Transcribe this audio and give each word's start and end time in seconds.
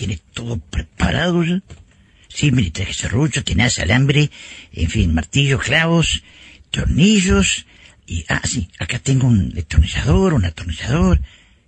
¿Tiene 0.00 0.18
todo 0.32 0.56
preparado 0.56 1.44
ya? 1.44 1.60
Sí, 2.26 2.52
mire, 2.52 2.70
traje 2.70 2.94
serrucho, 2.94 3.44
tenaz, 3.44 3.78
alambre, 3.80 4.30
en 4.72 4.88
fin, 4.88 5.12
martillo, 5.12 5.58
clavos, 5.58 6.22
tornillos, 6.70 7.66
y, 8.06 8.24
ah, 8.28 8.40
sí, 8.42 8.70
acá 8.78 8.98
tengo 8.98 9.26
un 9.26 9.50
destornillador, 9.50 10.32
un 10.32 10.46
atornillador. 10.46 11.20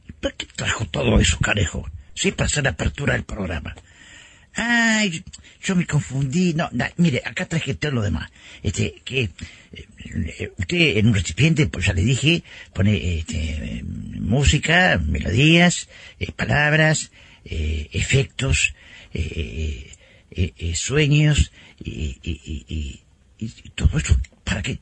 ¿Y 0.08 0.12
para 0.12 0.34
qué 0.34 0.46
trajo 0.46 0.86
todo 0.86 1.20
eso, 1.20 1.38
carejo? 1.40 1.86
Sí, 2.14 2.32
para 2.32 2.46
hacer 2.46 2.64
la 2.64 2.70
apertura 2.70 3.12
del 3.12 3.24
programa. 3.24 3.74
Ay, 4.54 5.22
yo 5.62 5.76
me 5.76 5.86
confundí. 5.86 6.54
No, 6.54 6.70
no, 6.72 6.86
mire, 6.96 7.20
acá 7.26 7.44
traje 7.44 7.74
todo 7.74 7.92
lo 7.92 8.00
demás. 8.00 8.30
Este, 8.62 8.94
que 9.04 9.28
eh, 9.74 10.52
usted 10.56 10.96
en 10.96 11.08
un 11.08 11.14
recipiente, 11.14 11.66
pues 11.66 11.84
ya 11.84 11.92
le 11.92 12.02
dije, 12.02 12.44
pone 12.72 13.18
este, 13.18 13.84
música, 13.84 14.98
melodías, 15.04 15.90
eh, 16.18 16.32
palabras, 16.32 17.10
eh, 17.44 17.88
efectos, 17.92 18.74
eh, 19.12 19.90
eh, 20.30 20.74
sueños 20.74 21.52
y, 21.78 23.00
todo 23.74 23.98
eso. 23.98 24.16
¿Para 24.44 24.62
qué? 24.62 24.78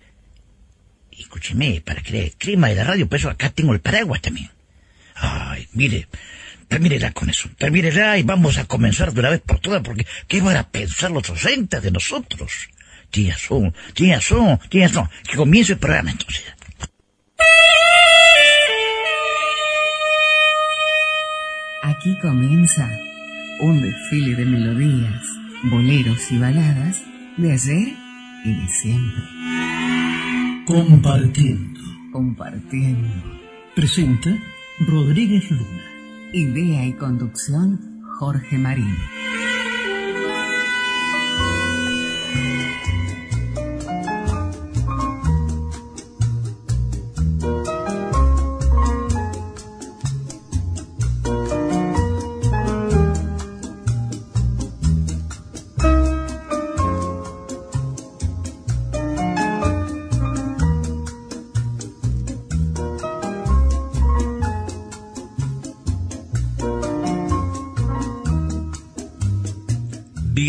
Escúcheme, 1.19 1.81
para 1.81 2.03
que 2.03 2.25
el 2.25 2.33
clima 2.33 2.69
de 2.69 2.75
la 2.75 2.85
radio, 2.85 3.09
por 3.09 3.19
eso 3.19 3.31
acá 3.31 3.51
tengo 3.51 3.73
el 3.73 3.81
paraguas 3.81 4.21
también. 4.21 4.51
Ay, 5.15 5.69
mire, 5.73 6.09
termínela 6.69 7.13
con 7.13 7.29
eso, 7.29 7.51
termínela 7.59 8.17
y 8.19 8.23
vamos 8.23 8.59
a 8.59 8.65
comenzar 8.65 9.13
de 9.13 9.21
una 9.21 9.31
vez 9.31 9.41
por 9.41 9.61
todas, 9.61 9.83
porque 9.83 10.07
¿qué 10.29 10.41
van 10.41 10.57
a 10.57 10.69
pensar 10.69 11.11
los 11.11 11.29
oyentes 11.31 11.83
de 11.83 11.91
nosotros? 11.91 12.69
Tía 13.11 13.37
son, 13.37 13.75
tía 13.93 14.21
son, 14.21 14.59
tía 14.69 14.89
son, 14.89 15.09
que 15.29 15.37
comience 15.37 15.73
el 15.73 15.79
programa 15.79 16.13
entonces. 16.13 16.45
Aquí 21.91 22.17
comienza 22.23 22.89
un 23.59 23.83
desfile 23.83 24.37
de 24.37 24.47
melodías, 24.47 25.25
boleros 25.65 26.31
y 26.31 26.39
baladas 26.39 27.03
de 27.37 27.51
ayer 27.51 27.89
y 28.45 28.53
de 28.53 28.69
siempre. 28.69 29.25
Compartiendo. 30.67 31.81
Compartiendo. 32.13 33.09
Presenta 33.75 34.31
Rodríguez 34.87 35.51
Luna. 35.51 35.85
Idea 36.33 36.87
y 36.87 36.93
conducción 36.93 38.05
Jorge 38.21 38.57
Marín. 38.57 38.97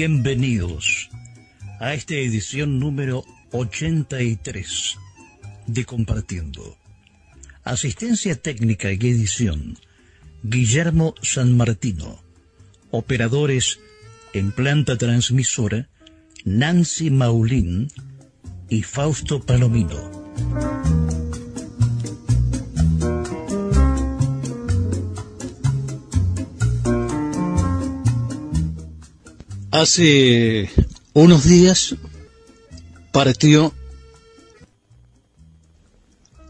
Bienvenidos 0.04 1.12
a 1.80 1.94
esta 1.94 2.16
edición 2.16 2.80
número 2.80 3.24
83 3.52 4.98
de 5.68 5.86
Compartiendo. 5.86 6.76
Asistencia 7.64 8.36
técnica 8.36 8.92
y 8.92 8.96
edición, 8.96 9.78
Guillermo 10.42 11.14
San 11.22 11.56
Martino. 11.56 12.20
Operadores 12.90 13.80
en 14.34 14.52
planta 14.52 14.98
transmisora, 14.98 15.88
Nancy 16.46 17.12
Maulín 17.12 17.92
y 18.70 18.82
Fausto 18.82 19.40
Palomino. 19.46 21.21
Hace 29.72 30.70
unos 31.14 31.46
días 31.46 31.96
partió 33.14 33.74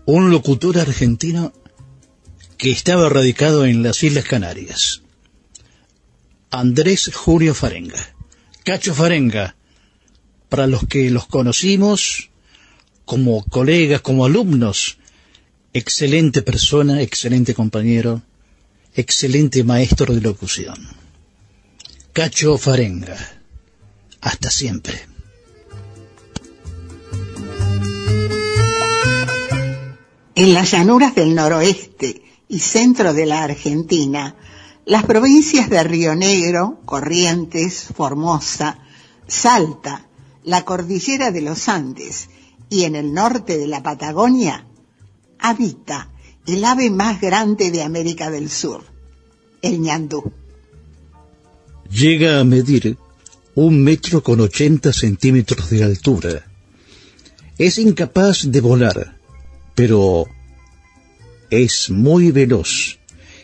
un 0.05 0.31
locutor 0.31 0.79
argentino 0.79 1.53
que 2.57 2.71
estaba 2.71 3.09
radicado 3.09 3.65
en 3.65 3.83
las 3.83 4.01
Islas 4.01 4.25
Canarias, 4.25 5.03
Andrés 6.49 7.11
Julio 7.13 7.53
Farenga. 7.53 8.15
Cacho 8.63 8.95
Farenga, 8.95 9.55
para 10.49 10.65
los 10.65 10.87
que 10.87 11.11
los 11.11 11.27
conocimos 11.27 12.31
como 13.05 13.43
colegas, 13.45 14.01
como 14.01 14.25
alumnos, 14.25 14.97
excelente 15.73 16.41
persona, 16.41 17.03
excelente 17.03 17.53
compañero, 17.53 18.23
excelente 18.95 19.63
maestro 19.63 20.15
de 20.15 20.21
locución. 20.21 21.00
Cacho 22.13 22.57
Farenga. 22.57 23.15
Hasta 24.19 24.49
siempre. 24.49 24.99
En 30.35 30.53
las 30.53 30.71
llanuras 30.71 31.15
del 31.15 31.33
noroeste 31.33 32.21
y 32.49 32.59
centro 32.59 33.13
de 33.13 33.25
la 33.25 33.43
Argentina, 33.45 34.35
las 34.83 35.05
provincias 35.05 35.69
de 35.69 35.81
Río 35.83 36.13
Negro, 36.13 36.81
Corrientes, 36.83 37.87
Formosa, 37.95 38.79
Salta, 39.25 40.09
la 40.43 40.65
cordillera 40.65 41.31
de 41.31 41.39
los 41.39 41.69
Andes 41.69 42.29
y 42.69 42.83
en 42.83 42.97
el 42.97 43.13
norte 43.13 43.57
de 43.57 43.67
la 43.67 43.83
Patagonia, 43.83 44.67
habita 45.39 46.09
el 46.45 46.65
ave 46.65 46.89
más 46.89 47.21
grande 47.21 47.71
de 47.71 47.83
América 47.83 48.29
del 48.29 48.49
Sur, 48.49 48.83
el 49.61 49.79
ñandú 49.79 50.33
llega 51.91 52.39
a 52.39 52.43
medir 52.43 52.97
un 53.55 53.83
metro 53.83 54.23
con 54.23 54.39
ochenta 54.39 54.93
centímetros 54.93 55.69
de 55.69 55.83
altura. 55.83 56.45
Es 57.57 57.77
incapaz 57.77 58.49
de 58.49 58.61
volar, 58.61 59.17
pero 59.75 60.25
es 61.49 61.89
muy 61.89 62.31
veloz 62.31 62.97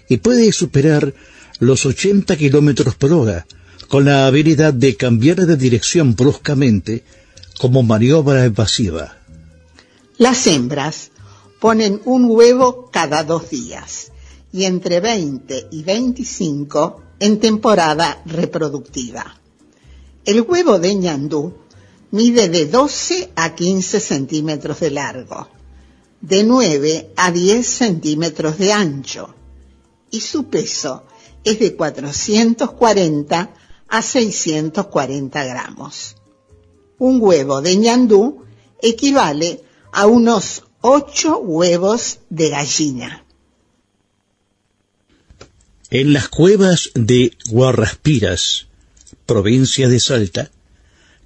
y 0.09 0.18
puede 0.18 0.52
superar 0.53 1.13
los 1.59 1.86
80 1.86 2.38
kilómetros 2.38 2.96
por 2.96 3.12
hora 3.12 3.46
con 3.90 4.06
la 4.06 4.28
habilidad 4.28 4.74
de 4.74 4.96
cambiar 4.96 5.46
de 5.46 5.57
dirección 5.57 6.16
bruscamente 6.16 7.03
como 7.59 7.84
maniobra 7.84 8.46
evasiva. 8.46 9.18
Las 10.18 10.47
hembras 10.47 11.12
ponen 11.59 12.02
un 12.06 12.25
huevo 12.25 12.90
cada 12.91 13.24
dos 13.24 13.50
días 13.50 14.12
y 14.53 14.63
entre 14.63 15.00
20 15.00 15.68
y 15.72 15.84
25 15.84 17.06
en 17.19 17.39
temporada 17.39 18.22
reproductiva. 18.25 19.39
El 20.25 20.42
huevo 20.42 20.80
de 20.80 20.95
ñandú 20.95 21.53
mide 22.12 22.50
de 22.50 22.65
12 22.65 23.31
a 23.36 23.56
15 23.56 24.00
centímetros 24.00 24.80
de 24.80 24.92
largo, 24.92 25.47
de 26.21 26.44
9 26.44 27.13
a 27.15 27.31
10 27.31 27.65
centímetros 27.68 28.57
de 28.57 28.74
ancho 28.74 29.33
y 30.12 30.21
su 30.21 30.45
peso 30.45 31.03
es 31.44 31.59
de 31.59 31.75
440 31.75 33.53
a 33.88 34.01
640 34.01 35.45
gramos. 35.45 36.15
Un 37.00 37.21
huevo 37.21 37.62
de 37.62 37.77
ñandú 37.77 38.44
equivale 38.81 39.63
a 39.92 40.07
unos 40.07 40.63
8 40.81 41.38
huevos 41.39 42.19
de 42.30 42.50
gallina. 42.50 43.26
En 45.89 46.12
las 46.12 46.28
cuevas 46.28 46.92
de 46.95 47.31
Guarraspiras, 47.50 48.68
provincia 49.25 49.88
de 49.88 50.01
Salta, 50.01 50.51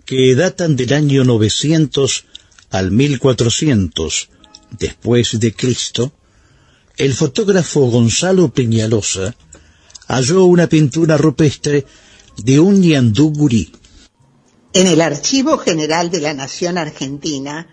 que 0.06 0.36
datan 0.36 0.76
del 0.76 0.94
año 0.94 1.24
900 1.24 2.26
al 2.70 2.92
1400 2.92 4.30
después 4.78 5.40
de 5.40 5.56
Cristo, 5.56 6.12
el 6.98 7.16
fotógrafo 7.16 7.88
Gonzalo 7.88 8.54
Peñalosa 8.54 9.36
halló 10.08 10.46
una 10.46 10.68
pintura 10.68 11.18
rupestre 11.18 11.88
de 12.38 12.60
un 12.60 12.82
ñandú 12.82 13.34
gurí. 13.34 13.74
En 14.74 14.86
el 14.86 15.02
Archivo 15.02 15.58
General 15.58 16.12
de 16.12 16.22
la 16.22 16.36
Nación 16.36 16.78
Argentina 16.78 17.68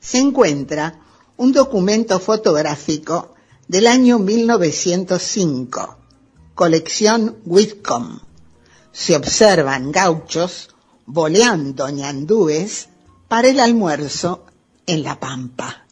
se 0.00 0.18
encuentra 0.18 1.00
un 1.36 1.50
documento 1.52 2.20
fotográfico 2.20 3.34
del 3.66 3.88
año 3.88 4.20
1905, 4.20 6.01
colección 6.62 7.38
Whitcomb. 7.44 8.20
Se 8.92 9.16
observan 9.16 9.90
gauchos 9.90 10.68
boleando 11.06 11.90
ñandúes 11.90 12.88
para 13.26 13.48
el 13.48 13.58
almuerzo 13.58 14.46
en 14.86 15.02
La 15.02 15.18
Pampa. 15.18 15.84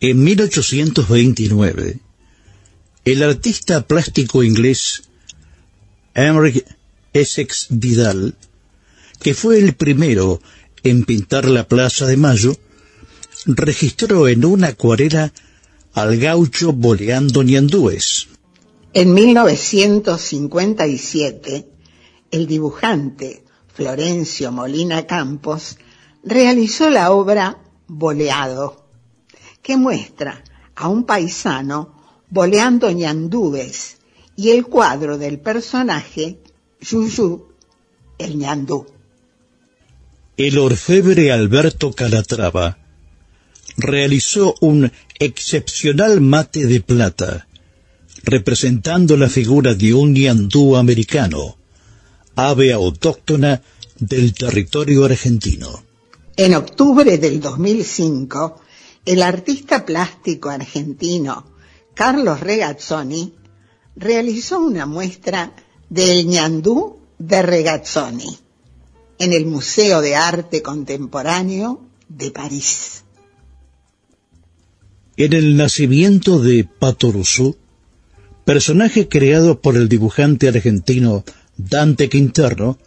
En 0.00 0.24
1829, 0.24 2.00
el 3.04 3.22
artista 3.22 3.86
plástico 3.86 4.42
inglés 4.42 5.04
Emmerich 6.12 6.66
Essex 7.12 7.68
Vidal, 7.70 8.34
que 9.22 9.34
fue 9.34 9.60
el 9.60 9.74
primero 9.74 10.42
en 10.82 11.04
pintar 11.04 11.44
la 11.44 11.68
Plaza 11.68 12.04
de 12.06 12.16
Mayo, 12.16 12.56
registró 13.46 14.26
en 14.26 14.44
una 14.44 14.66
acuarela 14.74 15.32
al 15.94 16.18
gaucho 16.18 16.72
boleando 16.72 17.44
ñandúes. 17.44 18.29
En 18.92 19.14
1957, 19.14 21.68
el 22.32 22.48
dibujante 22.48 23.44
Florencio 23.72 24.50
Molina 24.50 25.06
Campos 25.06 25.78
realizó 26.24 26.90
la 26.90 27.12
obra 27.12 27.58
Boleado, 27.86 28.84
que 29.62 29.76
muestra 29.76 30.42
a 30.74 30.88
un 30.88 31.04
paisano 31.04 31.94
boleando 32.30 32.90
ñandúes 32.90 33.98
y 34.34 34.50
el 34.50 34.66
cuadro 34.66 35.18
del 35.18 35.38
personaje 35.38 36.40
Yuyu, 36.80 37.46
el 38.18 38.38
ñandú. 38.38 38.88
El 40.36 40.58
orfebre 40.58 41.30
Alberto 41.30 41.92
Calatrava 41.92 42.78
realizó 43.76 44.56
un 44.60 44.90
excepcional 45.20 46.20
mate 46.20 46.66
de 46.66 46.80
plata, 46.80 47.46
representando 48.22 49.16
la 49.16 49.28
figura 49.28 49.74
de 49.74 49.94
un 49.94 50.14
ñandú 50.14 50.76
americano, 50.76 51.56
ave 52.36 52.72
autóctona 52.72 53.62
del 53.98 54.32
territorio 54.34 55.04
argentino. 55.04 55.82
En 56.36 56.54
octubre 56.54 57.18
del 57.18 57.40
2005, 57.40 58.60
el 59.04 59.22
artista 59.22 59.84
plástico 59.84 60.48
argentino 60.50 61.44
Carlos 61.94 62.40
Regazzoni 62.40 63.34
realizó 63.96 64.60
una 64.60 64.86
muestra 64.86 65.52
del 65.88 66.26
ñandú 66.26 66.98
de 67.18 67.42
Regazzoni 67.42 68.38
en 69.18 69.32
el 69.34 69.44
Museo 69.44 70.00
de 70.00 70.16
Arte 70.16 70.62
Contemporáneo 70.62 71.80
de 72.08 72.30
París. 72.30 73.04
En 75.16 75.34
el 75.34 75.56
nacimiento 75.56 76.38
de 76.38 76.64
personaje 78.44 79.08
creado 79.08 79.60
por 79.60 79.76
el 79.76 79.88
dibujante 79.88 80.48
argentino 80.48 81.24
Dante 81.56 82.08
Quinterno, 82.08 82.78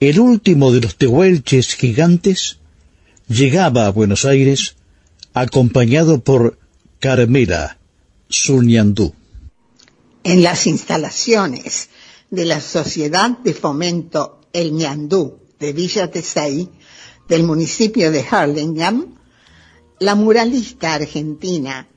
el 0.00 0.20
último 0.20 0.72
de 0.72 0.80
los 0.80 0.96
tehuelches 0.96 1.74
gigantes 1.74 2.58
llegaba 3.28 3.86
a 3.86 3.90
Buenos 3.90 4.24
Aires 4.24 4.76
acompañado 5.34 6.20
por 6.20 6.58
Carmela, 7.00 7.78
su 8.28 8.62
ñandú. 8.62 9.14
En 10.24 10.42
las 10.42 10.66
instalaciones 10.66 11.88
de 12.30 12.44
la 12.44 12.60
Sociedad 12.60 13.30
de 13.38 13.54
Fomento 13.54 14.40
El 14.52 14.72
Ñandú 14.72 15.38
de 15.58 15.72
Villa 15.72 16.10
Tesey, 16.10 16.68
del 17.28 17.42
municipio 17.42 18.10
de 18.10 18.24
Harlingham, 18.28 19.14
la 19.98 20.14
muralista 20.14 20.94
argentina 20.94 21.88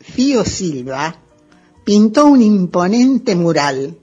Fío 0.00 0.44
Silva 0.44 1.20
pintó 1.88 2.26
un 2.26 2.42
imponente 2.42 3.34
mural 3.34 3.96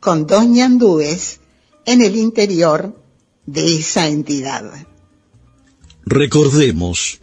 con 0.00 0.26
dos 0.26 0.48
ñandúes 0.48 1.38
en 1.86 2.02
el 2.02 2.16
interior 2.16 3.00
de 3.46 3.76
esa 3.76 4.08
entidad. 4.08 4.64
Recordemos 6.04 7.20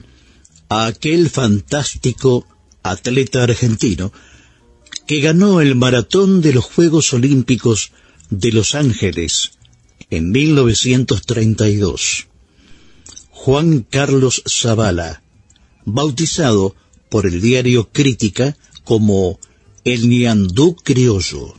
a 0.69 0.85
aquel 0.85 1.29
fantástico 1.29 2.47
atleta 2.83 3.43
argentino 3.43 4.13
que 5.07 5.19
ganó 5.19 5.59
el 5.59 5.75
maratón 5.75 6.39
de 6.39 6.53
los 6.53 6.63
Juegos 6.63 7.11
Olímpicos 7.11 7.91
de 8.29 8.53
Los 8.53 8.75
Ángeles 8.75 9.57
en 10.09 10.31
1932. 10.31 12.27
Juan 13.31 13.85
Carlos 13.89 14.41
Zavala, 14.47 15.21
bautizado 15.83 16.77
por 17.09 17.25
el 17.25 17.41
diario 17.41 17.89
Crítica 17.91 18.55
como 18.85 19.37
el 19.93 20.09
Niandú 20.09 20.75
criollo. 20.75 21.53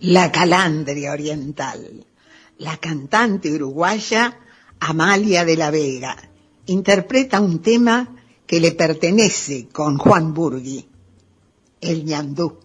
La 0.00 0.30
calandria 0.30 1.12
oriental. 1.12 2.04
La 2.58 2.76
cantante 2.76 3.50
uruguaya 3.50 4.38
Amalia 4.80 5.46
de 5.46 5.56
la 5.56 5.70
Vega 5.70 6.14
interpreta 6.66 7.40
un 7.40 7.60
tema 7.60 8.16
que 8.46 8.60
le 8.60 8.72
pertenece 8.72 9.68
con 9.72 9.96
Juan 9.96 10.34
Burgui, 10.34 10.86
el 11.80 12.04
ñandú. 12.04 12.58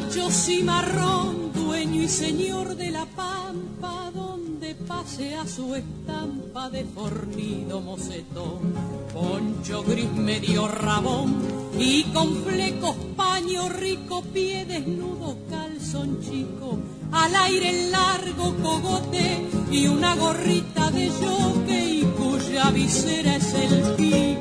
Gaucho, 0.00 0.30
cimarrón, 0.30 1.52
dueño 1.52 2.02
y 2.02 2.08
señor 2.08 2.76
de 2.76 2.90
la 2.90 3.06
pampa, 3.06 4.10
donde 4.14 4.74
pasea 4.74 5.46
su 5.46 5.74
estampa 5.74 6.70
de 6.70 6.84
fornido 6.84 7.80
mocetón, 7.80 8.74
poncho 9.12 9.82
gris 9.82 10.10
medio 10.12 10.68
rabón 10.68 11.36
y 11.78 12.04
con 12.12 12.44
flecos 12.44 12.96
paño 13.16 13.68
rico, 13.68 14.22
pie 14.22 14.64
desnudo, 14.64 15.36
calzón 15.48 16.20
chico, 16.20 16.78
al 17.12 17.34
aire 17.34 17.70
el 17.70 17.90
largo 17.90 18.54
cogote 18.62 19.48
y 19.70 19.86
una 19.86 20.14
gorrita 20.16 20.90
de 20.90 21.10
y 21.68 22.02
cuya 22.02 22.70
visera 22.70 23.36
es 23.36 23.54
el 23.54 23.94
pico. 23.96 24.40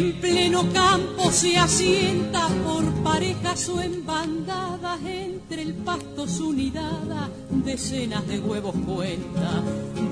En 0.00 0.14
pleno 0.14 0.64
campo 0.72 1.30
se 1.30 1.58
asienta 1.58 2.48
por 2.64 2.82
parejas 3.02 3.68
o 3.68 3.82
en 3.82 4.06
bandadas, 4.06 4.98
entre 5.04 5.60
el 5.60 5.74
pasto 5.74 6.26
su 6.26 6.54
nidada, 6.54 7.28
decenas 7.50 8.26
de 8.26 8.38
huevos 8.38 8.74
cuenta, 8.86 9.62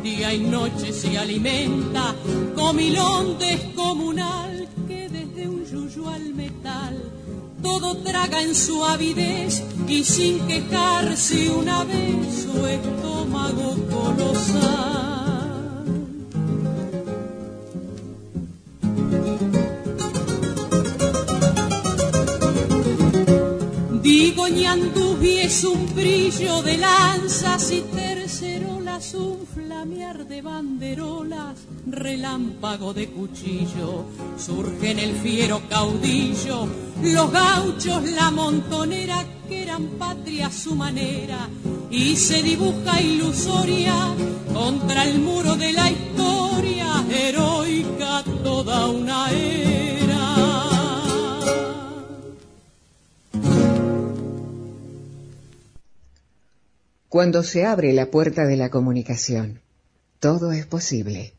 día 0.03 0.35
y 0.35 0.41
noche 0.41 0.93
se 0.93 1.17
alimenta, 1.17 2.15
comilón 2.55 3.39
descomunal 3.39 4.69
que 4.87 5.09
desde 5.09 5.49
un 5.49 5.65
yuyu 5.65 6.07
al 6.07 6.35
metal, 6.35 7.03
todo 7.63 7.97
traga 8.03 8.43
en 8.43 8.55
su 8.55 8.85
avidez 8.85 9.63
y 9.89 10.05
sin 10.05 10.47
quejarse 10.47 11.51
una 11.51 11.85
vez 11.85 12.45
su 12.45 12.67
estómago 12.67 13.75
colosal. 13.91 14.99
Digo 24.09 24.49
ñandubi 24.49 25.37
es 25.41 25.65
un 25.65 25.95
brillo 25.95 26.63
de 26.63 26.79
lanzas 26.79 27.71
y 27.71 27.83
tercerolas, 27.83 29.13
un 29.13 29.47
flamear 29.47 30.27
de 30.27 30.41
banderolas, 30.41 31.57
relámpago 31.85 32.95
de 32.95 33.11
cuchillo, 33.11 34.07
surge 34.39 34.93
en 34.93 34.99
el 34.99 35.15
fiero 35.17 35.61
caudillo, 35.69 36.67
los 37.03 37.31
gauchos, 37.31 38.03
la 38.05 38.31
montonera 38.31 39.27
que 39.47 39.65
eran 39.65 39.85
patria 39.99 40.47
a 40.47 40.53
su 40.53 40.75
manera, 40.75 41.47
y 41.91 42.17
se 42.17 42.43
dibuja 42.43 43.03
ilusoria 43.03 43.95
contra 44.55 45.05
el 45.05 45.19
muro 45.19 45.55
de 45.55 45.73
la 45.75 45.91
historia, 45.91 47.05
heroica 47.11 48.25
toda 48.43 48.87
una 48.87 49.31
era. 49.33 49.88
Cuando 57.09 57.43
se 57.43 57.65
abre 57.65 57.95
la 57.95 58.11
puerta 58.11 58.45
de 58.45 58.59
la 58.59 58.69
comunicación, 58.69 59.63
todo 60.21 60.53
es 60.53 60.67
posible. 60.67 61.33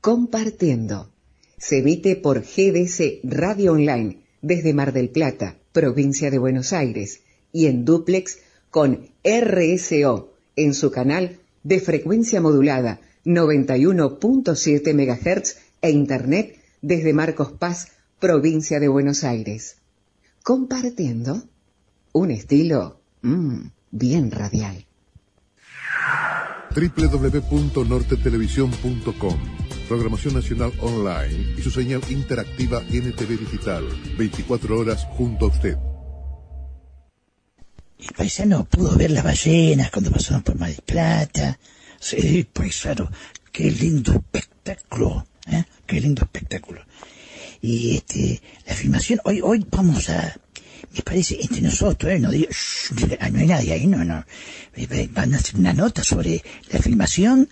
Compartiendo. 0.00 1.12
Se 1.58 1.78
emite 1.78 2.16
por 2.16 2.40
GDC 2.40 3.20
Radio 3.22 3.74
Online 3.74 4.18
desde 4.42 4.74
Mar 4.74 4.92
del 4.92 5.10
Plata, 5.10 5.58
provincia 5.70 6.28
de 6.32 6.38
Buenos 6.38 6.72
Aires, 6.72 7.20
y 7.52 7.66
en 7.66 7.84
duplex 7.84 8.38
con 8.68 9.06
RSO 9.22 10.32
en 10.56 10.74
su 10.74 10.90
canal 10.90 11.38
de 11.62 11.78
frecuencia 11.78 12.40
modulada 12.40 13.00
91.7 13.24 14.92
MHz 14.92 15.56
e 15.82 15.90
Internet 15.90 16.56
desde 16.82 17.12
Marcos 17.12 17.52
Paz, 17.52 17.92
provincia 18.18 18.80
de 18.80 18.88
Buenos 18.88 19.22
Aires. 19.22 19.76
Compartiendo 20.42 21.44
un 22.12 22.32
estilo 22.32 22.98
mmm, 23.22 23.66
bien 23.90 24.30
radial 24.30 24.86
www.nortetelevisión.com 26.74 29.38
Programación 29.88 30.34
Nacional 30.34 30.72
Online 30.80 31.54
y 31.58 31.62
su 31.62 31.70
señal 31.72 32.00
interactiva 32.10 32.80
NTV 32.80 33.40
Digital. 33.40 33.84
24 34.16 34.78
horas 34.78 35.04
junto 35.16 35.46
a 35.46 35.48
usted. 35.48 35.76
El 37.98 38.14
paisano 38.16 38.66
pudo 38.66 38.96
ver 38.96 39.10
las 39.10 39.24
ballenas 39.24 39.90
cuando 39.90 40.12
pasaron 40.12 40.42
por 40.42 40.56
Mar 40.56 40.70
del 40.70 40.80
Plata. 40.82 41.58
Sí, 41.98 42.46
paisano, 42.52 43.10
qué 43.50 43.68
lindo 43.68 44.12
espectáculo, 44.12 45.26
¿eh? 45.48 45.64
Qué 45.86 46.00
lindo 46.00 46.22
espectáculo. 46.22 46.82
Y 47.60 47.96
este, 47.96 48.40
la 48.68 48.74
filmación, 48.74 49.18
hoy, 49.24 49.40
hoy 49.42 49.66
vamos 49.68 50.08
a, 50.08 50.36
me 50.92 51.02
parece, 51.02 51.38
entre 51.40 51.60
nosotros, 51.62 52.12
¿eh? 52.12 52.18
no, 52.18 52.30
digo, 52.30 52.48
no 53.32 53.38
hay 53.38 53.46
nadie 53.46 53.72
ahí, 53.72 53.86
no, 53.86 54.04
no. 54.04 54.24
Van 55.12 55.34
a 55.34 55.36
hacer 55.36 55.56
una 55.56 55.72
nota 55.72 56.02
sobre 56.02 56.42
la 56.70 56.80
filmación 56.80 57.48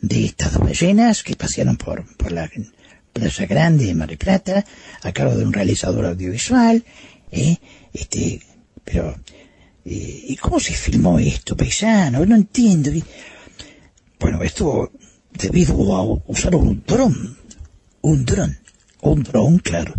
de 0.00 0.24
estas 0.24 0.54
dos 0.54 0.62
ballenas 0.62 1.22
que 1.22 1.36
pasearon 1.36 1.76
por, 1.76 2.04
por 2.16 2.32
la 2.32 2.50
Plaza 3.12 3.46
Grande 3.46 3.86
de 3.86 3.94
Mar 3.94 4.08
del 4.08 4.18
Plata, 4.18 4.64
a 5.02 5.12
cargo 5.12 5.36
de 5.36 5.44
un 5.44 5.52
realizador 5.52 6.06
audiovisual, 6.06 6.84
¿eh? 7.30 7.56
Este, 7.92 8.40
pero, 8.84 9.16
eh, 9.84 10.24
¿y 10.28 10.36
cómo 10.36 10.58
se 10.60 10.72
filmó 10.74 11.18
esto, 11.18 11.56
paisano? 11.56 12.24
No 12.24 12.36
entiendo. 12.36 12.90
Bueno, 14.18 14.42
esto 14.42 14.92
debido 15.32 15.94
a 15.94 16.02
usar 16.26 16.54
un 16.54 16.82
dron, 16.86 17.36
un 18.02 18.24
dron, 18.24 18.58
un 19.02 19.22
dron, 19.22 19.58
claro. 19.58 19.94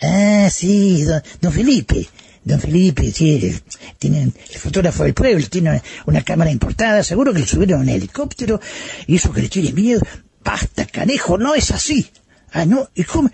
Ah, 0.00 0.48
sí, 0.50 1.02
don, 1.02 1.22
don 1.40 1.52
Felipe, 1.52 2.08
Don 2.44 2.60
Felipe, 2.60 3.10
sí, 3.10 3.54
tienen, 3.98 4.34
el 4.52 4.58
fotógrafo 4.58 5.04
del 5.04 5.14
pueblo, 5.14 5.46
tiene 5.48 5.82
una, 6.06 6.22
cámara 6.22 6.50
importada, 6.50 7.02
seguro 7.02 7.32
que 7.32 7.40
le 7.40 7.46
subieron 7.46 7.80
un 7.80 7.88
helicóptero 7.88 8.60
y 9.06 9.16
eso 9.16 9.32
que 9.32 9.42
le 9.42 9.48
tiene 9.48 9.72
miedo. 9.72 10.02
Basta, 10.44 10.84
canejo, 10.84 11.38
no 11.38 11.54
es 11.54 11.70
así. 11.70 12.10
Ah, 12.52 12.66
no, 12.66 12.90
¿y 12.94 13.04
cómo? 13.04 13.30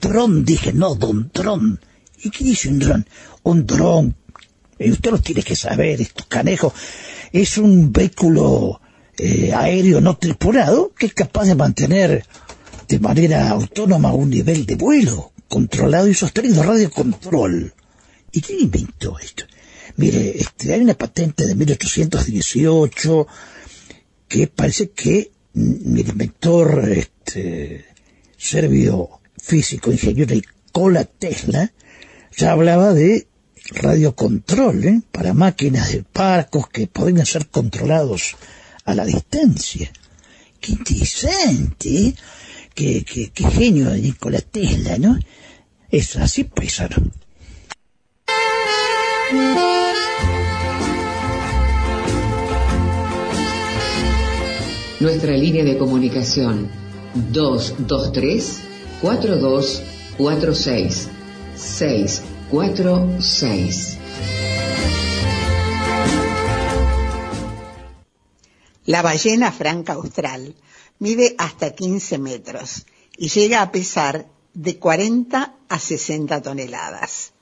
Dron, 0.00 0.44
dije, 0.44 0.72
no, 0.72 0.94
don 0.96 1.30
dron. 1.32 1.80
¿Y 2.22 2.30
qué 2.30 2.44
dice 2.44 2.68
un 2.68 2.80
dron? 2.80 3.06
Un 3.44 3.64
dron, 3.64 4.16
y 4.78 4.90
usted 4.90 5.10
lo 5.10 5.18
tiene 5.18 5.42
que 5.42 5.56
saber, 5.56 6.00
estos 6.00 6.26
canejos, 6.26 6.72
es 7.32 7.58
un 7.58 7.92
vehículo 7.92 8.80
eh, 9.16 9.52
aéreo 9.54 10.00
no 10.00 10.16
tripulado 10.16 10.92
que 10.96 11.06
es 11.06 11.14
capaz 11.14 11.46
de 11.46 11.54
mantener 11.54 12.24
de 12.86 12.98
manera 13.00 13.50
autónoma 13.50 14.12
un 14.12 14.30
nivel 14.30 14.64
de 14.64 14.76
vuelo 14.76 15.32
controlado 15.48 16.08
y 16.08 16.14
sostenido, 16.14 16.62
radio 16.62 16.90
control. 16.90 17.72
¿Y 18.32 18.40
quién 18.40 18.60
inventó 18.60 19.18
esto? 19.18 19.44
Mire, 19.96 20.38
este, 20.38 20.74
hay 20.74 20.80
una 20.80 20.94
patente 20.94 21.46
de 21.46 21.54
1818 21.54 23.26
que 24.28 24.46
parece 24.46 24.90
que 24.90 25.30
mi 25.54 26.00
inventor 26.00 26.88
este, 26.90 27.86
serbio 28.36 29.20
físico, 29.36 29.90
ingeniero 29.90 30.34
Nikola 30.34 31.04
Tesla, 31.04 31.72
ya 32.36 32.52
hablaba 32.52 32.92
de 32.92 33.26
radiocontrol 33.70 34.84
¿eh? 34.84 35.00
para 35.10 35.34
máquinas 35.34 35.92
de 35.92 36.02
parcos 36.02 36.68
que 36.68 36.86
podrían 36.86 37.26
ser 37.26 37.48
controlados 37.48 38.36
a 38.84 38.94
la 38.94 39.04
distancia. 39.04 39.90
Qué 40.60 40.72
interesante, 40.72 41.88
¿eh? 41.88 42.14
qué, 42.74 43.32
genio 43.50 43.90
de 43.90 44.00
Nikola 44.00 44.40
Tesla, 44.40 44.98
¿no? 44.98 45.18
Es 45.90 46.16
así, 46.16 46.44
paisano. 46.44 46.96
Nuestra 55.00 55.32
línea 55.32 55.64
de 55.64 55.76
comunicación 55.76 56.70
223 57.30 58.60
4246 59.02 61.08
646. 61.56 63.98
La 68.86 69.02
ballena 69.02 69.52
franca 69.52 69.92
austral 69.92 70.54
mide 70.98 71.34
hasta 71.36 71.74
15 71.74 72.16
metros 72.16 72.86
y 73.18 73.28
llega 73.28 73.60
a 73.60 73.70
pesar 73.72 74.26
de 74.54 74.78
40 74.78 75.54
a 75.68 75.78
60 75.78 76.40
toneladas 76.40 77.34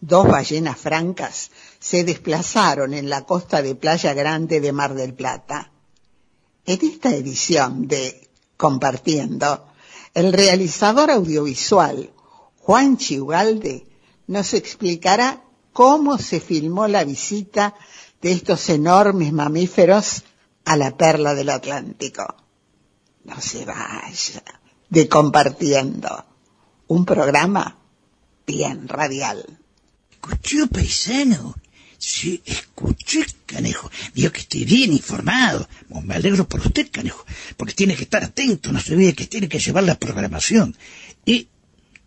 dos 0.00 0.26
ballenas 0.26 0.78
francas 0.78 1.50
se 1.78 2.04
desplazaron 2.04 2.94
en 2.94 3.08
la 3.10 3.24
costa 3.24 3.62
de 3.62 3.74
Playa 3.74 4.14
Grande 4.14 4.60
de 4.60 4.72
Mar 4.72 4.94
del 4.94 5.14
Plata. 5.14 5.72
En 6.64 6.78
esta 6.84 7.14
edición 7.14 7.86
de 7.88 8.28
Compartiendo, 8.56 9.66
el 10.14 10.32
realizador 10.32 11.10
audiovisual 11.10 12.10
Juan 12.58 12.96
Chiugalde 12.96 13.86
nos 14.26 14.54
explicará 14.54 15.44
cómo 15.72 16.18
se 16.18 16.40
filmó 16.40 16.88
la 16.88 17.04
visita 17.04 17.74
de 18.22 18.32
estos 18.32 18.68
enormes 18.70 19.32
mamíferos 19.32 20.24
a 20.64 20.76
la 20.76 20.96
perla 20.96 21.34
del 21.34 21.50
Atlántico. 21.50 22.26
No 23.24 23.40
se 23.40 23.64
vaya 23.64 24.42
de 24.88 25.08
Compartiendo, 25.08 26.24
un 26.88 27.04
programa 27.04 27.78
bien 28.46 28.88
radial. 28.88 29.60
¿Escuchó, 30.26 30.66
paisano? 30.66 31.54
Sí, 31.98 32.42
escuché, 32.44 33.24
canejo. 33.46 33.90
Vio 34.12 34.32
que 34.32 34.40
estoy 34.40 34.64
bien 34.64 34.92
informado. 34.92 35.68
me 36.02 36.14
alegro 36.14 36.48
por 36.48 36.60
usted, 36.60 36.88
canejo, 36.90 37.24
porque 37.56 37.74
tiene 37.74 37.94
que 37.94 38.02
estar 38.02 38.24
atento, 38.24 38.72
no 38.72 38.80
se 38.80 38.94
olvide 38.94 39.14
que 39.14 39.26
tiene 39.26 39.48
que 39.48 39.60
llevar 39.60 39.84
la 39.84 39.98
programación. 39.98 40.76
Y 41.24 41.46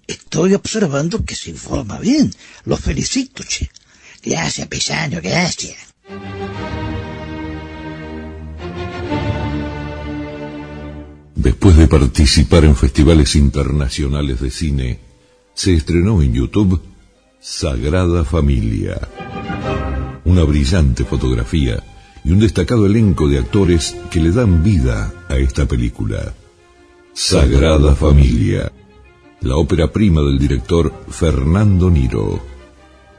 estoy 0.06 0.54
observando 0.54 1.24
que 1.24 1.36
se 1.36 1.50
informa 1.52 1.98
bien. 2.00 2.34
Lo 2.66 2.76
felicito, 2.76 3.44
che. 3.44 3.70
Gracias, 4.22 4.68
paisano, 4.68 5.22
gracias. 5.22 5.78
Después 11.36 11.78
de 11.78 11.88
participar 11.88 12.66
en 12.66 12.76
festivales 12.76 13.36
internacionales 13.36 14.42
de 14.42 14.52
cine, 14.52 15.00
se 15.54 15.74
estrenó 15.74 16.22
en 16.22 16.34
YouTube 16.34 16.82
Sagrada 17.42 18.26
Familia. 18.26 19.00
Una 20.26 20.44
brillante 20.44 21.06
fotografía 21.06 21.82
y 22.26 22.34
un 22.34 22.40
destacado 22.40 22.86
elenco 22.86 23.30
de 23.30 23.38
actores 23.38 23.96
que 24.12 24.20
le 24.20 24.34
dan 24.34 24.62
vida 24.62 25.14
a 25.30 25.38
esta 25.38 25.66
película. 25.66 26.34
Sagrada 27.14 27.96
Familia. 27.96 28.70
La 29.40 29.56
ópera 29.56 29.90
prima 29.90 30.20
del 30.22 30.38
director 30.38 30.94
Fernando 31.08 31.90
Niro. 31.90 32.42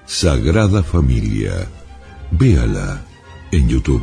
Sagrada 0.05 0.83
Familia. 0.83 1.67
Véala 2.31 3.03
en 3.51 3.69
YouTube. 3.71 4.03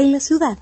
en 0.00 0.12
la 0.12 0.20
ciudad. 0.20 0.58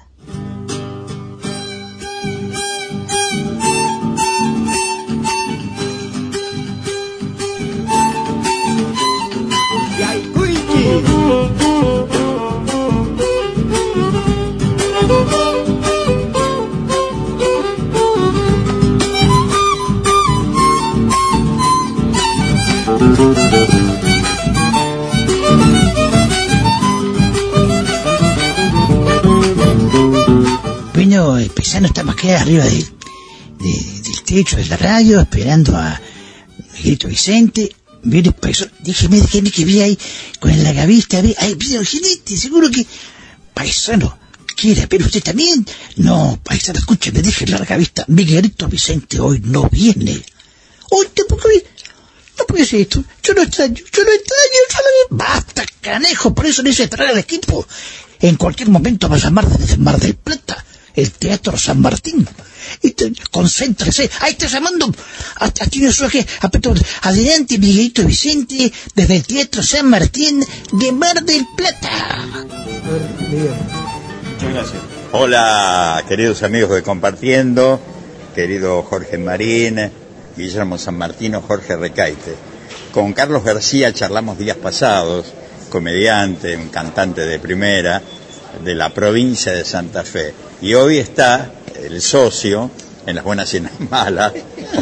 Paisano 32.19 32.19
está 32.19 32.19
más 32.19 32.21
que 32.21 32.35
arriba 32.35 32.65
de, 32.65 32.85
de- 33.65 34.01
del 34.03 34.23
techo 34.23 34.57
de 34.57 34.67
la 34.67 34.77
radio, 34.77 35.21
esperando 35.21 35.77
a 35.77 36.01
Miguelito 36.75 37.09
Vicente. 37.09 37.75
Viene 38.03 38.29
el 38.29 38.35
paisano, 38.35 38.71
déjeme, 38.81 39.21
déjeme 39.21 39.51
que 39.51 39.65
vi 39.65 39.81
ahí 39.81 39.99
con 40.39 40.63
la 40.63 40.73
gavista, 40.73 41.21
ve, 41.21 41.35
ahí 41.39 41.55
viene 41.55 41.77
el 41.79 41.87
jinete, 41.87 42.37
seguro 42.37 42.71
que... 42.71 42.87
Paisano, 43.55 44.17
¿quiere 44.57 44.87
pero 44.87 45.05
usted 45.07 45.21
también? 45.23 45.67
No, 45.97 46.39
paisano, 46.45 46.79
escúcheme, 46.79 47.23
déjeme 47.23 47.59
la 47.59 47.65
gavista. 47.65 48.05
Miguelito 48.07 48.69
Vicente 48.69 49.19
hoy 49.19 49.41
no 49.45 49.69
viene. 49.69 50.23
Hoy 50.91 51.07
tampoco 51.13 51.49
viene. 51.49 51.65
No 52.39 52.45
puede 52.47 52.65
ser 52.65 52.83
esto. 52.83 53.03
Yo 53.25 53.35
no 53.35 53.43
extraño, 53.43 53.75
yo 53.75 54.05
no 54.05 54.13
extraño, 54.13 54.61
yo 54.71 54.79
no... 55.11 55.17
Basta, 55.17 55.67
canejo, 55.81 56.33
por 56.33 56.47
eso 56.47 56.63
necesito 56.63 56.95
traer 56.97 57.11
al 57.11 57.19
equipo. 57.19 57.67
En 58.21 58.37
cualquier 58.37 58.69
momento 58.71 59.09
va 59.09 59.17
a 59.17 59.19
llamar 59.19 59.49
desde 59.49 59.77
Mar 59.77 59.99
del 59.99 60.15
Plata, 60.15 60.65
el 61.01 61.13
Teatro 61.13 61.57
San 61.57 61.81
Martín. 61.81 62.27
Y 62.83 62.91
te- 62.91 63.13
concéntrese. 63.31 64.11
Ahí 64.21 64.33
está 64.33 64.47
llamando. 64.47 64.93
A, 65.37 65.47
a, 65.47 65.51
tiene 65.51 65.93
su 65.93 66.05
eje- 66.05 66.27
a- 66.41 67.09
Adelante, 67.09 67.59
Miguelito 67.59 68.05
Vicente, 68.05 68.73
desde 68.95 69.17
el 69.17 69.25
Teatro 69.27 69.63
San 69.63 69.89
Martín 69.89 70.45
de 70.73 70.93
Mar 70.93 71.23
del 71.23 71.47
Plata. 71.57 71.91
Muchas 73.29 74.53
gracias. 74.53 74.83
Hola, 75.13 76.05
queridos 76.07 76.43
amigos 76.43 76.71
de 76.71 76.83
Compartiendo, 76.83 77.81
querido 78.35 78.83
Jorge 78.83 79.17
Marín, 79.19 79.91
Guillermo 80.37 80.77
San 80.79 80.97
Martino, 80.99 81.41
Jorge 81.41 81.77
Recaite. 81.77 82.35
Con 82.93 83.13
Carlos 83.13 83.43
García 83.45 83.93
charlamos 83.93 84.39
días 84.39 84.57
pasados, 84.57 85.27
comediante, 85.71 86.57
un 86.57 86.69
cantante 86.69 87.23
de 87.27 87.39
primera 87.39 88.03
de 88.65 88.75
la 88.75 88.93
provincia 88.93 89.53
de 89.53 89.65
Santa 89.65 90.05
Fe. 90.05 90.35
Y 90.61 90.75
hoy 90.75 90.99
está 90.99 91.51
el 91.77 92.01
socio, 92.03 92.71
en 93.07 93.15
las 93.15 93.25
buenas 93.25 93.53
y 93.55 93.59
en 93.59 93.65
las 93.65 93.81
malas, 93.91 94.33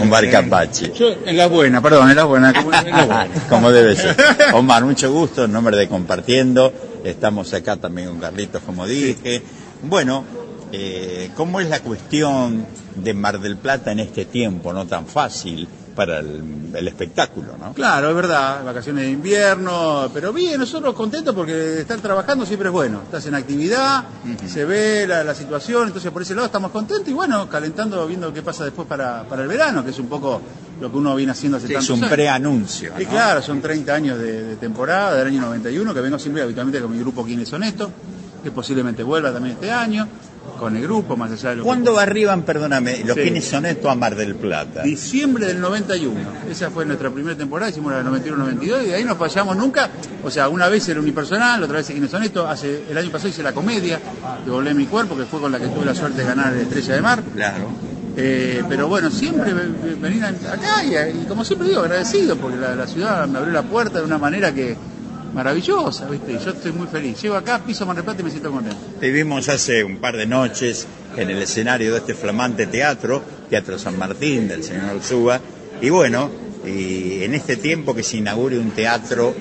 Omar 0.01 0.29
Capachi. 0.31 0.93
Yo, 0.93 1.09
en 1.25 1.37
las 1.37 1.51
buenas, 1.51 1.83
perdón, 1.83 2.11
en 2.11 2.17
las 2.17 2.27
buenas. 2.27 2.55
como- 2.55 2.73
en 2.75 2.91
las 2.91 3.07
buenas. 3.07 3.29
Como 3.49 3.71
debe 3.71 3.95
ser. 3.95 4.17
Omar, 4.55 4.85
mucho 4.85 5.13
gusto, 5.13 5.45
en 5.45 5.53
nombre 5.53 5.77
de 5.77 5.89
Compartiendo. 5.89 6.73
Estamos 7.05 7.53
acá 7.55 7.77
también 7.77 8.09
con 8.09 8.19
Carlitos, 8.19 8.63
como 8.65 8.87
dije. 8.87 9.43
Bueno, 9.83 10.25
eh, 10.73 11.31
¿cómo 11.37 11.61
es 11.61 11.69
la 11.69 11.81
cuestión 11.81 12.67
de 12.97 13.15
Mar 13.15 13.39
del 13.39 13.57
Plata 13.59 13.93
en 13.93 14.01
este 14.01 14.25
tiempo 14.25 14.73
no 14.73 14.87
tan 14.87 15.07
fácil 15.07 15.69
para 15.97 16.19
el, 16.21 16.71
el 16.75 16.87
espectáculo, 16.89 17.57
no? 17.59 17.73
Claro, 17.73 18.11
es 18.11 18.15
verdad, 18.15 18.63
vacaciones 18.65 19.05
de 19.05 19.11
invierno, 19.11 20.09
pero 20.13 20.33
bien, 20.33 20.61
nosotros 20.61 20.95
contentos 20.95 21.35
porque 21.35 21.81
estar 21.81 21.99
trabajando 22.01 22.45
siempre 22.47 22.69
es 22.69 22.73
bueno. 22.73 23.01
Estás 23.03 23.27
en 23.27 23.35
actividad, 23.35 24.05
se 24.47 24.65
ve 24.67 25.07
la, 25.09 25.25
la 25.25 25.35
situación, 25.35 25.87
entonces 25.89 26.13
por 26.13 26.23
ese 26.23 26.35
lado 26.35 26.47
estamos 26.47 26.71
contentos 26.71 27.09
y 27.09 27.15
bueno, 27.15 27.49
calentando, 27.49 28.07
viendo 28.07 28.33
qué 28.33 28.43
pasa 28.43 28.65
después 28.65 28.87
para, 28.87 29.25
para 29.25 29.43
el 29.43 29.49
verano, 29.49 29.83
que 29.83 29.91
es 29.91 29.99
un 29.99 30.07
poco 30.09 30.41
lo 30.81 30.91
que 30.93 30.99
uno 30.99 31.17
viene 31.17 31.33
haciendo 31.33 31.57
hace 31.57 31.67
Sí, 31.67 31.73
tantos 31.73 31.97
es 31.97 32.03
un 32.03 32.09
preanuncio, 32.09 32.93
Y 32.99 33.07
claro, 33.07 33.41
son 33.41 33.63
30 33.63 33.95
años 33.95 34.19
de, 34.19 34.43
de 34.45 34.57
temporada, 34.57 35.15
del 35.17 35.29
año 35.29 35.41
91, 35.41 35.95
que 35.95 36.01
vengo 36.03 36.19
siempre 36.19 36.43
habitualmente 36.43 36.81
con 36.81 36.93
mi 36.93 36.99
grupo 36.99 37.25
Quiénes 37.25 37.49
son 37.49 37.63
estos, 37.65 37.89
que 38.45 38.51
posiblemente 38.51 39.03
vuelva 39.03 39.33
también 39.33 39.55
este 39.55 39.73
año, 39.73 40.07
con 40.59 40.77
el 40.77 40.83
grupo, 40.83 41.17
más 41.17 41.31
allá 41.33 41.51
de 41.51 41.57
lo 41.57 41.63
que- 41.63 41.67
¿Cuándo 41.67 41.99
arriban, 41.99 42.43
perdóname, 42.43 43.03
los 43.05 43.15
Sí. 43.17 43.23
Quienes 43.23 43.45
son 43.45 43.67
estos 43.67 43.91
a 43.91 43.95
Mar 43.95 44.15
del 44.17 44.35
Plata? 44.37 44.83
Diciembre 44.83 45.47
del 45.47 45.61
91. 45.61 46.21
Esa 46.51 46.71
fue 46.71 46.85
nuestra 46.87 47.11
primera 47.11 47.37
temporada, 47.37 47.71
hicimos 47.71 47.91
la 47.93 47.99
del 47.99 48.07
91-92 48.07 48.83
y 48.83 48.87
de 48.87 48.95
ahí 48.95 49.05
no 49.05 49.17
fallamos 49.17 49.57
nunca. 49.57 49.91
O 50.25 50.31
sea, 50.31 50.49
una 50.49 50.69
vez 50.69 50.89
era 50.89 50.99
unipersonal, 51.01 51.63
otra 51.63 51.77
vez 51.79 51.91
en 51.91 52.09
Soneto. 52.09 52.47
Hace, 52.49 52.85
el 52.91 52.97
año 52.99 53.11
pasado 53.11 53.29
hice 53.29 53.43
la 53.43 53.53
comedia, 53.53 54.01
Devolvé 54.45 54.75
mi 54.75 54.87
cuerpo, 54.87 55.17
que 55.17 55.25
fue 55.25 55.41
con 55.41 55.53
la 55.53 55.59
que 55.59 55.67
tuve 55.69 55.85
la 55.85 55.95
suerte 55.95 56.23
de 56.23 56.29
ganar 56.29 56.53
la 56.53 56.63
Estrella 56.63 56.95
de 56.95 57.01
Mar. 57.03 57.23
Claro. 57.35 57.69
Eh, 58.17 58.63
pero 58.69 58.89
bueno, 58.89 59.11
siempre 59.11 59.53
ve- 59.53 59.69
ve- 59.83 59.95
venir 59.97 60.25
acá 60.25 60.83
y, 60.85 60.95
y 61.23 61.27
como 61.29 61.45
siempre 61.45 61.69
digo, 61.69 61.81
agradecido 61.83 62.37
porque 62.37 62.57
la, 62.57 62.75
la 62.75 62.87
ciudad 62.87 63.27
me 63.29 63.39
abrió 63.39 63.53
la 63.53 63.63
puerta 63.63 63.99
de 63.99 64.05
una 64.07 64.17
manera 64.17 64.55
que 64.55 64.75
maravillosa, 65.37 66.07
¿viste? 66.09 66.33
Yo 66.43 66.51
estoy 66.51 66.73
muy 66.73 66.87
feliz. 66.89 67.21
Llego 67.23 67.37
acá, 67.37 67.59
piso 67.59 67.85
Mar 67.87 67.95
del 67.95 68.05
Plata 68.05 68.23
y 68.23 68.25
me 68.25 68.31
siento 68.31 68.51
contento. 68.51 68.79
Te 68.99 69.11
vimos 69.11 69.49
hace 69.51 69.85
un 69.85 69.99
par 69.99 70.17
de 70.17 70.27
noches 70.27 70.87
en 71.17 71.29
el 71.31 71.41
escenario 71.43 71.93
de 71.93 71.99
este 71.99 72.15
flamante 72.15 72.67
teatro, 72.67 73.23
Teatro 73.51 73.79
San 73.79 73.99
Martín, 73.99 74.49
del 74.49 74.65
señor 74.65 74.97
Ursúa. 74.97 75.39
Y 75.83 75.91
bueno, 75.91 76.31
y 76.67 77.23
en 77.23 77.35
este 77.35 77.57
tiempo 77.57 77.95
que 77.95 78.03
se 78.03 78.17
inaugure 78.17 78.59
un 78.59 78.71
teatro 78.71 79.35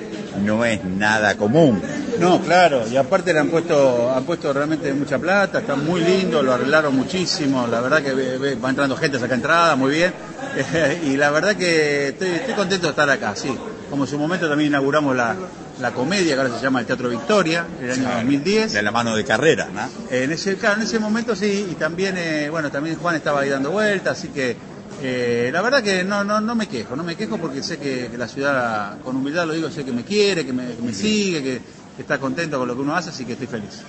no 0.43 0.65
es 0.65 0.83
nada 0.83 1.37
común. 1.37 1.81
No, 2.19 2.41
claro, 2.41 2.83
y 2.91 2.97
aparte 2.97 3.33
le 3.33 3.39
han 3.39 3.47
puesto, 3.47 4.11
han 4.13 4.25
puesto 4.25 4.51
realmente 4.51 4.93
mucha 4.93 5.17
plata, 5.17 5.59
está 5.59 5.75
muy 5.75 6.01
lindo, 6.01 6.43
lo 6.43 6.53
arreglaron 6.53 6.93
muchísimo, 6.95 7.67
la 7.67 7.79
verdad 7.81 8.01
que 8.03 8.13
ve- 8.13 8.37
ve- 8.37 8.55
va 8.55 8.69
entrando 8.69 8.95
gente 8.97 9.15
a 9.17 9.19
sacar 9.21 9.35
entrada, 9.35 9.75
muy 9.77 9.91
bien, 9.95 10.13
y 11.05 11.15
la 11.17 11.31
verdad 11.31 11.55
que 11.55 12.09
estoy, 12.09 12.29
estoy 12.29 12.53
contento 12.53 12.87
de 12.87 12.91
estar 12.91 13.09
acá, 13.09 13.33
sí. 13.35 13.49
Como 13.89 14.03
en 14.05 14.09
su 14.09 14.17
momento 14.17 14.47
también 14.49 14.69
inauguramos 14.71 15.15
la, 15.15 15.35
la 15.79 15.91
comedia, 15.91 16.35
que 16.35 16.41
ahora 16.41 16.57
se 16.57 16.63
llama 16.63 16.79
el 16.79 16.85
Teatro 16.85 17.09
Victoria, 17.09 17.65
el 17.81 17.91
año 17.91 18.09
2010. 18.15 18.73
De 18.73 18.81
la 18.81 18.91
mano 18.91 19.15
de 19.15 19.23
carrera, 19.23 19.69
¿no? 19.73 19.89
En 20.09 20.31
ese, 20.31 20.55
claro, 20.55 20.77
en 20.77 20.83
ese 20.83 20.99
momento 20.99 21.35
sí, 21.35 21.67
y 21.71 21.75
también, 21.75 22.15
eh, 22.17 22.49
bueno, 22.49 22.71
también 22.71 22.95
Juan 22.97 23.15
estaba 23.15 23.41
ahí 23.41 23.49
dando 23.49 23.71
vueltas, 23.71 24.17
así 24.17 24.29
que 24.29 24.55
eh, 25.01 25.49
la 25.51 25.61
verdad 25.61 25.83
que 25.83 26.03
no, 26.03 26.23
no, 26.23 26.39
no 26.39 26.55
me 26.55 26.67
quejo, 26.67 26.95
no 26.95 27.03
me 27.03 27.15
quejo 27.15 27.37
porque 27.37 27.61
sé 27.61 27.77
que, 27.77 28.07
que 28.09 28.17
la 28.17 28.27
ciudad, 28.27 28.99
con 29.01 29.15
humildad 29.15 29.45
lo 29.45 29.53
digo, 29.53 29.69
sé 29.69 29.83
que 29.83 29.91
me 29.91 30.03
quiere, 30.03 30.45
que 30.45 30.53
me, 30.53 30.75
que 30.75 30.81
me 30.81 30.93
sigue, 30.93 31.43
que, 31.43 31.61
que 31.95 32.01
está 32.01 32.17
contento 32.17 32.57
con 32.57 32.67
lo 32.67 32.75
que 32.75 32.81
uno 32.81 32.95
hace, 32.95 33.09
así 33.09 33.25
que 33.25 33.33
estoy 33.33 33.47
feliz. 33.47 33.81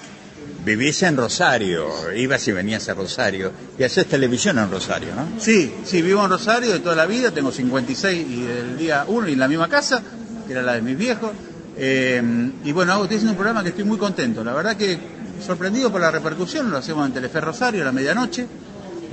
Vivís 0.64 1.04
en 1.04 1.16
Rosario, 1.16 2.12
ibas 2.12 2.48
y 2.48 2.52
venías 2.52 2.88
a 2.88 2.94
Rosario, 2.94 3.52
y 3.78 3.84
haces 3.84 4.06
televisión 4.06 4.58
en 4.58 4.68
Rosario, 4.68 5.14
¿no? 5.14 5.40
Sí, 5.40 5.72
sí, 5.84 6.02
vivo 6.02 6.24
en 6.24 6.30
Rosario 6.30 6.72
de 6.72 6.80
toda 6.80 6.96
la 6.96 7.06
vida, 7.06 7.30
tengo 7.30 7.52
56 7.52 8.26
y 8.28 8.42
del 8.42 8.76
día 8.76 9.04
1 9.06 9.28
y 9.28 9.34
en 9.34 9.38
la 9.38 9.46
misma 9.46 9.68
casa, 9.68 10.02
que 10.44 10.52
era 10.52 10.62
la 10.62 10.74
de 10.74 10.82
mis 10.82 10.98
viejos. 10.98 11.30
Eh, 11.76 12.50
y 12.64 12.72
bueno, 12.72 12.92
hago- 12.92 13.02
estoy 13.04 13.16
haciendo 13.18 13.32
un 13.32 13.36
programa 13.36 13.62
que 13.62 13.70
estoy 13.70 13.84
muy 13.84 13.98
contento. 13.98 14.42
La 14.42 14.54
verdad 14.54 14.76
que 14.76 14.98
sorprendido 15.44 15.90
por 15.92 16.00
la 16.00 16.10
repercusión, 16.10 16.70
lo 16.70 16.78
hacemos 16.78 17.06
en 17.06 17.12
Telefe 17.12 17.40
Rosario 17.40 17.82
a 17.82 17.84
la 17.84 17.92
medianoche, 17.92 18.46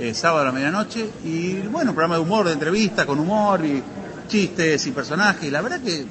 eh, 0.00 0.14
sábado 0.14 0.40
a 0.42 0.44
la 0.46 0.52
medianoche. 0.52 1.06
Y 1.24 1.54
bueno, 1.70 1.90
un 1.90 1.94
programa 1.94 2.14
de 2.16 2.22
humor, 2.22 2.46
de 2.46 2.52
entrevista, 2.52 3.04
con 3.04 3.18
humor 3.20 3.64
y 3.64 3.82
chistes 4.28 4.86
y 4.86 4.92
personajes. 4.92 5.44
Y 5.44 5.50
la 5.50 5.60
verdad 5.60 5.80
que 5.80 6.06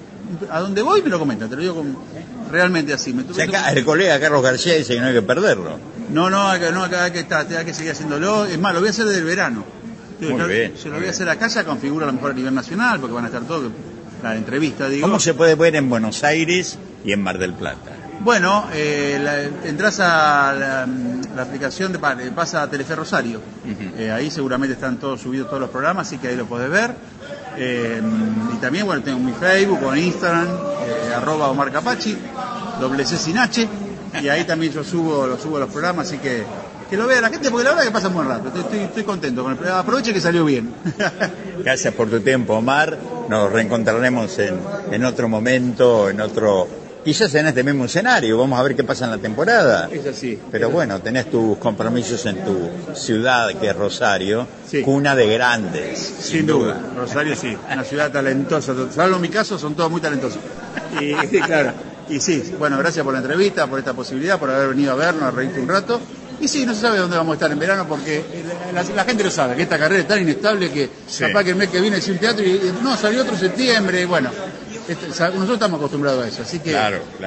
a 0.49 0.59
donde 0.59 0.81
voy 0.83 1.01
me 1.01 1.09
lo 1.09 1.17
comentan, 1.19 1.49
te 1.49 1.55
lo 1.55 1.61
digo 1.61 1.75
con- 1.75 1.97
realmente 2.51 2.93
así. 2.93 3.13
Me 3.13 3.23
O 3.23 3.33
sea, 3.33 3.45
acá 3.45 3.71
el 3.71 3.83
colega 3.83 4.19
Carlos 4.19 4.43
García 4.43 4.75
dice 4.75 4.93
que 4.93 5.01
no 5.01 5.07
hay 5.07 5.13
que 5.13 5.21
perderlo. 5.23 5.79
no, 6.11 6.29
no, 6.29 6.51
que, 6.59 6.71
no, 6.71 6.83
hay 6.83 7.11
que, 7.11 7.21
estar- 7.21 7.47
hay 7.57 7.65
que 7.65 7.73
seguir 7.73 7.93
haciéndolo. 7.93 8.45
Es 8.45 8.59
más, 8.59 8.73
lo 8.73 8.79
voy 8.79 8.89
a 8.89 8.91
hacer 8.91 9.05
desde 9.05 9.19
el 9.19 9.25
verano. 9.25 9.63
Muy 10.21 10.37
Yo- 10.39 10.47
bien, 10.47 10.73
Se 10.77 10.85
lo 10.85 10.91
voy 10.91 11.01
bien. 11.01 11.09
a 11.09 11.11
hacer 11.15 11.27
acá, 11.29 11.47
ya 11.47 11.65
configura 11.65 12.05
a 12.05 12.07
lo 12.07 12.13
mejor 12.13 12.31
a 12.31 12.33
nivel 12.35 12.53
nacional, 12.53 12.99
porque 12.99 13.13
van 13.15 13.25
a 13.25 13.27
estar 13.27 13.41
todos, 13.43 13.71
la 14.23 14.35
entrevista, 14.35 14.87
digo. 14.89 15.07
¿Cómo 15.07 15.19
se 15.19 15.33
puede 15.33 15.55
ver 15.55 15.75
en 15.75 15.89
Buenos 15.89 16.23
Aires 16.23 16.77
y 17.05 17.11
en 17.11 17.21
Mar 17.21 17.37
del 17.37 17.53
Plata? 17.53 17.91
Bueno, 18.21 18.67
eh, 18.73 19.19
la- 19.21 19.67
entras 19.67 19.99
a 19.99 20.53
la, 20.53 20.87
la 21.35 21.41
aplicación 21.41 21.91
de 21.91 21.99
pa- 21.99 22.15
pasa 22.33 22.61
a 22.63 22.69
Telefe 22.69 22.95
Rosario. 22.95 23.41
Eh, 23.97 24.11
ahí 24.11 24.31
seguramente 24.31 24.73
están 24.75 24.97
todos 24.97 25.19
subidos 25.21 25.47
todos 25.47 25.59
los 25.59 25.69
programas, 25.69 26.07
así 26.07 26.17
que 26.19 26.29
ahí 26.29 26.35
lo 26.35 26.45
podés 26.45 26.69
ver. 26.69 26.95
Eh, 27.57 28.01
y 28.53 28.57
también, 28.57 28.85
bueno, 28.85 29.01
tengo 29.03 29.19
mi 29.19 29.33
Facebook 29.33 29.79
o 29.83 29.95
Instagram, 29.95 30.47
arroba 31.17 31.49
Omar 31.49 31.71
Capachi, 31.71 32.17
doble 32.79 33.05
C 33.05 33.17
sin 33.17 33.37
H, 33.37 33.67
y 34.21 34.27
ahí 34.29 34.43
también 34.45 34.71
yo 34.71 34.83
subo, 34.83 35.27
lo 35.27 35.37
subo 35.37 35.59
los 35.59 35.69
programas, 35.69 36.07
así 36.07 36.17
que 36.17 36.43
que 36.93 36.97
lo 36.97 37.07
vea 37.07 37.21
la 37.21 37.29
gente, 37.29 37.49
porque 37.49 37.63
la 37.63 37.71
verdad 37.71 37.85
que 37.85 37.91
pasa 37.91 38.07
un 38.09 38.13
buen 38.13 38.27
rato. 38.27 38.49
Estoy, 38.49 38.61
estoy, 38.61 38.79
estoy 38.81 39.03
contento 39.03 39.41
con 39.41 39.53
el 39.53 39.57
programa. 39.57 39.81
Aproveche 39.81 40.13
que 40.13 40.21
salió 40.21 40.45
bien. 40.45 40.71
Gracias 41.63 41.91
por 41.95 42.07
tu 42.07 42.19
tiempo, 42.19 42.53
Omar. 42.53 42.95
nos 43.29 43.51
reencontraremos 43.51 44.37
en, 44.37 44.59
en 44.91 45.03
otro 45.03 45.27
momento, 45.27 46.07
en 46.11 46.21
otro 46.21 46.67
quizás 47.03 47.33
en 47.33 47.47
este 47.47 47.63
mismo 47.63 47.85
escenario, 47.85 48.37
vamos 48.37 48.59
a 48.59 48.63
ver 48.63 48.75
qué 48.75 48.83
pasa 48.83 49.05
en 49.05 49.11
la 49.11 49.17
temporada. 49.17 49.89
Es 49.91 50.05
así. 50.05 50.39
Pero 50.51 50.69
bueno, 50.69 50.99
tenés 50.99 51.31
tus 51.31 51.57
compromisos 51.57 52.23
en 52.27 52.45
tu 52.45 52.69
ciudad, 52.93 53.49
que 53.59 53.69
es 53.69 53.75
Rosario, 53.75 54.47
cuna 54.85 55.15
de 55.15 55.33
grandes. 55.33 55.97
Sin, 56.19 56.45
duda. 56.45 56.79
Rosario 56.95 57.35
sí, 57.35 57.57
una 57.71 57.83
ciudad 57.83 58.11
talentosa. 58.11 58.75
Salvo 58.91 59.15
en 59.15 59.21
mi 59.23 59.29
caso, 59.29 59.57
son 59.57 59.73
todos 59.73 59.89
muy 59.89 59.99
talentosos. 59.99 60.39
Y 61.01 61.13
claro, 61.41 61.73
y 62.07 62.19
sí, 62.19 62.53
bueno, 62.59 62.77
gracias 62.77 63.03
por 63.03 63.13
la 63.13 63.19
entrevista, 63.19 63.65
por 63.65 63.79
esta 63.79 63.93
posibilidad, 63.93 64.37
por 64.39 64.51
haber 64.51 64.69
venido 64.69 64.91
a 64.91 64.95
vernos, 64.95 65.23
a 65.23 65.31
reírte 65.31 65.59
un 65.59 65.67
rato. 65.67 65.99
Y 66.43 66.47
sí, 66.49 66.65
no 66.65 66.75
se 66.75 66.81
sabe 66.81 66.97
dónde 66.97 67.15
vamos 67.15 67.31
a 67.31 67.35
estar 67.35 67.49
en 67.53 67.57
verano 67.57 67.87
porque 67.87 68.21
la, 68.73 69.05
gente 69.05 69.23
lo 69.23 69.31
sabe, 69.31 69.55
que 69.55 69.61
esta 69.61 69.79
carrera 69.79 70.01
es 70.01 70.07
tan 70.09 70.21
inestable 70.21 70.69
que 70.69 70.89
capaz 71.17 71.45
que 71.45 71.51
el 71.51 71.55
mes 71.55 71.69
que 71.69 71.79
viene 71.79 71.95
es 71.97 72.07
un 72.09 72.17
teatro 72.17 72.43
y 72.43 72.59
no, 72.81 72.97
salió 72.97 73.21
otro 73.21 73.37
septiembre, 73.37 74.05
bueno, 74.05 74.29
este, 74.85 75.07
nosotros 75.07 75.51
estamos 75.53 75.77
acostumbrados 75.77 76.25
a 76.25 76.27
eso, 76.27 76.41
así 76.41 76.59
que 76.59 76.77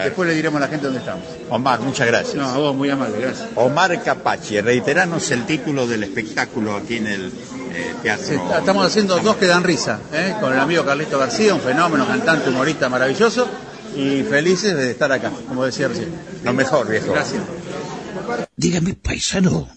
después 0.05 0.29
le 0.29 0.35
diremos 0.35 0.59
a 0.59 0.67
la 0.67 0.69
gente 0.69 0.85
dónde 0.85 1.01
estamos. 1.01 1.25
Omar, 1.49 1.81
muchas 1.81 2.07
gracias. 2.09 2.35
No, 2.35 2.47
a 2.47 2.59
vos 2.59 2.77
muy 2.77 2.91
amable, 2.91 3.19
gracias. 3.19 3.49
Omar 3.55 4.03
Capachi, 4.03 4.61
reiteranos 4.61 5.31
el 5.31 5.47
título 5.47 5.87
del 5.87 6.03
espectáculo 6.03 6.77
aquí 6.77 6.97
en 6.97 7.07
el 7.07 7.33
eh, 7.73 7.95
teatro. 8.03 8.55
estamos 8.59 8.87
haciendo 8.87 9.19
dos 9.21 9.37
que 9.37 9.47
dan 9.47 9.65
risa, 9.65 9.99
¿eh? 10.13 10.35
con 10.39 10.53
el 10.53 10.61
amigo 10.61 10.85
Carlito 10.85 11.19
García, 11.19 11.55
un 11.55 11.63
fenómeno, 11.63 12.07
cantante, 12.07 12.51
humorista 12.51 12.91
maravilloso, 12.91 13.49
y 13.97 14.25
felices 14.25 14.77
de 14.77 14.91
estar 14.91 15.11
acá, 15.11 15.33
como 15.49 15.65
decía 15.65 15.89
recién. 15.89 16.11
Lo 16.45 16.53
mejor, 16.53 16.87
viejo. 16.87 17.13
Gracias. 17.13 17.41
Dígame, 18.57 18.95
paisano, 18.95 19.69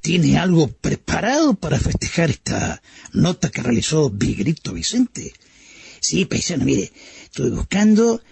¿tiene 0.00 0.38
algo 0.38 0.68
preparado 0.68 1.54
para 1.54 1.80
festejar 1.80 2.30
esta 2.30 2.82
nota 3.12 3.50
que 3.50 3.62
realizó 3.62 4.10
Vigrito 4.10 4.72
Vicente? 4.72 5.32
Sí, 5.98 6.24
paisano, 6.24 6.64
mire, 6.64 6.92
estoy 7.24 7.50
buscando 7.50 8.22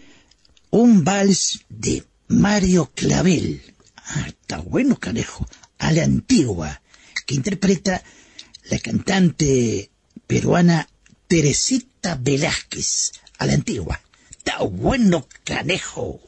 un 0.71 1.03
vals 1.03 1.65
de 1.69 2.05
Mario 2.29 2.93
Clavel. 2.95 3.61
Ah, 3.97 4.27
está 4.29 4.59
bueno, 4.59 4.97
canejo. 4.97 5.49
A 5.79 5.93
la 5.93 6.05
antigua, 6.05 6.81
que 7.27 7.35
interpreta 7.35 8.03
la 8.71 8.79
cantante 8.79 9.91
peruana 10.27 10.89
Teresita 11.27 12.15
Velázquez. 12.15 13.13
A 13.39 13.47
la 13.47 13.55
antigua. 13.55 14.01
Está 14.31 14.63
bueno, 14.63 15.27
canejo. 15.43 16.21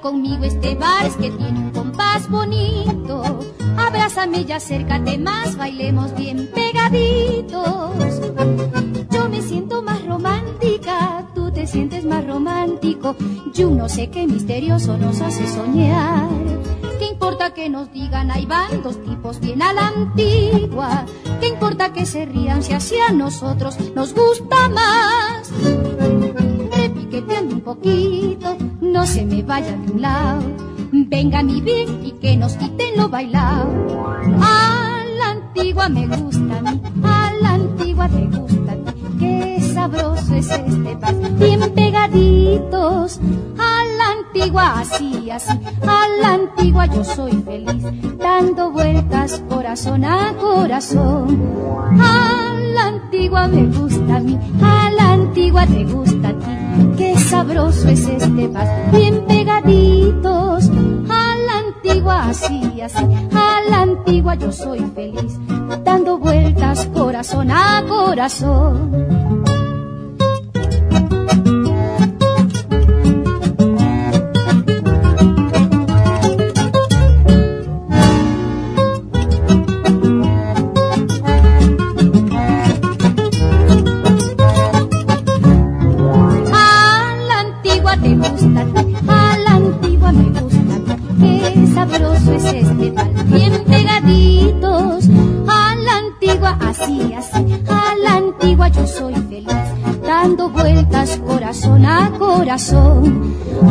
Conmigo 0.00 0.44
este 0.44 0.74
vals 0.74 1.16
que 1.16 1.30
tiene 1.30 1.58
un 1.58 1.70
compás 1.70 2.28
bonito. 2.28 3.22
Abrázame 3.76 4.44
y 4.46 4.52
acércate 4.52 5.18
más, 5.18 5.56
bailemos 5.56 6.14
bien 6.16 6.48
pegaditos. 6.54 8.20
Yo 9.10 9.28
me 9.28 9.42
siento 9.42 9.82
más 9.82 10.04
romántica, 10.06 11.26
tú 11.34 11.50
te 11.50 11.66
sientes 11.66 12.04
más 12.04 12.26
romántico. 12.26 13.16
Yo 13.54 13.70
no 13.70 13.88
sé 13.88 14.10
qué 14.10 14.26
misterioso 14.26 14.96
nos 14.98 15.20
hace 15.20 15.46
soñar. 15.46 16.28
¿Qué 16.98 17.06
importa 17.06 17.54
que 17.54 17.68
nos 17.68 17.92
digan 17.92 18.30
hay 18.30 18.46
van 18.46 18.82
dos 18.82 19.02
tipos 19.02 19.40
bien 19.40 19.62
a 19.62 19.72
la 19.72 19.88
antigua? 19.88 21.06
¿Qué 21.40 21.48
importa 21.48 21.92
que 21.92 22.06
se 22.06 22.26
rían 22.26 22.62
si 22.62 22.72
hacia 22.72 23.10
nosotros 23.10 23.76
nos 23.94 24.14
gusta 24.14 24.68
más? 24.68 25.50
Repiqueteando 26.76 27.54
un 27.54 27.60
poquito 27.60 28.56
no 28.92 29.06
se 29.06 29.24
me 29.24 29.42
vaya 29.42 29.72
de 29.72 29.92
un 29.92 30.02
lado. 30.02 30.42
Venga 30.92 31.42
mi 31.42 31.60
bien 31.60 32.04
y 32.04 32.12
que 32.12 32.36
nos 32.36 32.54
quiten 32.54 32.96
lo 32.96 33.08
bailado. 33.08 33.68
A 34.40 35.04
la 35.18 35.30
antigua 35.30 35.88
me 35.88 36.06
gusta 36.06 36.58
a 36.58 36.62
mí, 36.62 36.80
a 37.02 37.32
la 37.40 37.50
antigua 37.54 38.08
te 38.08 38.24
gusta 38.36 38.72
a 38.72 38.76
ti. 38.76 39.00
Qué 39.18 39.60
sabroso 39.74 40.34
es 40.34 40.50
este 40.50 40.94
vals, 40.94 41.38
bien 41.38 41.60
pegaditos. 41.74 43.20
Antigua 44.18 44.80
así, 44.80 45.30
así, 45.30 45.58
a 45.82 46.08
la 46.20 46.34
antigua 46.34 46.86
yo 46.86 47.04
soy 47.04 47.32
feliz. 47.32 47.84
Dando 48.18 48.70
vueltas 48.70 49.42
corazón 49.48 50.04
a 50.04 50.34
corazón. 50.34 51.40
A 52.00 52.54
la 52.74 52.86
antigua 52.86 53.48
me 53.48 53.66
gusta 53.66 54.16
a 54.16 54.20
mí, 54.20 54.38
a 54.62 54.90
la 54.90 55.12
antigua 55.12 55.66
te 55.66 55.84
gusta 55.84 56.28
a 56.28 56.32
ti 56.32 56.58
qué 56.96 57.16
sabroso 57.16 57.88
es 57.88 58.08
este 58.08 58.48
vals, 58.48 58.70
bien 58.92 59.24
pegaditos. 59.26 60.68
A 61.08 61.36
la 61.36 61.58
antigua, 61.66 62.28
así, 62.28 62.80
así, 62.80 63.04
a 63.32 63.60
la 63.70 63.82
antigua 63.82 64.34
yo 64.34 64.52
soy 64.52 64.80
feliz, 64.94 65.38
dando 65.84 66.18
vueltas 66.18 66.86
corazón 66.86 67.50
a 67.50 67.84
corazón. 67.88 69.57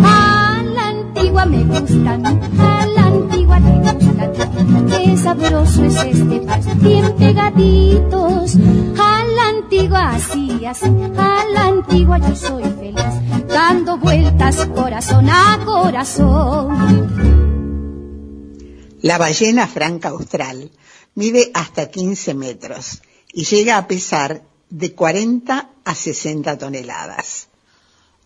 A 0.03 0.63
la 0.63 0.87
antigua 0.87 1.45
me 1.45 1.63
gusta, 1.63 2.13
a 2.13 2.85
la 2.87 3.05
antigua 3.05 3.59
te 3.59 3.77
gusta. 3.77 4.31
Qué 4.87 5.15
sabroso 5.15 5.83
es 5.83 5.95
este 5.95 6.41
bien 6.77 7.15
pegaditos. 7.17 8.55
A 8.99 9.23
la 9.25 9.49
antigua 9.49 10.11
así, 10.15 10.65
así, 10.65 10.87
a 11.17 11.45
la 11.53 11.65
antigua 11.67 12.17
yo 12.17 12.35
soy 12.35 12.63
feliz. 12.63 13.47
Dando 13.47 13.99
vueltas 13.99 14.65
corazón 14.75 15.29
a 15.29 15.59
corazón. 15.63 17.37
La 19.01 19.19
ballena 19.19 19.67
franca 19.67 20.09
austral 20.09 20.71
mide 21.17 21.51
hasta 21.53 21.89
15 21.89 22.33
metros 22.33 23.01
y 23.33 23.43
llega 23.43 23.77
a 23.77 23.87
pesar 23.87 24.43
de 24.69 24.93
40 24.93 25.69
a 25.83 25.95
60 25.95 26.57
toneladas 26.57 27.47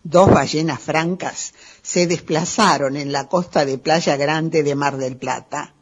dos 0.04 0.30
ballenas 0.30 0.80
francas 0.80 1.54
se 1.82 2.06
desplazaron 2.06 2.96
en 2.96 3.12
la 3.12 3.28
costa 3.28 3.64
de 3.64 3.78
Playa 3.78 4.16
Grande 4.16 4.62
de 4.62 4.74
Mar 4.74 4.96
del 4.96 5.16
Plata. 5.16 5.74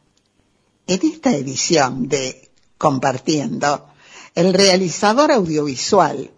En 0.86 1.00
esta 1.04 1.34
edición 1.34 2.08
de 2.08 2.50
Compartiendo, 2.76 3.88
el 4.34 4.54
realizador 4.54 5.32
audiovisual 5.32 6.30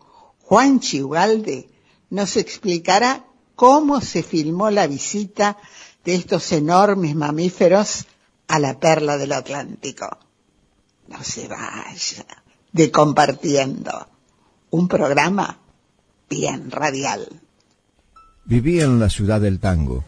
Juan 0.42 0.80
Chihualde 0.80 1.68
nos 2.10 2.36
explicará 2.36 3.24
cómo 3.54 4.00
se 4.00 4.22
filmó 4.22 4.70
la 4.70 4.86
visita 4.86 5.56
de 6.04 6.14
estos 6.14 6.50
enormes 6.52 7.14
mamíferos 7.14 8.06
a 8.48 8.58
la 8.58 8.78
perla 8.78 9.18
del 9.18 9.32
Atlántico. 9.32 10.18
No 11.08 11.22
se 11.22 11.48
vaya 11.48 12.26
de 12.72 12.90
Compartiendo, 12.90 14.08
un 14.70 14.88
programa 14.88 15.58
bien 16.30 16.70
radial. 16.70 17.28
Vivía 18.46 18.84
en 18.84 18.98
la 18.98 19.10
ciudad 19.10 19.40
del 19.40 19.60
tango, 19.60 20.04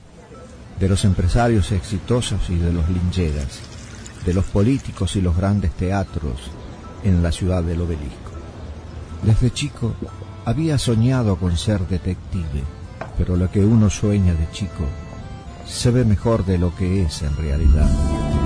de 0.80 0.88
los 0.88 1.04
empresarios 1.04 1.70
exitosos 1.72 2.48
y 2.48 2.56
de 2.56 2.72
los 2.72 2.88
lincheras, 2.88 3.60
de 4.24 4.32
los 4.32 4.46
políticos 4.46 5.14
y 5.16 5.20
los 5.20 5.36
grandes 5.36 5.72
teatros 5.72 6.50
en 7.04 7.22
la 7.22 7.30
ciudad 7.30 7.62
del 7.62 7.82
obelisco. 7.82 8.32
Desde 9.22 9.52
chico 9.52 9.94
había 10.46 10.78
soñado 10.78 11.36
con 11.36 11.56
ser 11.56 11.86
detective, 11.86 12.62
pero 13.18 13.36
lo 13.36 13.50
que 13.50 13.64
uno 13.64 13.90
sueña 13.90 14.34
de 14.34 14.50
chico 14.50 14.86
se 15.66 15.90
ve 15.90 16.04
mejor 16.04 16.44
de 16.46 16.58
lo 16.58 16.74
que 16.74 17.02
es 17.02 17.22
en 17.22 17.36
realidad. 17.36 18.43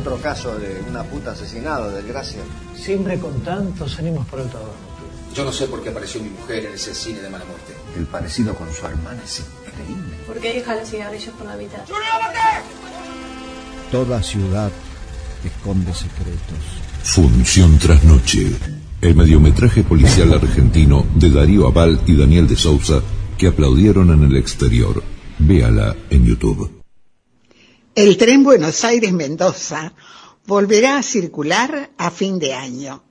Otro 0.00 0.16
caso 0.16 0.58
de 0.58 0.82
una 0.88 1.02
puta 1.02 1.32
asesinada, 1.32 1.92
desgracia. 1.92 2.40
Siempre 2.74 3.18
con 3.18 3.38
tantos 3.42 3.98
ánimos 3.98 4.26
por 4.28 4.40
el 4.40 4.48
todo. 4.48 4.72
Yo 5.34 5.44
no 5.44 5.52
sé 5.52 5.66
por 5.66 5.82
qué 5.82 5.90
apareció 5.90 6.22
mi 6.22 6.30
mujer 6.30 6.64
en 6.64 6.72
ese 6.72 6.94
cine 6.94 7.20
de 7.20 7.28
mala 7.28 7.44
muerte. 7.44 7.74
El 7.98 8.06
parecido 8.06 8.54
con 8.54 8.72
su 8.72 8.86
hermana 8.86 9.20
es 9.22 9.40
increíble. 9.40 10.16
¿Por 10.26 10.38
qué 10.38 10.54
deja 10.54 10.74
los 10.74 10.88
cigarrillos 10.88 11.34
por 11.34 11.46
la 11.46 11.56
mitad? 11.56 11.80
Toda 13.92 14.22
ciudad 14.22 14.70
esconde 15.44 15.92
secretos. 15.92 16.64
Función 17.02 17.78
tras 17.78 18.02
noche. 18.02 18.56
El 19.02 19.14
mediometraje 19.14 19.82
policial 19.82 20.32
argentino 20.32 21.04
de 21.14 21.28
Darío 21.28 21.66
Aval 21.66 22.00
y 22.06 22.16
Daniel 22.16 22.48
de 22.48 22.56
Sousa 22.56 23.02
que 23.36 23.48
aplaudieron 23.48 24.10
en 24.12 24.22
el 24.22 24.36
exterior. 24.38 25.02
Véala 25.38 25.94
en 26.08 26.24
YouTube. 26.24 26.79
El 27.96 28.16
tren 28.16 28.44
Buenos 28.44 28.84
Aires-Mendoza 28.84 29.92
volverá 30.46 30.98
a 30.98 31.02
circular 31.02 31.90
a 31.98 32.12
fin 32.12 32.38
de 32.38 32.54
año. 32.54 33.02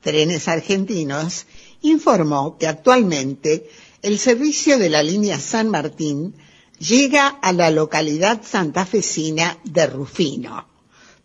Trenes 0.00 0.46
Argentinos 0.46 1.46
informó 1.80 2.56
que 2.56 2.68
actualmente 2.68 3.68
el 4.00 4.20
servicio 4.20 4.78
de 4.78 4.90
la 4.90 5.02
línea 5.02 5.40
San 5.40 5.70
Martín 5.70 6.36
llega 6.78 7.26
a 7.26 7.52
la 7.52 7.72
localidad 7.72 8.42
santafesina 8.44 9.58
de 9.64 9.88
Rufino, 9.88 10.68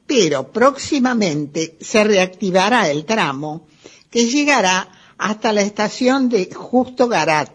pero 0.08 0.52
próximamente 0.52 1.78
se 1.80 2.04
reactivará 2.04 2.90
el 2.90 3.06
tramo 3.06 3.68
que 4.10 4.26
llegará 4.26 4.90
hasta 5.20 5.54
la 5.54 5.62
estación 5.62 6.30
de 6.30 6.52
Justo 6.52 7.08
Garat, 7.08 7.52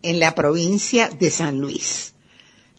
en 0.00 0.18
la 0.18 0.34
provincia 0.34 1.10
de 1.10 1.30
San 1.30 1.60
Luis. 1.60 2.14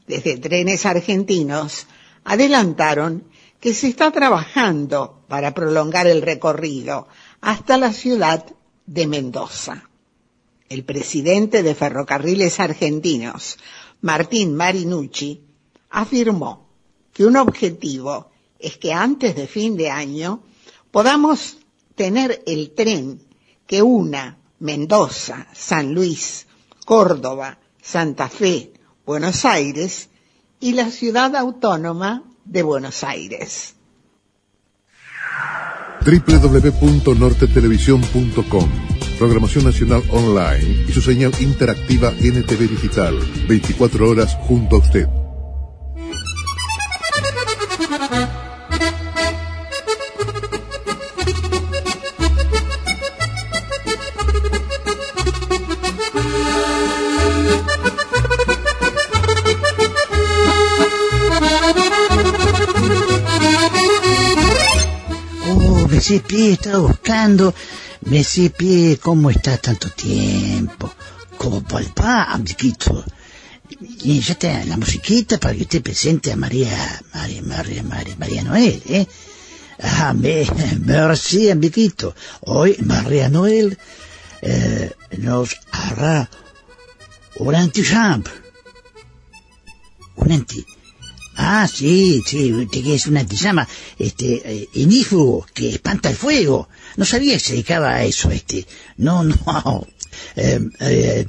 Desde 0.08 0.38
Trenes 0.38 0.88
Argentinos 0.88 1.86
adelantaron 2.30 3.24
que 3.60 3.74
se 3.74 3.88
está 3.88 4.12
trabajando 4.12 5.24
para 5.28 5.56
prolongar 5.56 6.06
el 6.06 6.22
recorrido 6.22 7.08
hasta 7.42 7.76
la 7.76 7.92
ciudad 7.92 8.46
de 8.86 9.08
Mendoza. 9.08 9.90
El 10.70 10.84
presidente 10.84 11.64
de 11.64 11.74
Ferrocarriles 11.74 12.60
Argentinos, 12.60 13.58
Martín 14.02 14.56
Marinucci, 14.56 15.42
afirmó 15.90 16.70
que 17.12 17.26
un 17.26 17.36
objetivo 17.36 18.30
es 18.60 18.78
que 18.78 18.94
antes 18.94 19.36
de 19.36 19.48
fin 19.48 19.76
de 19.76 19.90
año 19.90 20.44
podamos 20.92 21.58
tener 21.96 22.44
el 22.46 22.76
tren 22.76 23.24
que 23.66 23.82
una 23.82 24.38
Mendoza, 24.60 25.48
San 25.56 25.96
Luis, 25.96 26.46
Córdoba, 26.86 27.58
Santa 27.82 28.30
Fe, 28.30 28.72
Buenos 29.04 29.46
Aires 29.46 30.10
y 30.60 30.74
la 30.74 30.92
ciudad 30.92 31.36
autónoma 31.36 32.24
de 32.46 32.62
Buenos 32.64 33.04
Aires. 33.04 33.76
www.nortetelevisión.com 36.06 38.70
Programación 39.20 39.66
Nacional 39.66 40.02
Online 40.12 40.86
y 40.88 40.92
su 40.94 41.02
señal 41.02 41.34
interactiva 41.42 42.12
NTV 42.12 42.70
Digital. 42.70 43.20
24 43.50 44.10
horas 44.10 44.38
junto 44.48 44.78
a 44.78 44.80
usted. 44.80 45.19
Pie 66.18 66.54
estaba 66.54 66.80
buscando. 66.80 67.54
Pie, 68.58 68.98
¿cómo 68.98 69.30
está 69.30 69.58
tanto 69.58 69.90
tiempo? 69.92 70.92
Como 71.38 71.62
palpa, 71.64 72.24
amiguito. 72.24 73.06
Y 73.80 74.20
ya 74.20 74.34
está 74.34 74.66
la 74.66 74.78
musiquita 74.78 75.38
para 75.38 75.54
que 75.54 75.62
usted 75.62 75.84
presente 75.84 76.32
a 76.32 76.36
María, 76.36 77.02
María, 77.14 77.44
María, 77.44 77.84
María, 77.84 78.16
María 78.18 78.44
Noel, 78.44 78.82
¿eh? 78.88 79.06
Ah, 79.82 80.14
me, 80.14 80.48
merci, 80.80 81.52
amiguito. 81.52 82.16
Hoy 82.42 82.76
María 82.82 83.30
Noel 83.30 83.78
eh, 84.42 84.92
nos 85.20 85.56
hará 85.72 86.28
un 87.36 87.54
anti-jump. 87.56 88.28
Un 90.16 90.32
anti... 90.32 90.66
Ah, 91.42 91.70
sí, 91.70 92.22
sí, 92.26 92.68
que 92.70 92.96
es 92.96 93.08
una 93.08 93.24
que 93.24 93.66
este, 93.98 94.42
eh, 94.44 94.70
que 95.54 95.70
espanta 95.70 96.10
el 96.10 96.18
fuego. 96.18 96.68
No 96.98 97.06
sabía 97.06 97.36
que 97.36 97.40
se 97.40 97.54
dedicaba 97.54 97.96
a 97.96 98.04
eso, 98.04 98.30
este. 98.30 98.68
No, 98.98 99.24
no. 99.24 99.88
Eh, 100.36 100.60
eh, 100.80 101.28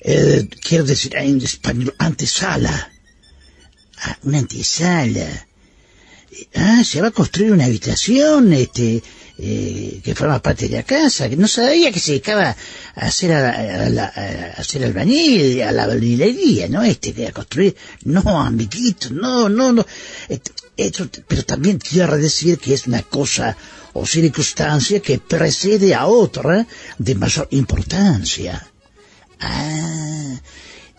eh, 0.00 0.48
quiero 0.66 0.84
decir 0.84 1.14
en 1.16 1.42
español, 1.42 1.94
antesala. 1.98 2.90
Ah, 3.98 4.18
una 4.22 4.38
antesala. 4.38 5.46
Ah, 6.54 6.82
se 6.82 7.02
va 7.02 7.08
a 7.08 7.18
construir 7.20 7.52
una 7.52 7.66
habitación, 7.66 8.52
este, 8.54 9.02
eh, 9.42 10.00
que 10.04 10.14
forma 10.14 10.42
parte 10.42 10.68
de 10.68 10.76
la 10.76 10.82
casa, 10.82 11.28
que 11.28 11.36
no 11.36 11.48
sabía 11.48 11.90
que 11.90 11.98
se 11.98 12.12
dedicaba 12.12 12.54
a 12.94 13.06
hacer, 13.06 13.32
a, 13.32 13.88
la, 13.88 14.04
a 14.04 14.60
hacer 14.60 14.84
albañil, 14.84 15.62
a 15.62 15.72
la 15.72 15.84
albañilería, 15.84 16.68
¿no? 16.68 16.82
Este, 16.82 17.26
a 17.26 17.32
construir, 17.32 17.74
no, 18.04 18.20
amiguito, 18.40 19.08
no, 19.10 19.48
no, 19.48 19.72
no. 19.72 19.86
Esto, 20.76 21.08
pero 21.26 21.42
también 21.44 21.78
quiero 21.78 22.18
decir 22.18 22.58
que 22.58 22.74
es 22.74 22.86
una 22.86 23.02
cosa 23.02 23.56
o 23.94 24.06
circunstancia 24.06 25.00
que 25.00 25.18
precede 25.18 25.94
a 25.94 26.06
otra 26.06 26.66
de 26.98 27.14
mayor 27.14 27.48
importancia. 27.52 28.70
Ah, 29.40 30.38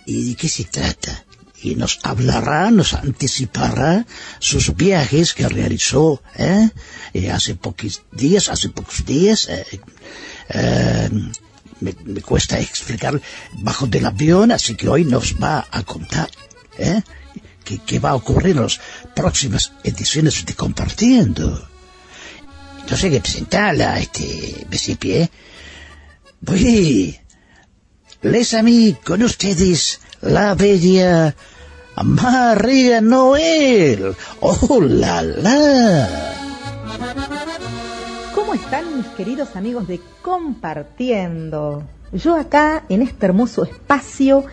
¿y 0.05 0.29
de 0.29 0.35
qué 0.35 0.49
se 0.49 0.63
trata? 0.63 1.25
Y 1.63 1.75
nos 1.75 1.99
hablará, 2.03 2.71
nos 2.71 2.93
anticipará 2.93 4.05
sus 4.39 4.75
viajes 4.75 5.33
que 5.33 5.47
realizó 5.47 6.21
¿eh? 6.35 6.69
Eh, 7.13 7.31
hace 7.31 7.55
pocos 7.55 8.03
días, 8.11 8.49
hace 8.49 8.69
pocos 8.69 9.05
días. 9.05 9.47
Eh, 9.49 11.09
me, 11.79 12.21
cuesta 12.21 12.59
explicar 12.59 13.19
bajo 13.53 13.87
del 13.87 14.05
avión, 14.05 14.51
así 14.51 14.75
que 14.75 14.87
hoy 14.87 15.05
nos 15.05 15.35
va 15.41 15.67
a 15.71 15.83
contar 15.83 16.29
qué, 17.63 17.99
va 17.99 18.11
a 18.11 18.15
ocurrir 18.15 18.55
en 18.57 18.63
las 18.63 18.79
próximas 19.15 19.73
ediciones 19.83 20.45
de 20.45 20.53
Compartiendo. 20.53 21.67
Entonces 22.81 23.03
hay 23.05 23.11
que 23.11 23.21
presentarla, 23.21 23.99
este, 23.99 24.65
Besipié. 24.69 25.29
Voy, 26.41 27.19
les 28.21 28.53
a 28.53 28.63
mí 28.63 28.95
con 29.03 29.21
ustedes 29.23 29.99
la 30.21 30.55
bella 30.55 31.35
María 32.03 33.01
Noel. 33.01 34.15
¡Oh! 34.39 34.55
¿Cómo 38.35 38.53
están 38.53 38.97
mis 38.97 39.07
queridos 39.17 39.55
amigos 39.55 39.87
de 39.87 39.99
Compartiendo? 40.21 41.83
Yo 42.11 42.35
acá 42.35 42.83
en 42.89 43.01
este 43.01 43.25
hermoso 43.25 43.63
espacio 43.63 44.45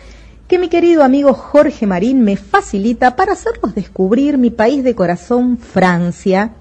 que 0.47 0.59
mi 0.59 0.69
querido 0.69 1.03
amigo 1.03 1.33
Jorge 1.33 1.85
Marín 1.85 2.23
me 2.23 2.37
facilita 2.37 3.15
para 3.15 3.33
hacerlos 3.33 3.75
descubrir 3.75 4.37
mi 4.37 4.49
país 4.49 4.83
de 4.83 4.95
corazón, 4.95 5.57
Francia, 5.57 6.53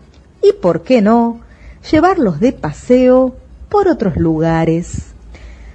y, 0.42 0.52
por 0.52 0.82
qué 0.82 1.00
no, 1.00 1.40
llevarlos 1.90 2.40
de 2.40 2.52
paseo 2.52 3.34
por 3.68 3.88
otros 3.88 4.16
lugares. 4.16 5.07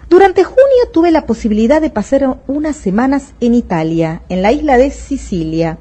Durante 0.09 0.43
junio 0.43 0.89
tuve 0.91 1.11
la 1.11 1.25
posibilidad 1.25 1.81
de 1.81 1.89
pasar 1.89 2.37
unas 2.47 2.75
semanas 2.75 3.33
en 3.39 3.55
Italia, 3.55 4.21
en 4.29 4.41
la 4.41 4.51
isla 4.51 4.77
de 4.77 4.91
Sicilia, 4.91 5.77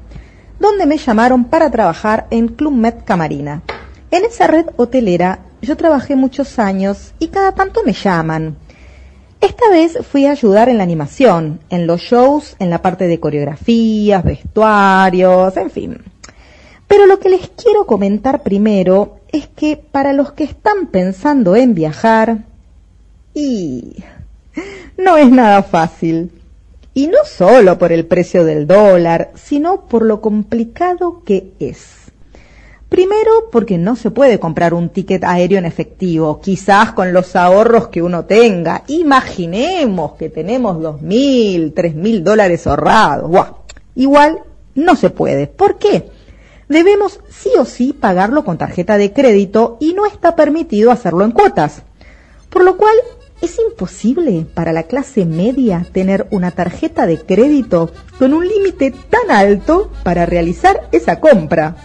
donde 0.59 0.85
me 0.85 0.97
llamaron 0.97 1.45
para 1.45 1.69
trabajar 1.69 2.27
en 2.31 2.47
Club 2.47 2.73
Med 2.73 2.95
Camarina. 3.05 3.61
En 4.11 4.25
esa 4.25 4.47
red 4.47 4.65
hotelera 4.77 5.39
yo 5.61 5.77
trabajé 5.77 6.15
muchos 6.15 6.59
años 6.59 7.13
y 7.19 7.27
cada 7.27 7.53
tanto 7.53 7.81
me 7.85 7.93
llaman. 7.93 8.57
Esta 9.39 9.69
vez 9.69 9.97
fui 10.09 10.25
a 10.25 10.31
ayudar 10.31 10.69
en 10.69 10.77
la 10.77 10.83
animación, 10.83 11.59
en 11.69 11.85
los 11.85 12.01
shows, 12.01 12.55
en 12.59 12.69
la 12.69 12.81
parte 12.81 13.07
de 13.07 13.19
coreografías, 13.19 14.23
vestuarios, 14.23 15.57
en 15.57 15.69
fin. 15.69 15.97
Pero 16.87 17.05
lo 17.07 17.19
que 17.19 17.29
les 17.29 17.49
quiero 17.49 17.85
comentar 17.85 18.41
primero 18.41 19.17
es 19.31 19.47
que 19.47 19.75
para 19.75 20.13
los 20.13 20.31
que 20.31 20.45
están 20.45 20.87
pensando 20.87 21.55
en 21.55 21.73
viajar, 21.73 22.45
y 23.33 24.03
no 24.97 25.17
es 25.17 25.29
nada 25.29 25.63
fácil. 25.63 26.31
Y 26.93 27.07
no 27.07 27.17
solo 27.25 27.77
por 27.77 27.91
el 27.91 28.05
precio 28.05 28.45
del 28.45 28.67
dólar, 28.67 29.31
sino 29.35 29.87
por 29.87 30.03
lo 30.03 30.21
complicado 30.21 31.23
que 31.25 31.53
es. 31.59 32.03
Primero, 32.93 33.49
porque 33.51 33.79
no 33.79 33.95
se 33.95 34.11
puede 34.11 34.39
comprar 34.39 34.75
un 34.75 34.89
ticket 34.89 35.23
aéreo 35.23 35.57
en 35.57 35.65
efectivo, 35.65 36.39
quizás 36.39 36.93
con 36.93 37.11
los 37.11 37.35
ahorros 37.35 37.87
que 37.87 38.03
uno 38.03 38.25
tenga. 38.25 38.83
Imaginemos 38.85 40.13
que 40.13 40.29
tenemos 40.29 40.79
dos 40.79 41.01
mil, 41.01 41.73
tres 41.73 41.95
mil 41.95 42.23
dólares 42.23 42.67
ahorrados. 42.67 43.31
Igual 43.95 44.41
no 44.75 44.95
se 44.95 45.09
puede. 45.09 45.47
¿Por 45.47 45.79
qué? 45.79 46.11
Debemos 46.69 47.19
sí 47.29 47.49
o 47.57 47.65
sí 47.65 47.93
pagarlo 47.93 48.45
con 48.45 48.59
tarjeta 48.59 48.99
de 48.99 49.11
crédito 49.11 49.77
y 49.79 49.93
no 49.93 50.05
está 50.05 50.35
permitido 50.35 50.91
hacerlo 50.91 51.25
en 51.25 51.31
cuotas. 51.31 51.81
Por 52.51 52.63
lo 52.63 52.77
cual 52.77 52.95
es 53.43 53.59
imposible 53.59 54.47
para 54.53 54.71
la 54.71 54.83
clase 54.83 55.25
media 55.25 55.85
tener 55.91 56.27
una 56.31 56.51
tarjeta 56.51 57.05
de 57.05 57.19
crédito 57.19 57.91
con 58.17 58.33
un 58.33 58.47
límite 58.47 58.91
tan 58.91 59.31
alto 59.31 59.91
para 60.03 60.25
realizar 60.25 60.87
esa 60.93 61.19
compra. 61.19 61.75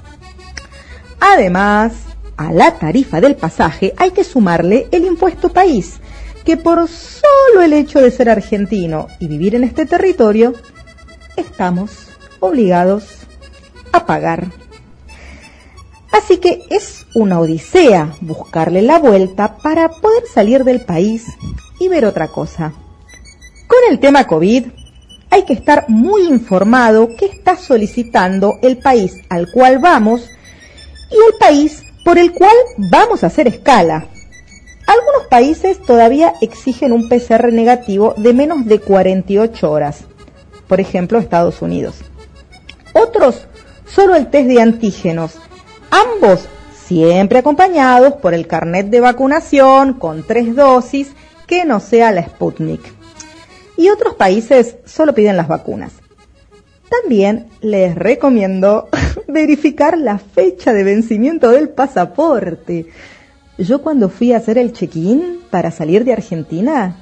Además, 1.18 1.94
a 2.37 2.53
la 2.53 2.79
tarifa 2.79 3.21
del 3.21 3.35
pasaje 3.35 3.92
hay 3.97 4.12
que 4.12 4.23
sumarle 4.23 4.87
el 4.92 5.05
impuesto 5.05 5.49
país, 5.49 5.94
que 6.44 6.57
por 6.57 6.87
solo 6.87 7.62
el 7.64 7.73
hecho 7.73 8.01
de 8.01 8.12
ser 8.12 8.31
argentino 8.31 9.09
y 9.18 9.27
vivir 9.27 9.57
en 9.57 9.64
este 9.64 9.85
territorio, 9.85 10.55
estamos 11.35 11.90
obligados 12.38 13.05
a 13.90 14.07
pagar. 14.07 14.47
Así 16.12 16.38
que 16.38 16.62
es 16.71 17.05
una 17.18 17.40
odisea 17.40 18.14
buscarle 18.20 18.81
la 18.83 18.98
vuelta 18.98 19.57
para 19.57 19.88
poder 19.88 20.24
salir 20.33 20.62
del 20.64 20.81
país 20.81 21.26
y 21.81 21.88
ver 21.88 22.04
otra 22.04 22.28
cosa. 22.28 22.72
Con 23.66 23.78
el 23.90 23.98
tema 23.98 24.26
COVID 24.26 24.66
hay 25.31 25.42
que 25.42 25.52
estar 25.52 25.87
muy 25.88 26.22
informado 26.22 27.11
qué 27.16 27.26
está 27.26 27.57
solicitando 27.57 28.59
el 28.62 28.78
país 28.78 29.16
al 29.28 29.50
cual 29.50 29.78
vamos 29.78 30.31
y 31.11 31.14
el 31.14 31.38
país 31.38 31.83
por 32.04 32.18
el 32.18 32.33
cual 32.33 32.54
vamos 32.76 33.24
a 33.24 33.26
hacer 33.26 33.48
escala. 33.48 34.07
Algunos 34.87 35.26
países 35.28 35.83
todavía 35.83 36.35
exigen 36.40 36.92
un 36.92 37.09
PCR 37.09 37.52
negativo 37.52 38.14
de 38.16 38.33
menos 38.33 38.64
de 38.64 38.81
48 38.81 39.70
horas, 39.70 40.04
por 40.68 40.81
ejemplo 40.81 41.18
Estados 41.18 41.61
Unidos. 41.62 41.96
Otros 42.94 43.46
solo 43.87 44.14
el 44.14 44.28
test 44.28 44.48
de 44.48 44.62
antígenos, 44.62 45.35
ambos 45.90 46.48
siempre 46.88 47.40
acompañados 47.40 48.14
por 48.14 48.33
el 48.33 48.46
carnet 48.46 48.88
de 48.88 49.01
vacunación 49.01 49.92
con 49.92 50.27
tres 50.27 50.57
dosis 50.57 51.12
que 51.46 51.66
no 51.66 51.81
sea 51.81 52.12
la 52.12 52.24
Sputnik. 52.24 52.81
Y 53.77 53.90
otros 53.90 54.14
países 54.14 54.77
solo 54.87 55.14
piden 55.14 55.37
las 55.37 55.48
vacunas. 55.48 55.92
También 56.88 57.48
les 57.61 57.94
recomiendo 57.94 58.88
verificar 59.29 59.98
la 59.98 60.18
fecha 60.18 60.72
de 60.72 60.83
vencimiento 60.83 61.51
del 61.51 61.68
pasaporte. 61.68 62.87
Yo 63.59 63.83
cuando 63.83 64.09
fui 64.09 64.33
a 64.33 64.38
hacer 64.38 64.57
el 64.57 64.72
check-in 64.72 65.40
para 65.51 65.70
salir 65.70 66.05
de 66.05 66.14
Argentina, 66.14 66.96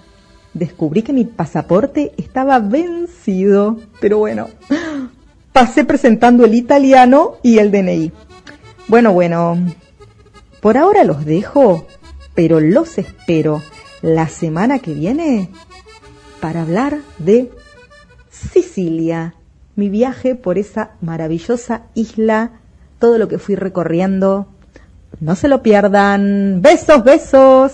descubrí 0.53 1.03
que 1.03 1.13
mi 1.13 1.25
pasaporte 1.25 2.13
estaba 2.17 2.59
vencido. 2.59 3.77
Pero 4.01 4.19
bueno, 4.19 4.49
pasé 5.53 5.85
presentando 5.85 6.45
el 6.45 6.57
italiano 6.57 7.37
y 7.45 7.59
el 7.59 7.71
DNI. 7.71 8.26
Bueno, 8.89 9.13
bueno, 9.13 9.59
por 10.61 10.77
ahora 10.77 11.05
los 11.05 11.25
dejo, 11.25 11.87
pero 12.35 12.61
los 12.61 12.99
espero 12.99 13.63
la 14.03 14.29
semana 14.29 14.79
que 14.79 14.95
viene 14.95 15.51
para 16.41 16.63
hablar 16.63 16.99
de 17.19 17.51
Sicilia 18.31 19.35
mi 19.77 19.91
viaje 19.91 20.35
por 20.35 20.59
esa 20.59 20.93
maravillosa 21.03 21.83
isla, 21.95 22.53
todo 22.99 23.19
lo 23.19 23.29
que 23.29 23.39
fui 23.39 23.55
recorriendo. 23.55 24.49
No 25.21 25.37
se 25.37 25.49
lo 25.49 25.63
pierdan. 25.63 26.63
Besos, 26.63 27.05
besos. 27.05 27.73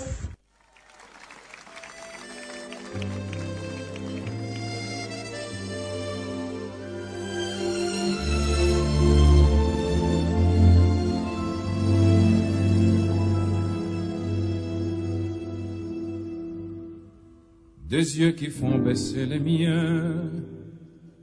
Des 17.93 18.19
yeux 18.19 18.31
qui 18.31 18.47
font 18.47 18.79
baisser 18.79 19.27
les 19.27 19.39
miens 19.39 20.15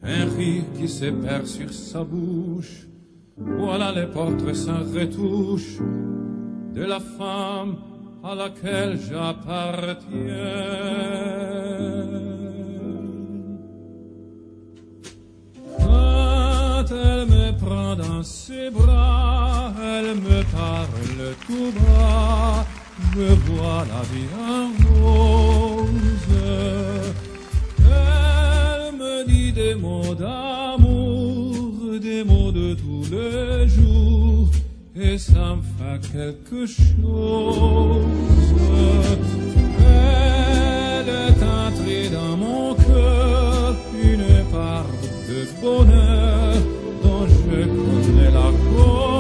un 0.04 0.26
rire 0.38 0.66
qui 0.78 0.88
se 0.88 1.06
perd 1.06 1.48
sur 1.48 1.74
sa 1.74 2.04
bouche. 2.04 2.86
Voilà 3.36 3.92
les 3.92 4.06
portraits 4.06 4.56
sans 4.56 4.84
retouche 4.94 5.80
de 6.76 6.84
la 6.84 7.00
femme 7.00 7.76
à 8.24 8.36
laquelle 8.36 9.00
j'appartiens. 9.00 9.98
Quand 15.80 16.86
elle 16.92 17.26
me 17.36 17.58
prend 17.58 17.96
dans 17.96 18.22
ses 18.22 18.70
bras, 18.70 19.74
elle 19.82 20.14
me 20.18 20.44
parle 20.52 21.34
tout 21.48 21.72
bas, 21.80 22.64
je 23.16 23.52
vois 23.52 23.86
la 23.94 24.02
vie 24.12 24.30
en 24.38 24.68
rose 24.94 26.00
dit 29.26 29.52
des 29.52 29.76
mots 29.76 30.16
d'amour, 30.16 32.00
des 32.02 32.24
mots 32.24 32.52
de 32.52 32.74
tous 32.74 33.06
les 33.12 33.68
jours, 33.68 34.50
et 34.96 35.18
ça 35.18 35.56
me 35.56 35.62
fait 35.78 36.00
quelque 36.12 36.66
chose. 36.66 38.06
Elle 39.80 41.10
est 41.10 41.42
entrée 41.44 42.10
dans 42.10 42.38
mon 42.38 42.76
cœur, 42.76 43.76
une 44.04 44.44
part 44.52 44.86
de 45.28 45.40
bonheur 45.62 46.56
dont 47.04 47.28
je 47.28 47.66
connais 47.66 48.32
la 48.32 48.52
cause. 48.52 49.19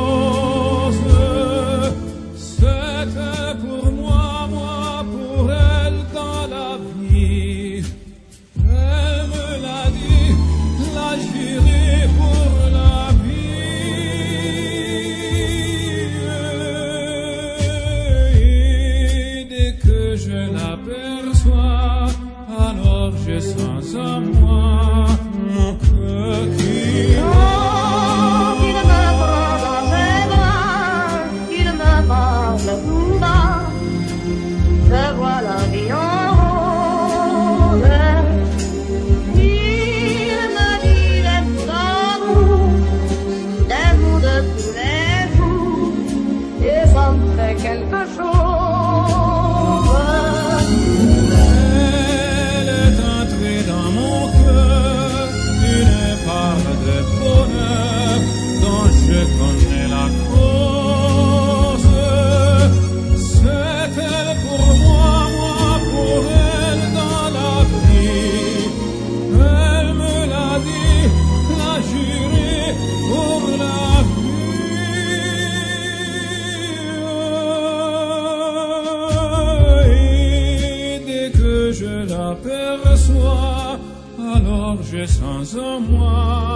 sans 85.07 85.57
en 85.57 85.79
moi. 85.79 86.48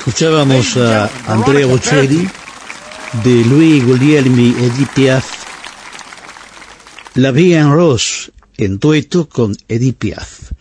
Escuchábamos 0.00 0.78
a 0.78 1.10
Andrea 1.26 1.66
Bocelli 1.66 2.26
de 3.22 3.44
Louis 3.44 3.84
Guglielmi 3.84 4.48
Edith 4.58 4.88
Piaf, 4.94 5.26
La 7.16 7.32
Vie 7.32 7.58
en 7.58 7.70
Rose 7.70 8.32
en 8.56 8.78
dueto 8.78 9.28
con 9.28 9.54
Edith 9.68 9.98
Piaf. 9.98 10.52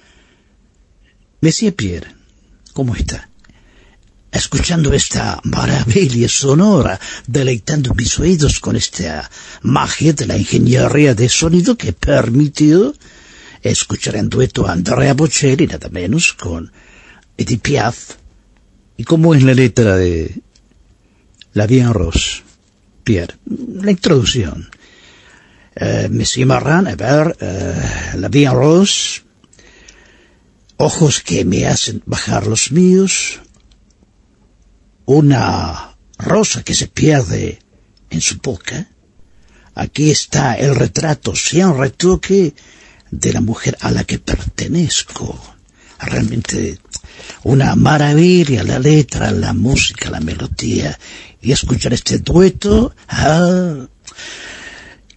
Monsieur 1.39 1.73
Pierre, 1.73 2.13
¿cómo 2.73 2.93
está? 2.95 3.29
escuchando 4.29 4.91
esta 4.91 5.39
maravilla 5.45 6.27
sonora, 6.27 6.99
deleitando 7.25 7.93
mis 7.93 8.19
oídos 8.19 8.59
con 8.59 8.75
esta 8.75 9.31
magia 9.61 10.11
de 10.11 10.25
la 10.27 10.37
ingeniería 10.37 11.15
de 11.15 11.29
sonido 11.29 11.77
que 11.77 11.93
permitió 11.93 12.93
escuchar 13.61 14.17
en 14.17 14.27
dueto 14.27 14.67
a 14.67 14.73
Andrea 14.73 15.13
Bocelli, 15.13 15.65
nada 15.65 15.87
menos, 15.87 16.33
con 16.33 16.73
Edith 17.37 17.61
Piaf. 17.61 18.19
¿Y 18.99 19.05
cómo 19.05 19.33
es 19.33 19.43
la 19.43 19.53
letra 19.53 19.95
de 19.95 20.41
La 21.53 21.65
Bien 21.67 21.93
Rose? 21.93 22.41
Pierre, 23.05 23.33
la 23.45 23.91
introducción. 23.91 24.69
Eh, 25.73 26.09
Monsieur 26.11 26.45
Marran, 26.45 26.85
a 26.85 26.95
ver, 26.95 27.33
eh, 27.39 27.81
La 28.17 28.27
Bien 28.27 28.51
Rose, 28.51 29.21
ojos 30.75 31.21
que 31.21 31.45
me 31.45 31.65
hacen 31.65 32.03
bajar 32.07 32.45
los 32.45 32.73
míos, 32.73 33.39
una 35.05 35.95
rosa 36.17 36.63
que 36.63 36.75
se 36.75 36.89
pierde 36.89 37.59
en 38.09 38.19
su 38.19 38.39
boca. 38.39 38.89
Aquí 39.75 40.11
está 40.11 40.55
el 40.55 40.75
retrato 40.75 41.37
sin 41.37 41.73
retoque 41.77 42.53
de 43.11 43.31
la 43.31 43.39
mujer 43.39 43.77
a 43.79 43.91
la 43.91 44.03
que 44.03 44.19
pertenezco. 44.19 45.55
Realmente 45.99 46.79
una 47.43 47.75
maravilla 47.75 48.63
la 48.63 48.79
letra, 48.79 49.31
la 49.31 49.53
música, 49.53 50.09
la 50.09 50.19
melodía. 50.19 50.97
Y 51.41 51.51
escuchar 51.51 51.93
este 51.93 52.19
dueto, 52.19 52.93
¡ah! 53.07 53.87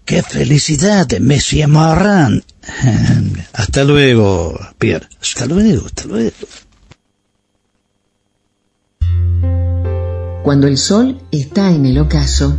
¡Qué 0.05 0.23
felicidad 0.23 1.09
Messi 1.21 1.67
Marran! 1.67 2.43
Hasta 3.53 3.85
luego, 3.85 4.59
Pierre. 4.79 5.09
Hasta 5.21 5.47
luego, 5.47 5.87
hasta 5.87 6.05
luego. 6.05 6.33
Cuando 10.43 10.67
el 10.67 10.77
sol 10.77 11.21
está 11.31 11.71
en 11.71 11.87
el 11.87 11.99
ocaso, 11.99 12.59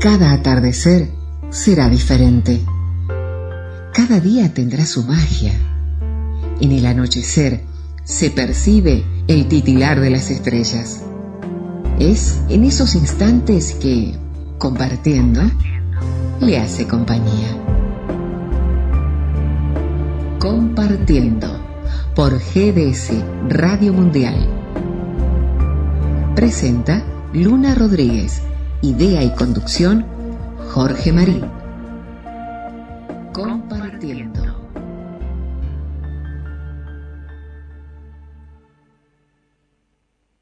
cada 0.00 0.32
atardecer 0.32 1.08
será 1.50 1.88
diferente. 1.88 2.60
Cada 3.94 4.20
día 4.20 4.52
tendrá 4.52 4.84
su 4.84 5.04
magia. 5.04 5.54
En 6.60 6.72
el 6.72 6.84
anochecer 6.84 7.69
se 8.10 8.28
percibe 8.28 9.04
el 9.28 9.46
titilar 9.46 10.00
de 10.00 10.10
las 10.10 10.30
estrellas. 10.30 11.00
Es 12.00 12.40
en 12.48 12.64
esos 12.64 12.96
instantes 12.96 13.72
que, 13.74 14.16
compartiendo, 14.58 15.42
le 16.40 16.58
hace 16.58 16.88
compañía. 16.88 17.56
Compartiendo 20.40 21.46
por 22.16 22.32
GDS 22.40 23.12
Radio 23.48 23.92
Mundial. 23.92 24.48
Presenta 26.34 27.04
Luna 27.32 27.76
Rodríguez. 27.76 28.42
Idea 28.82 29.22
y 29.22 29.32
conducción 29.36 30.04
Jorge 30.72 31.12
Marín. 31.12 31.59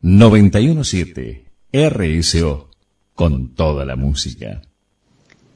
...917... 0.09 1.44
RSO... 1.70 2.70
...con 3.14 3.54
toda 3.54 3.84
la 3.84 3.94
música. 3.94 4.62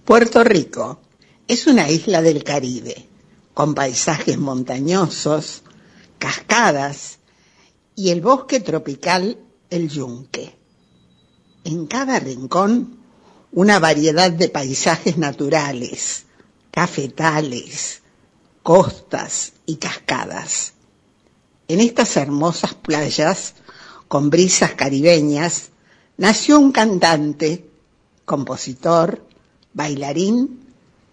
Puerto 0.04 0.44
Rico 0.44 1.00
es 1.48 1.66
una 1.66 1.88
isla 1.88 2.20
del 2.20 2.44
Caribe, 2.44 3.08
con 3.54 3.74
paisajes 3.74 4.36
montañosos, 4.36 5.62
cascadas 6.18 7.20
y 7.96 8.10
el 8.10 8.20
bosque 8.20 8.60
tropical 8.60 9.38
El 9.70 9.88
Yunque. 9.88 10.54
En 11.64 11.86
cada 11.86 12.20
rincón, 12.20 12.98
una 13.52 13.78
variedad 13.78 14.30
de 14.30 14.50
paisajes 14.50 15.16
naturales, 15.16 16.26
cafetales, 16.70 18.02
costas 18.62 19.54
y 19.64 19.76
cascadas. 19.76 20.74
En 21.68 21.80
estas 21.80 22.18
hermosas 22.18 22.74
playas, 22.74 23.54
con 24.12 24.28
brisas 24.28 24.74
caribeñas, 24.74 25.70
nació 26.18 26.58
un 26.58 26.70
cantante, 26.70 27.64
compositor, 28.26 29.26
bailarín 29.72 30.66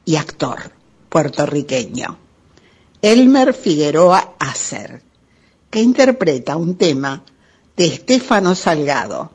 y 0.03 0.17
actor 0.17 0.73
puertorriqueño, 1.07 2.17
Elmer 3.01 3.53
Figueroa 3.53 4.35
Acer, 4.37 5.01
que 5.69 5.81
interpreta 5.81 6.57
un 6.57 6.75
tema 6.75 7.23
de 7.77 7.85
Estefano 7.85 8.53
Salgado, 8.53 9.31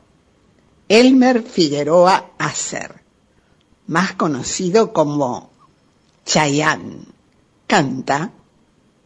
Elmer 0.87 1.41
Figueroa 1.41 2.33
Acer, 2.37 3.01
más 3.87 4.13
conocido 4.13 4.93
como 4.93 5.49
Chayanne, 6.23 7.07
canta 7.65 8.31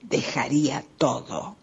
Dejaría 0.01 0.83
todo. 0.97 1.58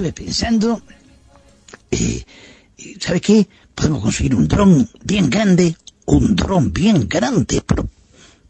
Estuve 0.00 0.12
pensando, 0.12 0.80
eh, 1.90 2.24
eh, 2.78 2.96
¿sabe 2.98 3.20
qué? 3.20 3.46
Podemos 3.74 4.00
conseguir 4.02 4.34
un 4.34 4.48
dron 4.48 4.88
bien 5.04 5.28
grande, 5.28 5.76
un 6.06 6.34
dron 6.34 6.72
bien 6.72 7.06
grande, 7.06 7.62
pero 7.66 7.86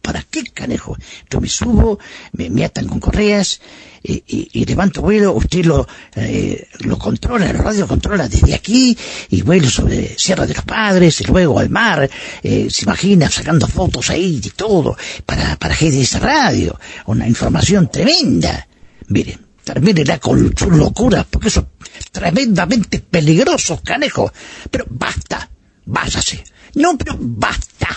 ¿para 0.01 0.23
qué, 0.23 0.45
canejo? 0.45 0.97
Yo 1.29 1.41
me 1.41 1.49
subo, 1.49 1.99
me, 2.33 2.51
me 2.51 2.65
atan 2.65 2.87
con 2.87 3.01
correas 3.01 3.61
eh, 4.05 4.23
y, 4.29 4.65
levanto 4.65 5.03
vuelo, 5.03 5.33
usted 5.33 5.65
lo, 5.65 5.89
eh, 6.15 6.69
lo 6.81 6.97
controla, 6.97 7.53
la 7.53 7.61
radio 7.61 7.89
controla 7.89 8.29
desde 8.29 8.55
aquí 8.55 8.97
y 9.31 9.43
vuelo 9.43 9.69
sobre 9.69 10.17
Sierra 10.17 10.47
de 10.47 10.55
los 10.55 10.65
Padres 10.65 11.21
y 11.21 11.25
luego 11.25 11.59
al 11.59 11.69
mar, 11.69 12.09
eh, 12.45 12.69
se 12.71 12.85
imagina 12.85 13.29
sacando 13.29 13.67
fotos 13.67 14.09
ahí 14.11 14.39
de 14.39 14.51
todo 14.51 14.97
para, 15.27 15.57
para 15.57 15.75
GDS 15.75 16.21
Radio, 16.21 16.79
una 17.07 17.27
información 17.27 17.91
tremenda. 17.91 18.69
Miren, 19.09 19.50
termínela 19.65 20.19
con 20.19 20.57
sus 20.57 20.69
locuras, 20.69 21.27
porque 21.31 21.51
son 21.51 21.69
tremendamente 22.11 23.01
peligrosos, 23.01 23.81
canejo. 23.83 24.33
Pero 24.71 24.87
basta, 24.89 25.49
váyase. 25.87 26.45
No, 26.75 26.97
pero 26.97 27.17
basta. 27.19 27.89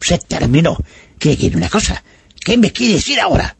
Se 0.00 0.18
terminó. 0.18 0.76
¿Qué 1.18 1.36
quiere 1.36 1.56
una 1.56 1.68
cosa? 1.68 2.02
¿Qué 2.44 2.56
me 2.56 2.72
quiere 2.72 2.94
decir 2.94 3.20
ahora? 3.20 3.56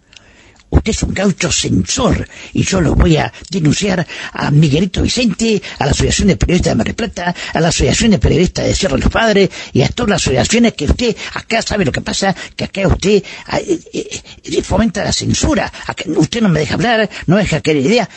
Usted 0.73 0.91
es 0.91 1.03
un 1.03 1.13
gaucho 1.13 1.53
censor 1.53 2.27
y 2.55 2.65
yo 2.65 2.81
lo 2.81 2.95
voy 2.95 3.19
a 3.19 3.31
denunciar 3.51 4.07
a 4.33 4.51
Miguelito 4.51 5.03
Vicente, 5.03 5.61
a 5.79 5.85
la 5.85 5.91
Asociación 5.91 6.29
de 6.29 6.37
Periodistas 6.37 6.73
de 6.73 6.77
Mar 6.77 6.95
Plata, 6.95 7.35
a 7.53 7.61
la 7.61 7.69
Asociación 7.69 8.13
de 8.13 8.19
Periodistas 8.19 8.65
de 8.65 8.75
Sierra 8.75 8.97
de 8.97 9.03
los 9.03 9.13
Padres 9.13 9.51
y 9.75 9.83
a 9.83 9.91
todas 9.91 10.09
las 10.09 10.23
asociaciones 10.23 10.73
que 10.73 10.87
usted 10.87 11.15
acá 11.35 11.61
sabe 11.61 11.85
lo 11.85 11.93
que 11.93 12.01
pasa, 12.01 12.35
que 12.57 12.65
acá 12.65 12.89
usted 12.89 13.23
ah, 13.49 13.59
eh, 13.59 13.79
eh, 13.93 14.23
eh, 14.45 14.63
fomenta 14.63 15.05
la 15.05 15.13
censura, 15.13 15.71
acá 15.87 16.05
usted 16.07 16.41
no 16.41 16.49
me 16.49 16.61
deja 16.61 16.73
hablar, 16.75 17.11
no 17.27 17.37
deja 17.37 17.61
que 17.61 17.73
idea. 17.73 18.09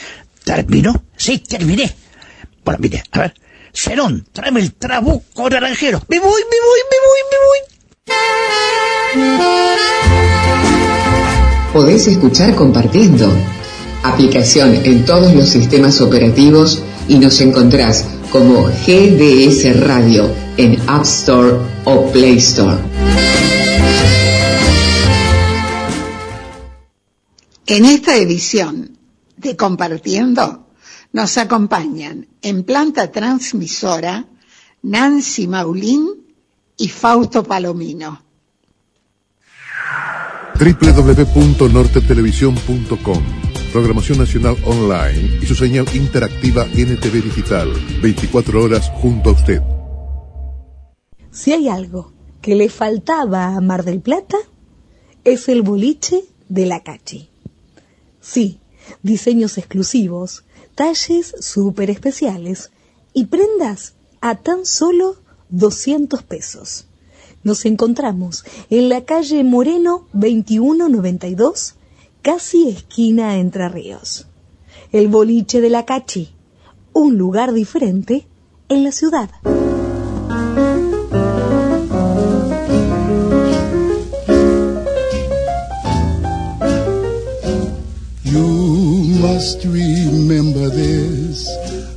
¿Terminó? 0.46 1.04
Sí, 1.18 1.40
terminé. 1.40 1.94
Bueno, 2.64 2.80
mire, 2.82 3.04
a 3.12 3.20
ver, 3.20 3.34
Cerón, 3.74 4.26
tráeme 4.32 4.62
el 4.62 4.76
trabuco 4.76 5.50
naranjero. 5.50 6.02
Me 6.08 6.20
voy, 6.20 6.30
me 6.30 6.60
voy, 6.66 6.80
me 6.90 6.98
voy, 7.06 7.20
me 7.32 7.38
voy. 7.48 7.60
Podés 11.76 12.08
escuchar 12.08 12.56
compartiendo. 12.56 13.30
Aplicación 14.02 14.76
en 14.86 15.04
todos 15.04 15.36
los 15.36 15.50
sistemas 15.50 16.00
operativos 16.00 16.82
y 17.10 17.20
nos 17.20 17.42
encontrás 17.42 18.06
como 18.32 18.64
GDS 18.64 19.82
Radio 19.82 20.34
en 20.56 20.80
App 20.88 21.04
Store 21.04 21.58
o 21.84 22.10
Play 22.14 22.38
Store. 22.38 22.78
En 27.66 27.84
esta 27.84 28.16
edición 28.16 28.98
de 29.36 29.58
Compartiendo 29.58 30.70
nos 31.12 31.38
acompañan 31.38 32.26
en 32.42 32.64
planta 32.64 33.12
transmisora 33.12 34.26
Nancy 34.82 35.46
Maulín 35.46 36.08
y 36.78 36.88
Fausto 36.88 37.44
Palomino. 37.44 38.24
www.nortetelevisión.com 40.58 43.24
Programación 43.74 44.20
Nacional 44.20 44.56
Online 44.66 45.40
y 45.42 45.46
su 45.46 45.54
señal 45.54 45.86
interactiva 45.94 46.64
NTV 46.64 47.24
Digital. 47.24 47.68
24 48.02 48.64
horas 48.64 48.90
junto 49.02 49.32
a 49.32 49.34
usted. 49.34 49.62
Si 51.30 51.52
hay 51.52 51.68
algo 51.68 52.14
que 52.42 52.56
le 52.56 52.70
faltaba 52.70 53.56
a 53.56 53.60
Mar 53.60 53.84
del 53.84 54.00
Plata, 54.00 54.38
es 55.26 55.50
el 55.50 55.62
boliche 55.62 56.24
de 56.48 56.66
la 56.66 56.84
Cachi. 56.84 57.30
Sí, 58.22 58.62
diseños 59.04 59.58
exclusivos, 59.58 60.46
talles 60.74 61.36
súper 61.42 61.90
especiales 61.90 62.72
y 63.14 63.26
prendas 63.26 63.96
a 64.22 64.36
tan 64.36 64.66
solo 64.66 65.18
200 65.50 66.24
pesos. 66.24 66.88
Nos 67.46 67.64
encontramos 67.66 68.44
en 68.72 68.90
la 68.90 69.06
calle 69.06 69.44
Moreno 69.44 70.08
2192, 70.14 71.76
casi 72.24 72.70
esquina 72.70 73.38
Entre 73.38 73.70
Ríos. 73.70 74.26
El 74.92 75.10
boliche 75.10 75.62
de 75.62 75.70
la 75.70 75.86
Cachi, 75.86 76.30
un 76.92 77.20
lugar 77.20 77.54
diferente 77.54 78.26
en 78.68 78.84
la 78.84 78.92
ciudad. 78.92 79.30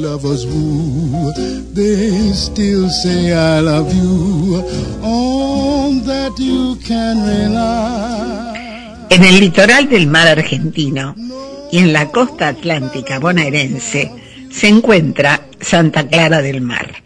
Lovers 0.00 0.46
woo, 0.46 1.32
they 1.74 2.32
still 2.32 2.88
say 2.88 3.32
I 3.32 3.60
that 6.06 6.38
you 6.38 6.76
can 6.86 7.16
rely. 7.26 9.06
En 9.10 9.24
el 9.24 9.40
litoral 9.40 9.88
del 9.88 10.06
mar 10.06 10.28
argentino 10.28 11.14
y 11.70 11.78
en 11.78 11.92
la 11.92 12.10
costa 12.10 12.48
atlántica 12.48 13.18
bonaerense 13.18 14.10
se 14.50 14.68
encuentra 14.68 15.42
Santa 15.60 16.06
Clara 16.08 16.42
del 16.42 16.60
Mar. 16.60 17.02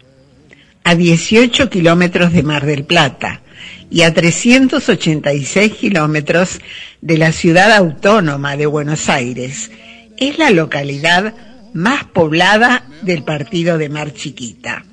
A 0.83 0.95
18 0.95 1.69
kilómetros 1.69 2.31
de 2.31 2.43
Mar 2.43 2.65
del 2.65 2.85
Plata 2.85 3.41
y 3.89 4.03
a 4.03 4.13
386 4.13 5.73
kilómetros 5.73 6.59
de 7.01 7.17
la 7.17 7.31
ciudad 7.31 7.71
autónoma 7.71 8.55
de 8.55 8.65
Buenos 8.65 9.09
Aires, 9.09 9.71
es 10.17 10.37
la 10.37 10.51
localidad 10.51 11.33
más 11.75 12.05
poblada 12.05 12.85
del 13.01 13.23
partido 13.23 13.77
de 13.77 13.89
Mar 13.89 14.13
Chiquita, 14.13 14.85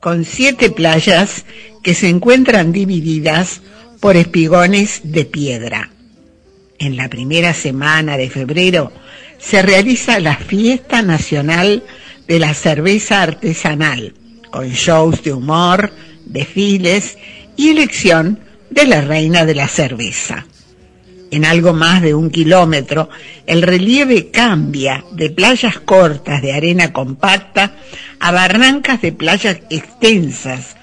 con 0.00 0.24
siete 0.24 0.70
playas 0.70 1.44
que 1.82 1.92
se 1.92 2.08
encuentran 2.08 2.72
divididas 2.72 3.60
por 4.00 4.16
espigones 4.16 5.02
de 5.04 5.26
piedra. 5.26 5.90
En 6.78 6.96
la 6.96 7.10
primera 7.10 7.52
semana 7.52 8.16
de 8.16 8.30
febrero 8.30 8.90
se 9.38 9.60
realiza 9.60 10.18
la 10.18 10.36
fiesta 10.36 11.02
nacional 11.02 11.82
de 12.26 12.38
la 12.38 12.54
cerveza 12.54 13.22
artesanal, 13.22 14.14
con 14.50 14.70
shows 14.70 15.22
de 15.22 15.34
humor, 15.34 15.92
desfiles 16.24 17.18
y 17.54 17.68
elección 17.68 18.40
de 18.70 18.86
la 18.86 19.02
reina 19.02 19.44
de 19.44 19.56
la 19.56 19.68
cerveza. 19.68 20.46
En 21.30 21.44
algo 21.44 21.72
más 21.72 22.02
de 22.02 22.14
un 22.14 22.30
kilómetro, 22.30 23.08
el 23.46 23.62
relieve 23.62 24.30
cambia 24.30 25.04
de 25.12 25.30
playas 25.30 25.78
cortas 25.80 26.42
de 26.42 26.52
arena 26.52 26.92
compacta 26.92 27.74
a 28.20 28.30
barrancas 28.30 29.02
de 29.02 29.12
playas 29.12 29.58
extensas 29.70 30.76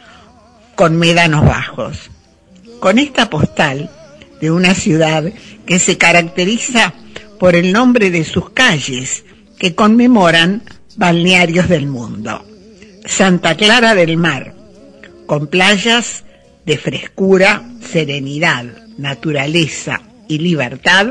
con 0.76 0.98
médanos 0.98 1.46
bajos. 1.46 2.10
Con 2.80 3.00
esta 3.00 3.30
postal 3.30 3.90
de 4.42 4.52
una 4.52 4.74
ciudad 4.74 5.32
que 5.66 5.80
se 5.80 5.98
caracteriza 5.98 6.94
por 7.40 7.56
el 7.56 7.72
nombre 7.72 8.10
de 8.10 8.24
sus 8.24 8.50
calles 8.50 9.24
que 9.58 9.76
conmemoran 9.76 10.64
balnearios 10.98 11.70
del 11.70 11.88
mundo. 11.88 12.44
Santa 13.06 13.56
Clara 13.56 13.96
del 13.96 14.18
Mar, 14.18 14.54
con 15.28 15.48
playas 15.48 16.24
de 16.66 16.78
frescura, 16.78 17.64
serenidad, 17.80 18.66
naturaleza 18.98 20.02
y 20.32 20.38
libertad, 20.40 21.08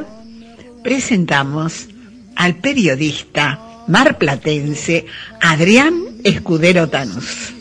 presentamos 0.82 1.88
al 2.36 2.54
periodista 2.56 3.60
marplatense 3.86 5.04
Adrián 5.42 5.94
Escudero 6.24 6.88
Tanús. 6.88 7.52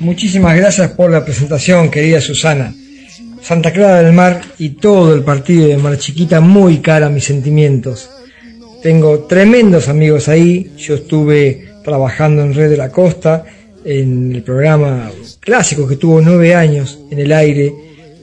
Muchísimas 0.00 0.54
gracias 0.56 0.90
por 0.90 1.10
la 1.10 1.24
presentación, 1.24 1.90
querida 1.90 2.20
Susana. 2.20 2.74
Santa 3.40 3.72
Clara 3.72 4.02
del 4.02 4.12
Mar 4.12 4.42
y 4.58 4.70
todo 4.70 5.14
el 5.14 5.22
partido 5.22 5.68
de 5.68 5.78
Mar 5.78 5.96
Chiquita 5.96 6.42
muy 6.42 6.80
cara 6.80 7.06
a 7.06 7.10
mis 7.10 7.24
sentimientos. 7.24 8.10
Tengo 8.82 9.20
tremendos 9.20 9.88
amigos 9.88 10.28
ahí, 10.28 10.72
yo 10.76 10.96
estuve 10.96 11.76
trabajando 11.82 12.42
en 12.42 12.52
Red 12.52 12.68
de 12.68 12.76
la 12.76 12.90
Costa, 12.90 13.46
en 13.86 14.34
el 14.34 14.42
programa 14.42 15.10
clásico 15.40 15.88
que 15.88 15.96
tuvo 15.96 16.20
nueve 16.20 16.54
años 16.54 16.98
en 17.10 17.20
el 17.20 17.32
aire, 17.32 17.72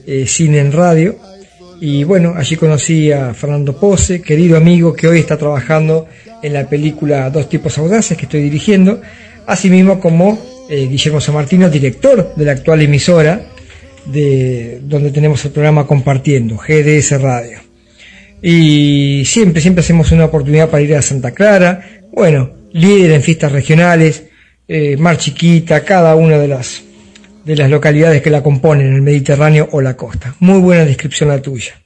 eh, 0.06 0.26
cine 0.28 0.60
en 0.60 0.70
radio, 0.70 1.16
y 1.80 2.04
bueno, 2.04 2.34
allí 2.36 2.56
conocí 2.56 3.12
a 3.12 3.34
Fernando 3.34 3.78
Pose, 3.78 4.22
querido 4.22 4.56
amigo 4.56 4.94
que 4.94 5.08
hoy 5.08 5.18
está 5.18 5.36
trabajando 5.36 6.06
en 6.42 6.52
la 6.52 6.68
película 6.68 7.28
Dos 7.30 7.48
tipos 7.48 7.76
audaces 7.78 8.16
que 8.16 8.24
estoy 8.24 8.42
dirigiendo, 8.42 9.00
asimismo 9.46 10.00
como 10.00 10.38
eh, 10.68 10.86
Guillermo 10.88 11.20
San 11.20 11.34
Martino, 11.34 11.68
director 11.68 12.34
de 12.34 12.44
la 12.44 12.52
actual 12.52 12.82
emisora, 12.82 13.40
de 14.06 14.80
donde 14.82 15.10
tenemos 15.10 15.44
el 15.44 15.50
programa 15.50 15.86
compartiendo, 15.86 16.56
GDS 16.56 17.20
Radio. 17.20 17.58
Y 18.42 19.24
siempre, 19.24 19.60
siempre 19.60 19.80
hacemos 19.80 20.12
una 20.12 20.26
oportunidad 20.26 20.70
para 20.70 20.82
ir 20.82 20.94
a 20.94 21.02
Santa 21.02 21.32
Clara, 21.32 22.00
bueno, 22.12 22.52
líder 22.72 23.12
en 23.12 23.22
fiestas 23.22 23.52
regionales, 23.52 24.24
eh, 24.68 24.96
Mar 24.96 25.18
Chiquita, 25.18 25.84
cada 25.84 26.14
una 26.16 26.38
de 26.38 26.48
las, 26.48 26.82
de 27.46 27.54
las 27.54 27.70
localidades 27.70 28.22
que 28.22 28.30
la 28.30 28.42
componen, 28.42 28.92
el 28.92 29.02
Mediterráneo 29.02 29.68
o 29.70 29.80
la 29.80 29.96
costa. 29.96 30.34
Muy 30.40 30.58
buena 30.58 30.84
descripción 30.84 31.28
la 31.28 31.40
tuya. 31.40 31.80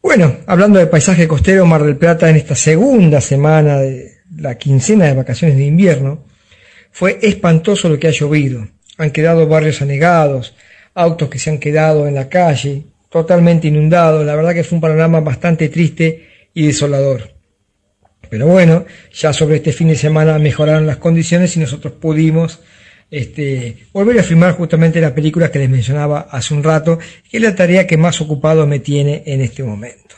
Bueno, 0.00 0.38
hablando 0.46 0.78
de 0.78 0.86
paisaje 0.86 1.28
costero, 1.28 1.66
Mar 1.66 1.82
del 1.82 1.98
Plata 1.98 2.30
en 2.30 2.36
esta 2.36 2.54
segunda 2.54 3.20
semana 3.20 3.76
de 3.76 4.22
la 4.34 4.56
quincena 4.56 5.04
de 5.04 5.12
vacaciones 5.12 5.54
de 5.58 5.66
invierno, 5.66 6.24
fue 6.90 7.18
espantoso 7.20 7.90
lo 7.90 7.98
que 7.98 8.08
ha 8.08 8.10
llovido. 8.10 8.66
Han 8.96 9.10
quedado 9.10 9.46
barrios 9.46 9.82
anegados, 9.82 10.54
autos 10.94 11.28
que 11.28 11.38
se 11.38 11.50
han 11.50 11.58
quedado 11.58 12.08
en 12.08 12.14
la 12.14 12.30
calle, 12.30 12.84
totalmente 13.10 13.68
inundados. 13.68 14.24
La 14.24 14.34
verdad 14.34 14.54
que 14.54 14.64
fue 14.64 14.76
un 14.76 14.80
panorama 14.80 15.20
bastante 15.20 15.68
triste 15.68 16.26
y 16.54 16.68
desolador. 16.68 17.34
Pero 18.30 18.46
bueno, 18.46 18.86
ya 19.12 19.34
sobre 19.34 19.56
este 19.56 19.72
fin 19.72 19.88
de 19.88 19.96
semana 19.96 20.38
mejoraron 20.38 20.86
las 20.86 20.96
condiciones 20.96 21.54
y 21.58 21.60
nosotros 21.60 21.92
pudimos 22.00 22.60
este, 23.10 23.86
volver 23.92 24.18
a 24.18 24.22
filmar 24.22 24.52
justamente 24.52 25.00
la 25.00 25.14
película 25.14 25.50
que 25.50 25.58
les 25.58 25.70
mencionaba 25.70 26.28
hace 26.30 26.54
un 26.54 26.62
rato, 26.62 26.98
que 26.98 27.38
es 27.38 27.42
la 27.42 27.54
tarea 27.54 27.86
que 27.86 27.96
más 27.96 28.20
ocupado 28.20 28.66
me 28.66 28.80
tiene 28.80 29.22
en 29.26 29.40
este 29.40 29.62
momento. 29.62 30.16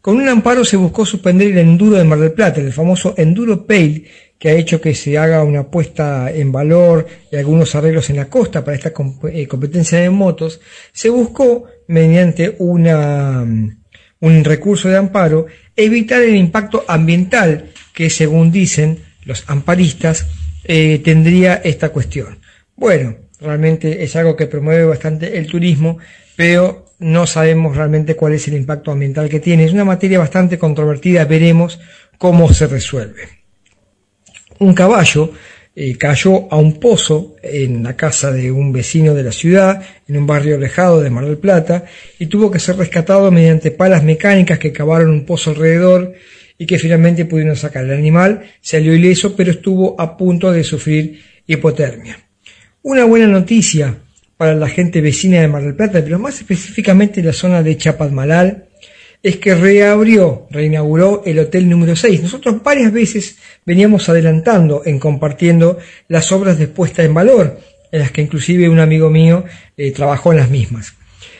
Con 0.00 0.16
un 0.16 0.28
amparo 0.28 0.64
se 0.64 0.76
buscó 0.76 1.04
suspender 1.04 1.48
el 1.48 1.58
enduro 1.58 1.96
de 1.96 2.04
Mar 2.04 2.18
del 2.18 2.32
Plata, 2.32 2.60
el 2.60 2.72
famoso 2.72 3.14
enduro 3.18 3.66
Pale, 3.66 4.04
que 4.38 4.48
ha 4.48 4.54
hecho 4.54 4.80
que 4.80 4.94
se 4.94 5.18
haga 5.18 5.44
una 5.44 5.64
puesta 5.64 6.32
en 6.32 6.50
valor 6.50 7.06
y 7.30 7.36
algunos 7.36 7.74
arreglos 7.74 8.08
en 8.08 8.16
la 8.16 8.30
costa 8.30 8.64
para 8.64 8.76
esta 8.76 8.92
eh, 9.30 9.46
competencia 9.46 9.98
de 9.98 10.08
motos, 10.08 10.62
se 10.92 11.10
buscó 11.10 11.66
mediante 11.88 12.56
un 12.58 14.44
recurso 14.44 14.88
de 14.88 14.96
amparo 14.96 15.44
evitar 15.76 16.22
el 16.22 16.36
impacto 16.36 16.84
ambiental 16.88 17.70
que 17.92 18.08
según 18.08 18.50
dicen 18.50 19.00
los 19.26 19.44
amparistas 19.48 20.26
eh, 20.64 21.00
tendría 21.04 21.56
esta 21.64 21.90
cuestión. 21.90 22.38
Bueno, 22.76 23.16
realmente 23.40 24.02
es 24.02 24.16
algo 24.16 24.36
que 24.36 24.46
promueve 24.46 24.84
bastante 24.84 25.38
el 25.38 25.46
turismo, 25.46 25.98
pero 26.36 26.86
no 26.98 27.26
sabemos 27.26 27.76
realmente 27.76 28.14
cuál 28.14 28.34
es 28.34 28.48
el 28.48 28.54
impacto 28.54 28.90
ambiental 28.90 29.28
que 29.28 29.40
tiene. 29.40 29.64
Es 29.64 29.72
una 29.72 29.84
materia 29.84 30.18
bastante 30.18 30.58
controvertida, 30.58 31.24
veremos 31.24 31.80
cómo 32.18 32.52
se 32.52 32.66
resuelve 32.66 33.40
un 34.60 34.74
caballo 34.74 35.32
eh, 35.74 35.96
cayó 35.96 36.52
a 36.52 36.56
un 36.56 36.78
pozo 36.78 37.36
en 37.42 37.82
la 37.82 37.96
casa 37.96 38.32
de 38.32 38.50
un 38.50 38.72
vecino 38.72 39.14
de 39.14 39.22
la 39.22 39.32
ciudad, 39.32 39.82
en 40.08 40.16
un 40.16 40.26
barrio 40.26 40.56
alejado 40.56 41.00
de 41.00 41.10
Mar 41.10 41.24
del 41.24 41.38
Plata, 41.38 41.84
y 42.18 42.26
tuvo 42.26 42.50
que 42.50 42.58
ser 42.58 42.76
rescatado 42.76 43.30
mediante 43.30 43.70
palas 43.70 44.02
mecánicas 44.02 44.58
que 44.58 44.72
cavaron 44.72 45.10
un 45.10 45.24
pozo 45.24 45.50
alrededor 45.50 46.12
y 46.60 46.66
que 46.66 46.78
finalmente 46.78 47.24
pudieron 47.24 47.56
sacar. 47.56 47.84
El 47.84 47.92
animal 47.92 48.42
salió 48.60 48.94
ileso, 48.94 49.34
pero 49.34 49.50
estuvo 49.50 49.98
a 49.98 50.14
punto 50.14 50.52
de 50.52 50.62
sufrir 50.62 51.18
hipotermia. 51.46 52.18
Una 52.82 53.06
buena 53.06 53.26
noticia 53.26 53.96
para 54.36 54.54
la 54.54 54.68
gente 54.68 55.00
vecina 55.00 55.40
de 55.40 55.48
Mar 55.48 55.62
del 55.62 55.74
Plata, 55.74 56.02
pero 56.04 56.18
más 56.18 56.36
específicamente 56.38 57.20
en 57.20 57.26
la 57.26 57.32
zona 57.32 57.62
de 57.62 57.78
Chapadmalal, 57.78 58.66
es 59.22 59.36
que 59.38 59.54
reabrió, 59.54 60.48
reinauguró 60.50 61.22
el 61.24 61.38
hotel 61.38 61.66
número 61.66 61.96
6. 61.96 62.24
Nosotros 62.24 62.62
varias 62.62 62.92
veces 62.92 63.38
veníamos 63.64 64.10
adelantando 64.10 64.82
en 64.84 64.98
compartiendo 64.98 65.78
las 66.08 66.30
obras 66.30 66.58
de 66.58 66.68
puesta 66.68 67.02
en 67.02 67.14
valor, 67.14 67.58
en 67.90 68.00
las 68.00 68.10
que 68.10 68.20
inclusive 68.20 68.68
un 68.68 68.80
amigo 68.80 69.08
mío 69.08 69.44
eh, 69.78 69.92
trabajó 69.92 70.32
en 70.32 70.38
las 70.38 70.50
mismas. 70.50 70.92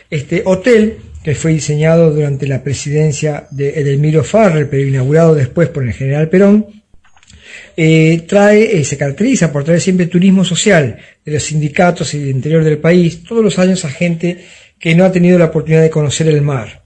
Este 0.09 0.41
hotel, 0.45 0.97
que 1.23 1.35
fue 1.35 1.53
diseñado 1.53 2.11
durante 2.11 2.47
la 2.47 2.63
presidencia 2.63 3.47
de 3.51 3.79
Edelmiro 3.79 4.23
Farrer, 4.23 4.69
pero 4.69 4.87
inaugurado 4.87 5.35
después 5.35 5.69
por 5.69 5.83
el 5.83 5.93
general 5.93 6.29
Perón, 6.29 6.67
eh, 7.77 8.23
trae, 8.27 8.77
eh, 8.77 8.83
se 8.83 8.97
caracteriza 8.97 9.51
por 9.51 9.63
traer 9.63 9.81
siempre 9.81 10.07
turismo 10.07 10.43
social 10.43 10.97
de 11.23 11.31
los 11.31 11.43
sindicatos 11.43 12.13
y 12.13 12.19
del 12.19 12.29
interior 12.29 12.63
del 12.63 12.79
país, 12.79 13.23
todos 13.23 13.43
los 13.43 13.59
años 13.59 13.85
a 13.85 13.89
gente 13.89 14.45
que 14.79 14.95
no 14.95 15.05
ha 15.05 15.11
tenido 15.11 15.37
la 15.37 15.45
oportunidad 15.45 15.81
de 15.81 15.89
conocer 15.89 16.27
el 16.27 16.41
mar 16.41 16.81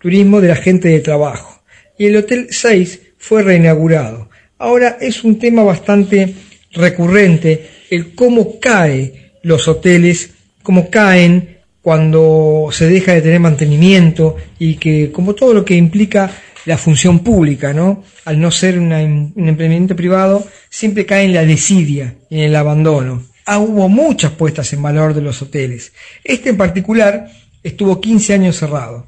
turismo 0.00 0.40
de 0.40 0.48
la 0.48 0.56
gente 0.56 0.88
de 0.88 1.00
trabajo. 1.00 1.62
Y 1.96 2.06
el 2.06 2.16
Hotel 2.16 2.48
6 2.50 3.00
fue 3.18 3.42
reinaugurado. 3.42 4.30
Ahora 4.58 4.96
es 5.00 5.22
un 5.22 5.38
tema 5.38 5.62
bastante 5.62 6.34
recurrente 6.72 7.68
el 7.90 8.14
cómo 8.14 8.58
cae 8.58 9.32
los 9.42 9.68
hoteles, 9.68 10.30
cómo 10.62 10.90
caen 10.90 11.59
cuando 11.82 12.68
se 12.72 12.88
deja 12.88 13.12
de 13.12 13.22
tener 13.22 13.40
mantenimiento 13.40 14.36
y 14.58 14.74
que 14.74 15.10
como 15.10 15.34
todo 15.34 15.54
lo 15.54 15.64
que 15.64 15.76
implica 15.76 16.30
la 16.66 16.76
función 16.76 17.20
pública, 17.20 17.72
¿no? 17.72 18.04
Al 18.24 18.40
no 18.40 18.50
ser 18.50 18.78
un 18.78 18.92
emprendimiento 18.92 19.96
privado, 19.96 20.46
siempre 20.68 21.06
cae 21.06 21.24
en 21.24 21.34
la 21.34 21.44
desidia 21.44 22.16
y 22.28 22.36
en 22.36 22.44
el 22.44 22.56
abandono. 22.56 23.22
Ah, 23.46 23.58
hubo 23.58 23.88
muchas 23.88 24.32
puestas 24.32 24.72
en 24.72 24.82
valor 24.82 25.14
de 25.14 25.22
los 25.22 25.40
hoteles. 25.42 25.92
Este 26.22 26.50
en 26.50 26.56
particular 26.56 27.30
estuvo 27.62 28.00
15 28.00 28.34
años 28.34 28.56
cerrado. 28.56 29.06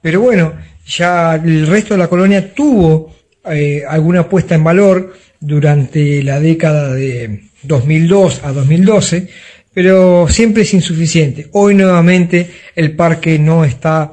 Pero 0.00 0.20
bueno, 0.20 0.54
ya 0.86 1.34
el 1.34 1.66
resto 1.66 1.94
de 1.94 1.98
la 1.98 2.08
colonia 2.08 2.54
tuvo 2.54 3.14
eh, 3.50 3.82
alguna 3.86 4.28
puesta 4.28 4.54
en 4.54 4.64
valor 4.64 5.14
durante 5.40 6.22
la 6.22 6.40
década 6.40 6.94
de 6.94 7.44
2002 7.62 8.40
a 8.44 8.52
2012, 8.52 9.28
pero 9.74 10.28
siempre 10.28 10.62
es 10.62 10.72
insuficiente. 10.72 11.48
Hoy 11.52 11.74
nuevamente 11.74 12.48
el 12.76 12.94
parque 12.94 13.38
no 13.38 13.64
está 13.64 14.12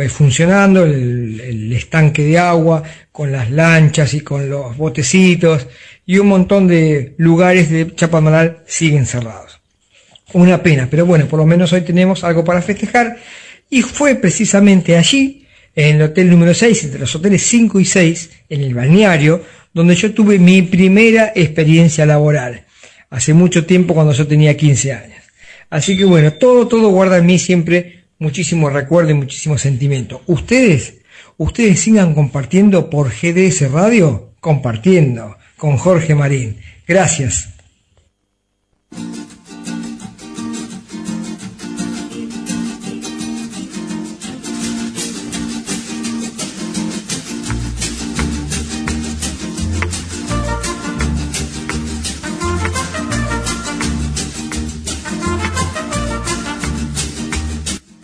eh, 0.00 0.08
funcionando, 0.08 0.84
el, 0.84 1.72
estanque 1.72 2.22
de 2.22 2.38
agua, 2.38 2.82
con 3.10 3.32
las 3.32 3.50
lanchas 3.50 4.14
y 4.14 4.20
con 4.20 4.48
los 4.48 4.76
botecitos, 4.76 5.66
y 6.06 6.18
un 6.18 6.28
montón 6.28 6.68
de 6.68 7.14
lugares 7.18 7.70
de 7.70 7.92
Chapadmalal 7.94 8.62
siguen 8.66 9.04
cerrados. 9.04 9.60
Una 10.32 10.62
pena, 10.62 10.86
pero 10.88 11.04
bueno, 11.06 11.26
por 11.26 11.40
lo 11.40 11.46
menos 11.46 11.72
hoy 11.72 11.80
tenemos 11.80 12.22
algo 12.22 12.44
para 12.44 12.62
festejar, 12.62 13.16
y 13.68 13.82
fue 13.82 14.14
precisamente 14.14 14.96
allí, 14.96 15.46
en 15.74 15.96
el 15.96 16.02
hotel 16.02 16.30
número 16.30 16.54
6, 16.54 16.84
entre 16.84 17.00
los 17.00 17.14
hoteles 17.14 17.42
5 17.42 17.80
y 17.80 17.84
6, 17.84 18.30
en 18.48 18.60
el 18.60 18.74
balneario, 18.74 19.42
donde 19.72 19.94
yo 19.96 20.12
tuve 20.12 20.38
mi 20.38 20.62
primera 20.62 21.32
experiencia 21.34 22.06
laboral, 22.06 22.64
hace 23.10 23.34
mucho 23.34 23.66
tiempo 23.66 23.94
cuando 23.94 24.12
yo 24.12 24.26
tenía 24.26 24.56
15 24.56 24.92
años. 24.92 25.22
Así 25.68 25.96
que 25.96 26.04
bueno, 26.04 26.32
todo, 26.32 26.66
todo 26.66 26.88
guarda 26.88 27.18
en 27.18 27.26
mí 27.26 27.38
siempre 27.38 28.04
muchísimo 28.18 28.70
recuerdo 28.70 29.10
y 29.10 29.14
muchísimo 29.14 29.58
sentimiento. 29.58 30.22
Ustedes, 30.26 30.94
ustedes 31.36 31.80
sigan 31.80 32.14
compartiendo 32.14 32.88
por 32.90 33.10
GDS 33.10 33.70
Radio, 33.70 34.32
compartiendo 34.40 35.36
con 35.56 35.76
Jorge 35.76 36.14
Marín. 36.14 36.58
Gracias. 36.86 37.59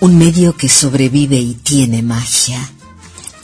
Un 0.06 0.18
medio 0.18 0.56
que 0.56 0.68
sobrevive 0.68 1.40
y 1.40 1.54
tiene 1.54 2.00
magia, 2.00 2.60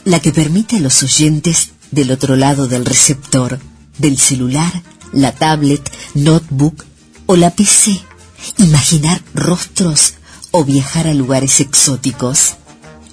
la 0.05 0.21
que 0.21 0.31
permite 0.31 0.77
a 0.77 0.79
los 0.79 1.03
oyentes 1.03 1.71
del 1.91 2.09
otro 2.09 2.37
lado 2.37 2.69
del 2.69 2.85
receptor, 2.85 3.59
del 3.97 4.17
celular, 4.17 4.71
la 5.11 5.33
tablet, 5.33 5.91
notebook 6.13 6.85
o 7.25 7.35
la 7.35 7.49
PC, 7.49 7.99
imaginar 8.59 9.21
rostros 9.33 10.13
o 10.51 10.63
viajar 10.63 11.05
a 11.07 11.13
lugares 11.13 11.59
exóticos. 11.59 12.53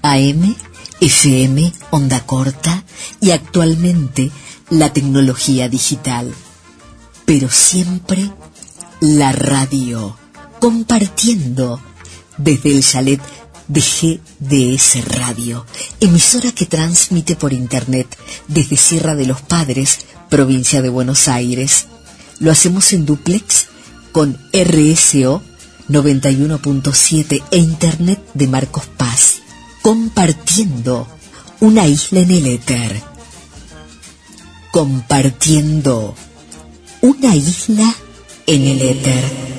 AM, 0.03 0.55
FM, 1.01 1.73
onda 1.91 2.25
corta 2.27 2.85
y 3.21 3.33
actualmente 3.33 4.31
la 4.69 4.93
tecnología 4.93 5.69
digital. 5.69 6.33
Pero 7.25 7.51
siempre 7.51 8.31
la 9.01 9.33
radio, 9.33 10.17
compartiendo 10.61 11.81
desde 12.39 12.71
el 12.71 12.83
chalet 12.83 13.21
de 13.69 13.81
GDS 13.81 15.05
Radio, 15.05 15.65
emisora 16.01 16.53
que 16.53 16.67
transmite 16.67 17.37
por 17.37 17.53
internet 17.53 18.09
desde 18.49 18.77
Sierra 18.77 19.15
de 19.15 19.27
los 19.27 19.41
Padres, 19.43 20.01
provincia 20.29 20.83
de 20.83 20.89
Buenos 20.89 21.29
Aires. 21.29 21.87
Lo 22.41 22.51
hacemos 22.51 22.93
en 22.93 23.07
duplex 23.07 23.67
con 24.13 24.39
RSO 24.53 25.43
91.7 25.89 27.43
e 27.51 27.59
internet 27.59 28.21
de 28.35 28.47
Marcos 28.47 28.87
Paz, 28.97 29.41
compartiendo 29.83 31.07
una 31.61 31.87
isla 31.87 32.21
en 32.21 32.31
el 32.31 32.47
éter. 32.47 33.03
Compartiendo 34.71 36.15
una 37.03 37.35
isla 37.35 37.95
en 38.47 38.63
el 38.63 38.83
éter. 38.83 39.50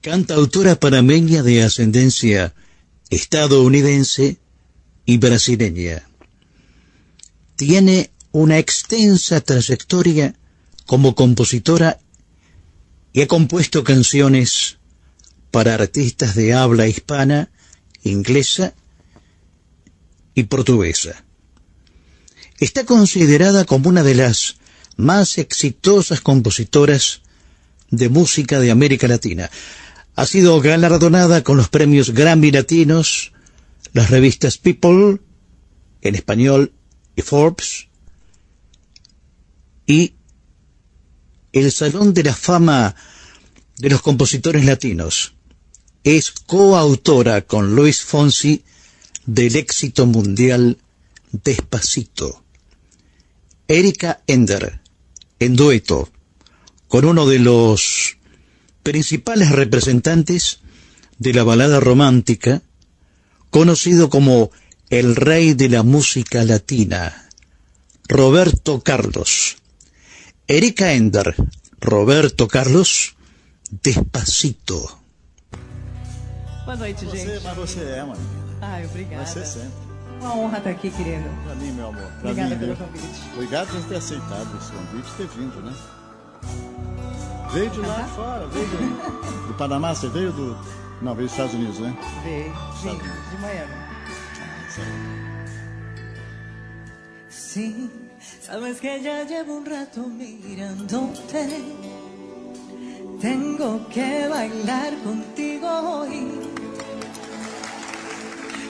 Cantautora 0.00 0.76
panameña 0.76 1.42
de 1.42 1.62
ascendencia 1.62 2.54
estadounidense 3.10 4.38
y 5.04 5.18
brasileña. 5.18 6.08
Tiene 7.56 8.10
una 8.32 8.58
extensa 8.58 9.40
trayectoria 9.40 10.34
como 10.86 11.14
compositora 11.14 11.98
y 13.12 13.20
ha 13.20 13.28
compuesto 13.28 13.84
canciones 13.84 14.78
para 15.50 15.74
artistas 15.74 16.34
de 16.34 16.54
habla 16.54 16.86
hispana, 16.86 17.50
inglesa 18.02 18.72
y 20.34 20.44
portuguesa. 20.44 21.24
Está 22.60 22.84
considerada 22.84 23.64
como 23.64 23.88
una 23.88 24.02
de 24.02 24.14
las 24.14 24.56
más 24.98 25.38
exitosas 25.38 26.20
compositoras 26.20 27.22
de 27.90 28.10
música 28.10 28.60
de 28.60 28.70
América 28.70 29.08
Latina. 29.08 29.50
Ha 30.14 30.26
sido 30.26 30.60
galardonada 30.60 31.42
con 31.42 31.56
los 31.56 31.70
premios 31.70 32.10
Grammy 32.10 32.50
Latinos, 32.50 33.32
las 33.94 34.10
revistas 34.10 34.58
People, 34.58 35.20
en 36.02 36.14
español, 36.14 36.74
y 37.16 37.22
Forbes, 37.22 37.88
y 39.86 40.12
el 41.52 41.72
Salón 41.72 42.12
de 42.12 42.24
la 42.24 42.34
Fama 42.34 42.94
de 43.78 43.88
los 43.88 44.02
Compositores 44.02 44.66
Latinos. 44.66 45.32
Es 46.04 46.30
coautora 46.30 47.40
con 47.40 47.74
Luis 47.74 48.02
Fonsi 48.02 48.62
del 49.24 49.56
éxito 49.56 50.04
mundial 50.04 50.76
Despacito. 51.32 52.44
Erika 53.70 54.20
Ender, 54.26 54.80
en 55.38 55.54
dueto, 55.54 56.08
con 56.88 57.04
uno 57.04 57.24
de 57.24 57.38
los 57.38 58.16
principales 58.82 59.52
representantes 59.52 60.58
de 61.18 61.32
la 61.32 61.44
balada 61.44 61.78
romántica, 61.78 62.62
conocido 63.50 64.10
como 64.10 64.50
el 64.88 65.14
rey 65.14 65.54
de 65.54 65.68
la 65.68 65.84
música 65.84 66.42
latina, 66.44 67.28
Roberto 68.08 68.80
Carlos. 68.80 69.58
Erika 70.48 70.94
Ender, 70.94 71.36
Roberto 71.80 72.48
Carlos, 72.48 73.14
Despacito. 73.70 74.98
Boa 76.64 76.74
noite, 76.76 77.04
Você, 77.04 77.16
gente. 77.18 77.44
mas 77.44 77.56
você 77.56 77.80
é, 77.82 78.02
mano. 78.02 78.18
Ai, 78.60 78.84
obrigada. 78.84 79.24
Você 79.26 79.44
sempre. 79.46 79.89
Uma 80.20 80.34
honra 80.36 80.58
estar 80.58 80.70
aqui, 80.70 80.90
querido. 80.90 81.28
Pra 81.44 81.54
mim, 81.54 81.72
meu 81.72 81.88
amor. 81.88 82.02
Pra 82.20 82.30
Obrigada 82.30 82.50
mim, 82.50 82.58
pelo 82.58 82.74
viu? 82.74 82.86
convite. 82.86 83.22
Obrigado 83.34 83.68
por 83.68 83.84
ter 83.88 83.96
aceitado 83.96 84.58
esse 84.58 84.72
convite 84.72 85.08
e 85.08 85.16
ter 85.16 85.26
vindo, 85.28 85.62
né? 85.62 85.72
Veio 87.52 87.70
de 87.70 87.80
lá 87.80 88.04
fora, 88.14 88.46
veio 88.46 88.66
do, 88.68 89.48
do 89.48 89.54
Panamá, 89.54 89.94
você 89.94 90.08
veio 90.08 90.30
do. 90.32 90.56
Não, 91.02 91.14
veio 91.14 91.26
dos 91.26 91.32
Estados 91.32 91.54
Unidos, 91.54 91.78
né? 91.80 91.96
Veio, 92.22 92.52
vim 92.82 92.98
de 92.98 93.38
Miami. 93.40 93.74
Sí, 97.28 97.90
sabes 98.42 98.78
que 98.80 99.00
ya 99.02 99.24
llevo 99.24 99.56
un 99.56 99.64
rato 99.66 100.06
mirándote. 100.06 101.48
Tengo 103.20 103.86
que 103.88 104.28
bailar 104.28 104.94
contigo 105.02 105.66
hoy. 105.66 106.49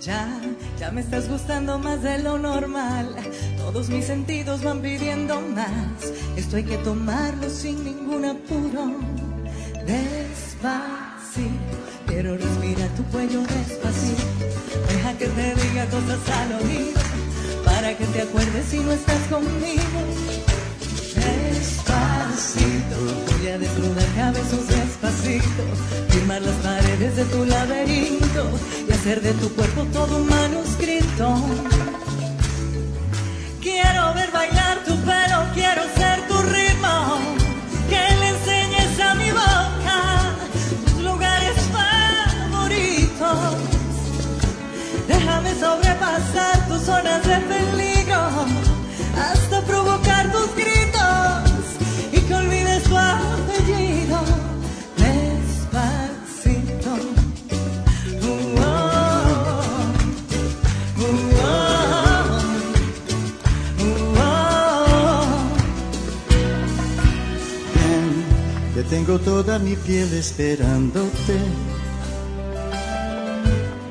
Ya, 0.00 0.28
ya 0.78 0.90
me 0.90 1.00
estás 1.00 1.28
gustando 1.28 1.78
más 1.78 2.02
de 2.02 2.18
lo 2.18 2.38
normal. 2.38 3.16
Todos 3.56 3.88
mis 3.88 4.04
sentidos 4.04 4.62
van 4.62 4.82
pidiendo 4.82 5.40
más. 5.40 6.12
Esto 6.36 6.56
hay 6.56 6.64
que 6.64 6.76
tomarlo 6.78 7.48
sin 7.48 7.82
ningún 7.82 8.26
apuro. 8.26 8.94
Despacito, 9.86 11.50
quiero 12.06 12.36
respirar 12.36 12.90
tu 12.90 13.04
cuello 13.04 13.40
despacito. 13.40 14.22
Deja 14.88 15.12
que 15.16 15.26
te 15.28 15.54
diga 15.54 15.86
cosas 15.86 16.18
al 16.30 16.52
oído. 16.52 17.00
Para 17.64 17.96
que 17.96 18.04
te 18.04 18.22
acuerdes 18.22 18.66
si 18.66 18.78
no 18.80 18.92
estás 18.92 19.20
conmigo. 19.28 20.65
Despacito, 21.26 22.96
voy 23.30 23.48
a 23.48 23.58
desnudar 23.58 24.06
cabezos 24.14 24.66
despacito, 24.68 25.62
firmar 26.10 26.42
las 26.42 26.56
paredes 26.56 27.16
de 27.16 27.24
tu 27.24 27.44
laberinto 27.44 28.44
y 28.88 28.92
hacer 28.92 29.20
de 29.20 29.32
tu 29.34 29.48
cuerpo 29.54 29.84
todo 29.92 30.18
un 30.18 30.28
manuscrito. 30.28 31.34
Quiero 33.60 34.14
ver 34.14 34.30
bailar 34.32 34.78
tu 34.84 34.94
pelo, 35.10 35.38
quiero 35.54 35.82
ser 35.96 36.26
tu 36.28 36.36
ritmo. 36.54 37.18
Que 37.90 38.04
le 38.20 38.28
enseñes 38.28 39.00
a 39.00 39.14
mi 39.14 39.30
boca 39.30 39.98
tus 40.86 41.02
lugares 41.02 41.56
favoritos. 41.76 43.38
Déjame 45.08 45.54
sobrepasar 45.54 46.68
tus 46.68 46.82
zonas 46.82 47.22
de 47.26 47.36
peligro 47.36 47.75
tengo 68.90 69.18
toda 69.18 69.58
mi 69.58 69.74
piel 69.74 70.12
esperándote 70.14 71.38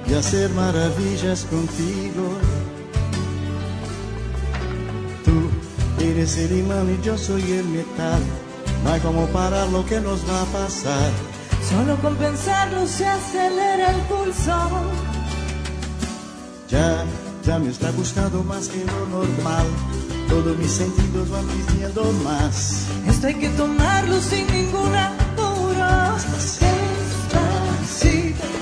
y 0.07 0.13
hacer 0.13 0.49
maravillas 0.51 1.45
contigo. 1.45 2.37
Tú 5.25 6.03
eres 6.03 6.37
el 6.37 6.59
imán 6.59 6.97
y 6.97 7.05
yo 7.05 7.17
soy 7.17 7.41
el 7.51 7.65
metal. 7.65 8.21
No 8.83 8.91
hay 8.91 9.01
como 9.01 9.25
parar 9.27 9.67
lo 9.69 9.85
que 9.85 9.99
nos 9.99 10.21
va 10.29 10.41
a 10.41 10.45
pasar. 10.45 11.11
Solo 11.69 11.97
con 11.97 12.15
pensarlo 12.15 12.85
se 12.87 13.05
acelera 13.05 13.91
el 13.91 14.01
pulso. 14.03 14.55
Ya, 16.69 17.03
ya 17.43 17.59
me 17.59 17.69
está 17.69 17.91
gustando 17.91 18.43
más 18.43 18.67
que 18.69 18.85
lo 18.85 19.05
normal. 19.07 19.65
Todos 20.29 20.57
mis 20.57 20.71
sentidos 20.71 21.29
van 21.29 21.45
pidiendo 21.45 22.11
más. 22.23 22.85
Esto 23.07 23.27
hay 23.27 23.35
que 23.35 23.49
tomarlo 23.49 24.19
sin 24.19 24.47
ningún 24.47 24.95
apuro. 24.95 26.13
Despacito. 26.15 27.39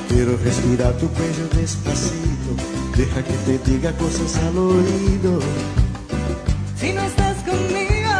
Quiero 0.09 0.38
respirar 0.38 0.93
tu 0.97 1.07
cuello 1.09 1.47
despacito. 1.55 2.51
Deja 2.97 3.24
que 3.24 3.34
te 3.45 3.59
diga 3.72 3.91
cosas 3.93 4.36
al 4.38 4.57
oído. 4.57 5.39
Si 6.80 6.91
no 6.93 7.01
estás 7.01 7.38
conmigo, 7.43 8.11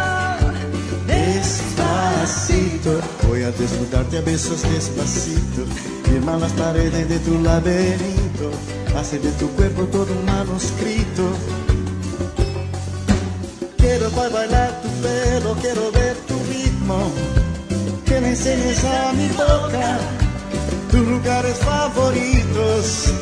Despacito. 1.08 3.00
Voy 3.28 3.44
a 3.44 3.52
desnudarte 3.52 4.18
a 4.18 4.22
besos 4.22 4.62
despacito. 4.64 5.66
Firma 6.06 6.38
las 6.38 6.52
paredes 6.54 7.08
de 7.10 7.20
tu 7.20 7.39
laberinto. 7.41 8.52
Hace 8.98 9.20
de 9.20 9.32
tu 9.34 9.48
cuerpo 9.50 9.84
todo 9.84 10.08
un 10.14 10.26
manuscrito. 10.26 11.24
Quiero 13.96 14.10
pa- 14.10 14.28
bailar 14.28 14.82
tu 14.82 14.89
pelo, 15.04 15.54
quiero 15.62 15.91
ver 15.91 16.16
tu 16.28 16.34
ritmo. 16.52 17.12
Que 18.06 18.20
me 18.22 18.30
enseñes 18.30 18.84
a 18.84 19.14
mi 19.14 19.28
boca 19.28 20.00
tus 20.89 21.02
lugares 21.08 21.56
favoritos. 21.60 23.14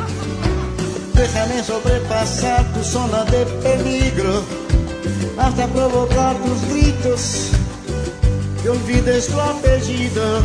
Déjame 1.14 1.62
sobrepasar 1.62 2.64
tu 2.72 2.82
zona 2.82 3.24
de 3.26 3.44
peligro 3.64 4.42
hasta 5.36 5.66
provocar 5.66 6.36
tus 6.36 6.68
gritos 6.72 7.50
y 8.64 8.68
olvides 8.68 9.26
tu 9.26 9.38
apellido. 9.38 10.40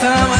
Que 0.00 0.39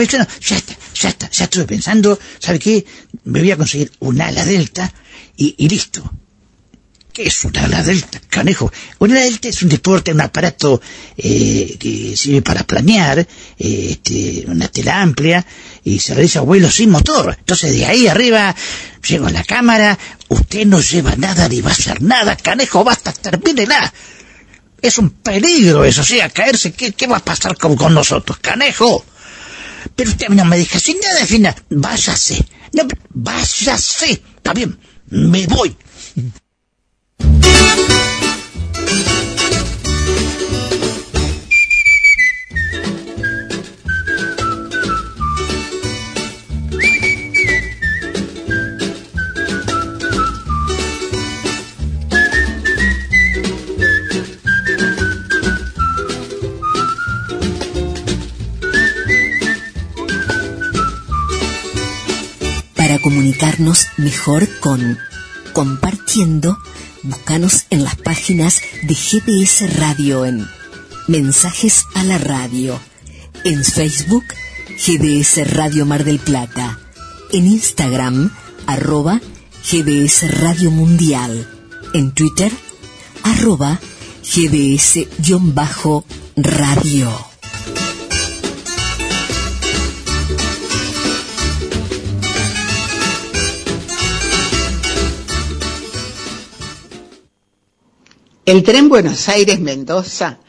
Es 0.00 0.14
una 0.14 0.24
persona, 0.24 0.40
ya 0.40 0.56
está, 0.56 0.76
ya 0.94 1.08
está, 1.10 1.30
ya 1.30 1.44
estuve 1.44 1.64
pensando, 1.64 2.18
¿sabe 2.38 2.58
qué? 2.58 2.84
Me 3.24 3.40
voy 3.40 3.50
a 3.50 3.56
conseguir 3.56 3.92
un 4.00 4.20
ala 4.20 4.44
delta 4.44 4.92
y, 5.36 5.54
y 5.58 5.68
listo. 5.68 6.10
¿Qué 7.12 7.24
es 7.24 7.44
un 7.44 7.56
ala 7.56 7.82
delta, 7.82 8.20
canejo? 8.28 8.72
Un 9.00 9.10
ala 9.10 9.22
delta 9.22 9.48
es 9.48 9.62
un 9.62 9.68
deporte, 9.68 10.12
un 10.12 10.20
aparato 10.20 10.80
eh, 11.16 11.76
que 11.78 12.16
sirve 12.16 12.40
para 12.40 12.64
planear, 12.64 13.18
eh, 13.18 13.26
este, 13.58 14.44
una 14.46 14.68
tela 14.68 15.02
amplia 15.02 15.44
y 15.84 15.98
se 15.98 16.14
realiza 16.14 16.40
vuelo 16.40 16.70
sin 16.70 16.90
motor. 16.90 17.36
Entonces 17.38 17.74
de 17.74 17.84
ahí 17.84 18.06
arriba 18.06 18.54
llego 19.06 19.26
a 19.26 19.30
la 19.30 19.42
cámara, 19.44 19.98
usted 20.28 20.66
no 20.66 20.80
lleva 20.80 21.16
nada 21.16 21.48
ni 21.48 21.60
va 21.60 21.70
a 21.70 21.72
hacer 21.72 22.00
nada, 22.00 22.36
canejo, 22.36 22.84
basta, 22.84 23.12
termínela. 23.12 23.92
Es 24.80 24.96
un 24.96 25.10
peligro 25.10 25.84
eso, 25.84 26.02
o 26.02 26.04
sea, 26.04 26.30
caerse, 26.30 26.72
¿qué, 26.72 26.92
qué 26.92 27.06
va 27.06 27.18
a 27.18 27.24
pasar 27.24 27.58
con, 27.58 27.76
con 27.76 27.92
nosotros, 27.92 28.38
canejo? 28.38 29.04
Pero 29.96 30.10
usted 30.10 30.28
no 30.28 30.44
me 30.44 30.58
diga, 30.58 30.78
sin 30.78 30.98
nada 31.00 31.20
de 31.20 31.26
final, 31.26 31.54
váyase. 31.70 32.44
No, 32.72 32.84
váyase. 33.10 34.22
Está 34.36 34.52
bien, 34.52 34.78
me 35.10 35.46
voy. 35.46 35.76
Comunicarnos 63.00 63.86
mejor 63.96 64.48
con 64.60 64.98
Compartiendo, 65.52 66.58
búscanos 67.02 67.66
en 67.70 67.82
las 67.84 67.96
páginas 67.96 68.60
de 68.82 68.94
GDS 68.94 69.78
Radio 69.78 70.24
en 70.24 70.46
Mensajes 71.08 71.84
a 71.94 72.04
la 72.04 72.18
Radio, 72.18 72.78
en 73.44 73.64
Facebook 73.64 74.24
GDS 74.68 75.52
Radio 75.54 75.86
Mar 75.86 76.04
del 76.04 76.18
Plata, 76.18 76.78
en 77.32 77.46
Instagram 77.46 78.32
arroba 78.66 79.20
GDS 79.70 80.40
Radio 80.40 80.70
Mundial, 80.70 81.48
en 81.92 82.12
Twitter 82.12 82.52
arroba 83.22 83.80
GDS-radio. 84.22 85.20
El 98.50 98.64
tren 98.64 98.88
Buenos 98.88 99.28
Aires-Mendoza 99.28 100.40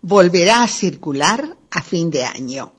volverá 0.00 0.62
a 0.62 0.68
circular 0.68 1.54
a 1.70 1.82
fin 1.82 2.08
de 2.10 2.24
año. 2.24 2.72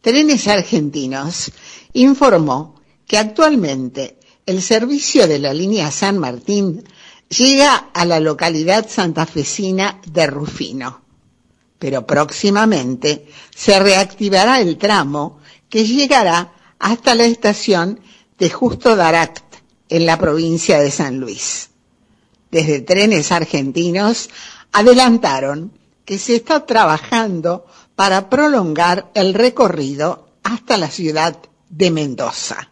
Trenes 0.00 0.48
Argentinos 0.48 1.52
informó 1.92 2.80
que 3.06 3.18
actualmente 3.18 4.16
el 4.46 4.62
servicio 4.62 5.28
de 5.28 5.38
la 5.38 5.52
línea 5.52 5.90
San 5.90 6.16
Martín 6.16 6.82
llega 7.28 7.90
a 7.92 8.06
la 8.06 8.20
localidad 8.20 8.88
santafesina 8.88 10.00
de 10.06 10.26
Rufino, 10.28 11.02
pero 11.78 12.06
próximamente 12.06 13.26
se 13.54 13.78
reactivará 13.80 14.62
el 14.62 14.78
tramo 14.78 15.40
que 15.68 15.84
llegará 15.86 16.54
hasta 16.78 17.14
la 17.14 17.26
estación 17.26 18.00
de 18.38 18.48
Justo 18.48 18.96
Daract 18.96 19.56
en 19.90 20.06
la 20.06 20.18
provincia 20.18 20.80
de 20.80 20.90
San 20.90 21.20
Luis. 21.20 21.69
Desde 22.50 22.80
Trenes 22.80 23.32
Argentinos 23.32 24.30
adelantaron 24.72 25.72
que 26.04 26.18
se 26.18 26.36
está 26.36 26.66
trabajando 26.66 27.66
para 27.94 28.28
prolongar 28.28 29.10
el 29.14 29.34
recorrido 29.34 30.26
hasta 30.42 30.76
la 30.76 30.88
ciudad 30.90 31.36
de 31.68 31.90
Mendoza. 31.90 32.70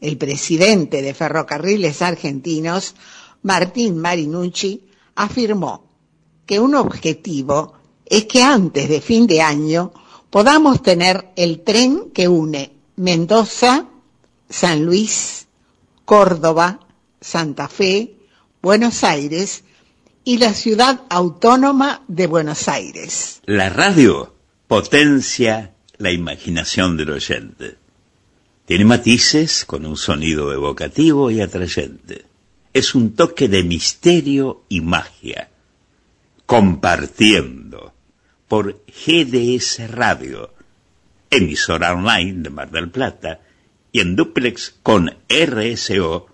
El 0.00 0.18
presidente 0.18 1.02
de 1.02 1.14
Ferrocarriles 1.14 2.02
Argentinos, 2.02 2.94
Martín 3.42 3.98
Marinucci, 3.98 4.88
afirmó 5.14 5.84
que 6.46 6.58
un 6.58 6.74
objetivo 6.74 7.74
es 8.04 8.24
que 8.24 8.42
antes 8.42 8.88
de 8.88 9.00
fin 9.00 9.26
de 9.26 9.40
año 9.40 9.92
podamos 10.30 10.82
tener 10.82 11.30
el 11.36 11.62
tren 11.62 12.10
que 12.12 12.26
une 12.26 12.72
Mendoza, 12.96 13.86
San 14.48 14.84
Luis, 14.84 15.46
Córdoba, 16.04 16.80
Santa 17.20 17.68
Fe, 17.68 18.16
Buenos 18.62 19.02
Aires 19.02 19.64
y 20.22 20.38
la 20.38 20.54
ciudad 20.54 21.00
autónoma 21.10 22.04
de 22.06 22.28
Buenos 22.28 22.68
Aires. 22.68 23.42
La 23.44 23.68
radio 23.70 24.36
potencia 24.68 25.74
la 25.98 26.12
imaginación 26.12 26.96
del 26.96 27.10
oyente. 27.10 27.74
Tiene 28.64 28.84
matices 28.84 29.64
con 29.64 29.84
un 29.84 29.96
sonido 29.96 30.52
evocativo 30.52 31.28
y 31.32 31.40
atrayente. 31.40 32.24
Es 32.72 32.94
un 32.94 33.16
toque 33.16 33.48
de 33.48 33.64
misterio 33.64 34.62
y 34.68 34.80
magia. 34.80 35.50
Compartiendo 36.46 37.92
por 38.46 38.84
GDS 38.86 39.90
Radio, 39.90 40.54
emisora 41.30 41.94
online 41.94 42.42
de 42.44 42.50
Mar 42.50 42.70
del 42.70 42.92
Plata, 42.92 43.40
y 43.90 43.98
en 43.98 44.14
duplex 44.14 44.76
con 44.84 45.16
RSO 45.28 46.31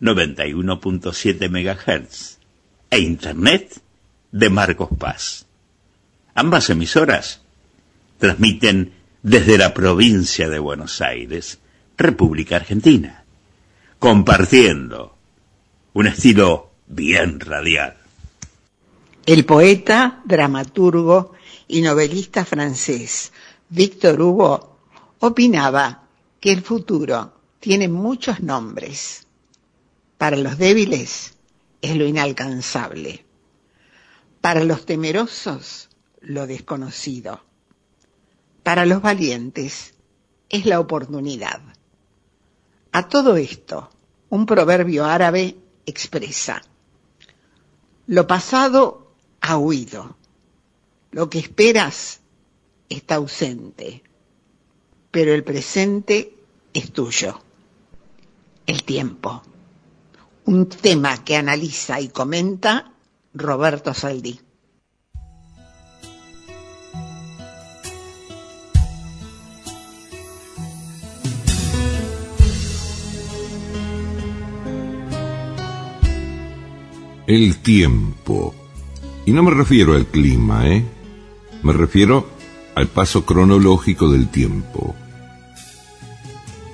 91.7 0.00 1.48
MHz 1.48 2.38
e 2.90 2.98
Internet 3.00 3.80
de 4.32 4.50
Marcos 4.50 4.88
Paz. 4.98 5.46
Ambas 6.34 6.70
emisoras 6.70 7.42
transmiten 8.18 8.92
desde 9.22 9.58
la 9.58 9.74
provincia 9.74 10.48
de 10.48 10.58
Buenos 10.58 11.00
Aires, 11.00 11.58
República 11.98 12.56
Argentina, 12.56 13.24
compartiendo 13.98 15.16
un 15.92 16.06
estilo 16.06 16.70
bien 16.86 17.40
radial. 17.40 17.96
El 19.26 19.44
poeta, 19.44 20.22
dramaturgo 20.24 21.34
y 21.68 21.82
novelista 21.82 22.44
francés 22.44 23.32
Victor 23.68 24.20
Hugo 24.20 24.78
opinaba 25.20 26.02
que 26.40 26.50
el 26.50 26.62
futuro 26.62 27.32
tiene 27.60 27.86
muchos 27.86 28.40
nombres. 28.40 29.26
Para 30.20 30.36
los 30.36 30.58
débiles 30.58 31.32
es 31.80 31.96
lo 31.96 32.04
inalcanzable. 32.04 33.24
Para 34.42 34.64
los 34.64 34.84
temerosos, 34.84 35.88
lo 36.20 36.46
desconocido. 36.46 37.40
Para 38.62 38.84
los 38.84 39.00
valientes, 39.00 39.94
es 40.50 40.66
la 40.66 40.78
oportunidad. 40.78 41.62
A 42.92 43.08
todo 43.08 43.38
esto, 43.38 43.88
un 44.28 44.44
proverbio 44.44 45.06
árabe 45.06 45.56
expresa, 45.86 46.60
lo 48.06 48.26
pasado 48.26 49.14
ha 49.40 49.56
huido, 49.56 50.18
lo 51.12 51.30
que 51.30 51.38
esperas 51.38 52.20
está 52.90 53.14
ausente, 53.14 54.02
pero 55.10 55.32
el 55.32 55.44
presente 55.44 56.34
es 56.74 56.92
tuyo, 56.92 57.40
el 58.66 58.84
tiempo 58.84 59.44
un 60.50 60.66
tema 60.66 61.22
que 61.22 61.36
analiza 61.36 62.00
y 62.00 62.08
comenta 62.08 62.90
Roberto 63.34 63.94
Saldí. 63.94 64.40
El 77.28 77.58
tiempo. 77.58 78.52
Y 79.26 79.30
no 79.30 79.44
me 79.44 79.52
refiero 79.52 79.94
al 79.94 80.06
clima, 80.06 80.66
¿eh? 80.66 80.84
Me 81.62 81.72
refiero 81.72 82.28
al 82.74 82.88
paso 82.88 83.24
cronológico 83.24 84.10
del 84.10 84.28
tiempo. 84.28 84.96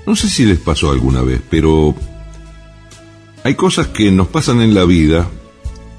No 0.06 0.16
sé 0.16 0.30
si 0.30 0.46
les 0.46 0.60
pasó 0.60 0.90
alguna 0.90 1.20
vez, 1.20 1.42
pero 1.50 1.94
hay 3.46 3.54
cosas 3.54 3.86
que 3.86 4.10
nos 4.10 4.26
pasan 4.26 4.60
en 4.60 4.74
la 4.74 4.84
vida 4.84 5.30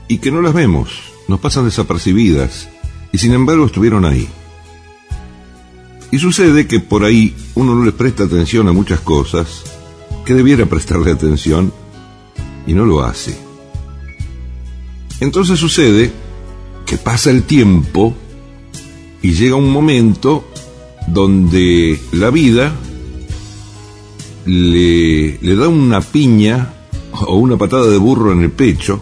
y 0.10 0.18
que 0.18 0.32
no 0.32 0.42
las 0.42 0.54
vemos, 0.54 0.90
nos 1.30 1.40
pasan 1.40 1.64
desapercibidas 1.64 2.68
y 3.14 3.20
sin 3.20 3.32
embargo 3.32 3.68
estuvieron 3.68 4.04
ahí. 4.04 4.28
Y 6.12 6.20
sucede 6.20 6.68
que 6.68 6.82
por 6.82 7.06
ahí 7.06 7.34
uno 7.56 7.74
no 7.74 7.86
le 7.86 7.94
presta 7.94 8.26
atención 8.26 8.68
a 8.68 8.74
muchas 8.74 9.00
cosas 9.00 9.64
que 10.26 10.34
debiera 10.34 10.66
prestarle 10.66 11.10
atención 11.10 11.72
y 12.66 12.74
no 12.74 12.86
lo 12.86 13.02
hace. 13.06 13.38
Entonces 15.22 15.58
sucede 15.58 16.12
que 16.86 16.98
pasa 16.98 17.32
el 17.32 17.44
tiempo 17.44 18.14
y 19.22 19.32
llega 19.32 19.56
un 19.56 19.72
momento 19.72 20.52
donde 21.08 21.98
la 22.12 22.30
vida 22.30 22.76
le, 24.46 25.38
le 25.40 25.56
da 25.56 25.70
una 25.70 26.02
piña 26.02 26.74
o 27.26 27.36
una 27.36 27.58
patada 27.58 27.88
de 27.88 27.98
burro 27.98 28.32
en 28.32 28.42
el 28.42 28.52
pecho 28.52 29.02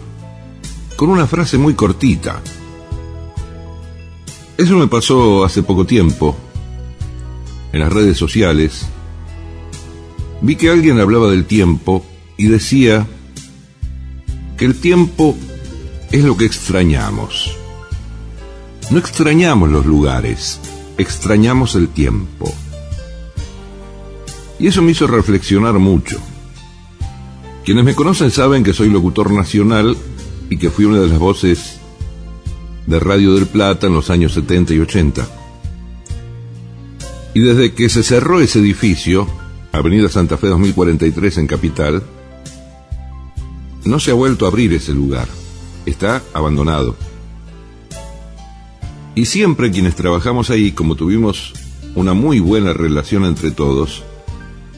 con 0.96 1.10
una 1.10 1.26
frase 1.26 1.58
muy 1.58 1.74
cortita. 1.74 2.40
Eso 4.56 4.76
me 4.76 4.86
pasó 4.86 5.44
hace 5.44 5.62
poco 5.62 5.84
tiempo 5.84 6.34
en 7.72 7.80
las 7.80 7.92
redes 7.92 8.16
sociales. 8.16 8.86
Vi 10.40 10.56
que 10.56 10.70
alguien 10.70 10.98
hablaba 10.98 11.30
del 11.30 11.44
tiempo 11.44 12.04
y 12.38 12.46
decía 12.46 13.06
que 14.56 14.64
el 14.64 14.80
tiempo 14.80 15.36
es 16.10 16.24
lo 16.24 16.36
que 16.36 16.46
extrañamos. 16.46 17.56
No 18.90 18.98
extrañamos 18.98 19.68
los 19.70 19.84
lugares, 19.84 20.60
extrañamos 20.96 21.74
el 21.74 21.88
tiempo. 21.88 22.52
Y 24.58 24.68
eso 24.68 24.80
me 24.80 24.92
hizo 24.92 25.06
reflexionar 25.06 25.74
mucho. 25.74 26.18
Quienes 27.66 27.84
me 27.84 27.96
conocen 27.96 28.30
saben 28.30 28.62
que 28.62 28.72
soy 28.72 28.88
locutor 28.88 29.32
nacional 29.32 29.96
y 30.48 30.56
que 30.56 30.70
fui 30.70 30.84
una 30.84 31.00
de 31.00 31.08
las 31.08 31.18
voces 31.18 31.80
de 32.86 33.00
Radio 33.00 33.34
del 33.34 33.46
Plata 33.46 33.88
en 33.88 33.92
los 33.92 34.08
años 34.08 34.34
70 34.34 34.72
y 34.72 34.78
80. 34.78 35.28
Y 37.34 37.40
desde 37.40 37.74
que 37.74 37.88
se 37.88 38.04
cerró 38.04 38.38
ese 38.38 38.60
edificio, 38.60 39.26
Avenida 39.72 40.08
Santa 40.08 40.36
Fe 40.36 40.46
2043 40.46 41.38
en 41.38 41.46
Capital, 41.48 42.04
no 43.84 43.98
se 43.98 44.12
ha 44.12 44.14
vuelto 44.14 44.44
a 44.44 44.48
abrir 44.50 44.72
ese 44.72 44.94
lugar. 44.94 45.26
Está 45.86 46.22
abandonado. 46.34 46.94
Y 49.16 49.24
siempre 49.24 49.72
quienes 49.72 49.96
trabajamos 49.96 50.50
ahí, 50.50 50.70
como 50.70 50.94
tuvimos 50.94 51.52
una 51.96 52.14
muy 52.14 52.38
buena 52.38 52.72
relación 52.74 53.24
entre 53.24 53.50
todos, 53.50 54.04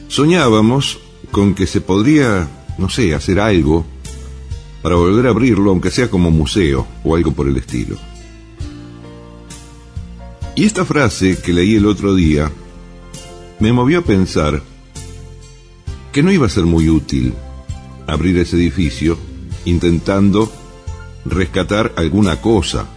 soñábamos 0.07 0.97
con 1.29 1.53
que 1.53 1.67
se 1.67 1.81
podría 1.81 2.49
no 2.79 2.89
sé, 2.89 3.13
hacer 3.13 3.39
algo 3.39 3.85
para 4.81 4.95
volver 4.95 5.27
a 5.27 5.29
abrirlo, 5.29 5.71
aunque 5.71 5.91
sea 5.91 6.09
como 6.09 6.31
museo 6.31 6.87
o 7.03 7.15
algo 7.15 7.31
por 7.33 7.47
el 7.47 7.57
estilo. 7.57 7.97
Y 10.55 10.65
esta 10.65 10.85
frase 10.85 11.37
que 11.37 11.53
leí 11.53 11.75
el 11.75 11.85
otro 11.85 12.15
día 12.15 12.51
me 13.59 13.73
movió 13.73 13.99
a 13.99 14.03
pensar 14.03 14.61
que 16.11 16.23
no 16.23 16.31
iba 16.31 16.47
a 16.47 16.49
ser 16.49 16.65
muy 16.65 16.89
útil 16.89 17.33
abrir 18.07 18.37
ese 18.37 18.55
edificio 18.55 19.17
intentando 19.65 20.51
rescatar 21.25 21.93
alguna 21.97 22.41
cosa, 22.41 22.87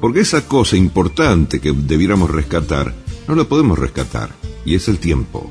porque 0.00 0.20
esa 0.20 0.46
cosa 0.46 0.76
importante 0.76 1.60
que 1.60 1.72
debiéramos 1.72 2.30
rescatar 2.30 2.94
no 3.26 3.34
la 3.34 3.44
podemos 3.44 3.78
rescatar, 3.78 4.30
y 4.64 4.74
es 4.74 4.88
el 4.88 4.98
tiempo, 4.98 5.50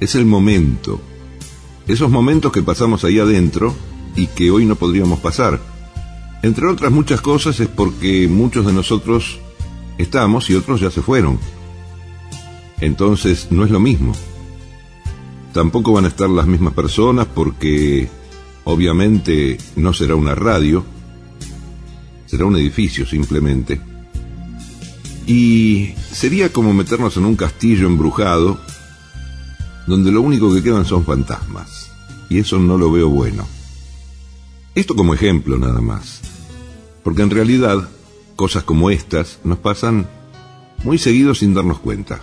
es 0.00 0.14
el 0.14 0.26
momento, 0.26 1.00
esos 1.88 2.10
momentos 2.10 2.52
que 2.52 2.62
pasamos 2.62 3.02
ahí 3.04 3.18
adentro 3.18 3.74
y 4.14 4.26
que 4.26 4.50
hoy 4.50 4.66
no 4.66 4.76
podríamos 4.76 5.20
pasar. 5.20 5.58
Entre 6.42 6.66
otras 6.66 6.92
muchas 6.92 7.20
cosas 7.20 7.58
es 7.60 7.68
porque 7.68 8.28
muchos 8.28 8.66
de 8.66 8.72
nosotros 8.72 9.40
estamos 9.96 10.50
y 10.50 10.54
otros 10.54 10.80
ya 10.80 10.90
se 10.90 11.02
fueron. 11.02 11.38
Entonces 12.80 13.48
no 13.50 13.64
es 13.64 13.70
lo 13.70 13.80
mismo. 13.80 14.12
Tampoco 15.52 15.92
van 15.92 16.04
a 16.04 16.08
estar 16.08 16.28
las 16.28 16.46
mismas 16.46 16.74
personas 16.74 17.26
porque 17.26 18.08
obviamente 18.64 19.58
no 19.74 19.94
será 19.94 20.14
una 20.14 20.34
radio, 20.34 20.84
será 22.26 22.44
un 22.44 22.56
edificio 22.56 23.06
simplemente. 23.06 23.80
Y 25.26 25.94
sería 26.12 26.52
como 26.52 26.72
meternos 26.72 27.16
en 27.16 27.24
un 27.24 27.34
castillo 27.34 27.86
embrujado 27.86 28.60
donde 29.88 30.12
lo 30.12 30.20
único 30.20 30.54
que 30.54 30.62
quedan 30.62 30.84
son 30.84 31.04
fantasmas. 31.04 31.90
Y 32.28 32.38
eso 32.38 32.58
no 32.58 32.76
lo 32.76 32.92
veo 32.92 33.08
bueno. 33.08 33.46
Esto 34.74 34.94
como 34.94 35.14
ejemplo 35.14 35.56
nada 35.56 35.80
más. 35.80 36.20
Porque 37.02 37.22
en 37.22 37.30
realidad 37.30 37.88
cosas 38.36 38.64
como 38.64 38.90
estas 38.90 39.40
nos 39.44 39.58
pasan 39.58 40.06
muy 40.84 40.98
seguido 40.98 41.34
sin 41.34 41.54
darnos 41.54 41.78
cuenta. 41.78 42.20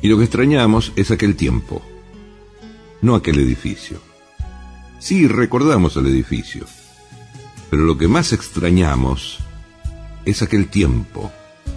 Y 0.00 0.08
lo 0.08 0.16
que 0.16 0.24
extrañamos 0.24 0.92
es 0.96 1.10
aquel 1.10 1.36
tiempo, 1.36 1.82
no 3.02 3.14
aquel 3.14 3.38
edificio. 3.38 4.00
Sí, 4.98 5.28
recordamos 5.28 5.96
el 5.96 6.06
edificio, 6.06 6.66
pero 7.70 7.82
lo 7.82 7.98
que 7.98 8.08
más 8.08 8.32
extrañamos 8.32 9.38
es 10.24 10.42
aquel 10.42 10.68
tiempo, 10.68 11.30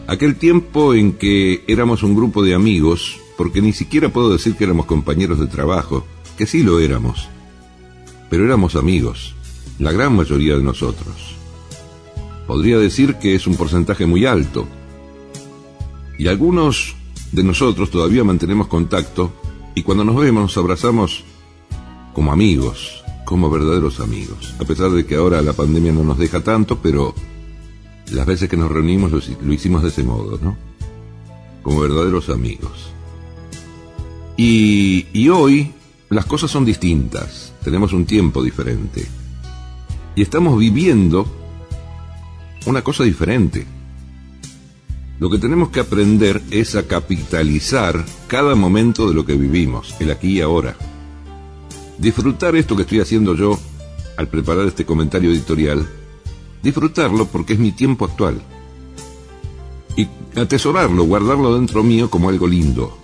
aquel 0.08 0.36
tiempo 0.36 0.94
en 0.94 1.14
que 1.14 1.64
éramos 1.68 2.04
un 2.04 2.16
grupo 2.16 2.44
de 2.44 2.54
amigos, 2.54 3.18
porque 3.38 3.62
ni 3.62 3.74
siquiera 3.74 4.10
puedo 4.10 4.32
decir 4.32 4.56
que 4.56 4.64
éramos 4.64 4.86
compañeros 4.86 5.40
de 5.40 5.48
trabajo, 5.48 6.06
que 6.38 6.46
sí 6.46 6.64
lo 6.64 6.80
éramos, 6.80 7.28
pero 8.30 8.46
éramos 8.46 8.76
amigos, 8.76 9.36
la 9.80 9.92
gran 9.92 10.16
mayoría 10.16 10.56
de 10.56 10.64
nosotros. 10.64 11.36
Podría 12.48 12.78
decir 12.78 13.16
que 13.16 13.36
es 13.36 13.48
un 13.48 13.56
porcentaje 13.56 14.06
muy 14.06 14.26
alto, 14.26 14.68
y 16.18 16.28
algunos 16.28 16.96
de 17.32 17.44
nosotros 17.44 17.90
todavía 17.90 18.24
mantenemos 18.24 18.68
contacto 18.68 19.32
y 19.74 19.84
cuando 19.84 20.06
nos 20.06 20.16
vemos 20.16 20.44
nos 20.44 20.58
abrazamos 20.58 21.24
como 22.14 22.32
amigos, 22.32 23.04
como 23.26 23.50
verdaderos 23.50 24.00
amigos. 24.00 24.56
A 24.62 24.64
pesar 24.64 24.92
de 24.92 25.06
que 25.06 25.16
ahora 25.16 25.42
la 25.42 25.52
pandemia 25.52 25.92
no 25.92 26.04
nos 26.04 26.18
deja 26.18 26.42
tanto, 26.42 26.80
pero 26.82 27.14
las 28.12 28.26
veces 28.26 28.48
que 28.48 28.56
nos 28.56 28.72
reunimos 28.72 29.12
lo, 29.12 29.54
hicimos 29.54 29.82
de 29.84 29.90
ese 29.90 30.04
modo, 30.04 30.40
¿no? 30.42 30.56
Como 31.62 31.82
verdaderos 31.82 32.30
amigos. 32.30 32.95
Y, 34.38 35.30
hoy 35.30 35.72
las 36.10 36.26
cosas 36.26 36.52
son 36.52 36.66
distintas, 36.66 37.54
tenemos 37.64 37.94
un 37.94 38.06
tiempo 38.06 38.44
diferente. 38.44 39.08
Y 40.16 40.22
estamos 40.22 40.60
viviendo 40.60 41.26
una 42.66 42.82
cosa 42.82 43.04
diferente. 43.04 43.66
Lo 45.20 45.30
que 45.30 45.38
tenemos 45.38 45.70
que 45.70 45.80
aprender 45.80 46.42
es 46.52 46.76
a 46.76 46.88
capitalizar 46.88 48.04
cada 48.28 48.56
momento 48.56 49.08
de 49.08 49.16
lo 49.16 49.26
que 49.26 49.36
vivimos, 49.36 49.96
el 50.00 50.12
aquí 50.12 50.38
y 50.38 50.42
ahora. 50.42 50.76
Disfrutar 51.98 52.56
esto 52.58 52.76
que 52.76 52.82
estoy 52.82 53.00
haciendo 53.00 53.36
yo 53.36 53.58
al 54.18 54.28
preparar 54.28 54.68
este 54.68 54.86
comentario 54.86 55.32
editorial, 55.32 55.88
disfrutarlo 56.62 57.28
porque 57.28 57.54
es 57.54 57.60
mi 57.60 57.72
tiempo 57.72 58.04
actual. 58.04 58.42
Y 59.96 60.10
atesorarlo, 60.38 61.06
guardarlo 61.06 61.56
dentro 61.56 61.84
mío 61.84 62.10
como 62.10 62.28
algo 62.28 62.48
lindo. 62.48 62.98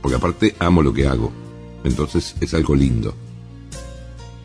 Porque 0.00 0.16
aparte 0.16 0.54
amo 0.58 0.82
lo 0.82 0.92
que 0.92 1.06
hago. 1.06 1.32
Entonces 1.84 2.36
es 2.40 2.54
algo 2.54 2.74
lindo. 2.74 3.14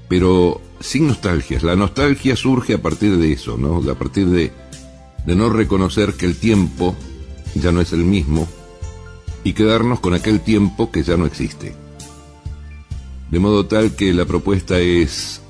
Pero 0.08 0.62
sin 0.80 1.08
nostalgias. 1.08 1.64
La 1.64 1.76
nostalgia 1.76 2.36
surge 2.36 2.76
a 2.76 2.82
partir 2.82 3.18
de 3.18 3.34
eso, 3.34 3.58
¿no? 3.58 3.78
A 3.90 3.96
partir 3.96 4.28
de, 4.28 4.52
de 5.26 5.36
no 5.36 5.50
reconocer 5.50 6.14
que 6.14 6.26
el 6.26 6.38
tiempo 6.38 6.96
ya 7.56 7.72
no 7.72 7.82
es 7.82 7.94
el 7.94 8.04
mismo 8.04 8.48
y 9.44 9.54
quedarnos 9.54 10.00
con 10.00 10.14
aquel 10.14 10.42
tiempo 10.42 10.92
que 10.92 11.04
ya 11.04 11.18
no 11.18 11.26
existe. 11.26 11.76
De 13.32 13.40
modo 13.40 13.66
tal 13.66 13.96
que 13.96 14.14
la 14.14 14.26
propuesta 14.26 14.80
es 14.80 15.42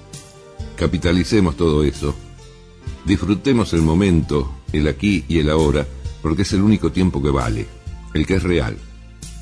capitalicemos 0.75 1.55
todo 1.55 1.83
eso, 1.83 2.13
disfrutemos 3.05 3.73
el 3.73 3.81
momento, 3.81 4.53
el 4.73 4.87
aquí 4.87 5.23
y 5.27 5.39
el 5.39 5.49
ahora, 5.49 5.87
porque 6.21 6.41
es 6.41 6.53
el 6.53 6.61
único 6.61 6.91
tiempo 6.91 7.21
que 7.23 7.29
vale, 7.29 7.67
el 8.13 8.25
que 8.25 8.35
es 8.35 8.43
real. 8.43 8.77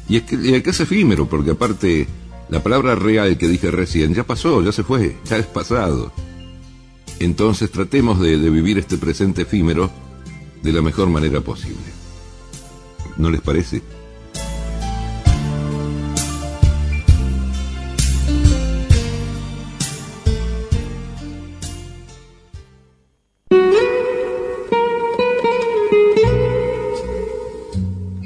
Y, 0.09 0.17
es 0.17 0.23
que, 0.23 0.35
el 0.35 0.63
que 0.63 0.69
es 0.69 0.79
efímero, 0.79 1.27
porque 1.27 1.51
aparte 1.51 2.07
la 2.49 2.61
palabra 2.61 2.95
real 2.95 3.37
que 3.37 3.47
dije 3.47 3.71
recién 3.71 4.13
ya 4.13 4.23
pasó, 4.23 4.61
ya 4.61 4.71
se 4.71 4.83
fue, 4.83 5.17
ya 5.25 5.37
es 5.37 5.45
pasado. 5.45 6.11
Entonces 7.19 7.71
tratemos 7.71 8.19
de, 8.19 8.37
de 8.37 8.49
vivir 8.49 8.77
este 8.77 8.97
presente 8.97 9.43
efímero 9.43 9.89
de 10.61 10.71
la 10.71 10.81
mejor 10.81 11.09
manera 11.09 11.41
posible. 11.41 11.77
¿No 13.17 13.29
les 13.29 13.41
parece? 13.41 13.81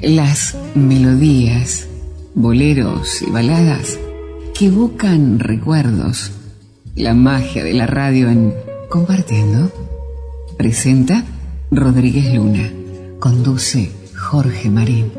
Las 0.00 0.56
melodías, 0.74 1.17
boleros 2.38 3.20
y 3.22 3.30
baladas 3.30 3.98
que 4.56 4.66
evocan 4.66 5.40
recuerdos. 5.40 6.30
La 6.94 7.12
magia 7.12 7.64
de 7.64 7.74
la 7.74 7.86
radio 7.86 8.28
en 8.28 8.54
Compartiendo. 8.88 9.72
Presenta 10.56 11.24
Rodríguez 11.72 12.32
Luna. 12.34 12.70
Conduce 13.18 13.90
Jorge 14.14 14.70
Marín. 14.70 15.12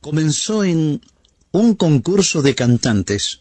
Comenzó 0.00 0.62
en 0.62 1.00
un 1.50 1.74
concurso 1.74 2.42
de 2.42 2.54
cantantes 2.54 3.40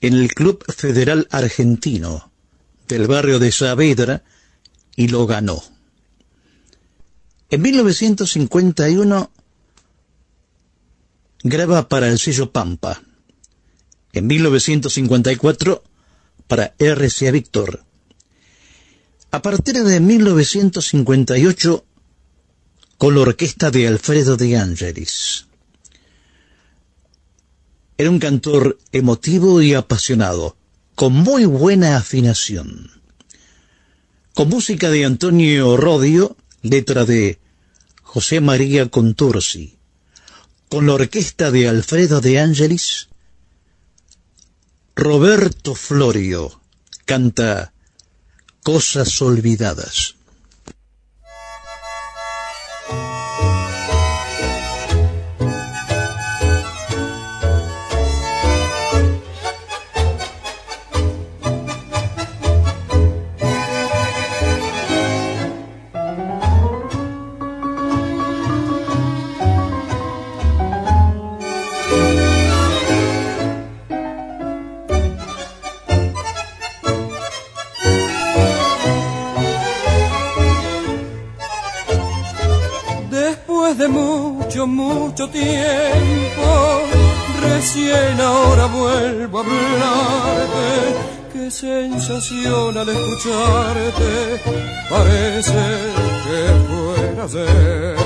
en 0.00 0.14
el 0.14 0.32
Club 0.32 0.64
Federal 0.74 1.28
Argentino 1.30 2.30
del 2.88 3.06
barrio 3.06 3.38
de 3.38 3.52
Saavedra 3.52 4.24
y 4.96 5.08
lo 5.08 5.26
ganó. 5.26 5.62
En 7.50 7.62
1951 7.62 9.30
graba 11.44 11.88
para 11.88 12.08
el 12.08 12.18
sello 12.18 12.52
Pampa. 12.52 13.02
En 14.12 14.26
1954 14.26 15.82
para 16.46 16.74
RCA 16.78 17.30
Víctor. 17.30 17.84
A 19.30 19.40
partir 19.40 19.82
de 19.82 20.00
1958 20.00 21.84
con 22.98 23.14
la 23.14 23.20
orquesta 23.20 23.70
de 23.70 23.88
Alfredo 23.88 24.36
de 24.36 24.56
Angelis. 24.56 25.46
Era 27.96 28.10
un 28.10 28.18
cantor 28.18 28.78
emotivo 28.92 29.62
y 29.62 29.74
apasionado, 29.74 30.56
con 30.94 31.14
muy 31.14 31.46
buena 31.46 31.96
afinación. 31.96 32.90
Con 34.34 34.48
música 34.48 34.90
de 34.90 35.04
Antonio 35.04 35.76
Rodio, 35.76 36.36
letra 36.62 37.04
de 37.04 37.38
José 38.02 38.40
María 38.40 38.88
Contursi. 38.88 39.78
Con 40.68 40.86
la 40.86 40.94
orquesta 40.94 41.50
de 41.50 41.68
Alfredo 41.68 42.20
de 42.20 42.38
Angelis, 42.38 43.08
Roberto 44.94 45.74
Florio 45.74 46.60
canta 47.06 47.72
Cosas 48.62 49.22
Olvidadas. 49.22 50.17
De 83.78 83.86
mucho, 83.86 84.66
mucho 84.66 85.28
tiempo, 85.28 86.82
recién 87.40 88.20
ahora 88.20 88.66
vuelvo 88.66 89.38
a 89.38 89.42
hablarte. 89.42 90.96
Qué 91.32 91.48
sensación 91.48 92.76
al 92.76 92.88
escucharte, 92.88 94.42
parece 94.90 95.64
que 96.24 96.40
fuera 96.66 97.22
ayer. 97.22 97.96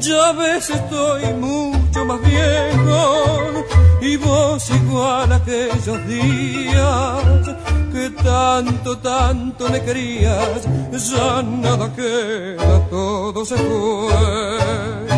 Ya 0.00 0.32
ves, 0.32 0.70
estoy 0.70 1.32
mucho 1.34 2.04
más 2.04 2.20
viejo, 2.20 3.66
y 4.02 4.16
vos 4.16 4.68
igual 4.70 5.32
aquellos 5.32 6.06
días 6.08 7.56
que 7.92 8.10
tanto, 8.10 8.98
tanto 8.98 9.68
me 9.68 9.82
querías, 9.82 10.66
ya 10.92 11.42
nada 11.42 11.92
queda, 11.94 12.80
todo 12.88 13.44
se 13.44 13.56
fue. 13.56 15.08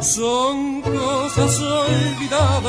Son 0.00 0.82
cosas 0.82 1.60
olvidadas, 1.60 2.64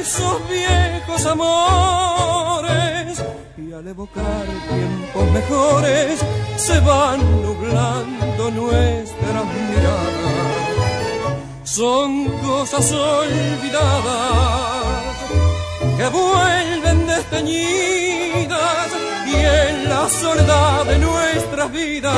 esos 0.00 0.48
viejos 0.48 1.26
amores, 1.26 3.22
y 3.56 3.72
al 3.72 3.88
evocar 3.88 4.46
tiempos 4.68 5.30
mejores, 5.32 6.20
se 6.56 6.80
van 6.80 7.20
nublando 7.42 8.50
nuestras 8.50 9.44
miradas. 9.54 10.34
Son 11.64 12.26
cosas 12.42 12.92
olvidadas 12.92 14.44
que 15.96 16.08
vuelven 16.08 17.06
desteñidas 17.06 18.88
y 19.26 19.34
en 19.34 19.88
la 19.88 20.08
soledad 20.08 20.84
de 20.86 20.98
nuestras 20.98 21.72
vidas 21.72 22.16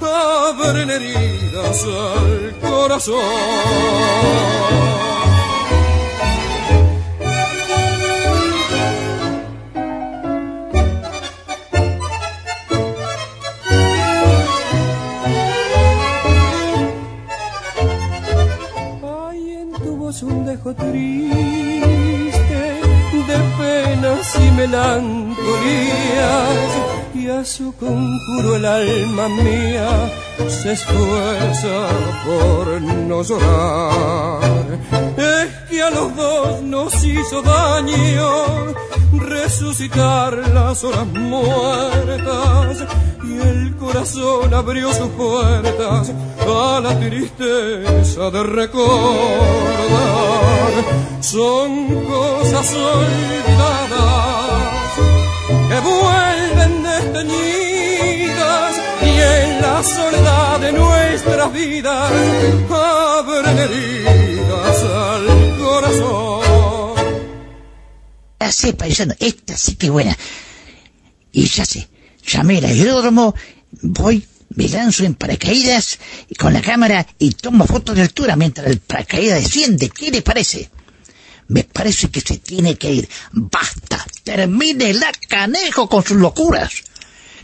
abren 0.00 0.90
heridas 0.90 1.84
al 1.84 2.56
corazón. 2.60 3.16
Hay 19.02 19.50
en 19.62 19.72
tu 19.72 19.96
voz 19.96 20.22
un 20.22 20.46
dejo 20.46 20.74
triste 20.74 21.69
penas 23.58 24.36
y 24.36 24.50
melancolías 24.52 25.40
y 27.14 27.28
a 27.28 27.44
su 27.44 27.74
conjuro 27.76 28.56
el 28.56 28.64
alma 28.64 29.28
mía 29.28 30.10
se 30.48 30.72
esfuerza 30.72 31.88
por 32.24 32.80
no 32.80 33.22
llorar. 33.22 34.78
Es 35.16 35.48
que 35.68 35.82
a 35.82 35.90
los 35.90 36.16
dos 36.16 36.62
nos 36.62 37.04
hizo 37.04 37.42
daño 37.42 38.74
resucitar 39.12 40.36
las 40.54 40.82
horas 40.84 41.06
muertas 41.06 42.84
y 43.24 43.40
el 43.40 43.76
corazón 43.76 44.54
abrió 44.54 44.92
sus 44.92 45.08
puertas 45.10 46.12
a 46.46 46.80
la 46.82 46.98
tristeza 46.98 48.30
de 48.30 48.42
recordar. 48.42 50.29
Son 51.20 52.04
cosas 52.06 52.72
olvidadas 52.72 53.90
que 55.68 55.80
vuelven 55.80 56.82
desteñidas 56.82 58.76
y 59.02 59.08
en 59.08 59.60
la 59.60 59.82
soledad 59.82 60.60
de 60.60 60.72
nuestras 60.72 61.52
vidas 61.52 62.12
abren 62.70 63.58
heridas 63.58 64.82
al 64.82 65.58
corazón. 65.58 66.94
Ya 68.40 68.50
sé, 68.50 68.72
paisano, 68.72 69.14
esta 69.18 69.58
sí 69.58 69.76
que 69.76 69.90
buena. 69.90 70.16
Y 71.32 71.44
ya 71.44 71.66
sé, 71.66 71.86
llamé 72.26 72.58
al 72.58 72.64
aeródromo, 72.64 73.34
voy, 73.82 74.26
me 74.56 74.68
lanzo 74.70 75.04
en 75.04 75.14
paracaídas 75.14 75.98
con 76.38 76.54
la 76.54 76.62
cámara 76.62 77.06
y 77.18 77.32
tomo 77.32 77.66
fotos 77.66 77.94
de 77.94 78.02
altura 78.02 78.36
mientras 78.36 78.66
el 78.68 78.80
paracaídas 78.80 79.42
desciende. 79.42 79.90
¿Qué 79.90 80.10
le 80.10 80.22
parece? 80.22 80.70
Me 81.50 81.64
parece 81.64 82.10
que 82.10 82.20
se 82.20 82.38
tiene 82.38 82.76
que 82.76 82.92
ir. 82.92 83.08
Basta, 83.32 84.06
termine 84.22 84.94
la 84.94 85.10
canejo 85.28 85.88
con 85.88 86.04
sus 86.04 86.16
locuras. 86.16 86.70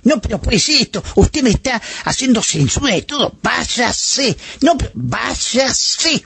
No, 0.05 0.21
pero 0.21 0.41
pues 0.41 0.69
esto, 0.69 1.03
usted 1.17 1.43
me 1.43 1.51
está 1.51 1.83
haciendo 2.05 2.41
censura 2.41 2.97
y 2.97 3.03
todo. 3.03 3.37
Váyase. 3.43 4.37
No, 4.61 4.79
pero 4.79 4.93
váyase. 4.95 6.25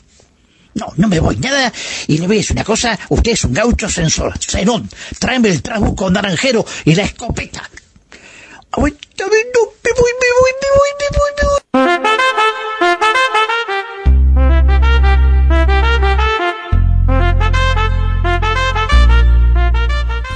No, 0.75 0.93
no 0.97 1.09
me 1.09 1.21
voy 1.21 1.37
nada. 1.37 1.73
Y 2.07 2.19
le 2.19 2.27
voy 2.27 2.37
a 2.37 2.41
decir 2.41 2.53
una 2.53 2.65
cosa, 2.65 2.99
usted 3.09 3.33
es 3.33 3.45
un 3.45 3.55
gaucho 3.55 3.89
censor. 3.89 4.39
Zenón, 4.39 4.87
tráeme 5.19 5.49
el 5.49 5.63
trabuco 5.63 6.11
naranjero 6.11 6.67
y 6.85 6.95
la 6.95 7.05
escopeta. 7.05 7.63
Ay, 8.73 8.95
no, 9.19 9.27
me 9.27 9.39
voy, 9.55 9.69
me 9.85 9.93
voy, 9.97 10.13
me 10.21 10.29
voy, 10.37 10.51
me 11.01 11.09
voy, 11.17 11.31
me 11.73 12.11
voy. 12.13 12.30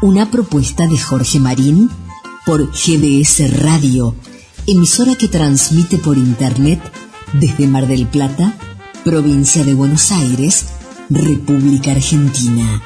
Una 0.00 0.30
propuesta 0.30 0.86
de 0.86 0.96
Jorge 0.96 1.40
Marín 1.40 1.90
por 2.46 2.70
GDS 2.70 3.60
Radio, 3.60 4.14
emisora 4.64 5.16
que 5.16 5.26
transmite 5.26 5.98
por 5.98 6.16
Internet 6.16 6.80
desde 7.32 7.66
Mar 7.66 7.88
del 7.88 8.06
Plata, 8.06 8.56
provincia 9.04 9.64
de 9.64 9.74
Buenos 9.74 10.12
Aires, 10.12 10.66
República 11.10 11.90
Argentina. 11.90 12.80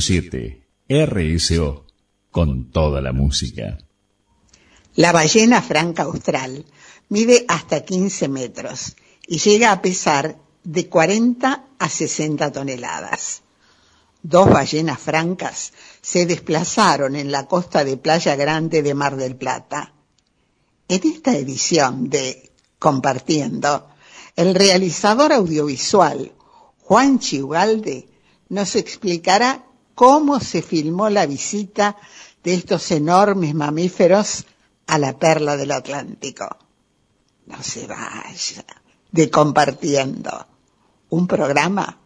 siete 0.00 0.68
RSO 0.86 1.86
con 2.30 2.70
toda 2.70 3.00
la 3.00 3.14
música. 3.14 3.78
La 4.96 5.12
ballena 5.12 5.62
franca 5.62 6.02
austral 6.02 6.66
mide 7.08 7.44
hasta 7.48 7.84
15 7.84 8.28
metros 8.28 8.96
y 9.26 9.38
llega 9.38 9.72
a 9.72 9.82
pesar 9.82 10.36
de 10.64 10.88
40 10.88 11.64
a 11.78 11.88
60 11.88 12.52
toneladas. 12.52 13.42
Dos 14.22 14.50
ballenas 14.50 14.98
francas 14.98 15.72
se 16.02 16.26
desplazaron 16.26 17.14
en 17.14 17.30
la 17.30 17.46
costa 17.46 17.84
de 17.84 17.96
Playa 17.96 18.34
Grande 18.34 18.82
de 18.82 18.94
Mar 18.94 19.16
del 19.16 19.36
Plata. 19.36 19.92
En 20.88 21.00
esta 21.06 21.36
edición 21.36 22.10
de 22.10 22.50
Compartiendo, 22.78 23.88
el 24.34 24.54
realizador 24.54 25.32
audiovisual 25.32 26.32
Juan 26.82 27.18
Chiugalde 27.18 28.08
nos 28.48 28.76
explicará 28.76 29.64
cómo 29.94 30.40
se 30.40 30.62
filmó 30.62 31.08
la 31.08 31.26
visita 31.26 31.96
de 32.44 32.54
estos 32.54 32.90
enormes 32.90 33.54
mamíferos 33.54 34.44
a 34.86 34.98
la 34.98 35.18
perla 35.18 35.56
del 35.56 35.72
Atlántico. 35.72 36.65
No 37.46 37.62
se 37.62 37.86
vaya 37.86 38.64
de 39.12 39.30
Compartiendo, 39.30 40.46
un 41.10 41.26
programa 41.26 41.98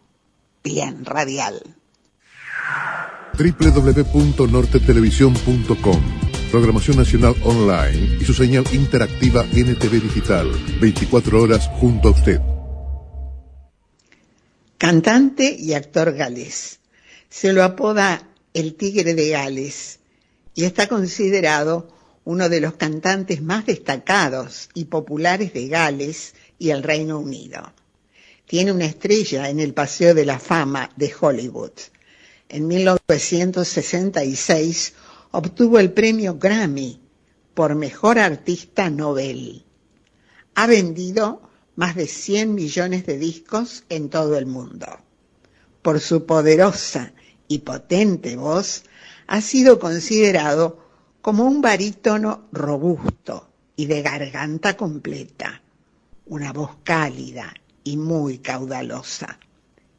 bien 0.63 1.05
radial. 1.05 1.61
www.nortetelevisión.com 3.37 6.01
Programación 6.51 6.97
Nacional 6.97 7.33
Online 7.43 8.17
y 8.19 8.25
su 8.25 8.33
señal 8.33 8.65
interactiva 8.73 9.45
NTV 9.45 10.01
Digital. 10.01 10.51
24 10.81 11.41
horas 11.41 11.69
junto 11.79 12.09
a 12.09 12.11
usted. 12.11 12.41
Cantante 14.77 15.55
y 15.57 15.73
actor 15.73 16.13
galés. 16.13 16.79
Se 17.29 17.53
lo 17.53 17.63
apoda 17.63 18.27
el 18.53 18.75
Tigre 18.75 19.13
de 19.13 19.29
Gales 19.29 19.99
y 20.53 20.65
está 20.65 20.87
considerado 20.87 21.87
uno 22.23 22.49
de 22.49 22.61
los 22.61 22.73
cantantes 22.73 23.41
más 23.41 23.65
destacados 23.65 24.69
y 24.73 24.85
populares 24.85 25.53
de 25.53 25.67
Gales 25.67 26.35
y 26.59 26.69
el 26.69 26.83
Reino 26.83 27.19
Unido. 27.19 27.73
Tiene 28.45 28.71
una 28.71 28.85
estrella 28.85 29.49
en 29.49 29.59
el 29.59 29.73
Paseo 29.73 30.13
de 30.13 30.25
la 30.25 30.39
Fama 30.39 30.91
de 30.95 31.11
Hollywood. 31.19 31.71
En 32.49 32.67
1966 32.67 34.93
obtuvo 35.31 35.79
el 35.79 35.91
premio 35.93 36.37
Grammy 36.37 36.99
por 37.53 37.75
Mejor 37.75 38.19
Artista 38.19 38.89
Nobel. 38.89 39.65
Ha 40.55 40.67
vendido 40.67 41.41
más 41.75 41.95
de 41.95 42.07
100 42.07 42.53
millones 42.53 43.05
de 43.05 43.17
discos 43.17 43.83
en 43.89 44.09
todo 44.09 44.37
el 44.37 44.45
mundo. 44.45 44.87
Por 45.81 45.99
su 45.99 46.25
poderosa 46.25 47.13
y 47.47 47.59
potente 47.59 48.35
voz, 48.35 48.83
ha 49.27 49.41
sido 49.41 49.79
considerado 49.79 50.80
como 51.21 51.43
un 51.45 51.61
barítono 51.61 52.47
robusto, 52.51 53.51
y 53.75 53.85
de 53.87 54.01
garganta 54.03 54.77
completa, 54.77 55.61
una 56.27 56.53
voz 56.53 56.77
cálida 56.83 57.53
y 57.83 57.97
muy 57.97 58.37
caudalosa. 58.37 59.39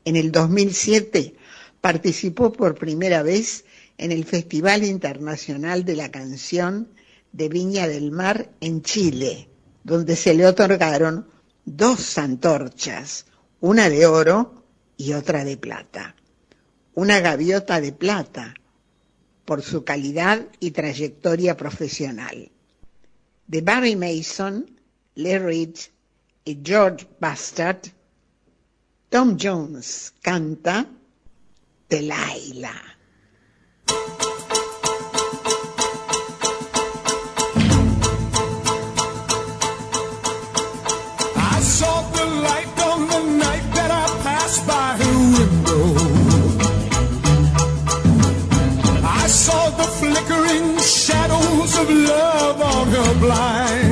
En 0.04 0.14
el 0.14 0.30
2007 0.30 1.34
participó 1.80 2.52
por 2.52 2.76
primera 2.76 3.22
vez 3.22 3.64
en 3.98 4.12
el 4.12 4.24
Festival 4.24 4.84
Internacional 4.84 5.84
de 5.84 5.96
la 5.96 6.10
Canción 6.10 6.88
de 7.32 7.48
Viña 7.48 7.88
del 7.88 8.12
Mar 8.12 8.50
en 8.60 8.82
Chile, 8.82 9.48
donde 9.82 10.14
se 10.16 10.34
le 10.34 10.46
otorgaron 10.46 11.26
dos 11.64 12.18
antorchas, 12.18 13.26
una 13.60 13.88
de 13.88 14.06
oro 14.06 14.64
y 14.96 15.14
otra 15.14 15.44
de 15.44 15.56
plata. 15.56 16.14
Una 16.94 17.20
gaviota 17.20 17.80
de 17.80 17.92
plata 17.92 18.54
por 19.44 19.62
su 19.62 19.84
calidad 19.84 20.46
y 20.60 20.70
trayectoria 20.70 21.56
profesional. 21.56 22.50
De 23.46 23.60
Barry 23.60 23.96
Mason, 23.96 24.70
Lee 25.14 25.38
Rich 25.38 25.90
y 26.44 26.58
George 26.62 27.06
Bastard, 27.20 27.80
Tom 29.08 29.36
Jones 29.38 30.14
canta 30.22 30.86
Delilah. 31.88 32.96
Saw 49.52 49.70
the 49.70 49.88
flickering 49.98 50.78
shadows 50.78 51.72
of 51.80 51.88
love 51.90 52.58
on 52.72 52.86
her 52.96 53.12
blind. 53.20 53.91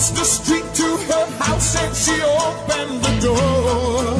I 0.00 0.02
crossed 0.02 0.16
the 0.16 0.24
street 0.24 0.74
to 0.76 0.96
her 1.12 1.26
house 1.44 1.76
and 1.76 1.94
she 1.94 2.22
opened 2.22 3.04
the 3.04 3.20
door. 3.20 4.19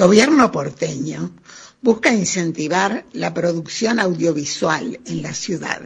Gobierno 0.00 0.50
porteño 0.50 1.30
busca 1.82 2.10
incentivar 2.10 3.04
la 3.12 3.34
producción 3.34 4.00
audiovisual 4.00 4.98
en 5.04 5.20
la 5.20 5.34
ciudad. 5.34 5.82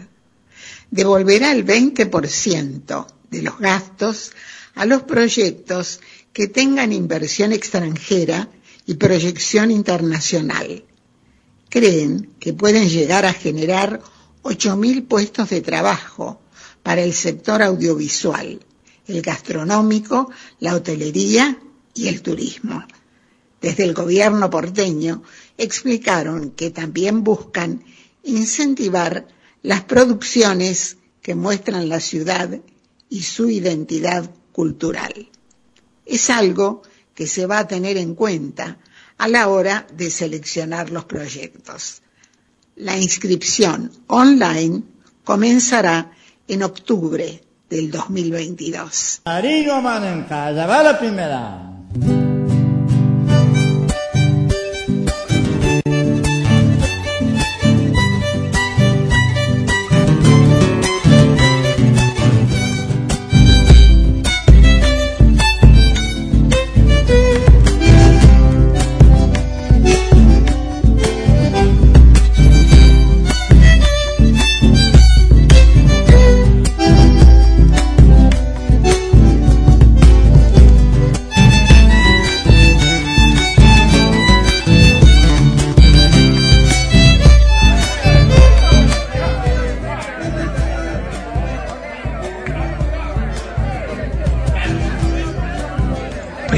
Devolverá 0.89 1.51
el 1.51 1.67
20% 1.67 3.07
de 3.31 3.43
los 3.43 3.59
gastos 3.59 4.31
a 4.77 4.87
los 4.87 5.03
proyectos 5.03 6.01
que 6.33 6.47
tengan 6.47 6.93
inversión 6.93 7.53
extranjera 7.53 8.49
y 8.87 8.95
proyección 8.95 9.73
internacional. 9.73 10.85
Creen 11.69 12.31
que 12.39 12.53
pueden 12.53 12.89
llegar 12.89 13.27
a 13.27 13.33
generar 13.33 14.01
8.000 14.45 15.09
puestos 15.09 15.51
de 15.51 15.61
trabajo 15.61 16.41
para 16.85 17.03
el 17.03 17.15
sector 17.15 17.63
audiovisual, 17.63 18.61
el 19.09 19.23
gastronómico, 19.23 20.31
la 20.61 20.77
hotelería 20.77 21.59
y 21.95 22.07
el 22.07 22.23
turismo. 22.23 22.85
Desde 23.65 23.85
el 23.85 23.95
gobierno 23.95 24.51
porteño 24.51 25.23
explicaron 25.57 26.51
que 26.51 26.71
también 26.71 27.25
buscan 27.25 27.83
incentivar 28.23 29.27
las 29.63 29.85
producciones 29.85 30.99
que 31.23 31.35
muestran 31.35 31.89
la 31.89 32.01
ciudad 32.01 32.61
y 33.09 33.23
su 33.23 33.49
identidad 33.49 34.31
cultural. 34.53 35.31
Es 36.05 36.29
algo 36.29 36.83
que 37.15 37.27
se 37.27 37.47
va 37.47 37.61
a 37.61 37.67
tener 37.67 37.97
en 37.97 38.15
cuenta 38.15 38.77
a 39.17 39.29
la 39.29 39.49
hora 39.49 39.87
de 39.97 40.11
seleccionar 40.11 40.91
los 40.91 41.07
proyectos. 41.07 42.03
La 42.77 42.99
inscripción 42.99 43.91
online 44.09 44.83
comenzará 45.25 46.13
en 46.49 46.65
octubre 46.65 47.25
de 47.25 47.45
del 47.75 47.91
2022. 47.91 49.23
Arigo 49.25 49.81
Manenca, 49.81 50.53
ya 50.53 50.67
va 50.67 50.83
la 50.83 50.99
primera. 50.99 51.74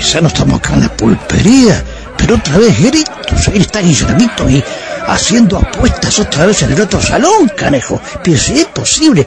Paisano, 0.07 0.29
estamos 0.29 0.61
acá 0.61 0.75
en 0.75 0.83
la 0.83 0.97
pulpería, 0.97 1.85
pero 2.17 2.37
otra 2.37 2.59
vez 2.59 2.81
gritos. 2.81 3.49
Ahí 3.49 3.59
está 3.59 3.81
Guillermito 3.81 4.49
y 4.49 4.63
haciendo 5.09 5.59
apuestas 5.59 6.21
otra 6.21 6.47
vez 6.47 6.63
en 6.63 6.71
el 6.75 6.81
otro 6.81 7.03
salón, 7.03 7.51
canejo. 7.57 8.01
Pero 8.23 8.39
si 8.39 8.61
es 8.61 8.67
posible. 8.67 9.27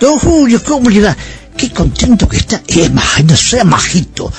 Don 0.00 0.18
Julio, 0.18 0.60
¿cómo 0.64 0.90
le? 0.90 1.14
Qué 1.56 1.70
contento 1.70 2.28
que 2.28 2.36
está. 2.36 2.62
No 3.24 3.36
sea 3.36 3.64
majito. 3.64 4.32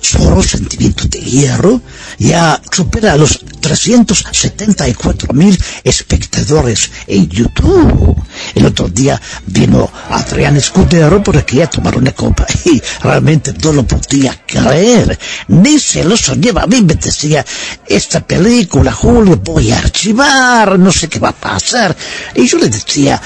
Solo 0.00 0.42
sentimientos 0.42 1.08
de 1.08 1.18
hierro 1.18 1.80
ya 2.18 2.60
supera 2.70 3.16
los 3.16 3.40
374 3.60 5.32
mil 5.32 5.58
espectadores 5.82 6.90
en 7.06 7.26
YouTube. 7.28 8.14
El 8.54 8.66
otro 8.66 8.88
día 8.88 9.20
vino 9.46 9.90
Adrián 10.10 10.56
Escudero 10.56 11.22
por 11.22 11.38
aquí 11.38 11.62
a 11.62 11.70
tomar 11.70 11.96
una 11.96 12.12
copa 12.12 12.46
y 12.66 12.82
realmente 13.00 13.54
no 13.62 13.72
lo 13.72 13.86
podía 13.86 14.38
creer. 14.46 15.18
Ni 15.48 15.78
se 15.78 16.04
lo 16.04 16.16
soñaba. 16.16 16.64
A 16.64 16.66
mí 16.66 16.82
me 16.82 16.96
decía, 16.96 17.44
esta 17.86 18.20
película, 18.26 18.92
Julio, 18.92 19.40
voy 19.42 19.70
a 19.70 19.78
archivar, 19.78 20.78
no 20.78 20.92
sé 20.92 21.08
qué 21.08 21.18
va 21.18 21.30
a 21.30 21.32
pasar. 21.32 21.96
Y 22.34 22.46
yo 22.46 22.58
le 22.58 22.68
decía, 22.68 23.20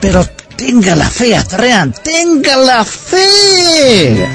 pero 0.00 0.28
tenga 0.56 0.96
la 0.96 1.08
fe, 1.08 1.36
Adrián, 1.36 1.94
tenga 2.02 2.56
la 2.56 2.84
fe. 2.84 4.26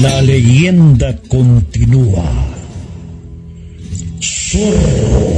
La 0.00 0.22
leyenda 0.22 1.16
continúa. 1.28 2.24
Zorro, 4.20 5.34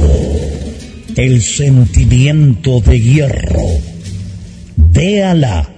el 1.15 1.41
sentimiento 1.41 2.79
de 2.81 2.99
hierro. 2.99 3.67
Véala 4.77 5.69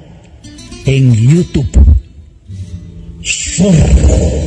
en 0.86 1.14
YouTube. 1.14 1.70
Zorro, 3.24 4.46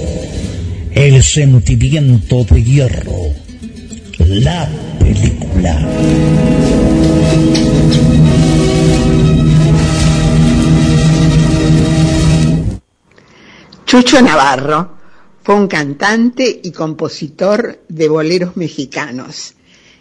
el 0.99 1.23
sentimiento 1.23 2.43
de 2.43 2.65
hierro. 2.65 3.33
La 4.19 4.69
película. 4.99 5.89
Chucho 13.87 14.20
Navarro 14.20 14.99
fue 15.45 15.55
un 15.55 15.69
cantante 15.69 16.61
y 16.65 16.73
compositor 16.73 17.85
de 17.89 18.09
boleros 18.09 18.57
mexicanos 18.57 19.55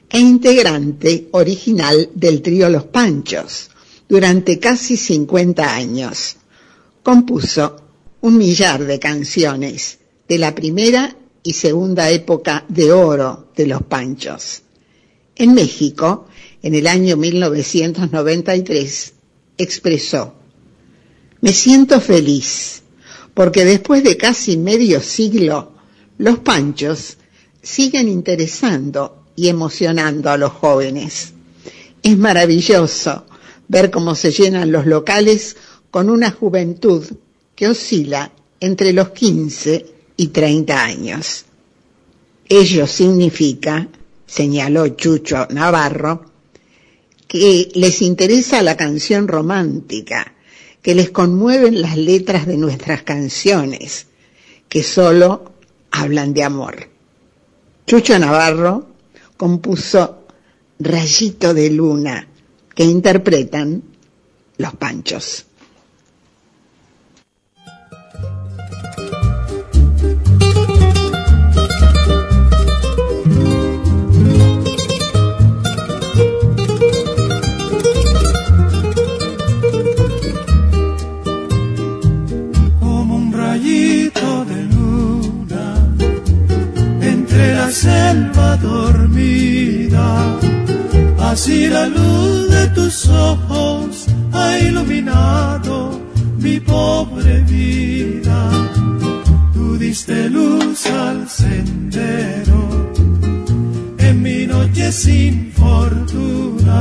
e 0.10 0.18
integrante 0.18 1.28
original 1.34 2.10
del 2.16 2.42
trío 2.42 2.70
Los 2.70 2.86
Panchos 2.86 3.70
durante 4.10 4.58
casi 4.58 4.98
50 4.98 5.76
años. 5.76 6.38
Compuso 7.04 7.76
un 8.22 8.36
millar 8.40 8.84
de 8.84 8.98
canciones 8.98 10.00
de 10.28 10.38
la 10.38 10.54
primera 10.54 11.16
y 11.44 11.54
segunda 11.54 12.10
época 12.10 12.66
de 12.68 12.92
oro 12.92 13.52
de 13.56 13.68
Los 13.68 13.84
Panchos. 13.84 14.62
En 15.36 15.54
México, 15.54 16.28
en 16.62 16.76
el 16.76 16.88
año 16.88 17.16
1993, 17.16 19.14
expresó, 19.58 20.34
Me 21.42 21.54
siento 21.54 22.02
feliz 22.02 22.82
porque 23.34 23.64
después 23.66 24.04
de 24.04 24.18
casi 24.18 24.58
medio 24.58 25.00
siglo, 25.00 25.72
los 26.18 26.40
panchos 26.40 27.18
siguen 27.62 28.08
interesando 28.08 29.26
y 29.36 29.48
emocionando 29.48 30.32
a 30.32 30.38
los 30.38 30.52
jóvenes. 30.54 31.34
Es 32.02 32.18
maravilloso 32.18 33.26
ver 33.68 33.92
cómo 33.92 34.16
se 34.16 34.32
llenan 34.32 34.72
los 34.72 34.88
locales 34.88 35.56
con 35.92 36.10
una 36.10 36.32
juventud 36.32 37.06
que 37.56 37.68
oscila 37.68 38.32
entre 38.60 38.92
los 38.92 39.10
15 39.12 39.97
y 40.18 40.28
30 40.28 40.84
años. 40.84 41.46
Ello 42.50 42.88
significa, 42.88 43.88
señaló 44.26 44.88
Chucho 44.90 45.48
Navarro, 45.52 46.26
que 47.28 47.70
les 47.76 48.02
interesa 48.02 48.62
la 48.62 48.76
canción 48.76 49.28
romántica, 49.28 50.34
que 50.82 50.96
les 50.96 51.12
conmueven 51.12 51.82
las 51.82 51.98
letras 51.98 52.48
de 52.48 52.58
nuestras 52.58 53.04
canciones, 53.04 54.08
que 54.70 54.84
solo 54.84 55.52
hablan 55.92 56.34
de 56.34 56.44
amor. 56.44 56.90
Chucho 57.86 58.18
Navarro 58.18 58.88
compuso 59.36 60.26
Rayito 60.80 61.54
de 61.54 61.70
Luna, 61.70 62.28
que 62.74 62.84
interpretan 62.84 63.84
los 64.58 64.76
panchos. 64.76 65.47
Selva 88.18 88.58
dormida. 88.58 90.08
Así 91.20 91.68
la 91.68 91.86
luz 91.88 92.50
de 92.50 92.68
tus 92.76 93.08
ojos 93.10 94.08
ha 94.34 94.60
iluminado 94.60 96.00
mi 96.38 96.60
pobre 96.60 97.42
vida. 97.42 98.40
Tú 99.54 99.78
diste 99.78 100.30
luz 100.30 100.86
al 100.88 101.30
sendero 101.30 102.60
en 103.98 104.22
mi 104.22 104.48
noche 104.48 104.92
sin 104.92 105.52
fortuna, 105.52 106.80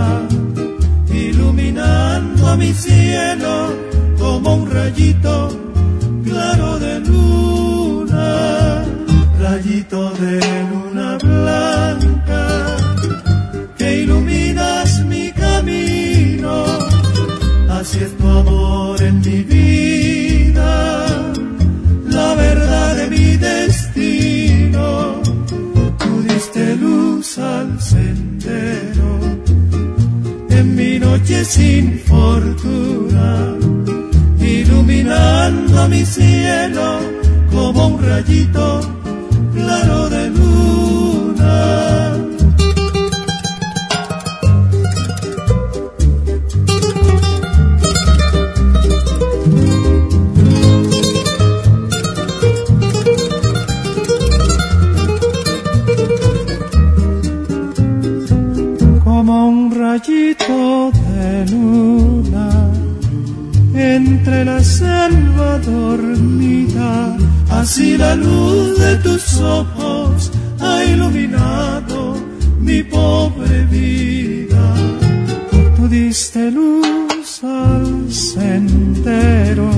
iluminando 1.28 2.48
a 2.48 2.56
mi 2.56 2.72
cielo 2.72 3.54
como 4.18 4.54
un 4.56 4.70
rayito 4.70 5.34
claro 6.24 6.78
de 6.78 7.00
luna, 7.00 8.26
rayito 9.48 10.10
de 10.22 10.40
luna 10.70 11.18
blanca, 11.22 12.76
que 13.78 13.88
iluminas 14.02 15.04
mi 15.04 15.30
camino, 15.30 16.52
así 17.78 17.98
es 18.06 18.12
tu 18.18 18.26
amor 18.26 19.00
en 19.00 19.16
mi 19.20 19.40
vida, 19.54 20.72
la 22.16 22.34
verdad 22.34 22.96
de 22.96 23.06
mi 23.14 23.36
destino, 23.36 24.86
tú 26.00 26.10
diste 26.28 26.76
luz 26.76 27.38
al 27.38 27.80
sendero, 27.80 29.10
en 30.58 30.74
mi 30.74 30.98
noche 30.98 31.44
sin 31.44 32.00
fortuna 32.00 33.54
iluminando 34.40 35.88
mi 35.88 36.04
cielo 36.04 36.98
como 37.52 37.88
un 37.88 38.02
rayito 38.02 38.95
claro 39.54 40.08
de 40.08 40.30
luna. 40.30 41.56
Como 59.04 59.48
un 59.48 59.70
rayito 59.74 60.90
de 60.92 61.46
luna 61.52 62.48
entre 63.74 64.44
la 64.44 64.62
selva 64.62 65.58
dormida 65.58 67.16
así 67.50 67.96
la 67.96 68.14
luz 68.14 68.78
de 68.78 68.96
tus 68.96 69.40
ojos 69.40 70.30
ha 70.60 70.84
iluminado 70.84 72.16
mi 72.60 72.82
pobre 72.82 73.64
vida. 73.66 74.74
Tú 75.76 75.88
diste 75.88 76.50
luz 76.50 77.42
al 77.44 78.12
sendero 78.12 79.70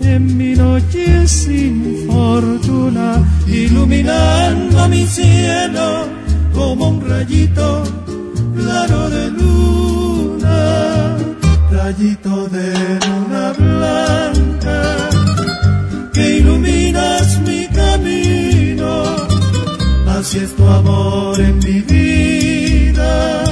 en 0.00 0.36
mi 0.36 0.54
noche 0.54 1.26
sin 1.26 2.06
fortuna, 2.06 3.22
iluminando 3.46 4.88
mi 4.88 5.06
cielo 5.06 6.06
como 6.54 6.88
un 6.88 7.08
rayito 7.08 7.84
claro 8.56 9.10
de 9.10 9.30
luna, 9.30 11.16
rayito 11.70 12.48
de 12.48 12.68
luna 13.06 13.52
blanca, 13.58 15.08
iluminas 17.02 17.40
mi 17.46 17.66
camino, 17.68 19.04
así 20.08 20.38
es 20.38 20.54
tu 20.54 20.64
amor 20.66 21.40
en 21.40 21.58
mi 21.58 21.80
vida, 21.80 23.44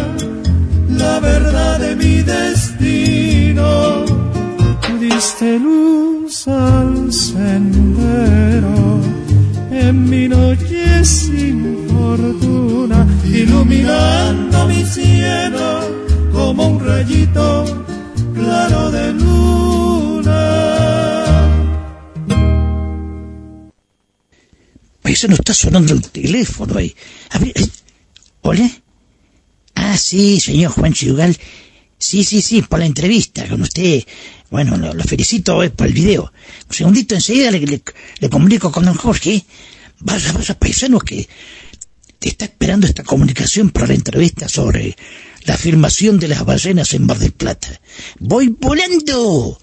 la 0.88 1.20
verdad 1.20 1.80
de 1.80 1.96
mi 1.96 2.22
destino, 2.22 4.04
diste 5.00 5.58
luz 5.58 6.46
al 6.48 7.12
sendero 7.12 9.00
en 9.70 10.08
mi 10.08 10.28
noche 10.28 11.04
sin 11.04 11.88
fortuna, 11.88 13.06
iluminando 13.24 14.66
mi 14.66 14.84
cielo 14.84 15.80
como 16.32 16.68
un 16.68 16.80
rayito 16.80 17.64
claro 18.34 18.90
de 18.90 19.12
luna. 19.12 19.79
No 25.28 25.34
está 25.34 25.54
sonando 25.54 25.92
el 25.92 26.02
teléfono 26.02 26.78
ahí. 26.78 26.94
A 27.30 27.38
ver, 27.38 27.52
eh, 27.54 27.66
¿Hola? 28.42 28.70
Ah, 29.74 29.96
sí, 29.96 30.40
señor 30.40 30.72
Juan 30.72 30.94
Chiugal. 30.94 31.36
Sí, 31.98 32.24
sí, 32.24 32.40
sí, 32.40 32.62
por 32.62 32.78
la 32.78 32.86
entrevista 32.86 33.46
con 33.46 33.60
usted. 33.60 34.02
Bueno, 34.50 34.76
lo, 34.76 35.04
felicito 35.04 35.62
eh, 35.62 35.70
por 35.70 35.86
el 35.86 35.92
video. 35.92 36.32
Un 36.68 36.74
segundito, 36.74 37.14
enseguida 37.14 37.50
le, 37.50 37.82
comunico 38.30 38.72
con 38.72 38.86
don 38.86 38.94
Jorge. 38.94 39.44
Vaya, 39.98 40.32
vaya, 40.32 40.58
paisano, 40.58 40.98
que 40.98 41.28
te 42.18 42.28
está 42.30 42.46
esperando 42.46 42.86
esta 42.86 43.04
comunicación 43.04 43.70
para 43.70 43.88
la 43.88 43.94
entrevista 43.94 44.48
sobre 44.48 44.96
la 45.44 45.56
filmación 45.56 46.18
de 46.18 46.28
las 46.28 46.44
ballenas 46.44 46.94
en 46.94 47.04
Mar 47.04 47.18
del 47.18 47.32
Plata. 47.32 47.80
¡Voy 48.18 48.48
volando! 48.48 49.58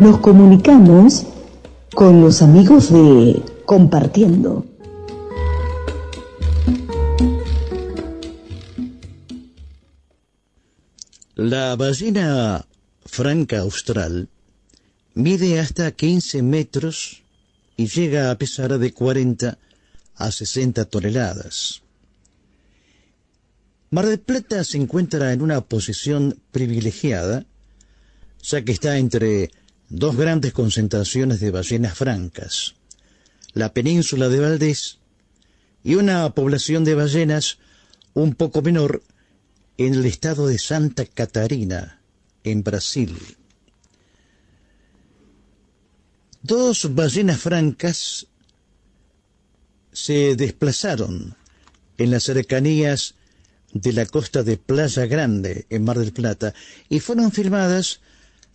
Nos 0.00 0.18
comunicamos 0.18 1.24
con 1.94 2.20
los 2.20 2.42
amigos 2.42 2.92
de 2.92 3.40
Compartiendo. 3.64 4.66
La 11.36 11.76
ballena 11.76 12.66
franca 13.06 13.60
austral 13.60 14.28
mide 15.14 15.60
hasta 15.60 15.92
15 15.92 16.42
metros 16.42 17.22
y 17.76 17.86
llega 17.86 18.32
a 18.32 18.36
pesar 18.36 18.76
de 18.76 18.92
40 18.92 19.58
a 20.16 20.32
60 20.32 20.86
toneladas. 20.86 21.82
Mar 23.90 24.06
del 24.06 24.18
Plata 24.18 24.64
se 24.64 24.76
encuentra 24.76 25.32
en 25.32 25.40
una 25.40 25.60
posición 25.60 26.40
privilegiada, 26.50 27.46
ya 28.42 28.64
que 28.64 28.72
está 28.72 28.98
entre 28.98 29.52
dos 29.96 30.16
grandes 30.16 30.52
concentraciones 30.52 31.38
de 31.38 31.52
ballenas 31.52 31.96
francas, 31.96 32.74
la 33.52 33.72
península 33.72 34.28
de 34.28 34.40
Valdés 34.40 34.98
y 35.84 35.94
una 35.94 36.28
población 36.30 36.84
de 36.84 36.96
ballenas 36.96 37.58
un 38.12 38.34
poco 38.34 38.60
menor 38.60 39.04
en 39.78 39.94
el 39.94 40.04
estado 40.06 40.48
de 40.48 40.58
Santa 40.58 41.04
Catarina, 41.04 42.00
en 42.42 42.64
Brasil. 42.64 43.16
Dos 46.42 46.92
ballenas 46.94 47.40
francas 47.40 48.26
se 49.92 50.34
desplazaron 50.34 51.36
en 51.98 52.10
las 52.10 52.24
cercanías 52.24 53.14
de 53.72 53.92
la 53.92 54.06
costa 54.06 54.42
de 54.42 54.56
Playa 54.56 55.06
Grande, 55.06 55.66
en 55.70 55.84
Mar 55.84 56.00
del 56.00 56.12
Plata, 56.12 56.52
y 56.88 56.98
fueron 56.98 57.30
filmadas 57.30 58.00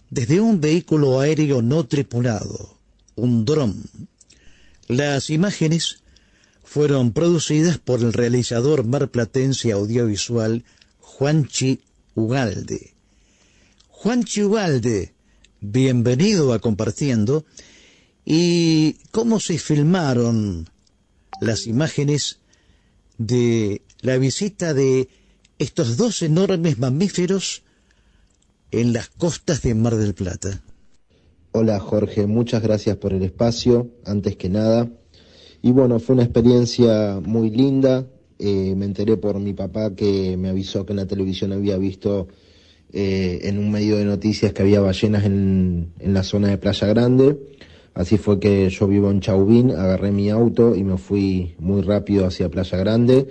desde 0.10 0.40
un 0.40 0.60
vehículo 0.60 1.20
aéreo 1.20 1.62
no 1.62 1.86
tripulado, 1.86 2.78
un 3.16 3.46
dron. 3.46 3.84
Las 4.88 5.30
imágenes 5.30 6.00
fueron 6.64 7.14
producidas 7.14 7.78
por 7.78 8.02
el 8.02 8.14
realizador 8.14 8.86
marplatense 8.86 9.72
audiovisual 9.72 10.64
Juanchi 11.00 11.82
Ugalde. 12.16 12.94
Juanchi 13.90 14.44
Ugalde, 14.44 15.14
bienvenido 15.62 16.54
a 16.54 16.60
Compartiendo. 16.60 17.46
¿Y 18.26 18.94
cómo 19.12 19.40
se 19.40 19.58
filmaron 19.58 20.70
las 21.42 21.68
imágenes 21.68 22.40
de 23.18 23.82
la 24.02 24.18
visita 24.18 24.74
de 24.74 25.10
estos 25.58 25.98
dos 25.98 26.22
enormes 26.22 26.78
mamíferos 26.78 27.64
en 28.72 28.94
las 28.94 29.10
costas 29.10 29.62
de 29.62 29.74
Mar 29.76 29.96
del 29.96 30.14
Plata? 30.14 30.62
Hola 31.52 31.80
Jorge, 31.80 32.28
muchas 32.28 32.62
gracias 32.62 32.98
por 32.98 33.14
el 33.14 33.24
espacio, 33.24 33.90
antes 34.06 34.36
que 34.36 34.50
nada. 34.50 34.90
Y 35.62 35.72
bueno, 35.72 36.00
fue 36.00 36.14
una 36.14 36.24
experiencia 36.24 37.20
muy 37.24 37.50
linda. 37.50 38.06
Eh, 38.38 38.76
me 38.78 38.86
enteré 38.86 39.18
por 39.18 39.40
mi 39.40 39.54
papá 39.54 39.96
que 39.96 40.38
me 40.38 40.50
avisó 40.50 40.86
que 40.86 40.94
en 40.94 40.98
la 40.98 41.08
televisión 41.08 41.52
había 41.52 41.78
visto 41.78 42.28
eh, 42.94 43.40
en 43.44 43.58
un 43.58 43.72
medio 43.72 43.98
de 43.98 44.06
noticias 44.06 44.54
que 44.54 44.62
había 44.62 44.80
ballenas 44.80 45.26
en, 45.26 45.92
en 46.00 46.14
la 46.14 46.24
zona 46.24 46.50
de 46.50 46.58
Playa 46.58 46.88
Grande. 46.88 47.38
Así 47.96 48.18
fue 48.18 48.40
que 48.40 48.70
yo 48.70 48.88
vivo 48.88 49.12
en 49.12 49.20
Chauvin, 49.20 49.72
agarré 49.72 50.12
mi 50.12 50.30
auto 50.30 50.76
y 50.76 50.84
me 50.84 50.98
fui 50.98 51.56
muy 51.60 51.82
rápido 51.82 52.26
hacia 52.26 52.50
Playa 52.50 52.78
Grande. 52.78 53.28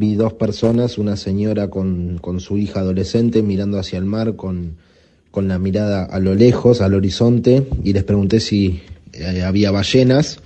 Vi 0.00 0.14
dos 0.14 0.32
personas, 0.34 0.96
una 0.96 1.16
señora 1.16 1.70
con, 1.70 2.18
con 2.20 2.38
su 2.38 2.56
hija 2.56 2.78
adolescente 2.78 3.42
mirando 3.42 3.80
hacia 3.80 3.98
el 3.98 4.04
mar 4.04 4.36
con, 4.36 4.76
con 5.32 5.48
la 5.48 5.58
mirada 5.58 6.04
a 6.04 6.20
lo 6.20 6.36
lejos, 6.36 6.80
al 6.82 6.94
horizonte, 6.94 7.66
y 7.82 7.94
les 7.94 8.04
pregunté 8.04 8.38
si 8.38 8.80
eh, 9.12 9.42
había 9.42 9.72
ballenas. 9.72 10.38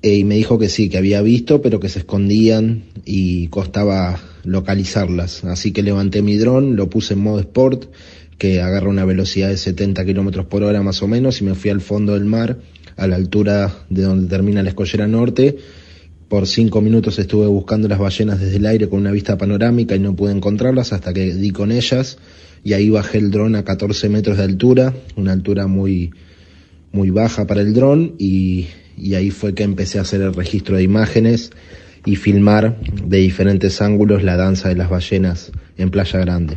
eh, 0.00 0.16
y 0.16 0.24
me 0.24 0.36
dijo 0.36 0.58
que 0.58 0.70
sí, 0.70 0.88
que 0.88 0.96
había 0.96 1.20
visto, 1.20 1.60
pero 1.60 1.80
que 1.80 1.90
se 1.90 1.98
escondían 1.98 2.84
y 3.04 3.48
costaba 3.48 4.18
localizarlas. 4.42 5.44
Así 5.44 5.72
que 5.72 5.82
levanté 5.82 6.22
mi 6.22 6.38
dron, 6.38 6.74
lo 6.74 6.88
puse 6.88 7.12
en 7.12 7.20
modo 7.20 7.40
sport, 7.40 7.90
que 8.38 8.62
agarra 8.62 8.88
una 8.88 9.04
velocidad 9.04 9.50
de 9.50 9.58
70 9.58 10.02
kilómetros 10.06 10.46
por 10.46 10.62
hora 10.62 10.82
más 10.82 11.02
o 11.02 11.08
menos, 11.08 11.42
y 11.42 11.44
me 11.44 11.54
fui 11.54 11.68
al 11.70 11.82
fondo 11.82 12.14
del 12.14 12.24
mar, 12.24 12.56
a 12.96 13.06
la 13.06 13.16
altura 13.16 13.84
de 13.90 14.00
donde 14.00 14.28
termina 14.28 14.62
la 14.62 14.70
escollera 14.70 15.06
norte. 15.06 15.58
Por 16.32 16.46
cinco 16.46 16.80
minutos 16.80 17.18
estuve 17.18 17.46
buscando 17.46 17.88
las 17.88 17.98
ballenas 17.98 18.40
desde 18.40 18.56
el 18.56 18.64
aire 18.64 18.88
con 18.88 19.00
una 19.00 19.10
vista 19.10 19.36
panorámica 19.36 19.96
y 19.96 19.98
no 19.98 20.16
pude 20.16 20.32
encontrarlas 20.32 20.94
hasta 20.94 21.12
que 21.12 21.34
di 21.34 21.50
con 21.50 21.70
ellas 21.70 22.16
y 22.64 22.72
ahí 22.72 22.88
bajé 22.88 23.18
el 23.18 23.30
dron 23.30 23.54
a 23.54 23.64
14 23.64 24.08
metros 24.08 24.38
de 24.38 24.44
altura, 24.44 24.94
una 25.16 25.32
altura 25.32 25.66
muy, 25.66 26.10
muy 26.90 27.10
baja 27.10 27.46
para 27.46 27.60
el 27.60 27.74
dron 27.74 28.14
y, 28.18 28.68
y 28.96 29.12
ahí 29.12 29.30
fue 29.30 29.52
que 29.52 29.62
empecé 29.62 29.98
a 29.98 30.02
hacer 30.02 30.22
el 30.22 30.32
registro 30.32 30.78
de 30.78 30.84
imágenes 30.84 31.50
y 32.06 32.16
filmar 32.16 32.80
de 32.80 33.18
diferentes 33.18 33.82
ángulos 33.82 34.22
la 34.22 34.38
danza 34.38 34.70
de 34.70 34.76
las 34.76 34.88
ballenas 34.88 35.52
en 35.76 35.90
Playa 35.90 36.18
Grande. 36.20 36.56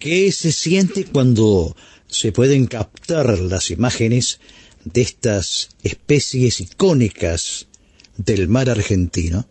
¿Qué 0.00 0.32
se 0.32 0.50
siente 0.50 1.04
cuando 1.04 1.76
se 2.08 2.32
pueden 2.32 2.66
captar 2.66 3.38
las 3.38 3.70
imágenes 3.70 4.40
de 4.84 5.02
estas 5.02 5.68
especies 5.84 6.60
icónicas 6.60 7.68
del 8.16 8.48
mar 8.48 8.70
argentino? 8.70 9.46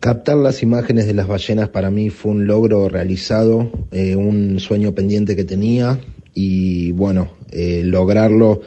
Captar 0.00 0.36
las 0.36 0.62
imágenes 0.62 1.06
de 1.06 1.14
las 1.14 1.26
ballenas 1.26 1.70
para 1.70 1.90
mí 1.90 2.10
fue 2.10 2.30
un 2.30 2.46
logro 2.46 2.88
realizado, 2.88 3.70
eh, 3.90 4.14
un 4.14 4.60
sueño 4.60 4.94
pendiente 4.94 5.34
que 5.34 5.44
tenía 5.44 5.98
y 6.34 6.92
bueno, 6.92 7.32
eh, 7.50 7.82
lograrlo 7.84 8.60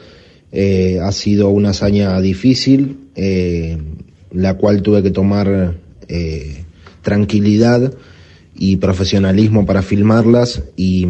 eh, 0.50 1.00
ha 1.02 1.10
sido 1.12 1.48
una 1.48 1.70
hazaña 1.70 2.20
difícil, 2.20 2.98
la 4.30 4.54
cual 4.58 4.82
tuve 4.82 5.02
que 5.02 5.10
tomar 5.10 5.76
tranquilidad 7.02 7.94
y 8.54 8.76
profesionalismo 8.76 9.64
para 9.64 9.82
filmarlas 9.82 10.62
y, 10.76 11.06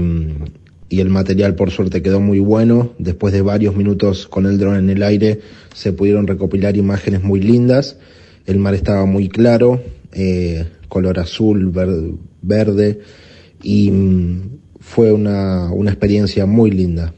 y 0.92 1.00
el 1.00 1.08
material 1.08 1.54
por 1.54 1.70
suerte 1.70 2.02
quedó 2.02 2.20
muy 2.20 2.38
bueno. 2.38 2.92
Después 2.98 3.32
de 3.32 3.40
varios 3.40 3.74
minutos 3.74 4.26
con 4.26 4.44
el 4.44 4.58
dron 4.58 4.76
en 4.76 4.90
el 4.90 5.02
aire 5.02 5.40
se 5.74 5.94
pudieron 5.94 6.26
recopilar 6.26 6.76
imágenes 6.76 7.22
muy 7.22 7.40
lindas. 7.40 7.96
El 8.44 8.58
mar 8.58 8.74
estaba 8.74 9.06
muy 9.06 9.30
claro, 9.30 9.82
eh, 10.12 10.66
color 10.88 11.18
azul, 11.18 11.72
verde 12.42 13.00
y 13.62 13.90
mm, 13.90 14.58
fue 14.80 15.12
una, 15.12 15.72
una 15.72 15.92
experiencia 15.92 16.44
muy 16.44 16.70
linda. 16.70 17.14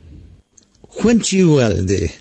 Juan 0.83 1.21
Chihualde 1.21 2.13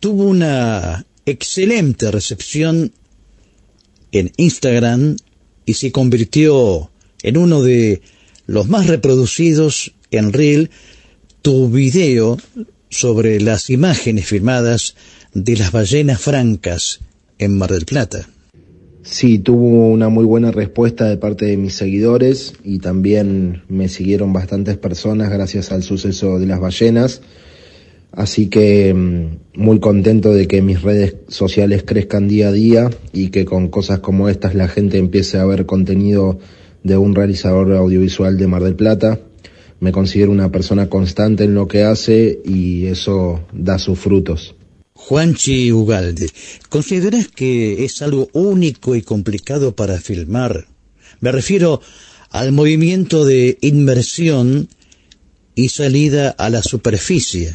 tuvo 0.00 0.24
una 0.24 1.04
excelente 1.26 2.10
recepción 2.10 2.92
en 4.10 4.32
Instagram 4.38 5.16
y 5.66 5.74
se 5.74 5.92
convirtió 5.92 6.90
en 7.22 7.36
uno 7.36 7.62
de 7.62 8.00
los 8.46 8.68
más 8.68 8.86
reproducidos 8.86 9.94
en 10.10 10.32
Reel 10.32 10.70
tu 11.42 11.68
video 11.68 12.38
sobre 12.88 13.40
las 13.40 13.70
imágenes 13.70 14.26
firmadas 14.26 14.94
de 15.32 15.56
las 15.56 15.72
ballenas 15.72 16.20
francas 16.20 17.00
en 17.38 17.58
Mar 17.58 17.70
del 17.70 17.84
Plata. 17.84 18.28
Sí, 19.02 19.38
tuvo 19.38 19.90
una 19.90 20.08
muy 20.08 20.24
buena 20.24 20.50
respuesta 20.50 21.06
de 21.06 21.18
parte 21.18 21.44
de 21.44 21.58
mis 21.58 21.74
seguidores 21.74 22.54
y 22.64 22.78
también 22.78 23.62
me 23.68 23.88
siguieron 23.88 24.32
bastantes 24.32 24.78
personas 24.78 25.30
gracias 25.30 25.72
al 25.72 25.82
suceso 25.82 26.38
de 26.38 26.46
las 26.46 26.60
ballenas. 26.60 27.20
Así 28.12 28.46
que 28.46 28.94
mm, 28.94 29.60
muy 29.60 29.80
contento 29.80 30.32
de 30.32 30.46
que 30.46 30.62
mis 30.62 30.80
redes 30.80 31.16
sociales 31.28 31.82
crezcan 31.84 32.28
día 32.28 32.48
a 32.48 32.52
día 32.52 32.90
y 33.12 33.28
que 33.28 33.44
con 33.44 33.68
cosas 33.68 33.98
como 33.98 34.30
estas 34.30 34.54
la 34.54 34.68
gente 34.68 34.96
empiece 34.96 35.36
a 35.36 35.44
ver 35.44 35.66
contenido 35.66 36.38
de 36.84 36.96
un 36.96 37.14
realizador 37.16 37.72
audiovisual 37.72 38.38
de 38.38 38.46
Mar 38.46 38.62
del 38.62 38.76
Plata. 38.76 39.18
Me 39.80 39.90
considero 39.90 40.30
una 40.30 40.52
persona 40.52 40.88
constante 40.88 41.44
en 41.44 41.54
lo 41.54 41.66
que 41.66 41.82
hace 41.82 42.40
y 42.44 42.86
eso 42.86 43.40
da 43.52 43.78
sus 43.80 43.98
frutos. 43.98 44.54
Juanchi 44.92 45.72
Ugalde, 45.72 46.28
¿consideras 46.68 47.26
que 47.28 47.84
es 47.84 48.00
algo 48.00 48.28
único 48.32 48.94
y 48.94 49.02
complicado 49.02 49.74
para 49.74 49.98
filmar? 49.98 50.66
Me 51.20 51.32
refiero 51.32 51.80
al 52.30 52.52
movimiento 52.52 53.24
de 53.24 53.58
inmersión 53.60 54.68
y 55.54 55.68
salida 55.70 56.30
a 56.30 56.48
la 56.50 56.62
superficie. 56.62 57.54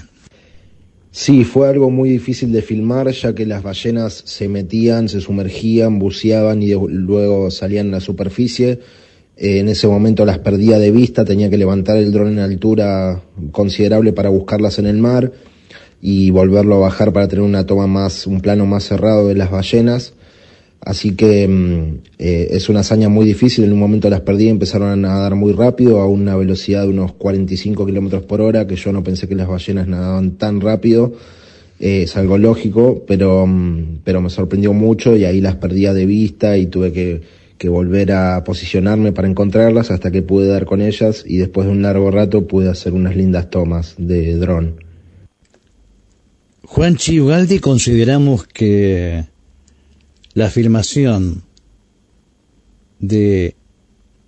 Sí, 1.11 1.43
fue 1.43 1.67
algo 1.67 1.89
muy 1.89 2.09
difícil 2.09 2.51
de 2.51 2.61
filmar 2.61 3.11
ya 3.11 3.33
que 3.33 3.45
las 3.45 3.63
ballenas 3.63 4.21
se 4.25 4.47
metían, 4.47 5.09
se 5.09 5.21
sumergían, 5.21 5.97
buceaban 5.97 6.61
y 6.61 6.71
luego 6.71 7.49
salían 7.51 7.89
a 7.89 7.91
la 7.93 7.99
superficie. 7.99 8.79
En 9.41 9.69
ese 9.69 9.87
momento 9.87 10.25
las 10.25 10.39
perdía 10.39 10.79
de 10.79 10.91
vista, 10.91 11.23
tenía 11.23 11.49
que 11.49 11.57
levantar 11.57 11.95
el 11.95 12.11
dron 12.11 12.27
en 12.27 12.39
altura 12.39 13.21
considerable 13.51 14.11
para 14.11 14.27
buscarlas 14.27 14.79
en 14.79 14.85
el 14.85 14.97
mar 14.97 15.31
y 16.01 16.29
volverlo 16.29 16.75
a 16.75 16.79
bajar 16.79 17.13
para 17.13 17.27
tener 17.29 17.43
una 17.43 17.65
toma 17.65 17.87
más, 17.87 18.27
un 18.27 18.41
plano 18.41 18.65
más 18.65 18.83
cerrado 18.83 19.29
de 19.29 19.35
las 19.35 19.49
ballenas. 19.49 20.13
Así 20.81 21.15
que 21.15 21.47
mm, 21.47 21.99
eh, 22.19 22.47
es 22.51 22.67
una 22.67 22.81
hazaña 22.81 23.07
muy 23.07 23.25
difícil. 23.25 23.63
En 23.63 23.71
un 23.71 23.79
momento 23.79 24.09
las 24.09 24.21
perdí 24.21 24.49
empezaron 24.49 24.89
a 24.89 24.95
nadar 24.97 25.35
muy 25.35 25.53
rápido, 25.53 26.01
a 26.01 26.07
una 26.07 26.35
velocidad 26.35 26.83
de 26.83 26.89
unos 26.89 27.13
45 27.13 27.85
kilómetros 27.85 28.23
por 28.23 28.41
hora, 28.41 28.67
que 28.67 28.75
yo 28.75 28.91
no 28.91 29.03
pensé 29.03 29.29
que 29.29 29.35
las 29.35 29.47
ballenas 29.47 29.87
nadaban 29.87 30.31
tan 30.31 30.59
rápido. 30.59 31.13
Eh, 31.79 32.03
es 32.03 32.17
algo 32.17 32.37
lógico, 32.37 33.05
pero, 33.07 33.47
mm, 33.47 33.99
pero 34.03 34.19
me 34.19 34.29
sorprendió 34.29 34.73
mucho 34.73 35.15
y 35.15 35.23
ahí 35.23 35.39
las 35.39 35.55
perdía 35.55 35.93
de 35.93 36.05
vista 36.05 36.57
y 36.57 36.65
tuve 36.65 36.91
que, 36.91 37.38
que 37.59 37.69
volver 37.69 38.13
a 38.13 38.43
posicionarme 38.43 39.11
para 39.11 39.27
encontrarlas 39.27 39.91
hasta 39.91 40.09
que 40.09 40.23
pude 40.23 40.47
dar 40.47 40.65
con 40.65 40.81
ellas 40.81 41.23
y 41.27 41.37
después 41.37 41.67
de 41.67 41.73
un 41.73 41.81
largo 41.83 42.09
rato 42.09 42.47
pude 42.47 42.69
hacer 42.69 42.93
unas 42.93 43.15
lindas 43.15 43.49
tomas 43.51 43.95
de 43.97 44.35
dron. 44.37 44.83
Juan 46.63 46.95
Chivaldi 46.95 47.59
consideramos 47.59 48.47
que 48.47 49.25
la 50.33 50.49
filmación 50.49 51.43
de 52.99 53.55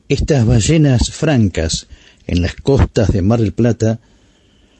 estas 0.09 0.45
ballenas 0.45 1.11
francas 1.11 1.87
en 2.27 2.41
las 2.41 2.55
costas 2.55 3.13
de 3.13 3.21
Mar 3.21 3.39
del 3.39 3.53
Plata 3.53 4.01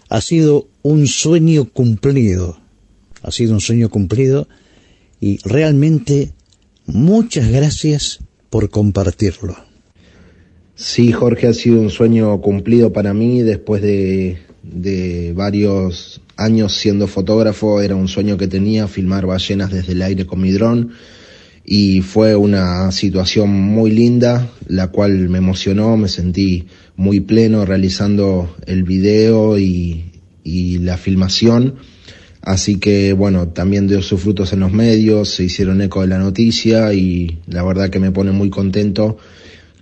ha 0.10 0.20
sido 0.20 0.68
un 0.82 1.08
sueño 1.08 1.70
cumplido, 1.70 2.60
ha 3.22 3.32
sido 3.32 3.54
un 3.54 3.62
sueño 3.62 3.90
cumplido 3.90 4.50
y 5.22 5.38
realmente 5.48 6.34
muchas 6.86 7.50
gracias 7.50 8.20
por 8.52 8.70
compartirlo. 8.70 9.56
Sí, 10.76 11.12
Jorge, 11.12 11.48
ha 11.48 11.54
sido 11.54 11.82
un 11.82 11.90
sueño 11.90 12.40
cumplido 12.42 12.94
para 12.94 13.16
mí 13.16 13.42
después 13.42 13.82
de, 13.82 14.38
de 14.62 15.34
varios 15.34 16.22
años 16.38 16.76
siendo 16.76 17.08
fotógrafo, 17.08 17.82
era 17.82 17.96
un 17.96 18.08
sueño 18.08 18.38
que 18.38 18.48
tenía, 18.48 18.88
filmar 18.88 19.26
ballenas 19.26 19.72
desde 19.72 19.94
el 19.94 20.04
aire 20.04 20.28
con 20.28 20.40
mi 20.40 20.52
dron 20.52 20.92
y 21.64 22.02
fue 22.02 22.36
una 22.36 22.92
situación 22.92 23.52
muy 23.52 23.92
linda, 23.92 24.50
la 24.68 24.88
cual 24.88 25.30
me 25.30 25.38
emocionó, 25.38 25.96
me 25.98 26.08
sentí 26.08 26.66
muy 26.96 27.20
pleno 27.20 27.66
realizando 27.66 28.56
el 28.66 28.84
video 28.84 29.58
y, 29.58 30.06
la 30.44 30.98
filmación. 30.98 31.76
Así 32.42 32.78
que 32.78 33.14
bueno, 33.14 33.50
también 33.50 33.88
dio 33.88 34.02
sus 34.02 34.22
frutos 34.22 34.52
en 34.54 34.62
los 34.62 34.72
medios, 34.72 35.30
se 35.30 35.44
hicieron 35.44 35.82
eco 35.82 36.02
de 36.02 36.08
la 36.08 36.18
noticia 36.18 36.94
y 36.94 37.40
la 37.48 37.64
verdad 37.64 37.90
que 37.90 38.00
me 38.00 38.12
pone 38.12 38.32
muy 38.32 38.50
contento 38.50 39.18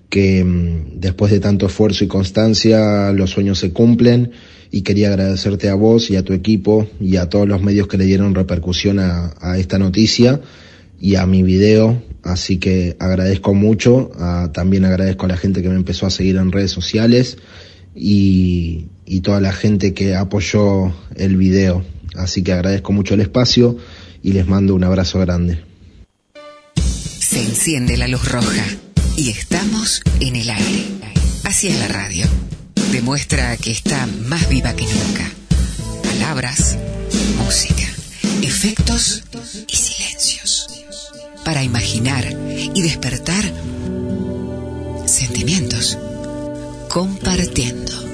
que 0.10 0.44
mm, 0.44 1.00
después 1.00 1.32
de 1.32 1.40
tanto 1.40 1.68
esfuerzo 1.68 2.04
y 2.04 2.08
constancia 2.08 3.12
los 3.14 3.30
sueños 3.30 3.60
se 3.60 3.72
cumplen. 3.72 4.32
Y 4.72 4.82
quería 4.84 5.08
agradecerte 5.08 5.68
a 5.68 5.74
vos 5.74 6.12
y 6.12 6.16
a 6.16 6.24
tu 6.24 6.34
equipo 6.34 6.88
y 7.00 7.16
a 7.16 7.28
todos 7.28 7.48
los 7.48 7.64
medios 7.64 7.88
que 7.88 7.98
le 7.98 8.06
dieron 8.06 8.36
repercusión 8.36 9.00
a, 9.00 9.58
esta 9.58 9.80
noticia 9.80 10.42
y 11.02 11.16
a 11.16 11.26
mi 11.26 11.42
video, 11.42 12.04
así 12.22 12.58
que 12.58 12.96
agradezco 13.00 13.56
mucho, 13.56 14.12
también 14.54 14.86
agradezco 14.86 15.26
a 15.26 15.30
la 15.30 15.38
gente 15.38 15.64
que 15.64 15.70
me 15.70 15.76
empezó 15.76 16.06
a 16.06 16.12
seguir 16.12 16.36
en 16.36 16.52
redes 16.52 16.70
sociales 16.70 17.40
y, 17.96 18.90
y 19.08 19.22
toda 19.22 19.42
la 19.42 19.54
gente 19.54 19.96
que 19.96 20.14
apoyó 20.14 20.94
el 21.16 21.36
video, 21.36 21.84
así 22.20 22.44
que 22.44 22.54
agradezco 22.54 22.92
mucho 22.92 23.14
el 23.14 23.22
espacio 23.22 23.78
y 24.22 24.34
les 24.34 24.48
mando 24.48 24.76
un 24.76 24.84
abrazo 24.84 25.20
grande. 25.20 25.64
Se 26.76 27.44
enciende 27.44 27.98
la 27.98 28.08
luz 28.08 28.30
roja 28.30 28.66
y 29.16 29.30
estamos 29.30 30.02
en 30.20 30.36
el 30.36 30.50
aire. 30.50 30.86
Así 31.44 31.68
es 31.68 31.80
la 31.80 31.88
radio 31.88 32.26
demuestra 32.92 33.56
que 33.58 33.72
está 33.72 34.08
más 34.26 34.50
viva 34.50 34.74
que 34.76 34.86
nunca. 34.86 35.30
Palabras, 36.04 36.78
música, 37.38 37.84
efectos 38.42 39.24
y 39.68 39.76
silencios. 39.76 40.68
Para 41.46 41.64
imaginar 41.64 42.26
y 42.52 42.82
despertar 42.82 43.44
sentimientos. 45.06 45.98
Compartiendo 46.90 48.09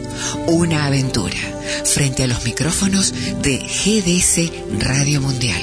una 0.47 0.85
aventura 0.85 1.37
frente 1.83 2.23
a 2.23 2.27
los 2.27 2.43
micrófonos 2.45 3.13
de 3.41 3.57
GDS 3.57 4.51
Radio 4.79 5.21
Mundial. 5.21 5.61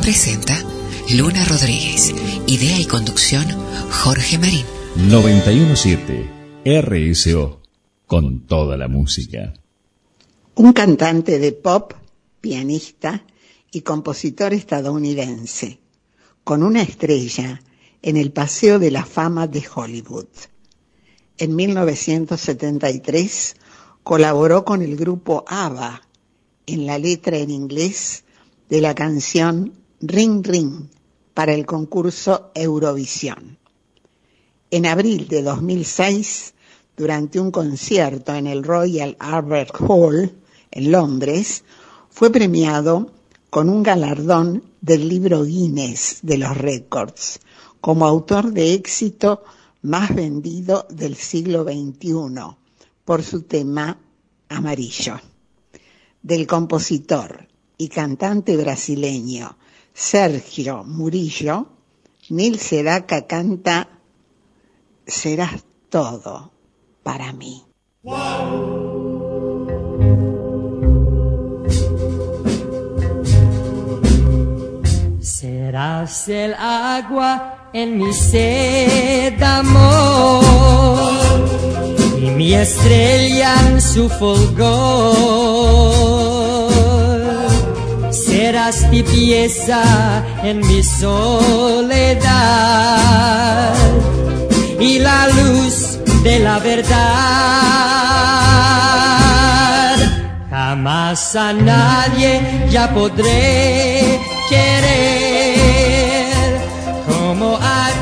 Presenta 0.00 0.56
Luna 1.10 1.44
Rodríguez. 1.44 2.14
Idea 2.46 2.78
y 2.78 2.86
conducción 2.86 3.46
Jorge 3.90 4.38
Marín. 4.38 4.64
917 4.96 6.30
RSO 6.64 7.60
con 8.06 8.46
toda 8.46 8.76
la 8.76 8.88
música. 8.88 9.54
Un 10.54 10.72
cantante 10.72 11.38
de 11.38 11.52
pop, 11.52 11.92
pianista 12.40 13.24
y 13.70 13.80
compositor 13.80 14.54
estadounidense, 14.54 15.80
con 16.44 16.62
una 16.62 16.82
estrella 16.82 17.60
en 18.02 18.16
el 18.16 18.30
Paseo 18.30 18.78
de 18.78 18.90
la 18.90 19.04
Fama 19.04 19.46
de 19.46 19.64
Hollywood. 19.74 20.28
En 21.38 21.56
1973 21.56 23.56
colaboró 24.04 24.66
con 24.66 24.82
el 24.82 24.96
grupo 24.96 25.44
ABBA 25.48 26.02
en 26.66 26.84
la 26.86 26.98
letra 26.98 27.38
en 27.38 27.50
inglés 27.50 28.24
de 28.68 28.82
la 28.82 28.94
canción 28.94 29.72
Ring 30.02 30.46
Ring 30.46 30.88
para 31.32 31.54
el 31.54 31.64
concurso 31.64 32.50
Eurovisión. 32.54 33.56
En 34.70 34.84
abril 34.84 35.26
de 35.26 35.42
2006 35.42 36.52
durante 36.98 37.40
un 37.40 37.50
concierto 37.50 38.34
en 38.34 38.46
el 38.46 38.62
Royal 38.62 39.16
Albert 39.18 39.74
Hall 39.80 40.32
en 40.70 40.92
Londres, 40.92 41.64
fue 42.10 42.30
premiado 42.30 43.10
con 43.48 43.70
un 43.70 43.82
galardón 43.82 44.64
del 44.82 45.08
libro 45.08 45.44
Guinness 45.44 46.18
de 46.22 46.36
los 46.38 46.56
récords 46.58 47.40
como 47.80 48.04
autor 48.04 48.52
de 48.52 48.74
éxito 48.74 49.42
más 49.80 50.14
vendido 50.14 50.86
del 50.90 51.16
siglo 51.16 51.64
XXI 51.64 52.63
por 53.04 53.22
su 53.22 53.42
tema 53.42 53.98
Amarillo. 54.48 55.20
Del 56.22 56.46
compositor 56.46 57.48
y 57.76 57.88
cantante 57.88 58.56
brasileño 58.56 59.56
Sergio 59.92 60.84
Murillo, 60.84 61.68
Nil 62.30 62.58
Sedaka 62.58 63.26
canta 63.26 63.88
Serás 65.06 65.64
todo 65.90 66.50
para 67.02 67.32
mí. 67.32 67.62
Serás 75.20 76.28
el 76.28 76.54
agua 76.54 77.70
en 77.72 77.98
mi 77.98 78.12
sed, 78.12 79.42
amor, 79.42 80.44
y 82.24 82.30
mi 82.30 82.54
estrella 82.54 83.54
en 83.66 83.80
su 83.82 84.08
fulgor. 84.08 84.64
Serás 88.10 88.88
mi 88.90 89.02
pieza 89.02 89.82
en 90.42 90.58
mi 90.60 90.82
soledad 90.82 92.24
y 94.80 94.98
la 95.00 95.28
luz 95.28 95.98
de 96.22 96.38
la 96.38 96.58
verdad. 96.60 96.94
Jamás 100.50 101.36
a 101.36 101.52
nadie 101.52 102.40
ya 102.70 102.94
podré 102.94 104.18
querer 104.48 105.84
como 107.06 107.58
a 107.60 107.93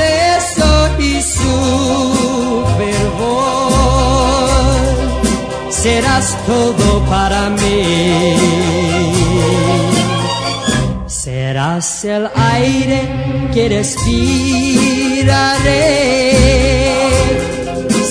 Rezo 0.00 0.72
y 0.98 1.20
su 1.20 2.64
fervor, 2.78 3.72
serás 5.70 6.26
todo 6.46 6.88
para 7.14 7.40
mí. 7.50 8.36
Serás 11.06 12.04
el 12.04 12.28
aire 12.56 13.00
que 13.52 13.68
respiraré, 13.68 14.06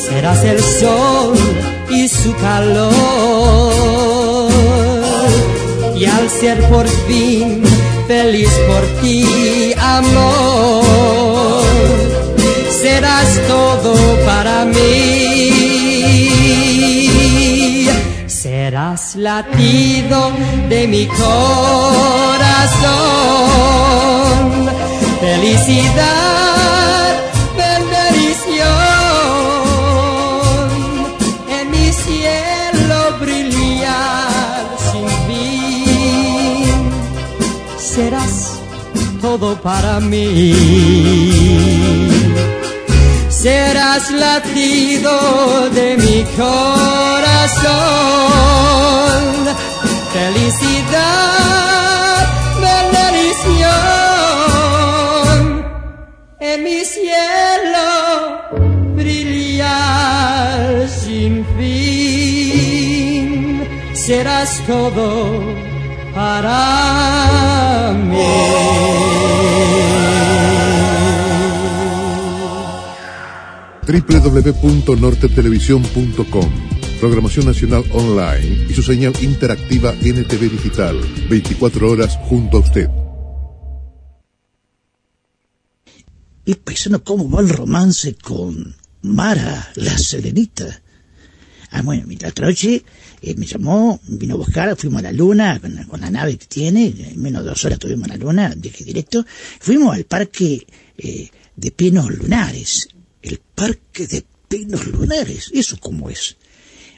serás 0.07 0.44
el 0.44 0.60
sol 0.60 1.34
y 1.90 2.07
su 2.07 2.36
calor. 2.36 2.90
Y 5.95 6.06
al 6.06 6.30
ser 6.30 6.57
por 6.70 6.88
fin 7.07 7.64
feliz 8.10 8.49
por 8.68 8.84
ti, 9.02 9.74
amor, 9.78 11.59
serás 12.90 13.30
todo 13.48 13.94
para 14.26 14.66
mí. 14.66 15.49
Serás 18.28 19.16
latido 19.16 20.20
de 20.70 20.82
mi 20.88 21.06
corazón, 21.07 21.30
felicidad, 25.26 27.10
bendición 27.61 28.80
en 31.57 31.66
mi 31.76 31.88
cielo 32.03 32.99
brillar 33.22 34.64
sin 34.90 35.07
fin. 35.28 36.78
Serás 37.94 38.36
todo 39.22 39.48
para 39.61 39.99
mí. 39.99 41.40
Serás 43.41 44.11
latido 44.11 45.70
de 45.70 45.95
mi 45.95 46.26
corazón, 46.36 47.70
felicidad, 50.11 52.28
bendición 52.60 53.64
en 56.41 56.64
mi 56.66 56.84
cielo 56.84 58.41
brillar 58.98 60.90
sin 60.90 61.45
fin. 61.57 63.66
Serás 63.94 64.61
todo 64.68 65.41
para 66.14 67.94
mí. 68.03 70.09
www.nortetelevisión.com 73.90 76.70
Programación 76.99 77.48
Nacional 77.48 77.84
Online 77.91 78.68
y 78.70 78.74
su 78.74 78.84
señal 78.84 79.14
interactiva 79.22 79.94
NTV 79.94 80.52
Digital. 80.52 80.99
24 81.30 81.90
horas 81.90 82.20
junto 82.24 82.57
a 82.57 82.60
usted. 82.60 82.90
Y 86.45 86.56
paisano, 86.56 87.02
¿cómo 87.03 87.30
va 87.30 87.41
el 87.41 87.49
romance 87.49 88.16
con 88.16 88.76
Mara, 89.02 89.72
la 89.76 89.98
serenita? 89.98 90.82
Ah, 91.72 91.82
bueno, 91.84 92.07
la 92.20 92.34
noche 92.41 92.84
eh, 93.22 93.36
me 93.36 93.45
llamó, 93.45 93.99
vino 94.07 94.34
a 94.36 94.38
buscar, 94.38 94.76
fuimos 94.76 94.99
a 94.99 95.03
la 95.03 95.11
luna 95.11 95.60
con, 95.60 95.76
con 95.86 96.02
la 96.02 96.11
nave 96.11 96.38
que 96.38 96.48
tiene, 96.48 96.88
en 96.88 97.22
menos 97.22 97.44
de 97.44 97.49
dos 97.49 97.64
horas 97.66 97.78
estuvimos 97.78 98.10
en 98.10 98.20
la 98.20 98.26
luna, 98.26 98.56
dije 98.56 98.84
directo, 98.84 99.24
fuimos 99.60 99.95
al 99.95 100.06
parque 100.06 100.66
eh, 100.98 101.30
de 101.56 101.72
pinos 101.72 102.10
lunares, 102.10 102.90
el 103.22 103.40
parque 103.40 104.08
de 104.08 104.26
pinos 104.48 104.86
lunares, 104.88 105.52
¿eso 105.54 105.78
cómo 105.80 106.10
es? 106.10 106.38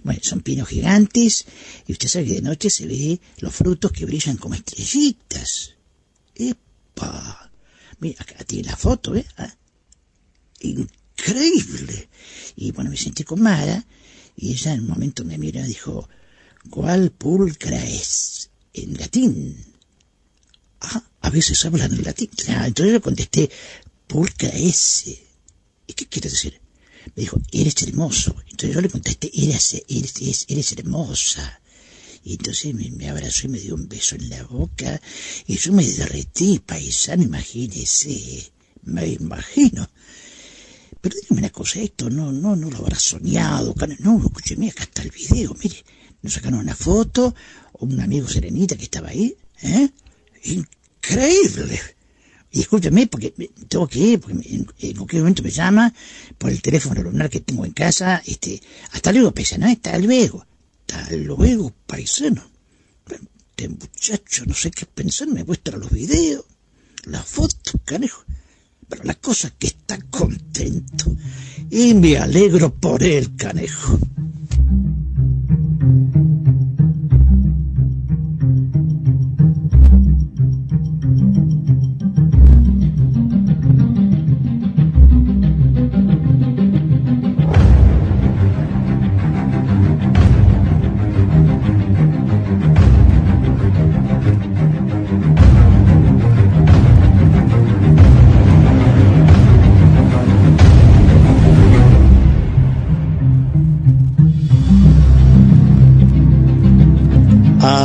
Bueno, 0.04 0.20
son 0.24 0.42
pinos 0.42 0.68
gigantes 0.68 1.46
y 1.88 1.92
usted 1.92 2.08
sabe 2.08 2.26
que 2.26 2.34
de 2.36 2.42
noche 2.42 2.70
se 2.70 2.88
ve 2.88 3.20
los 3.38 3.54
frutos 3.54 3.92
que 3.92 4.06
brillan 4.06 4.38
como 4.38 4.56
estrellitas. 4.56 5.76
¡Epa! 6.36 7.52
Mira, 8.00 8.24
acá 8.24 8.44
tiene 8.44 8.70
la 8.70 8.78
foto, 8.78 9.16
¿eh? 9.16 9.26
Ah, 9.38 9.56
Increíble. 10.62 12.10
Y 12.56 12.72
bueno, 12.72 12.90
me 12.90 12.98
senté 12.98 13.24
con 13.24 13.42
Mara 13.42 13.86
y 14.36 14.52
ella 14.52 14.74
en 14.74 14.82
un 14.82 14.88
momento 14.88 15.24
me 15.24 15.38
miró 15.38 15.60
y 15.62 15.68
dijo, 15.68 16.10
¿cuál 16.70 17.12
pulcra 17.12 17.84
es? 17.86 18.50
En 18.74 18.98
latín. 18.98 19.58
Ah, 20.82 21.04
a 21.22 21.30
veces 21.30 21.64
hablan 21.66 21.94
en 21.94 22.04
latín. 22.04 22.30
Entonces 22.48 22.94
yo 22.94 23.02
contesté, 23.02 23.50
pulcra 24.08 24.50
ese. 24.50 25.24
¿Y 25.92 25.94
qué 25.94 26.08
quiere 26.08 26.30
decir? 26.30 26.62
Me 27.16 27.24
dijo, 27.24 27.42
eres 27.52 27.84
hermoso. 27.84 28.34
Entonces 28.50 28.74
yo 28.74 28.80
le 28.80 28.90
contesté, 28.90 29.30
eres, 29.34 29.84
eres, 29.90 30.46
eres, 30.48 30.72
hermosa. 30.72 31.62
Y 32.24 32.34
entonces 32.34 32.74
me, 32.74 32.90
me, 32.92 33.10
abrazó 33.10 33.48
y 33.48 33.50
me 33.50 33.60
dio 33.60 33.76
un 33.76 33.90
beso 33.90 34.16
en 34.16 34.30
la 34.30 34.42
boca. 34.44 35.02
Y 35.48 35.58
yo 35.58 35.74
me 35.74 35.86
derretí, 35.86 36.60
paisano, 36.60 37.24
imagínese. 37.24 38.54
Me 38.84 39.06
imagino. 39.06 39.90
Pero 41.02 41.16
dígame 41.20 41.42
una 41.42 41.50
cosa, 41.50 41.82
esto 41.82 42.10
no, 42.10 42.32
no, 42.32 42.56
no 42.56 42.70
lo 42.70 42.78
habrá 42.78 42.98
soñado. 42.98 43.76
No, 44.00 44.24
escúcheme, 44.24 44.70
acá 44.70 44.84
está 44.84 45.02
el 45.02 45.12
video, 45.12 45.54
mire. 45.62 45.84
Nos 46.22 46.34
sacaron 46.36 46.60
una 46.60 46.76
foto, 46.76 47.36
un 47.80 48.00
amigo 48.00 48.30
serenita 48.30 48.78
que 48.78 48.86
estaba 48.86 49.10
ahí. 49.10 49.36
¿eh? 49.62 49.90
Increíble. 50.46 51.82
Y 52.52 52.62
escúchame, 52.62 53.08
porque 53.08 53.34
tengo 53.70 53.88
que 53.88 54.00
ir, 54.00 54.20
porque 54.20 54.34
en, 54.34 54.68
en, 54.80 54.96
cualquier 54.96 55.22
momento 55.22 55.42
me 55.42 55.52
llama 55.52 55.94
por 56.38 56.52
el 56.52 56.62
teléfono 56.62 57.02
lunar 57.02 57.30
que 57.30 57.40
tengo 57.40 57.66
en 57.66 57.72
casa. 57.72 58.22
Este, 58.26 58.62
hasta 58.92 59.14
luego, 59.14 59.32
paisano, 59.32 59.68
hasta 59.68 59.98
luego. 59.98 60.46
Hasta 60.88 61.16
luego, 61.16 61.74
paisano. 61.86 62.44
Este 63.52 63.70
muchacho, 63.70 64.44
no 64.46 64.54
sé 64.54 64.72
qué 64.72 64.86
pensar, 64.86 65.28
me 65.28 65.44
muestra 65.44 65.78
los 65.78 65.92
videos, 65.92 66.44
las 67.06 67.26
fotos, 67.26 67.76
canejo. 67.86 68.24
Pero 68.90 69.04
la 69.06 69.14
cosa 69.14 69.48
es 69.48 69.54
que 69.54 69.68
está 69.68 69.98
contento. 70.10 71.16
Y 71.70 71.94
me 71.94 72.18
alegro 72.18 72.74
por 72.74 73.02
él, 73.04 73.36
canejo. 73.38 73.98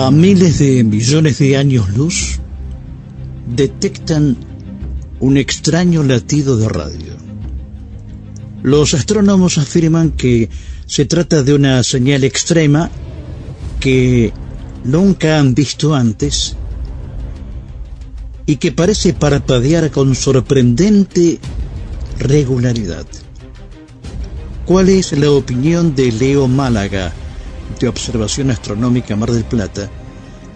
A 0.07 0.11
miles 0.13 0.61
de 0.61 0.85
millones 0.85 1.39
de 1.39 1.57
años 1.57 1.89
luz, 1.89 2.39
detectan 3.57 4.37
un 5.19 5.37
extraño 5.37 6.05
latido 6.05 6.57
de 6.57 6.69
radio. 6.69 7.17
Los 8.63 8.95
astrónomos 8.95 9.59
afirman 9.59 10.13
que 10.13 10.49
se 10.87 11.07
trata 11.07 11.43
de 11.43 11.55
una 11.55 11.83
señal 11.83 12.23
extrema 12.23 12.89
que 13.81 14.33
nunca 14.85 15.41
han 15.41 15.57
visto 15.57 15.93
antes 15.93 16.55
y 18.47 18.57
que 18.59 18.71
parece 18.71 19.13
parpadear 19.13 19.91
con 19.91 20.15
sorprendente 20.15 21.41
regularidad. 22.21 23.07
¿Cuál 24.67 24.89
es 24.89 25.11
la 25.19 25.33
opinión 25.33 25.97
de 25.97 26.13
Leo 26.13 26.47
Málaga, 26.47 27.13
de 27.81 27.89
Observación 27.89 28.51
Astronómica 28.51 29.17
Mar 29.17 29.31
del 29.31 29.45
Plata, 29.45 29.91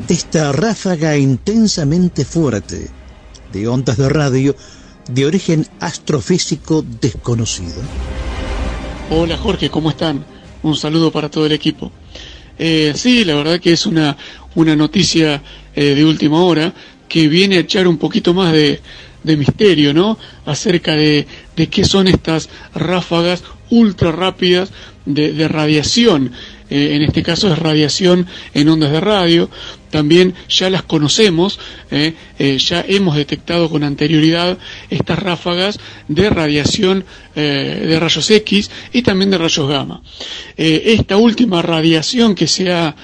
esta 0.08 0.52
ráfaga 0.52 1.16
intensamente 1.16 2.24
fuerte 2.24 2.88
de 3.52 3.68
ondas 3.68 3.96
de 3.96 4.08
radio 4.08 4.56
de 5.08 5.26
origen 5.26 5.66
astrofísico 5.80 6.84
desconocido? 7.00 7.82
Hola 9.10 9.36
Jorge, 9.36 9.70
¿cómo 9.70 9.90
están? 9.90 10.24
Un 10.62 10.76
saludo 10.76 11.10
para 11.10 11.28
todo 11.30 11.46
el 11.46 11.52
equipo. 11.52 11.90
Eh, 12.58 12.92
sí, 12.94 13.24
la 13.24 13.34
verdad 13.34 13.60
que 13.60 13.72
es 13.72 13.86
una, 13.86 14.16
una 14.54 14.76
noticia 14.76 15.42
eh, 15.74 15.94
de 15.94 16.04
última 16.04 16.42
hora 16.42 16.72
que 17.08 17.26
viene 17.28 17.56
a 17.56 17.60
echar 17.60 17.88
un 17.88 17.98
poquito 17.98 18.34
más 18.34 18.52
de, 18.52 18.80
de 19.24 19.36
misterio, 19.36 19.92
¿no? 19.94 20.18
Acerca 20.46 20.92
de, 20.94 21.26
de, 21.56 21.68
qué 21.68 21.84
son 21.84 22.06
estas 22.06 22.48
ráfagas 22.74 23.42
ultra 23.70 24.12
rápidas 24.12 24.70
de, 25.06 25.32
de 25.32 25.48
radiación. 25.48 26.32
Eh, 26.70 26.94
en 26.94 27.02
este 27.02 27.22
caso 27.22 27.52
es 27.52 27.58
radiación 27.58 28.26
en 28.54 28.68
ondas 28.68 28.92
de 28.92 29.00
radio. 29.00 29.50
También 29.90 30.34
ya 30.48 30.70
las 30.70 30.84
conocemos, 30.84 31.58
eh, 31.90 32.14
eh, 32.38 32.58
ya 32.58 32.84
hemos 32.86 33.16
detectado 33.16 33.68
con 33.68 33.82
anterioridad 33.82 34.56
estas 34.88 35.18
ráfagas 35.18 35.80
de 36.08 36.30
radiación 36.30 37.04
de 37.34 37.98
rayos 37.98 38.28
X 38.30 38.70
y 38.92 39.02
también 39.02 39.30
de 39.30 39.38
rayos 39.38 39.68
gamma. 39.68 40.02
Esta 40.56 41.16
última 41.16 41.62
radiación 41.62 42.34
que 42.34 42.46
se 42.46 42.70
ha, 42.72 42.94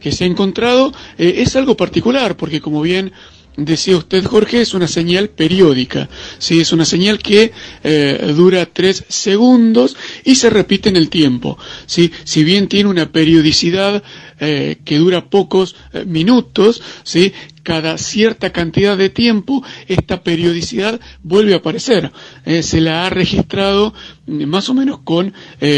que 0.00 0.12
se 0.12 0.24
ha 0.24 0.26
encontrado 0.26 0.92
es 1.16 1.56
algo 1.56 1.76
particular 1.76 2.36
porque 2.36 2.60
como 2.60 2.82
bien 2.82 3.12
decía 3.56 3.96
usted, 3.96 4.24
Jorge, 4.24 4.60
es 4.60 4.74
una 4.74 4.88
señal 4.88 5.28
periódica. 5.30 6.08
¿sí? 6.38 6.60
Es 6.60 6.72
una 6.72 6.84
señal 6.84 7.18
que 7.18 7.52
eh, 7.82 8.32
dura 8.36 8.66
tres 8.66 9.04
segundos 9.08 9.96
y 10.24 10.36
se 10.36 10.50
repite 10.50 10.88
en 10.88 10.96
el 10.96 11.08
tiempo. 11.08 11.58
¿sí? 11.86 12.12
Si 12.24 12.44
bien 12.44 12.68
tiene 12.68 12.90
una 12.90 13.10
periodicidad 13.10 14.02
eh, 14.40 14.76
que 14.84 14.98
dura 14.98 15.28
pocos 15.30 15.76
eh, 15.92 16.04
minutos, 16.04 16.82
¿sí? 17.02 17.32
cada 17.62 17.98
cierta 17.98 18.52
cantidad 18.52 18.96
de 18.96 19.08
tiempo 19.10 19.64
esta 19.88 20.22
periodicidad 20.22 21.00
vuelve 21.22 21.54
a 21.54 21.56
aparecer. 21.56 22.12
Se 22.62 22.80
la 22.80 23.06
ha 23.06 23.10
registrado 23.10 23.92
mm, 24.26 24.44
más 24.44 24.68
o 24.68 24.74
menos 24.74 25.00
con 25.00 25.32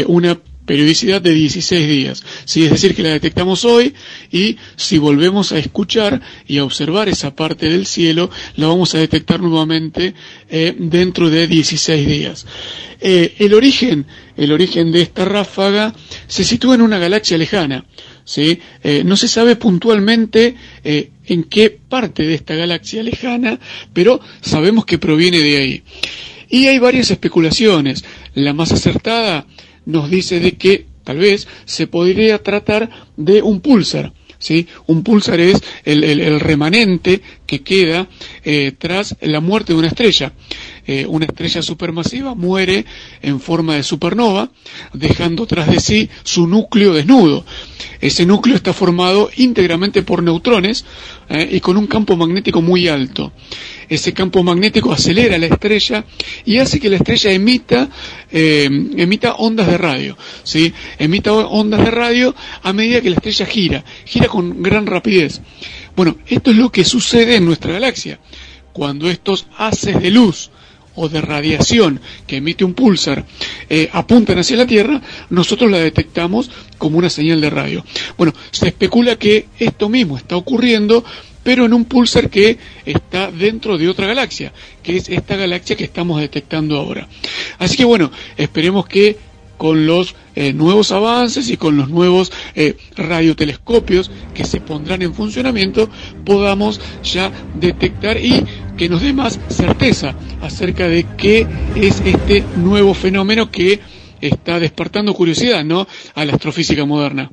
una 0.07 0.39
periodicidad 0.69 1.19
de 1.19 1.33
16 1.33 1.87
días. 1.87 2.23
¿sí? 2.45 2.63
Es 2.63 2.69
decir, 2.69 2.93
que 2.93 3.01
la 3.01 3.09
detectamos 3.09 3.65
hoy 3.65 3.95
y 4.31 4.55
si 4.75 4.99
volvemos 4.99 5.51
a 5.51 5.57
escuchar 5.57 6.21
y 6.47 6.59
a 6.59 6.63
observar 6.63 7.09
esa 7.09 7.35
parte 7.35 7.67
del 7.71 7.87
cielo, 7.87 8.29
la 8.55 8.67
vamos 8.67 8.93
a 8.93 8.99
detectar 8.99 9.39
nuevamente 9.41 10.13
eh, 10.47 10.75
dentro 10.77 11.31
de 11.31 11.47
16 11.47 12.05
días. 12.07 12.45
Eh, 13.01 13.33
el 13.39 13.55
origen, 13.55 14.05
el 14.37 14.51
origen 14.51 14.91
de 14.91 15.01
esta 15.01 15.25
ráfaga 15.25 15.91
se 16.27 16.43
sitúa 16.43 16.75
en 16.75 16.83
una 16.83 16.99
galaxia 16.99 17.39
lejana. 17.39 17.85
¿sí? 18.23 18.59
Eh, 18.83 19.01
no 19.03 19.17
se 19.17 19.27
sabe 19.27 19.55
puntualmente 19.55 20.53
en 20.83 21.43
qué 21.45 21.71
parte 21.89 22.27
de 22.27 22.35
esta 22.35 22.53
galaxia 22.53 23.01
lejana, 23.01 23.59
pero 23.91 24.21
sabemos 24.41 24.85
que 24.85 24.99
proviene 24.99 25.39
de 25.39 25.57
ahí. 25.57 25.83
Y 26.47 26.67
hay 26.67 26.77
varias 26.77 27.09
especulaciones. 27.09 28.03
La 28.35 28.53
más 28.53 28.71
acertada 28.71 29.47
nos 29.89 30.09
dice 30.09 30.39
de 30.39 30.53
que 30.53 30.85
tal 31.03 31.17
vez 31.17 31.47
se 31.65 31.87
podría 31.87 32.41
tratar 32.43 32.89
de 33.17 33.41
un 33.41 33.61
pulsar. 33.61 34.13
¿sí? 34.37 34.67
Un 34.87 35.03
pulsar 35.03 35.39
es 35.39 35.61
el, 35.83 36.03
el, 36.03 36.21
el 36.21 36.39
remanente 36.39 37.21
que 37.45 37.61
queda 37.61 38.07
eh, 38.43 38.71
tras 38.77 39.15
la 39.21 39.39
muerte 39.41 39.73
de 39.73 39.79
una 39.79 39.87
estrella. 39.89 40.33
Eh, 40.91 41.05
una 41.05 41.25
estrella 41.25 41.61
supermasiva 41.61 42.33
muere 42.33 42.83
en 43.21 43.39
forma 43.39 43.75
de 43.75 43.83
supernova, 43.83 44.49
dejando 44.91 45.45
tras 45.45 45.67
de 45.67 45.79
sí 45.79 46.09
su 46.23 46.47
núcleo 46.47 46.93
desnudo. 46.93 47.45
Ese 48.01 48.25
núcleo 48.25 48.55
está 48.55 48.73
formado 48.73 49.29
íntegramente 49.35 50.01
por 50.01 50.23
neutrones 50.23 50.85
eh, 51.29 51.47
y 51.51 51.59
con 51.59 51.77
un 51.77 51.85
campo 51.85 52.15
magnético 52.15 52.63
muy 52.63 52.87
alto. 52.87 53.31
Ese 53.87 54.13
campo 54.13 54.41
magnético 54.41 54.91
acelera 54.91 55.37
la 55.37 55.45
estrella 55.45 56.05
y 56.43 56.57
hace 56.57 56.79
que 56.79 56.89
la 56.89 56.95
estrella 56.95 57.33
emita, 57.33 57.87
eh, 58.31 58.67
emita 58.97 59.35
ondas 59.35 59.67
de 59.67 59.77
radio. 59.77 60.17
¿sí? 60.41 60.73
Emita 60.97 61.33
ondas 61.33 61.85
de 61.85 61.91
radio 61.91 62.33
a 62.63 62.73
medida 62.73 62.99
que 63.01 63.11
la 63.11 63.17
estrella 63.17 63.45
gira, 63.45 63.85
gira 64.05 64.27
con 64.27 64.63
gran 64.63 64.87
rapidez. 64.87 65.39
Bueno, 65.95 66.17
esto 66.25 66.49
es 66.49 66.57
lo 66.57 66.71
que 66.71 66.83
sucede 66.83 67.35
en 67.35 67.45
nuestra 67.45 67.73
galaxia. 67.73 68.19
Cuando 68.73 69.07
estos 69.07 69.45
haces 69.55 70.01
de 70.01 70.09
luz 70.09 70.49
o 70.99 71.07
de 71.07 71.21
radiación 71.21 72.01
que 72.27 72.37
emite 72.37 72.65
un 72.65 72.73
pulsar 72.73 73.25
eh, 73.69 73.89
apuntan 73.93 74.37
hacia 74.37 74.57
la 74.57 74.67
Tierra, 74.67 75.01
nosotros 75.29 75.71
la 75.71 75.77
detectamos 75.79 76.51
como 76.77 76.97
una 76.97 77.09
señal 77.09 77.39
de 77.39 77.49
radio. 77.49 77.85
Bueno, 78.17 78.33
se 78.51 78.67
especula 78.67 79.15
que 79.15 79.47
esto 79.57 79.87
mismo 79.87 80.17
está 80.17 80.35
ocurriendo, 80.35 81.03
pero 81.41 81.65
en 81.65 81.73
un 81.73 81.85
pulsar 81.85 82.29
que 82.29 82.57
está 82.85 83.31
dentro 83.31 83.77
de 83.77 83.87
otra 83.87 84.07
galaxia, 84.07 84.51
que 84.83 84.97
es 84.97 85.07
esta 85.07 85.37
galaxia 85.37 85.77
que 85.77 85.85
estamos 85.85 86.19
detectando 86.19 86.77
ahora. 86.77 87.07
Así 87.59 87.77
que 87.77 87.85
bueno, 87.85 88.11
esperemos 88.35 88.85
que 88.85 89.28
con 89.59 89.85
los 89.85 90.15
eh, 90.35 90.53
nuevos 90.53 90.93
avances 90.93 91.49
y 91.49 91.57
con 91.57 91.75
los 91.75 91.89
nuevos 91.89 92.31
eh, 92.55 92.77
radiotelescopios 92.95 94.09
que 94.33 94.45
se 94.45 94.61
pondrán 94.61 95.01
en 95.01 95.13
funcionamiento, 95.13 95.89
podamos 96.23 96.79
ya 97.03 97.29
detectar 97.59 98.15
y 98.17 98.41
que 98.77 98.87
nos 98.87 99.01
dé 99.01 99.11
más 99.11 99.37
certeza 99.49 100.15
acerca 100.41 100.87
de 100.87 101.05
qué 101.17 101.45
es 101.75 102.01
este 102.05 102.45
nuevo 102.55 102.93
fenómeno 102.93 103.51
que 103.51 103.81
está 104.21 104.61
despertando 104.61 105.13
curiosidad, 105.13 105.65
¿no? 105.65 105.85
A 106.15 106.23
la 106.23 106.33
astrofísica 106.35 106.85
moderna. 106.85 107.29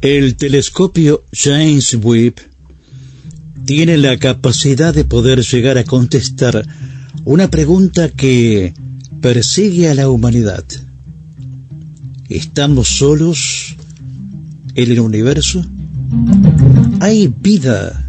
El 0.00 0.36
telescopio 0.36 1.24
James 1.32 1.98
Webb 2.00 2.36
tiene 3.64 3.96
la 3.96 4.18
capacidad 4.18 4.94
de 4.94 5.04
poder 5.04 5.40
llegar 5.42 5.78
a 5.78 5.84
contestar 5.84 6.64
una 7.24 7.50
pregunta 7.50 8.08
que 8.10 8.72
persigue 9.24 9.88
a 9.88 9.94
la 9.94 10.10
humanidad. 10.10 10.66
¿Estamos 12.28 12.88
solos 12.88 13.74
en 14.74 14.90
el 14.92 15.00
universo? 15.00 15.64
¿Hay 17.00 17.32
vida 17.40 18.04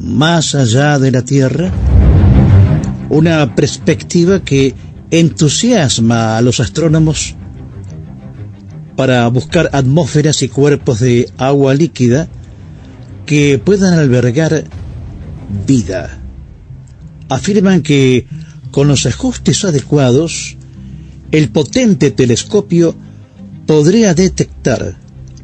más 0.00 0.54
allá 0.54 0.98
de 0.98 1.10
la 1.10 1.20
Tierra? 1.20 1.70
Una 3.10 3.54
perspectiva 3.54 4.42
que 4.42 4.74
entusiasma 5.10 6.38
a 6.38 6.40
los 6.40 6.58
astrónomos 6.58 7.34
para 8.96 9.28
buscar 9.28 9.68
atmósferas 9.74 10.40
y 10.40 10.48
cuerpos 10.48 11.00
de 11.00 11.30
agua 11.36 11.74
líquida 11.74 12.30
que 13.26 13.60
puedan 13.62 13.92
albergar 13.92 14.64
vida. 15.66 16.18
Afirman 17.28 17.82
que 17.82 18.26
con 18.70 18.88
los 18.88 19.06
ajustes 19.06 19.64
adecuados, 19.64 20.56
el 21.30 21.50
potente 21.50 22.10
telescopio 22.10 22.94
podría 23.66 24.14
detectar 24.14 24.96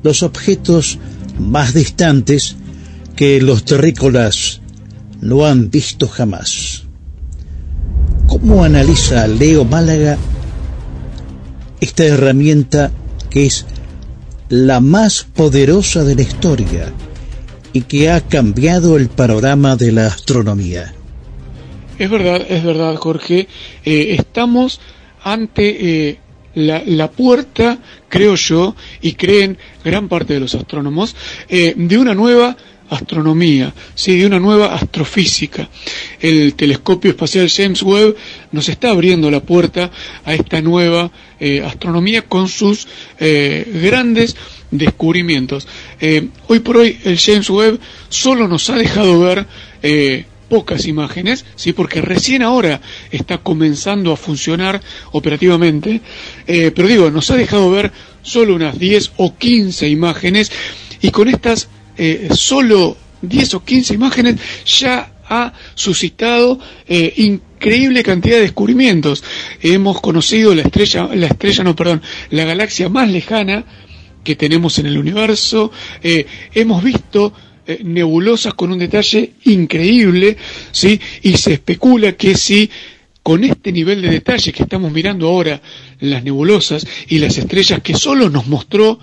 los 0.03 0.23
objetos 0.23 0.99
más 1.39 1.75
distantes 1.75 2.57
que 3.15 3.41
los 3.41 3.65
terrícolas 3.65 4.61
no 5.21 5.47
han 5.47 5.71
visto 5.71 6.09
jamás. 6.09 6.83
¿Cómo 8.27 8.65
analiza 8.65 9.27
Leo 9.27 9.65
Málaga 9.65 10.19
esta 11.81 12.05
herramienta 12.05 12.91
que 13.31 13.47
es 13.47 13.65
la 14.49 14.81
más 14.81 15.25
poderosa 15.25 16.05
de 16.05 16.15
la 16.17 16.23
historia 16.23 16.93
y 17.73 17.83
que 17.83 18.11
ha 18.11 18.21
cambiado 18.21 18.97
el 18.97 19.09
panorama 19.09 19.77
de 19.77 19.93
la 19.93 20.07
astronomía? 20.07 20.96
Es 21.99 22.11
verdad, 22.11 22.45
es 22.49 22.63
verdad, 22.63 22.95
Jorge. 22.97 23.49
Eh, 23.85 24.17
estamos 24.19 24.81
ante 25.23 26.09
eh, 26.09 26.19
la, 26.55 27.11
puerta, 27.11 27.79
creo 28.09 28.35
yo, 28.35 28.77
y 29.01 29.15
creen 29.15 29.57
gran 29.83 30.09
parte 30.09 30.35
de 30.35 30.41
los 30.41 30.55
astrónomos, 30.55 31.17
eh, 31.49 31.73
de 31.75 31.99
una 31.99 32.15
nueva 32.15 32.55
astronomía, 32.91 33.73
sí, 33.95 34.17
de 34.19 34.27
una 34.27 34.39
nueva 34.39 34.75
astrofísica. 34.75 35.69
El 36.21 36.55
telescopio 36.55 37.11
espacial 37.13 37.51
James 37.51 37.83
Webb 37.83 38.15
nos 38.53 38.69
está 38.69 38.91
abriendo 38.91 39.31
la 39.31 39.41
puerta 39.41 39.91
a 40.25 40.35
esta 40.35 40.61
nueva 40.61 41.11
astronomía 41.65 42.23
con 42.23 42.47
sus 42.47 42.87
grandes 43.19 44.37
descubrimientos. 44.71 45.67
Hoy 46.47 46.61
por 46.61 46.77
hoy 46.77 46.97
el 47.05 47.19
James 47.19 47.51
Webb 47.51 47.81
solo 48.09 48.47
nos 48.47 48.71
ha 48.71 48.77
dejado 48.77 49.19
ver 49.19 49.47
pocas 50.49 50.87
imágenes, 50.87 51.45
sí, 51.57 51.73
porque 51.73 52.01
recién 52.01 52.43
ahora 52.43 52.81
está 53.11 53.39
comenzando 53.39 54.13
a 54.13 54.17
funcionar 54.17 54.81
operativamente, 55.13 56.01
eh, 56.47 56.73
pero 56.75 56.89
digo, 56.89 57.11
nos 57.11 57.31
ha 57.31 57.37
dejado 57.37 57.71
ver 57.71 57.93
solo 58.23 58.55
unas 58.55 58.79
10 58.79 59.13
o 59.17 59.37
15 59.37 59.89
imágenes 59.89 60.51
y 61.01 61.11
con 61.11 61.29
estas 61.29 61.69
eh, 61.97 62.29
solo 62.35 62.97
10 63.23 63.55
o 63.55 63.65
15 63.65 63.95
imágenes 63.95 64.37
ya 64.65 65.13
ha 65.29 65.53
suscitado 65.75 66.59
eh, 66.87 67.13
increíble 67.17 68.03
cantidad 68.03 68.37
de 68.37 68.43
descubrimientos. 68.43 69.25
Hemos 69.61 70.01
conocido 70.01 70.55
la 70.55 70.63
estrella, 70.63 71.09
la 71.15 71.27
estrella, 71.27 71.65
no, 71.65 71.75
perdón, 71.75 72.03
la 72.31 72.45
galaxia 72.45 72.89
más 72.89 73.11
lejana 73.11 73.65
que 74.23 74.37
tenemos 74.37 74.79
en 74.79 74.87
el 74.87 74.99
universo. 74.99 75.71
Eh, 76.03 76.27
hemos 76.55 76.83
visto 76.83 77.33
eh, 77.67 77.81
nebulosas 77.85 78.55
con 78.55 78.73
un 78.73 78.79
detalle 78.79 79.33
increíble, 79.45 80.37
¿sí? 80.73 81.01
Y 81.23 81.37
se 81.37 81.55
especula 81.55 82.13
que 82.13 82.37
si 82.37 82.71
con 83.23 83.43
este 83.43 83.73
nivel 83.73 84.03
de 84.03 84.11
detalle 84.11 84.53
que 84.53 84.63
estamos 84.63 84.93
mirando 84.93 85.27
ahora 85.27 85.61
las 85.99 86.23
nebulosas 86.23 86.87
y 87.09 87.19
las 87.19 87.37
estrellas 87.39 87.81
que 87.83 87.95
solo 87.95 88.31
nos 88.31 88.47
mostró 88.47 89.01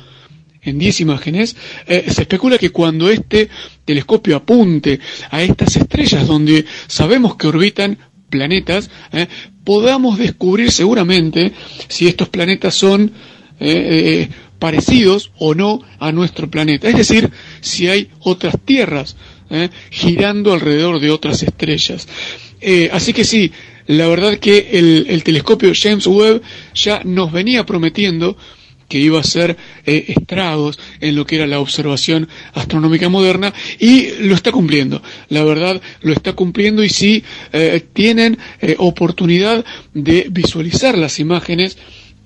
en 0.62 0.80
10 0.80 1.02
imágenes, 1.02 1.58
eh, 1.88 2.06
se 2.10 2.22
especula 2.22 2.58
que 2.58 2.70
cuando 2.70 3.10
este 3.10 3.50
telescopio 3.84 4.38
apunte 4.38 4.98
a 5.30 5.44
estas 5.44 5.76
estrellas 5.76 6.26
donde 6.26 6.64
sabemos 6.88 7.36
que 7.36 7.48
orbitan 7.48 7.98
planetas, 8.30 8.90
eh, 9.12 9.28
podamos 9.66 10.18
descubrir 10.18 10.72
seguramente 10.72 11.52
si 11.90 12.08
estos 12.08 12.30
planetas 12.30 12.76
son 12.76 13.12
eh, 13.60 14.30
parecidos 14.64 15.32
o 15.40 15.54
no 15.54 15.82
a 16.00 16.14
nuestro 16.14 16.50
planeta. 16.50 16.88
Es 16.88 16.96
decir, 16.96 17.30
si 17.60 17.90
hay 17.90 18.08
otras 18.22 18.56
tierras 18.64 19.18
girando 19.92 20.54
alrededor 20.54 21.00
de 21.02 21.12
otras 21.12 21.44
estrellas. 21.44 22.08
así 22.92 23.12
que 23.14 23.24
sí, 23.26 23.52
la 23.88 24.08
verdad 24.08 24.38
que 24.40 24.70
el, 24.80 25.06
el 25.10 25.22
telescopio 25.24 25.74
James 25.76 26.08
Webb 26.08 26.42
ya 26.74 27.02
nos 27.04 27.32
venía 27.34 27.66
prometiendo 27.66 28.38
que 28.88 29.00
iba 29.00 29.18
a 29.18 29.22
hacer 29.22 29.58
eh, 29.86 30.06
estragos 30.10 30.78
en 31.02 31.16
lo 31.16 31.26
que 31.26 31.38
era 31.38 31.48
la 31.48 31.60
observación 31.60 32.30
astronómica 32.54 33.10
moderna 33.10 33.52
y 33.80 34.10
lo 34.20 34.36
está 34.36 34.52
cumpliendo. 34.52 35.02
La 35.30 35.44
verdad, 35.44 35.82
lo 36.02 36.14
está 36.14 36.34
cumpliendo 36.34 36.84
y 36.84 36.90
sí 36.90 37.24
eh, 37.54 37.84
tienen 37.94 38.38
eh, 38.62 38.76
oportunidad 38.78 39.66
de 39.96 40.28
visualizar 40.30 40.96
las 40.98 41.20
imágenes 41.20 41.78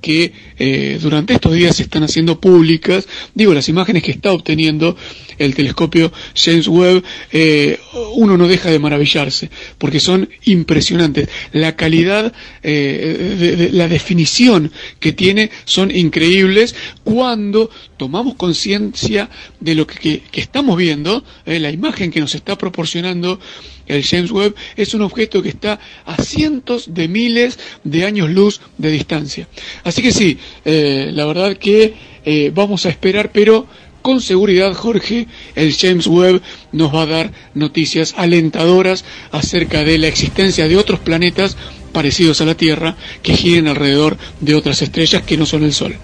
que 0.08 0.32
eh, 0.58 1.00
durante 1.02 1.34
estos 1.34 1.52
días 1.52 1.76
se 1.76 1.84
están 1.84 2.02
haciendo 2.02 2.40
públicas, 2.40 3.06
digo, 3.34 3.54
las 3.54 3.68
imágenes 3.68 4.04
que 4.04 4.12
está 4.12 4.32
obteniendo 4.32 4.96
el 5.38 5.54
telescopio 5.54 6.14
James 6.34 6.70
Webb, 6.70 7.04
eh, 7.34 7.78
uno 8.16 8.38
no 8.38 8.48
deja 8.48 8.72
de 8.72 8.80
maravillarse, 8.80 9.50
porque 9.78 10.00
son 10.00 10.30
impresionantes. 10.46 11.28
La 11.52 11.76
calidad, 11.76 12.32
eh, 12.64 13.36
de, 13.38 13.70
la 13.74 13.90
definición 13.90 14.72
que 15.02 15.12
tiene 15.12 15.52
son 15.66 15.94
increíbles 15.94 16.74
cuando 17.04 17.70
tomamos 17.98 18.36
conciencia 18.36 19.30
de 19.60 19.76
lo 19.76 19.86
que, 19.86 20.22
que, 20.32 20.40
estamos 20.40 20.78
viendo, 20.78 21.26
la 21.46 21.70
imagen 21.70 22.12
que 22.12 22.22
nos 22.22 22.34
está 22.34 22.58
proporcionando 22.58 23.42
el 23.88 24.04
James 24.04 24.32
Webb 24.32 24.56
es 24.76 24.94
un 24.94 25.02
objeto 25.02 25.42
que 25.42 25.50
está 25.50 25.80
a 26.06 26.22
cientos 26.22 26.94
de 26.94 27.08
miles 27.08 27.60
de 27.84 28.06
años 28.06 28.30
luz 28.30 28.62
de 28.78 28.92
distancia. 28.92 29.48
Así 29.84 30.02
que 30.02 30.12
sí, 30.12 30.38
eh, 30.66 31.10
la 31.14 31.26
verdad 31.26 31.58
que 31.58 31.94
eh, 32.26 32.52
vamos 32.54 32.86
a 32.86 32.90
esperar, 32.90 33.32
pero 33.32 33.68
con 34.02 34.22
seguridad, 34.22 34.74
Jorge, 34.74 35.28
el 35.56 35.76
James 35.76 36.08
Webb 36.08 36.42
nos 36.72 36.94
va 36.94 37.02
a 37.02 37.08
dar 37.08 37.32
noticias 37.54 38.14
alentadoras 38.16 39.04
acerca 39.32 39.84
de 39.84 39.98
la 39.98 40.08
existencia 40.08 40.68
de 40.68 40.78
otros 40.78 41.00
planetas 41.00 41.58
parecidos 41.92 42.40
a 42.40 42.46
la 42.46 42.56
Tierra 42.56 42.96
que 43.22 43.36
giren 43.36 43.68
alrededor 43.68 44.18
de 44.40 44.56
otras 44.56 44.82
estrellas 44.82 45.24
que 45.24 45.36
no 45.36 45.46
son 45.46 45.64
el 45.64 45.74
Sol. 45.74 45.96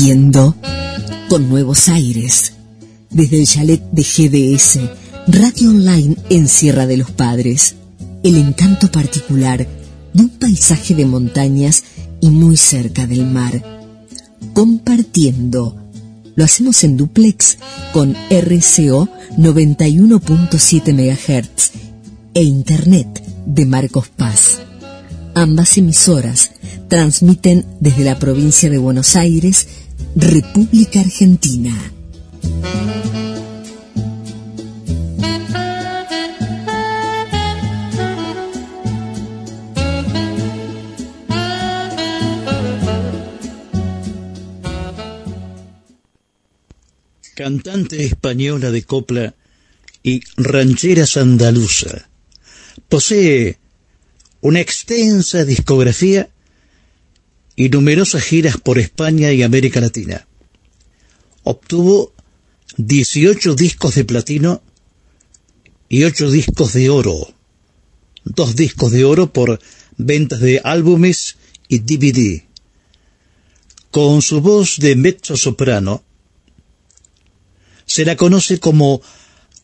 Compartiendo 0.00 0.54
con 1.28 1.50
Nuevos 1.50 1.90
Aires, 1.90 2.54
desde 3.10 3.38
el 3.38 3.46
chalet 3.46 3.82
de 3.92 4.02
GDS, 4.02 4.78
radio 5.26 5.68
online 5.68 6.16
en 6.30 6.48
Sierra 6.48 6.86
de 6.86 6.96
los 6.96 7.10
Padres, 7.10 7.74
el 8.22 8.38
encanto 8.38 8.90
particular 8.90 9.68
de 10.14 10.22
un 10.22 10.30
paisaje 10.30 10.94
de 10.94 11.04
montañas 11.04 11.82
y 12.22 12.30
muy 12.30 12.56
cerca 12.56 13.06
del 13.06 13.26
mar. 13.26 13.62
Compartiendo. 14.54 15.76
Lo 16.34 16.44
hacemos 16.44 16.82
en 16.82 16.96
duplex 16.96 17.58
con 17.92 18.16
RCO 18.30 19.06
91.7 19.36 20.94
MHz 20.94 21.72
e 22.32 22.42
Internet 22.42 23.22
de 23.44 23.66
Marcos 23.66 24.08
Paz. 24.08 24.60
Ambas 25.34 25.76
emisoras 25.76 26.52
transmiten 26.88 27.66
desde 27.80 28.04
la 28.04 28.18
provincia 28.18 28.70
de 28.70 28.78
Buenos 28.78 29.14
Aires, 29.14 29.68
República 30.16 31.00
Argentina. 31.00 31.74
Cantante 47.34 48.04
española 48.04 48.70
de 48.70 48.82
copla 48.82 49.34
y 50.02 50.20
rancheras 50.36 51.16
andaluza. 51.16 52.08
Posee 52.88 53.58
una 54.40 54.60
extensa 54.60 55.44
discografía 55.44 56.28
y 57.60 57.68
numerosas 57.68 58.22
giras 58.22 58.56
por 58.56 58.78
España 58.78 59.34
y 59.34 59.42
América 59.42 59.82
Latina. 59.82 60.26
Obtuvo 61.42 62.14
18 62.78 63.54
discos 63.54 63.96
de 63.96 64.06
platino 64.06 64.62
y 65.86 66.04
8 66.04 66.30
discos 66.30 66.72
de 66.72 66.88
oro. 66.88 67.34
Dos 68.24 68.56
discos 68.56 68.92
de 68.92 69.04
oro 69.04 69.34
por 69.34 69.60
ventas 69.98 70.40
de 70.40 70.62
álbumes 70.64 71.36
y 71.68 71.80
DVD. 71.80 72.44
Con 73.90 74.22
su 74.22 74.40
voz 74.40 74.78
de 74.78 74.96
mezzo 74.96 75.36
soprano, 75.36 76.02
se 77.84 78.06
la 78.06 78.16
conoce 78.16 78.58
como 78.58 79.02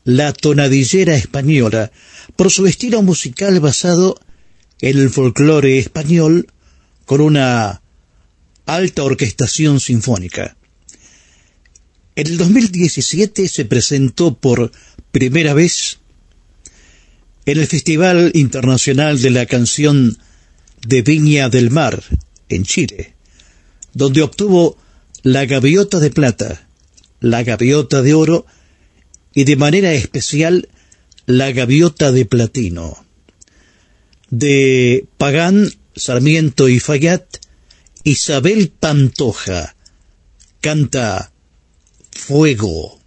la 0.05 0.35
tonadillera 0.35 1.17
española 1.17 1.91
por 2.37 2.51
su 2.51 2.67
estilo 2.67 3.01
musical 3.01 3.59
basado 3.61 4.21
en 4.83 4.99
el 4.99 5.09
folclore 5.09 5.79
español 5.79 6.53
con 7.07 7.23
una 7.23 7.81
alta 8.67 9.05
orquestación 9.05 9.81
sinfónica. 9.81 10.57
En 12.17 12.27
el 12.27 12.37
2017 12.37 13.49
se 13.49 13.65
presentó 13.65 14.35
por 14.37 14.73
primera 15.13 15.55
vez 15.55 15.99
en 17.47 17.59
el 17.59 17.67
Festival 17.67 18.33
Internacional 18.35 19.23
de 19.23 19.31
la 19.31 19.47
Canción 19.47 20.19
de 20.87 21.03
Viña 21.03 21.49
del 21.49 21.71
Mar, 21.71 22.03
en 22.49 22.65
Chile, 22.65 23.15
donde 23.95 24.23
obtuvo 24.23 24.77
la 25.23 25.45
gaviota 25.47 26.01
de 26.01 26.11
plata, 26.11 26.69
la 27.21 27.43
gaviota 27.45 28.03
de 28.03 28.15
oro 28.15 28.47
y 29.33 29.45
de 29.45 29.57
manera 29.57 29.93
especial 29.93 30.69
la 31.27 31.53
gaviota 31.53 32.13
de 32.13 32.25
platino. 32.25 33.05
De 34.31 35.07
Pagán, 35.19 35.71
Sarmiento 35.95 36.69
y 36.69 36.81
Fayat, 36.81 37.46
Isabel 38.07 38.71
Pantoja 38.71 39.75
canta 40.63 41.33
Fuego. 42.15 43.01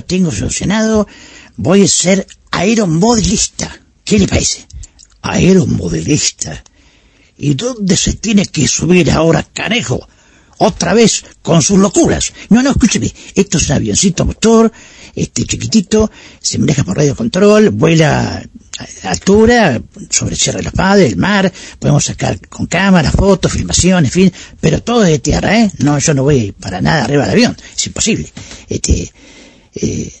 Tengo 0.00 0.30
solucionado. 0.30 1.06
Voy 1.56 1.82
a 1.82 1.88
ser 1.88 2.26
aeromodelista. 2.50 3.80
¿Qué 4.04 4.18
le 4.18 4.28
parece? 4.28 4.66
Aeromodelista. 5.22 6.62
¿Y 7.36 7.54
dónde 7.54 7.96
se 7.96 8.14
tiene 8.14 8.46
que 8.46 8.68
subir 8.68 9.10
ahora, 9.10 9.42
canejo? 9.42 10.06
Otra 10.58 10.94
vez 10.94 11.24
con 11.42 11.62
sus 11.62 11.78
locuras. 11.78 12.32
No, 12.48 12.62
no, 12.62 12.70
escúcheme. 12.70 13.12
Esto 13.34 13.58
es 13.58 13.68
un 13.68 13.76
avioncito 13.76 14.24
motor, 14.24 14.72
este 15.14 15.44
chiquitito, 15.44 16.10
se 16.40 16.58
maneja 16.58 16.84
por 16.84 16.96
radio 16.96 17.16
control, 17.16 17.70
vuela 17.70 18.42
a 19.04 19.10
altura, 19.10 19.80
sobre 20.10 20.36
Sierra 20.36 20.58
de 20.58 20.64
los 20.64 20.72
Padres, 20.72 21.12
el 21.12 21.18
mar, 21.18 21.52
podemos 21.78 22.04
sacar 22.04 22.40
con 22.48 22.66
cámara, 22.66 23.10
fotos, 23.10 23.52
filmación, 23.52 24.04
en 24.04 24.10
fin, 24.10 24.32
pero 24.60 24.82
todo 24.82 25.00
de 25.00 25.18
tierra, 25.18 25.60
¿eh? 25.60 25.70
No, 25.78 25.98
yo 25.98 26.14
no 26.14 26.24
voy 26.24 26.52
para 26.52 26.80
nada 26.80 27.04
arriba 27.04 27.22
del 27.22 27.32
avión, 27.32 27.56
es 27.76 27.86
imposible. 27.86 28.32
Este, 28.68 29.12
eh, 29.74 30.12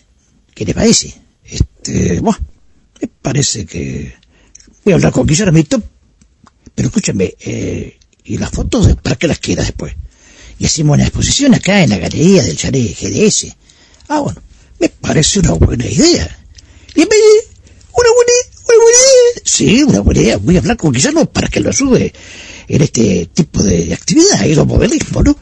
¿qué 0.54 0.64
le 0.64 0.74
parece? 0.74 1.14
Este, 1.44 2.20
bueno, 2.20 2.38
me 3.00 3.08
parece 3.08 3.66
que 3.66 4.14
voy 4.84 4.92
a 4.92 4.96
hablar 4.96 5.12
con 5.12 5.26
Guillermito, 5.26 5.82
pero 6.74 6.88
escúchame, 6.88 7.34
eh, 7.40 7.98
¿y 8.24 8.38
las 8.38 8.50
fotos 8.50 8.96
para 9.02 9.16
qué 9.16 9.28
las 9.28 9.38
queda 9.38 9.62
después? 9.62 9.94
Y 10.58 10.66
hacemos 10.66 10.94
una 10.94 11.04
exposición 11.04 11.54
acá 11.54 11.82
en 11.82 11.90
la 11.90 11.98
galería 11.98 12.42
del 12.42 12.56
chalet 12.56 12.96
GDS. 12.98 13.56
Ah, 14.08 14.20
bueno, 14.20 14.40
me 14.78 14.88
parece 14.88 15.40
una 15.40 15.52
buena 15.52 15.86
idea. 15.86 16.38
Y 16.94 17.00
una 17.00 18.10
buena, 18.12 18.32
una 18.66 18.82
buena 18.82 18.98
idea. 18.98 19.42
Sí, 19.44 19.82
una 19.82 20.00
buena 20.00 20.20
idea. 20.20 20.36
Voy 20.36 20.56
a 20.56 20.60
hablar 20.60 20.76
con 20.76 20.92
Guillermo 20.92 21.26
para 21.26 21.48
que 21.48 21.60
lo 21.60 21.72
sube 21.72 22.12
en 22.68 22.82
este 22.82 23.26
tipo 23.32 23.62
de 23.62 23.92
actividad, 23.92 24.40
aeromodelismo, 24.40 25.22
¿no? 25.22 25.36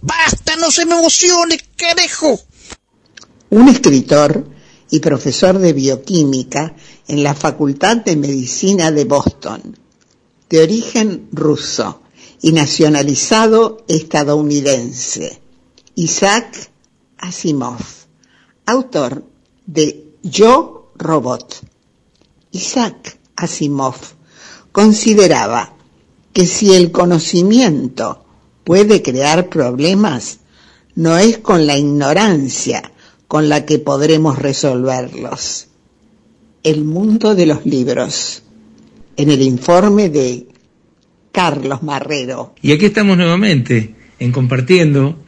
Basta, 0.00 0.56
no 0.56 0.70
se 0.70 0.86
me 0.86 0.98
emocione, 0.98 1.58
carajo. 1.76 2.40
un 3.50 3.68
escritor 3.68 4.46
y 4.90 5.00
profesor 5.00 5.58
de 5.58 5.72
bioquímica 5.74 6.74
en 7.06 7.22
la 7.22 7.34
Facultad 7.34 7.98
de 7.98 8.16
Medicina 8.16 8.90
de 8.90 9.04
Boston, 9.04 9.76
de 10.48 10.60
origen 10.62 11.28
ruso 11.32 12.00
y 12.40 12.52
nacionalizado 12.52 13.84
estadounidense, 13.88 15.40
Isaac 15.94 16.70
Asimov, 17.18 17.78
autor 18.66 19.24
de 19.66 20.14
Yo 20.22 20.92
Robot. 20.96 21.60
Isaac 22.52 23.18
Asimov 23.36 23.96
consideraba 24.72 25.74
que 26.32 26.46
si 26.46 26.74
el 26.74 26.90
conocimiento 26.90 28.24
puede 28.64 29.02
crear 29.02 29.48
problemas, 29.48 30.40
no 30.94 31.18
es 31.18 31.38
con 31.38 31.66
la 31.66 31.76
ignorancia 31.76 32.92
con 33.28 33.48
la 33.48 33.64
que 33.64 33.78
podremos 33.78 34.38
resolverlos. 34.38 35.68
El 36.62 36.84
mundo 36.84 37.34
de 37.34 37.46
los 37.46 37.64
libros, 37.66 38.42
en 39.16 39.30
el 39.30 39.42
informe 39.42 40.10
de 40.10 40.46
Carlos 41.32 41.82
Marrero. 41.82 42.54
Y 42.60 42.72
aquí 42.72 42.86
estamos 42.86 43.16
nuevamente 43.16 43.94
en 44.18 44.32
compartiendo 44.32 45.18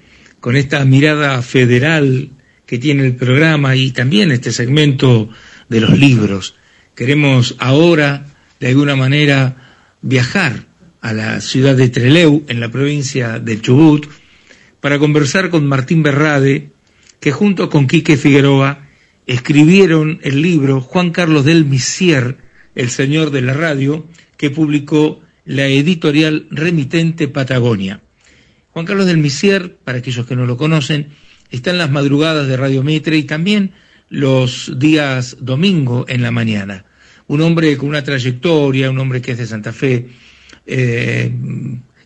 con 0.40 0.56
esta 0.56 0.84
mirada 0.84 1.40
federal 1.42 2.30
que 2.66 2.78
tiene 2.78 3.06
el 3.06 3.16
programa 3.16 3.74
y 3.74 3.90
también 3.90 4.30
este 4.30 4.52
segmento 4.52 5.30
de 5.68 5.80
los 5.80 5.98
libros. 5.98 6.54
Queremos 6.94 7.56
ahora, 7.58 8.26
de 8.60 8.68
alguna 8.68 8.96
manera, 8.96 9.56
viajar 10.02 10.66
a 11.04 11.12
la 11.12 11.42
ciudad 11.42 11.76
de 11.76 11.90
Trelew, 11.90 12.44
en 12.48 12.60
la 12.60 12.70
provincia 12.70 13.38
de 13.38 13.60
Chubut, 13.60 14.06
para 14.80 14.98
conversar 14.98 15.50
con 15.50 15.66
Martín 15.66 16.02
Berrade, 16.02 16.70
que 17.20 17.30
junto 17.30 17.68
con 17.68 17.86
Quique 17.86 18.16
Figueroa 18.16 18.88
escribieron 19.26 20.18
el 20.22 20.40
libro 20.40 20.80
Juan 20.80 21.10
Carlos 21.10 21.44
del 21.44 21.66
Misier, 21.66 22.38
el 22.74 22.88
señor 22.88 23.32
de 23.32 23.42
la 23.42 23.52
radio, 23.52 24.08
que 24.38 24.48
publicó 24.48 25.20
la 25.44 25.66
editorial 25.66 26.46
remitente 26.50 27.28
Patagonia. 27.28 28.00
Juan 28.70 28.86
Carlos 28.86 29.04
del 29.04 29.18
Misier, 29.18 29.76
para 29.76 29.98
aquellos 29.98 30.24
que 30.24 30.36
no 30.36 30.46
lo 30.46 30.56
conocen, 30.56 31.08
está 31.50 31.70
en 31.70 31.76
las 31.76 31.90
madrugadas 31.90 32.48
de 32.48 32.56
Radio 32.56 32.82
Mitre 32.82 33.18
y 33.18 33.24
también 33.24 33.74
los 34.08 34.72
días 34.78 35.36
domingo 35.38 36.06
en 36.08 36.22
la 36.22 36.30
mañana. 36.30 36.86
Un 37.26 37.42
hombre 37.42 37.76
con 37.76 37.90
una 37.90 38.02
trayectoria, 38.02 38.90
un 38.90 38.98
hombre 38.98 39.20
que 39.20 39.32
es 39.32 39.38
de 39.38 39.46
Santa 39.46 39.74
Fe, 39.74 40.08
eh, 40.66 41.32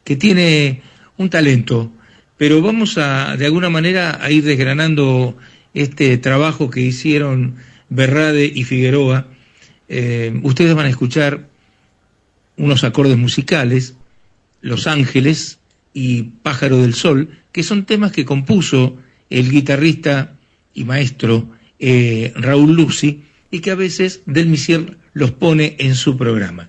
que 0.05 0.17
tiene 0.17 0.83
un 1.17 1.31
talento, 1.31 1.93
pero 2.37 2.63
vamos 2.63 2.99
a, 2.99 3.37
de 3.37 3.47
alguna 3.47 3.69
manera, 3.69 4.19
a 4.23 4.31
ir 4.31 4.45
desgranando 4.45 5.37
este 5.75 6.17
trabajo 6.19 6.71
que 6.71 6.81
hicieron 6.81 7.57
Berrade 7.89 8.47
y 8.47 8.65
Figueroa. 8.65 9.29
Eh, 9.89 10.39
ustedes 10.43 10.75
van 10.75 10.87
a 10.87 10.91
escuchar 10.91 11.49
unos 12.57 12.85
acordes 12.85 13.17
musicales, 13.17 13.97
Los 14.61 14.87
Ángeles 14.87 15.59
y 15.95 16.23
Pájaro 16.43 16.79
del 16.79 16.95
Sol, 16.95 17.31
que 17.53 17.63
son 17.63 17.87
temas 17.87 18.13
que 18.13 18.25
compuso 18.25 18.99
el 19.31 19.51
guitarrista 19.51 20.37
y 20.75 20.85
maestro 20.85 21.51
eh, 21.79 22.33
Raúl 22.37 22.75
Lucy 22.75 23.23
y 23.51 23.61
que 23.61 23.71
a 23.71 23.77
veces 23.77 24.23
Delmisier 24.27 24.99
los 25.13 25.33
pone 25.33 25.77
en 25.79 25.95
su 25.95 26.17
programa. 26.17 26.69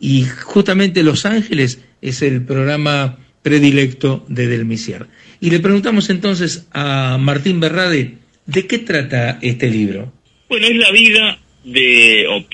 Y 0.00 0.24
justamente 0.24 1.02
Los 1.02 1.26
Ángeles 1.26 1.84
es 2.00 2.22
el 2.22 2.44
programa 2.44 3.18
predilecto 3.42 4.24
de 4.28 4.46
Delmisier. 4.46 5.06
Y 5.40 5.50
le 5.50 5.60
preguntamos 5.60 6.10
entonces 6.10 6.66
a 6.72 7.18
Martín 7.18 7.60
Berrade, 7.60 8.14
¿de 8.46 8.66
qué 8.66 8.78
trata 8.78 9.38
este 9.42 9.70
libro? 9.70 10.12
Bueno, 10.48 10.66
es 10.66 10.76
la 10.76 10.90
vida 10.92 11.38
de... 11.64 12.26
o- 12.28 12.44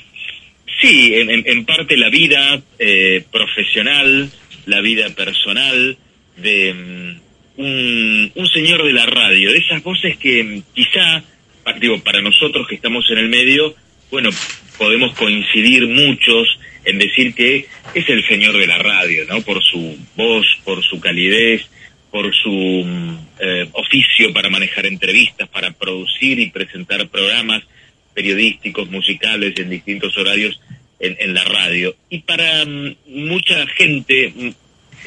sí, 0.80 1.14
en, 1.14 1.64
parte 1.64 1.96
la 1.96 2.10
vida 2.10 2.62
eh, 2.78 3.24
profesional, 3.32 4.30
la 4.66 4.80
vida 4.80 5.08
personal 5.10 5.96
de 6.36 6.74
mm, 6.74 7.60
un, 7.60 8.32
un 8.34 8.46
señor 8.48 8.84
de 8.84 8.92
la 8.92 9.06
radio, 9.06 9.52
de 9.52 9.58
esas 9.58 9.82
voces 9.82 10.16
que 10.18 10.42
mm, 10.44 10.62
quizá, 10.74 11.22
digo, 11.80 11.98
para 12.00 12.20
nosotros 12.20 12.66
que 12.68 12.74
estamos 12.74 13.08
en 13.10 13.18
el 13.18 13.28
medio, 13.28 13.74
bueno, 14.10 14.30
podemos 14.76 15.14
coincidir 15.14 15.86
muchos 15.86 16.58
en 16.84 16.98
decir 16.98 17.34
que 17.34 17.66
es 17.94 18.08
el 18.08 18.26
señor 18.26 18.56
de 18.58 18.66
la 18.66 18.78
radio, 18.78 19.24
¿no? 19.28 19.40
Por 19.42 19.62
su 19.62 19.96
voz, 20.16 20.46
por 20.64 20.82
su 20.84 21.00
calidez, 21.00 21.62
por 22.10 22.32
su 22.34 22.50
mm, 22.50 23.18
eh, 23.40 23.66
oficio 23.72 24.32
para 24.32 24.48
manejar 24.50 24.86
entrevistas, 24.86 25.48
para 25.48 25.72
producir 25.72 26.38
y 26.38 26.50
presentar 26.50 27.08
programas 27.08 27.62
periodísticos, 28.14 28.88
musicales 28.90 29.58
en 29.58 29.70
distintos 29.70 30.16
horarios 30.16 30.60
en, 31.00 31.16
en 31.18 31.34
la 31.34 31.42
radio. 31.44 31.96
Y 32.10 32.20
para 32.20 32.64
mm, 32.64 32.96
mucha 33.08 33.66
gente, 33.76 34.32
mm, 34.34 34.48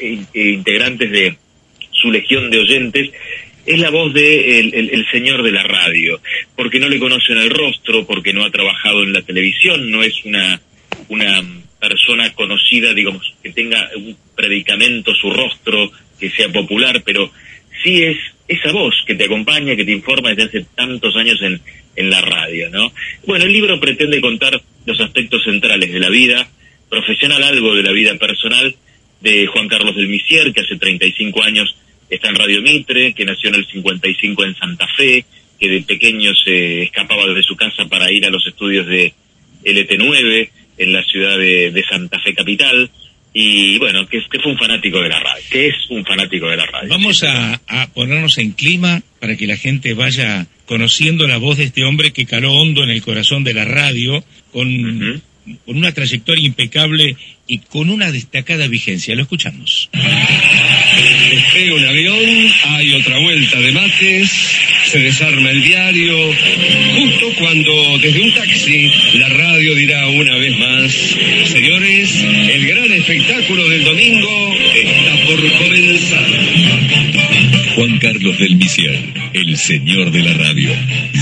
e- 0.00 0.18
e 0.34 0.48
integrantes 0.50 1.10
de 1.10 1.36
su 1.92 2.10
legión 2.12 2.50
de 2.50 2.58
oyentes, 2.58 3.10
es 3.66 3.78
la 3.80 3.90
voz 3.90 4.12
de 4.14 4.60
el, 4.60 4.74
el- 4.74 4.90
el 4.90 5.10
señor 5.10 5.42
de 5.42 5.52
la 5.52 5.62
radio, 5.62 6.20
porque 6.56 6.78
no 6.78 6.88
le 6.88 6.98
conocen 6.98 7.38
el 7.38 7.50
rostro, 7.50 8.06
porque 8.06 8.32
no 8.32 8.44
ha 8.44 8.50
trabajado 8.50 9.02
en 9.02 9.12
la 9.12 9.22
televisión, 9.22 9.90
no 9.90 10.02
es 10.02 10.24
una, 10.24 10.60
una 11.08 11.42
persona 11.78 12.32
conocida, 12.34 12.92
digamos, 12.94 13.34
que 13.42 13.52
tenga 13.52 13.90
un 13.96 14.16
predicamento, 14.34 15.14
su 15.14 15.30
rostro, 15.30 15.90
que 16.18 16.30
sea 16.30 16.48
popular, 16.50 17.02
pero 17.04 17.30
sí 17.82 18.02
es 18.02 18.16
esa 18.48 18.72
voz 18.72 18.94
que 19.06 19.14
te 19.14 19.24
acompaña, 19.24 19.76
que 19.76 19.84
te 19.84 19.92
informa 19.92 20.30
desde 20.30 20.44
hace 20.44 20.66
tantos 20.74 21.14
años 21.16 21.40
en, 21.42 21.60
en 21.96 22.10
la 22.10 22.20
radio, 22.20 22.70
¿no? 22.70 22.92
Bueno, 23.26 23.44
el 23.44 23.52
libro 23.52 23.78
pretende 23.78 24.20
contar 24.20 24.60
los 24.86 25.00
aspectos 25.00 25.44
centrales 25.44 25.92
de 25.92 26.00
la 26.00 26.08
vida 26.08 26.48
profesional, 26.88 27.42
algo 27.42 27.74
de 27.74 27.82
la 27.82 27.92
vida 27.92 28.14
personal 28.16 28.74
de 29.20 29.46
Juan 29.46 29.68
Carlos 29.68 29.96
del 29.96 30.08
Misier, 30.08 30.52
que 30.52 30.62
hace 30.62 30.76
35 30.76 31.42
años 31.42 31.76
está 32.08 32.28
en 32.28 32.36
Radio 32.36 32.62
Mitre, 32.62 33.12
que 33.12 33.24
nació 33.24 33.50
en 33.50 33.56
el 33.56 33.66
55 33.66 34.44
en 34.44 34.56
Santa 34.56 34.88
Fe, 34.96 35.24
que 35.58 35.68
de 35.68 35.82
pequeño 35.82 36.32
se 36.34 36.82
escapaba 36.82 37.26
desde 37.26 37.42
su 37.42 37.56
casa 37.56 37.86
para 37.86 38.10
ir 38.12 38.24
a 38.24 38.30
los 38.30 38.46
estudios 38.46 38.86
de 38.86 39.12
LT9 39.64 40.50
en 40.78 40.92
la 40.92 41.02
ciudad 41.04 41.36
de, 41.38 41.70
de 41.70 41.84
Santa 41.84 42.18
Fe 42.20 42.34
capital, 42.34 42.90
y 43.32 43.78
bueno, 43.78 44.06
que, 44.06 44.20
que 44.30 44.38
fue 44.40 44.52
un 44.52 44.58
fanático 44.58 45.00
de 45.00 45.08
la 45.08 45.20
radio, 45.20 45.44
que 45.50 45.68
es 45.68 45.76
un 45.90 46.04
fanático 46.04 46.48
de 46.48 46.56
la 46.56 46.66
radio. 46.66 46.88
Vamos 46.88 47.22
a, 47.22 47.60
a 47.66 47.86
ponernos 47.88 48.38
en 48.38 48.52
clima 48.52 49.02
para 49.20 49.36
que 49.36 49.46
la 49.46 49.56
gente 49.56 49.94
vaya 49.94 50.46
conociendo 50.66 51.26
la 51.26 51.38
voz 51.38 51.58
de 51.58 51.64
este 51.64 51.84
hombre 51.84 52.12
que 52.12 52.26
caló 52.26 52.52
hondo 52.52 52.84
en 52.84 52.90
el 52.90 53.02
corazón 53.02 53.44
de 53.44 53.54
la 53.54 53.64
radio 53.64 54.24
con, 54.52 55.22
con 55.64 55.76
una 55.76 55.92
trayectoria 55.92 56.46
impecable 56.46 57.16
y 57.46 57.58
con 57.58 57.90
una 57.90 58.12
destacada 58.12 58.66
vigencia. 58.68 59.14
Lo 59.14 59.22
escuchamos. 59.22 59.88
Despega 61.30 61.74
un 61.74 61.84
avión, 61.84 62.52
hay 62.64 62.92
otra 62.94 63.18
vuelta 63.18 63.60
de 63.60 63.72
mates, 63.72 64.30
se 64.86 64.98
desarma 64.98 65.50
el 65.50 65.62
diario, 65.62 66.16
justo 66.96 67.32
cuando 67.38 67.98
desde 67.98 68.20
un 68.20 68.32
taxi 68.32 68.90
la 69.14 69.28
radio 69.28 69.74
dirá 69.74 70.08
una 70.08 70.36
vez 70.36 70.58
más, 70.58 70.92
señores, 71.50 72.14
el 72.22 72.66
gran 72.66 72.92
espectáculo 72.92 73.68
del 73.68 73.84
domingo 73.84 74.54
está 74.74 75.24
por 75.26 75.52
comenzar. 75.58 76.26
Juan 77.74 77.98
Carlos 77.98 78.36
del 78.38 78.56
Misier, 78.56 78.98
el 79.34 79.56
señor 79.56 80.10
de 80.10 80.22
la 80.22 80.34
radio. 80.34 80.70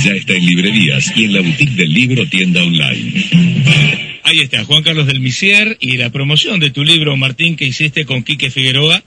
Ya 0.04 0.12
está 0.12 0.32
en 0.32 0.46
librerías 0.46 1.12
y 1.14 1.24
en 1.24 1.34
la 1.34 1.40
boutique 1.42 1.74
del 1.74 1.92
libro 1.92 2.26
tienda 2.26 2.62
online. 2.62 4.05
Ahí 4.28 4.40
está, 4.40 4.64
Juan 4.64 4.82
Carlos 4.82 5.06
del 5.06 5.20
Misier 5.20 5.76
y 5.78 5.98
la 5.98 6.10
promoción 6.10 6.58
de 6.58 6.70
tu 6.70 6.82
libro, 6.82 7.16
Martín, 7.16 7.54
que 7.54 7.64
hiciste 7.64 8.06
con 8.06 8.24
Quique 8.24 8.50
Figueroa, 8.50 9.04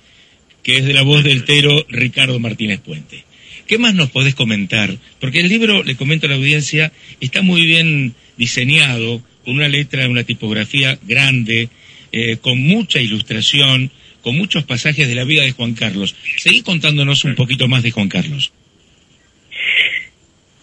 que 0.64 0.78
es 0.78 0.86
de 0.86 0.94
la 0.94 1.02
voz 1.02 1.26
del 1.26 1.44
tero 1.44 1.86
Ricardo 1.90 2.40
Martínez 2.40 2.80
Puente. 2.80 3.26
¿Qué 3.68 3.78
más 3.78 3.94
nos 3.96 4.12
podés 4.12 4.34
comentar? 4.34 4.96
Porque 5.20 5.41
el 5.41 5.50
libro, 5.50 5.84
le 5.84 5.98
comento 5.98 6.26
a 6.26 6.30
la 6.30 6.38
audiencia, 6.38 6.94
está 7.20 7.41
muy 7.41 7.66
bien 7.66 8.16
diseñado, 8.38 9.22
con 9.44 9.56
una 9.56 9.68
letra, 9.68 10.08
una 10.08 10.24
tipografía 10.24 10.98
grande, 11.06 11.68
eh, 12.14 12.38
con 12.38 12.62
mucha 12.62 13.02
ilustración, 13.02 13.91
con 14.22 14.38
muchos 14.38 14.64
pasajes 14.64 15.06
de 15.10 15.16
la 15.16 15.26
vida 15.26 15.41
de 15.41 15.52
Juan 15.52 15.74
Carlos. 15.74 16.16
Seguí 16.38 16.62
contándonos 16.62 17.26
un 17.26 17.36
poquito 17.36 17.68
más 17.68 17.84
de 17.84 17.91
Juan 17.91 18.08
Carlos. 18.08 18.54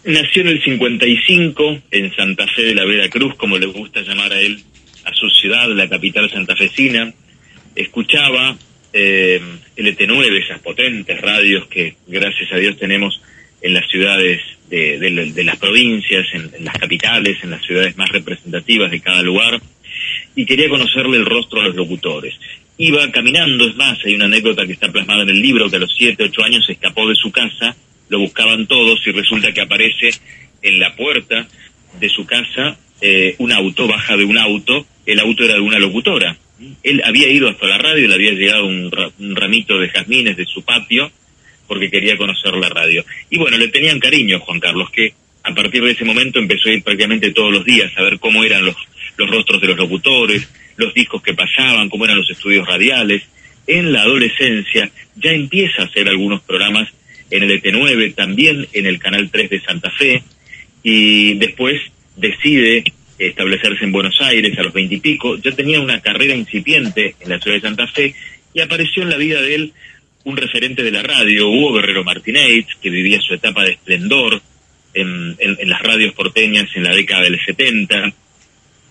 Nació 0.07 0.43
en 0.43 0.47
el 0.47 0.63
55 0.63 1.79
en 1.91 2.15
Santa 2.15 2.47
Fe 2.47 2.63
de 2.63 2.75
la 2.75 2.85
Vera 2.85 3.09
Cruz, 3.09 3.35
como 3.35 3.57
le 3.57 3.65
gusta 3.67 4.01
llamar 4.01 4.31
a 4.31 4.39
él, 4.39 4.59
a 5.03 5.13
su 5.13 5.29
ciudad, 5.29 5.67
la 5.69 5.89
capital 5.89 6.29
santafesina. 6.31 7.13
Escuchaba 7.75 8.57
eh, 8.93 9.41
LT9, 9.75 10.43
esas 10.45 10.59
potentes 10.61 11.19
radios 11.19 11.67
que 11.67 11.95
gracias 12.07 12.51
a 12.53 12.57
Dios 12.57 12.77
tenemos 12.77 13.21
en 13.61 13.73
las 13.73 13.85
ciudades 13.89 14.41
de, 14.69 14.97
de- 14.97 15.31
de 15.33 15.43
las 15.43 15.57
provincias, 15.57 16.25
en, 16.33 16.51
en 16.57 16.63
las 16.65 16.77
capitales, 16.77 17.37
en 17.43 17.49
las 17.51 17.61
ciudades 17.65 17.97
más 17.97 18.09
representativas 18.09 18.89
de 18.91 19.01
cada 19.01 19.21
lugar, 19.23 19.61
y 20.35 20.45
quería 20.45 20.69
conocerle 20.69 21.17
el 21.17 21.25
rostro 21.25 21.59
a 21.61 21.65
los 21.65 21.75
locutores. 21.75 22.33
Iba 22.77 23.11
caminando, 23.11 23.67
es 23.67 23.75
más, 23.75 23.97
hay 24.05 24.15
una 24.15 24.25
anécdota 24.25 24.65
que 24.65 24.73
está 24.73 24.89
plasmada 24.91 25.23
en 25.23 25.29
el 25.29 25.41
libro, 25.41 25.69
que 25.69 25.75
a 25.75 25.79
los 25.79 25.93
7, 25.97 26.23
8 26.23 26.43
años 26.43 26.65
se 26.65 26.73
escapó 26.73 27.09
de 27.09 27.15
su 27.15 27.29
casa, 27.31 27.75
lo 28.09 28.19
buscaban 28.19 28.67
todos 28.67 29.05
y 29.05 29.11
resulta 29.11 29.51
que 29.51 29.61
aparece 29.61 30.09
en 30.61 30.79
la 30.79 30.95
puerta 30.95 31.47
de 31.99 32.09
su 32.09 32.25
casa 32.25 32.77
eh, 33.01 33.35
un 33.37 33.51
auto, 33.51 33.87
baja 33.87 34.17
de 34.17 34.23
un 34.23 34.37
auto, 34.37 34.85
el 35.05 35.19
auto 35.19 35.43
era 35.43 35.55
de 35.55 35.61
una 35.61 35.79
locutora. 35.79 36.37
Él 36.83 37.01
había 37.05 37.29
ido 37.29 37.49
hasta 37.49 37.67
la 37.67 37.77
radio, 37.77 38.07
le 38.07 38.15
había 38.15 38.31
llegado 38.31 38.65
un, 38.65 38.91
ra- 38.91 39.11
un 39.19 39.35
ramito 39.35 39.77
de 39.79 39.89
jazmines 39.89 40.35
de 40.35 40.45
su 40.45 40.63
patio 40.63 41.11
porque 41.67 41.91
quería 41.91 42.17
conocer 42.17 42.53
la 42.55 42.69
radio. 42.69 43.05
Y 43.29 43.37
bueno, 43.37 43.57
le 43.57 43.67
tenían 43.67 43.99
cariño 43.99 44.37
a 44.37 44.39
Juan 44.39 44.59
Carlos, 44.59 44.89
que 44.89 45.13
a 45.43 45.53
partir 45.53 45.83
de 45.83 45.91
ese 45.91 46.05
momento 46.05 46.39
empezó 46.39 46.69
a 46.69 46.73
ir 46.73 46.83
prácticamente 46.83 47.31
todos 47.31 47.51
los 47.53 47.65
días 47.65 47.91
a 47.97 48.03
ver 48.03 48.19
cómo 48.19 48.43
eran 48.43 48.65
los, 48.65 48.75
los 49.17 49.29
rostros 49.29 49.61
de 49.61 49.67
los 49.67 49.77
locutores, 49.77 50.49
los 50.77 50.93
discos 50.93 51.21
que 51.21 51.33
pasaban, 51.33 51.89
cómo 51.89 52.05
eran 52.05 52.17
los 52.17 52.29
estudios 52.29 52.65
radiales. 52.67 53.23
En 53.67 53.91
la 53.91 54.01
adolescencia 54.03 54.89
ya 55.15 55.31
empieza 55.31 55.81
a 55.81 55.85
hacer 55.85 56.07
algunos 56.07 56.41
programas 56.41 56.89
en 57.29 57.43
el 57.43 57.61
ET9, 57.61 58.15
también 58.15 58.67
en 58.73 58.85
el 58.85 58.99
Canal 58.99 59.29
3 59.31 59.49
de 59.49 59.61
Santa 59.61 59.91
Fe, 59.91 60.23
y 60.83 61.33
después 61.35 61.81
decide 62.15 62.83
establecerse 63.19 63.83
en 63.83 63.91
Buenos 63.91 64.21
Aires 64.21 64.57
a 64.57 64.63
los 64.63 64.73
veintipico. 64.73 65.37
Ya 65.37 65.51
tenía 65.51 65.79
una 65.81 66.01
carrera 66.01 66.35
incipiente 66.35 67.15
en 67.19 67.29
la 67.29 67.39
ciudad 67.39 67.57
de 67.57 67.61
Santa 67.61 67.87
Fe 67.87 68.13
y 68.53 68.61
apareció 68.61 69.03
en 69.03 69.09
la 69.09 69.17
vida 69.17 69.41
de 69.41 69.55
él 69.55 69.73
un 70.23 70.37
referente 70.37 70.83
de 70.83 70.91
la 70.91 71.01
radio, 71.03 71.49
Hugo 71.49 71.73
Guerrero 71.73 72.03
Martínez, 72.03 72.65
que 72.81 72.89
vivía 72.89 73.19
su 73.21 73.33
etapa 73.33 73.63
de 73.63 73.71
esplendor 73.71 74.41
en, 74.93 75.35
en- 75.39 75.69
las 75.69 75.81
radios 75.81 76.13
porteñas 76.13 76.69
en 76.75 76.83
la 76.83 76.93
década 76.95 77.23
del 77.23 77.39
70. 77.43 78.13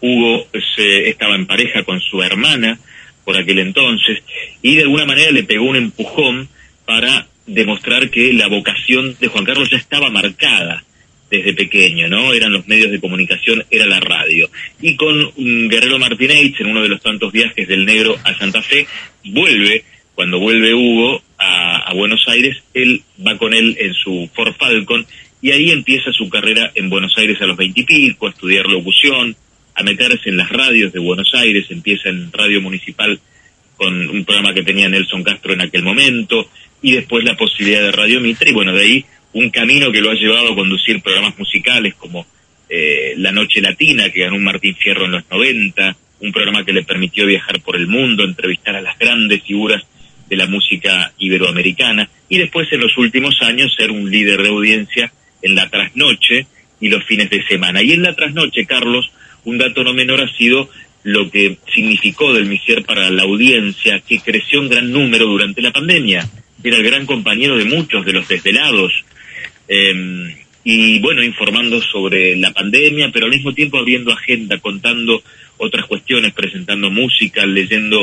Hugo 0.00 0.46
se- 0.76 1.08
estaba 1.08 1.34
en 1.36 1.46
pareja 1.46 1.82
con 1.84 2.00
su 2.00 2.22
hermana 2.22 2.78
por 3.24 3.36
aquel 3.36 3.58
entonces 3.58 4.22
y 4.62 4.76
de 4.76 4.82
alguna 4.82 5.04
manera 5.06 5.30
le 5.32 5.42
pegó 5.44 5.64
un 5.66 5.76
empujón 5.76 6.48
para 6.84 7.26
demostrar 7.46 8.10
que 8.10 8.32
la 8.32 8.48
vocación 8.48 9.16
de 9.20 9.28
Juan 9.28 9.44
Carlos 9.44 9.70
ya 9.70 9.78
estaba 9.78 10.10
marcada 10.10 10.84
desde 11.30 11.54
pequeño, 11.54 12.08
¿no? 12.08 12.32
Eran 12.32 12.52
los 12.52 12.68
medios 12.68 12.90
de 12.90 13.00
comunicación, 13.00 13.64
era 13.70 13.86
la 13.86 14.00
radio. 14.00 14.48
Y 14.80 14.96
con 14.96 15.32
mm, 15.36 15.68
Guerrero 15.68 15.98
Martínez, 15.98 16.52
en 16.60 16.66
uno 16.66 16.82
de 16.82 16.88
los 16.88 17.02
tantos 17.02 17.32
viajes 17.32 17.66
del 17.66 17.84
negro 17.84 18.16
a 18.24 18.36
Santa 18.38 18.62
Fe, 18.62 18.86
vuelve, 19.24 19.84
cuando 20.14 20.38
vuelve 20.38 20.74
Hugo 20.74 21.22
a, 21.38 21.78
a 21.78 21.94
Buenos 21.94 22.26
Aires, 22.28 22.62
él 22.74 23.02
va 23.26 23.36
con 23.38 23.54
él 23.54 23.76
en 23.80 23.94
su 23.94 24.30
Ford 24.34 24.54
Falcon 24.56 25.06
y 25.42 25.50
ahí 25.50 25.70
empieza 25.70 26.12
su 26.12 26.28
carrera 26.28 26.70
en 26.74 26.88
Buenos 26.88 27.16
Aires 27.18 27.40
a 27.40 27.46
los 27.46 27.56
veintipico, 27.56 28.26
a 28.26 28.30
estudiar 28.30 28.66
locución, 28.66 29.36
a 29.74 29.82
meterse 29.82 30.30
en 30.30 30.38
las 30.38 30.48
radios 30.48 30.92
de 30.92 31.00
Buenos 31.00 31.34
Aires, 31.34 31.66
empieza 31.70 32.08
en 32.08 32.32
Radio 32.32 32.60
Municipal 32.60 33.20
con 33.76 34.08
un 34.08 34.24
programa 34.24 34.54
que 34.54 34.62
tenía 34.62 34.88
Nelson 34.88 35.22
Castro 35.22 35.52
en 35.52 35.60
aquel 35.60 35.82
momento, 35.82 36.48
y 36.82 36.92
después 36.92 37.24
la 37.24 37.36
posibilidad 37.36 37.82
de 37.82 37.92
Radio 37.92 38.20
Mitre, 38.20 38.50
y 38.50 38.54
bueno, 38.54 38.72
de 38.72 38.82
ahí 38.82 39.04
un 39.32 39.50
camino 39.50 39.92
que 39.92 40.00
lo 40.00 40.10
ha 40.10 40.14
llevado 40.14 40.52
a 40.52 40.54
conducir 40.54 41.02
programas 41.02 41.38
musicales 41.38 41.94
como 41.94 42.26
eh, 42.68 43.14
La 43.16 43.32
Noche 43.32 43.60
Latina, 43.60 44.10
que 44.10 44.20
ganó 44.20 44.36
un 44.36 44.44
Martín 44.44 44.74
Fierro 44.76 45.04
en 45.04 45.12
los 45.12 45.24
90, 45.30 45.96
un 46.20 46.32
programa 46.32 46.64
que 46.64 46.72
le 46.72 46.84
permitió 46.84 47.26
viajar 47.26 47.60
por 47.60 47.76
el 47.76 47.86
mundo, 47.86 48.24
entrevistar 48.24 48.76
a 48.76 48.80
las 48.80 48.98
grandes 48.98 49.42
figuras 49.42 49.82
de 50.28 50.36
la 50.36 50.46
música 50.46 51.12
iberoamericana, 51.18 52.08
y 52.28 52.38
después 52.38 52.72
en 52.72 52.80
los 52.80 52.96
últimos 52.96 53.40
años 53.42 53.74
ser 53.76 53.90
un 53.90 54.10
líder 54.10 54.42
de 54.42 54.48
audiencia 54.48 55.12
en 55.42 55.54
la 55.54 55.68
trasnoche, 55.68 56.46
y 56.80 56.88
los 56.88 57.04
fines 57.04 57.30
de 57.30 57.42
semana. 57.46 57.82
Y 57.82 57.92
en 57.92 58.02
la 58.02 58.14
trasnoche, 58.14 58.66
Carlos, 58.66 59.10
un 59.44 59.58
dato 59.58 59.84
no 59.84 59.94
menor 59.94 60.20
ha 60.20 60.28
sido 60.36 60.68
lo 61.06 61.30
que 61.30 61.58
significó 61.72 62.34
del 62.34 62.46
Misier 62.46 62.84
para 62.84 63.08
la 63.10 63.22
audiencia, 63.22 64.00
que 64.00 64.18
creció 64.18 64.60
en 64.60 64.68
gran 64.68 64.90
número 64.90 65.26
durante 65.26 65.62
la 65.62 65.70
pandemia. 65.70 66.28
Era 66.64 66.78
el 66.78 66.82
gran 66.82 67.06
compañero 67.06 67.56
de 67.56 67.64
muchos 67.64 68.04
de 68.04 68.12
los 68.12 68.26
desvelados. 68.26 68.92
Eh, 69.68 70.36
y 70.64 70.98
bueno, 70.98 71.22
informando 71.22 71.80
sobre 71.80 72.34
la 72.34 72.50
pandemia, 72.50 73.10
pero 73.12 73.26
al 73.26 73.30
mismo 73.30 73.54
tiempo 73.54 73.78
abriendo 73.78 74.12
agenda, 74.12 74.58
contando 74.58 75.22
otras 75.58 75.86
cuestiones, 75.86 76.32
presentando 76.32 76.90
música, 76.90 77.46
leyendo 77.46 78.02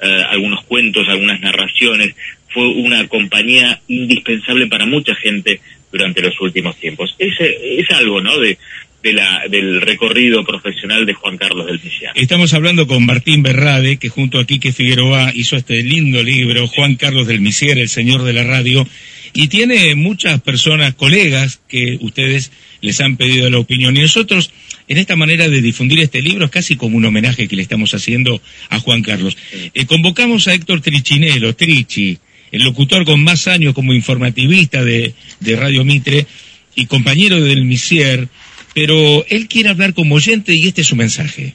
eh, 0.00 0.22
algunos 0.30 0.62
cuentos, 0.62 1.08
algunas 1.08 1.40
narraciones. 1.40 2.14
Fue 2.50 2.68
una 2.68 3.08
compañía 3.08 3.80
indispensable 3.88 4.68
para 4.68 4.86
mucha 4.86 5.16
gente 5.16 5.60
durante 5.90 6.22
los 6.22 6.40
últimos 6.40 6.76
tiempos. 6.76 7.16
Es, 7.18 7.34
es 7.40 7.90
algo, 7.90 8.20
¿no? 8.20 8.38
De, 8.38 8.58
de 9.04 9.12
la, 9.12 9.42
del 9.50 9.82
recorrido 9.82 10.44
profesional 10.46 11.04
de 11.04 11.12
Juan 11.12 11.36
Carlos 11.36 11.66
del 11.66 11.76
Villar. 11.76 12.12
Estamos 12.14 12.54
hablando 12.54 12.86
con 12.86 13.04
Martín 13.04 13.42
Berrade, 13.42 13.98
que 13.98 14.08
junto 14.08 14.38
a 14.38 14.46
Quique 14.46 14.72
Figueroa 14.72 15.30
hizo 15.34 15.56
este 15.56 15.82
lindo 15.82 16.22
libro, 16.22 16.66
Juan 16.68 16.94
Carlos 16.94 17.26
del 17.26 17.42
Misier, 17.42 17.76
el 17.76 17.90
señor 17.90 18.22
de 18.22 18.32
la 18.32 18.44
radio, 18.44 18.88
y 19.34 19.48
tiene 19.48 19.94
muchas 19.94 20.40
personas, 20.40 20.94
colegas, 20.94 21.60
que 21.68 21.98
ustedes 22.00 22.50
les 22.80 22.98
han 23.02 23.18
pedido 23.18 23.50
la 23.50 23.58
opinión. 23.58 23.94
Y 23.94 24.00
nosotros, 24.00 24.50
en 24.88 24.96
esta 24.96 25.16
manera 25.16 25.50
de 25.50 25.60
difundir 25.60 26.00
este 26.00 26.22
libro, 26.22 26.46
es 26.46 26.50
casi 26.50 26.76
como 26.76 26.96
un 26.96 27.04
homenaje 27.04 27.46
que 27.46 27.56
le 27.56 27.62
estamos 27.62 27.92
haciendo 27.92 28.40
a 28.70 28.78
Juan 28.78 29.02
Carlos. 29.02 29.36
Eh, 29.74 29.84
convocamos 29.84 30.48
a 30.48 30.54
Héctor 30.54 30.80
Trichinelo, 30.80 31.54
Trichi, 31.54 32.16
el 32.52 32.62
locutor 32.62 33.04
con 33.04 33.22
más 33.22 33.48
años 33.48 33.74
como 33.74 33.92
informativista 33.92 34.82
de, 34.82 35.12
de 35.40 35.56
Radio 35.56 35.84
Mitre 35.84 36.26
y 36.74 36.86
compañero 36.86 37.40
del 37.40 37.66
Misier, 37.66 38.28
pero 38.74 39.24
él 39.28 39.46
quiere 39.48 39.70
hablar 39.70 39.94
como 39.94 40.16
oyente 40.16 40.54
y 40.54 40.66
este 40.66 40.82
es 40.82 40.88
su 40.88 40.96
mensaje. 40.96 41.54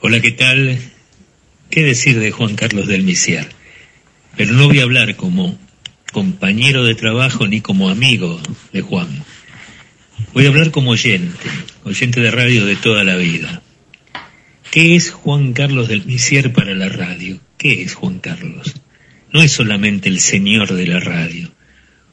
Hola, 0.00 0.20
¿qué 0.20 0.32
tal? 0.32 0.78
¿Qué 1.70 1.82
decir 1.82 2.18
de 2.18 2.30
Juan 2.30 2.56
Carlos 2.56 2.88
del 2.88 3.02
Misier? 3.02 3.46
Pero 4.36 4.54
no 4.54 4.68
voy 4.68 4.80
a 4.80 4.84
hablar 4.84 5.14
como 5.16 5.58
compañero 6.12 6.84
de 6.84 6.94
trabajo 6.94 7.46
ni 7.46 7.60
como 7.60 7.90
amigo 7.90 8.40
de 8.72 8.80
Juan. 8.80 9.22
Voy 10.32 10.46
a 10.46 10.48
hablar 10.48 10.70
como 10.70 10.90
oyente, 10.92 11.48
oyente 11.84 12.20
de 12.20 12.30
radio 12.30 12.64
de 12.64 12.76
toda 12.76 13.04
la 13.04 13.16
vida. 13.16 13.62
¿Qué 14.70 14.96
es 14.96 15.10
Juan 15.10 15.52
Carlos 15.52 15.88
del 15.88 16.06
Misier 16.06 16.52
para 16.52 16.74
la 16.74 16.88
radio? 16.88 17.38
¿Qué 17.58 17.82
es 17.82 17.94
Juan 17.94 18.18
Carlos? 18.18 18.74
No 19.30 19.42
es 19.42 19.52
solamente 19.52 20.08
el 20.08 20.20
señor 20.20 20.72
de 20.72 20.86
la 20.86 21.00
radio. 21.00 21.52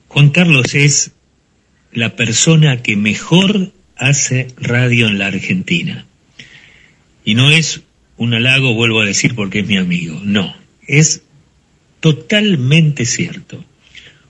Juan 0.09 0.31
Carlos 0.31 0.75
es 0.75 1.13
la 1.91 2.15
persona 2.15 2.81
que 2.81 2.95
mejor 2.95 3.71
hace 3.95 4.47
radio 4.57 5.07
en 5.07 5.19
la 5.19 5.27
Argentina. 5.27 6.05
Y 7.25 7.35
no 7.35 7.49
es 7.49 7.81
un 8.17 8.33
halago, 8.33 8.73
vuelvo 8.73 9.01
a 9.01 9.05
decir, 9.05 9.35
porque 9.35 9.59
es 9.59 9.67
mi 9.67 9.77
amigo. 9.77 10.19
No, 10.23 10.55
es 10.87 11.23
totalmente 11.99 13.05
cierto. 13.05 13.63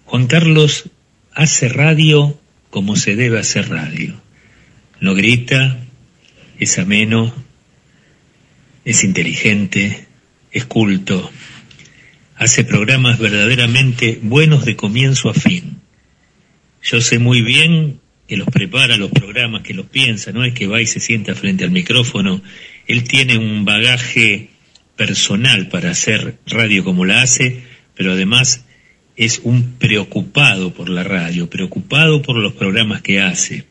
Juan 0.05 0.27
Carlos 0.27 0.89
hace 1.33 1.69
radio 1.69 2.39
como 2.69 2.95
se 2.95 3.15
debe 3.15 3.39
hacer 3.39 3.69
radio. 3.69 4.19
No 4.99 5.15
grita, 5.15 5.79
es 6.59 6.77
ameno, 6.77 7.33
es 8.85 9.03
inteligente, 9.03 10.07
es 10.51 10.65
culto, 10.65 11.31
hace 12.35 12.63
programas 12.63 13.19
verdaderamente 13.19 14.19
buenos 14.21 14.65
de 14.65 14.75
comienzo 14.75 15.29
a 15.29 15.33
fin. 15.33 15.79
Yo 16.83 17.01
sé 17.01 17.19
muy 17.19 17.41
bien 17.41 17.99
que 18.27 18.37
los 18.37 18.47
prepara 18.47 18.97
los 18.97 19.11
programas, 19.11 19.63
que 19.63 19.73
los 19.73 19.87
piensa, 19.87 20.31
no 20.31 20.43
es 20.43 20.53
que 20.53 20.67
va 20.67 20.81
y 20.81 20.85
se 20.85 20.99
sienta 20.99 21.35
frente 21.35 21.63
al 21.63 21.71
micrófono. 21.71 22.41
Él 22.87 23.03
tiene 23.03 23.37
un 23.37 23.65
bagaje 23.65 24.49
personal 24.95 25.67
para 25.69 25.91
hacer 25.91 26.37
radio 26.45 26.83
como 26.83 27.05
la 27.05 27.21
hace, 27.21 27.63
pero 27.95 28.11
además 28.11 28.65
es 29.15 29.41
un 29.43 29.73
preocupado 29.79 30.73
por 30.73 30.89
la 30.89 31.03
radio, 31.03 31.49
preocupado 31.49 32.21
por 32.21 32.37
los 32.37 32.53
programas 32.53 33.01
que 33.01 33.19
hace. 33.19 33.65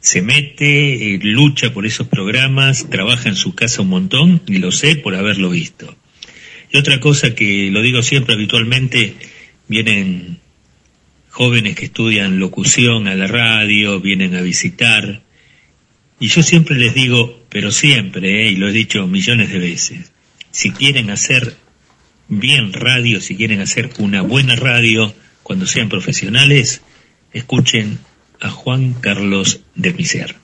Se 0.00 0.20
mete, 0.20 1.14
eh, 1.14 1.18
lucha 1.22 1.72
por 1.72 1.86
esos 1.86 2.08
programas, 2.08 2.90
trabaja 2.90 3.28
en 3.28 3.36
su 3.36 3.54
casa 3.54 3.82
un 3.82 3.88
montón, 3.88 4.42
y 4.46 4.58
lo 4.58 4.72
sé 4.72 4.96
por 4.96 5.14
haberlo 5.14 5.50
visto. 5.50 5.96
Y 6.72 6.76
otra 6.76 7.00
cosa 7.00 7.34
que 7.34 7.70
lo 7.70 7.82
digo 7.82 8.02
siempre 8.02 8.34
habitualmente, 8.34 9.14
vienen 9.68 10.40
jóvenes 11.36 11.76
que 11.76 11.84
estudian 11.84 12.38
locución 12.38 13.08
a 13.08 13.14
la 13.14 13.26
radio, 13.26 14.00
vienen 14.00 14.34
a 14.36 14.40
visitar, 14.40 15.20
y 16.18 16.28
yo 16.28 16.42
siempre 16.42 16.76
les 16.76 16.94
digo, 16.94 17.44
pero 17.50 17.70
siempre, 17.72 18.46
eh, 18.46 18.52
y 18.52 18.56
lo 18.56 18.70
he 18.70 18.72
dicho 18.72 19.06
millones 19.06 19.52
de 19.52 19.58
veces, 19.58 20.12
si 20.50 20.70
quieren 20.70 21.10
hacer 21.10 21.58
bien 22.28 22.72
radio, 22.72 23.20
si 23.20 23.36
quieren 23.36 23.60
hacer 23.60 23.90
una 23.98 24.22
buena 24.22 24.56
radio, 24.56 25.14
cuando 25.42 25.66
sean 25.66 25.90
profesionales, 25.90 26.80
escuchen 27.34 27.98
a 28.40 28.48
Juan 28.48 28.94
Carlos 28.94 29.60
de 29.74 29.92
Miser. 29.92 30.36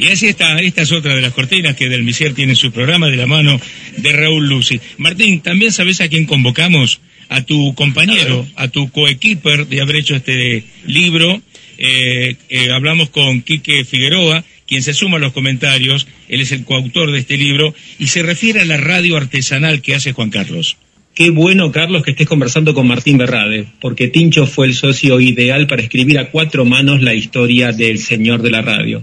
Y 0.00 0.08
así 0.08 0.26
está, 0.26 0.58
esta 0.58 0.82
es 0.82 0.90
otra 0.90 1.14
de 1.14 1.22
las 1.22 1.34
cortinas 1.34 1.76
que 1.76 1.88
Del 1.88 2.02
Misier 2.02 2.34
tiene 2.34 2.54
en 2.54 2.56
su 2.56 2.72
programa 2.72 3.06
de 3.06 3.16
la 3.16 3.28
mano 3.28 3.60
de 3.96 4.12
Raúl 4.12 4.48
Lucy. 4.48 4.80
Martín, 4.98 5.40
¿también 5.40 5.70
sabes 5.70 6.00
a 6.00 6.08
quién 6.08 6.26
convocamos? 6.26 7.00
A 7.32 7.42
tu 7.42 7.74
compañero, 7.74 8.46
a 8.56 8.68
tu 8.68 8.90
coequiper 8.90 9.66
de 9.66 9.80
haber 9.80 9.96
hecho 9.96 10.14
este 10.14 10.64
libro. 10.86 11.40
Eh, 11.78 12.36
eh, 12.50 12.70
hablamos 12.70 13.08
con 13.08 13.40
Quique 13.40 13.86
Figueroa, 13.86 14.44
quien 14.66 14.82
se 14.82 14.92
suma 14.92 15.16
a 15.16 15.20
los 15.20 15.32
comentarios, 15.32 16.06
él 16.28 16.42
es 16.42 16.52
el 16.52 16.64
coautor 16.64 17.10
de 17.10 17.20
este 17.20 17.38
libro, 17.38 17.74
y 17.98 18.08
se 18.08 18.22
refiere 18.22 18.60
a 18.60 18.66
la 18.66 18.76
radio 18.76 19.16
artesanal 19.16 19.80
que 19.80 19.94
hace 19.94 20.12
Juan 20.12 20.28
Carlos. 20.28 20.76
Qué 21.14 21.30
bueno, 21.30 21.72
Carlos, 21.72 22.02
que 22.02 22.10
estés 22.10 22.28
conversando 22.28 22.74
con 22.74 22.86
Martín 22.86 23.16
Berrade, 23.16 23.66
porque 23.80 24.08
Tincho 24.08 24.46
fue 24.46 24.66
el 24.66 24.74
socio 24.74 25.18
ideal 25.18 25.66
para 25.66 25.82
escribir 25.82 26.18
a 26.18 26.30
cuatro 26.30 26.66
manos 26.66 27.00
la 27.00 27.14
historia 27.14 27.72
del 27.72 27.98
señor 27.98 28.42
de 28.42 28.50
la 28.50 28.60
radio. 28.60 29.02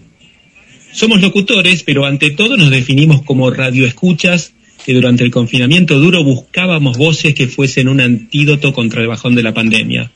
Somos 0.92 1.20
locutores, 1.22 1.82
pero 1.82 2.06
ante 2.06 2.30
todo 2.30 2.58
nos 2.58 2.70
definimos 2.70 3.24
como 3.24 3.50
radioescuchas 3.50 4.54
durante 4.94 5.24
el 5.24 5.32
confinamiento 5.32 6.00
duro 6.00 6.24
buscábamos 6.24 6.98
voces 6.98 7.34
que 7.34 7.48
fuesen 7.48 7.88
un 7.88 8.02
antídoto 8.02 8.74
contra 8.74 9.02
el 9.02 9.08
bajón 9.08 9.36
de 9.36 9.44
la 9.44 9.54
pandemia. 9.54 10.12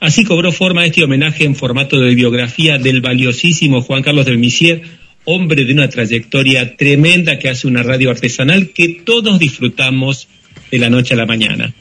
Así 0.00 0.24
cobró 0.24 0.52
forma 0.52 0.86
este 0.86 1.02
homenaje 1.02 1.44
en 1.44 1.56
formato 1.56 1.98
de 1.98 2.14
biografía 2.14 2.78
del 2.78 3.00
valiosísimo 3.00 3.82
Juan 3.82 4.02
Carlos 4.02 4.26
del 4.26 4.38
Misier, 4.38 4.82
hombre 5.24 5.64
de 5.64 5.72
una 5.72 5.88
trayectoria 5.88 6.76
tremenda 6.76 7.38
que 7.38 7.48
hace 7.48 7.66
una 7.66 7.82
radio 7.82 8.10
artesanal 8.10 8.70
que 8.70 8.88
todos 8.88 9.38
disfrutamos 9.38 10.28
de 10.70 10.78
la 10.78 10.88
noche 10.88 11.14
a 11.14 11.16
la 11.16 11.26
mañana. 11.26 11.74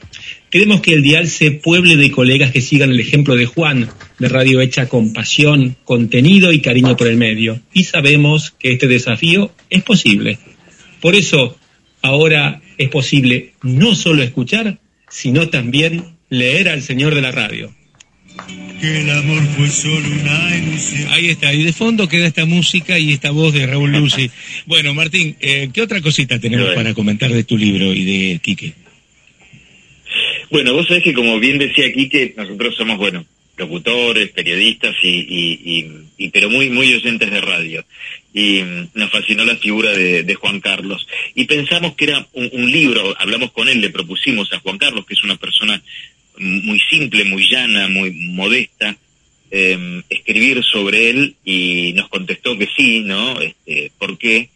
Queremos 0.50 0.82
que 0.82 0.94
el 0.94 1.04
dial 1.04 1.28
se 1.28 1.52
pueble 1.52 1.98
de 1.98 2.10
colegas 2.10 2.52
que 2.52 2.62
sigan 2.62 2.90
el 2.90 3.00
ejemplo 3.00 3.36
de 3.36 3.46
Juan, 3.46 3.90
de 4.18 4.30
radio 4.30 4.62
hecha 4.62 4.88
con 4.88 5.12
pasión, 5.12 5.76
contenido 5.84 6.54
y 6.54 6.62
cariño 6.62 6.96
por 6.96 7.08
el 7.08 7.18
medio. 7.18 7.60
Y 7.74 7.84
sabemos 7.84 8.52
que 8.58 8.72
este 8.72 8.88
desafío 8.88 9.52
es 9.70 9.84
posible. 9.84 10.40
Por 11.02 11.16
eso, 11.16 11.58
ahora 12.02 12.62
es 12.78 12.90
posible 12.90 13.54
no 13.62 13.96
solo 13.96 14.24
escuchar, 14.24 14.80
sino 15.10 15.50
también 15.50 16.18
leer 16.30 16.70
al 16.70 16.82
Señor 16.82 17.16
de 17.16 17.22
la 17.22 17.32
radio 17.32 17.74
que 18.80 19.02
el 19.02 19.10
amor 19.10 19.42
fue 19.56 19.68
solo 19.70 20.08
una 20.08 20.56
ilusión. 20.56 21.12
Ahí 21.12 21.30
está, 21.30 21.54
y 21.54 21.64
de 21.64 21.74
fondo 21.74 22.08
queda 22.08 22.28
esta 22.28 22.46
música 22.46 23.00
y 23.00 23.12
esta 23.12 23.32
voz 23.32 23.54
de 23.54 23.66
Raúl 23.66 23.92
Lucy. 23.92 24.30
bueno, 24.66 24.94
Martín, 24.94 25.36
eh, 25.40 25.70
¿qué 25.74 25.82
otra 25.82 26.02
cosita 26.02 26.40
tenemos 26.40 26.70
para 26.76 26.94
comentar 26.94 27.32
de 27.32 27.44
tu 27.44 27.58
libro 27.58 27.94
y 27.94 28.04
de 28.04 28.40
Quique? 28.40 28.74
Bueno, 30.52 30.74
vos 30.74 30.88
sabés 30.88 31.04
que 31.04 31.14
como 31.14 31.40
bien 31.40 31.58
decía 31.58 31.92
Quique, 31.92 32.34
nosotros 32.38 32.76
somos, 32.76 32.98
bueno, 32.98 33.26
locutores, 33.58 34.30
periodistas 34.30 34.96
y, 35.02 35.90
y, 36.18 36.30
pero 36.30 36.50
muy, 36.50 36.70
muy 36.70 36.94
oyentes 36.94 37.30
de 37.32 37.42
radio. 37.42 37.86
Y 38.34 38.62
mm, 38.62 38.90
nos 38.94 39.12
fascinó 39.12 39.44
la 39.46 39.58
figura 39.58 39.92
de, 39.92 40.36
Juan 40.36 40.60
Carlos. 40.60 41.08
Y 41.36 41.46
pensamos 41.46 41.96
que 41.96 42.06
era 42.06 42.28
un, 42.34 42.50
un 42.54 42.72
libro, 42.72 43.16
hablamos 43.20 43.52
con 43.52 43.68
él, 43.68 43.82
le 43.82 43.90
propusimos 43.90 44.52
a 44.54 44.60
Juan 44.60 44.78
Carlos, 44.78 45.06
que 45.06 45.16
es 45.16 45.24
una 45.24 45.38
persona 45.38 45.82
muy 46.40 46.80
simple, 46.90 47.26
muy 47.26 47.50
llana, 47.50 47.88
muy 47.88 48.12
modesta, 48.12 48.96
eh, 49.50 50.04
escribir 50.10 50.64
sobre 50.64 51.10
él 51.10 51.36
y 51.44 51.94
nos 51.94 52.10
contestó 52.10 52.58
que 52.58 52.68
sí, 52.76 53.02
¿no? 53.02 53.40
Este, 53.40 53.92
¿Por 53.98 54.18
qué? 54.18 54.50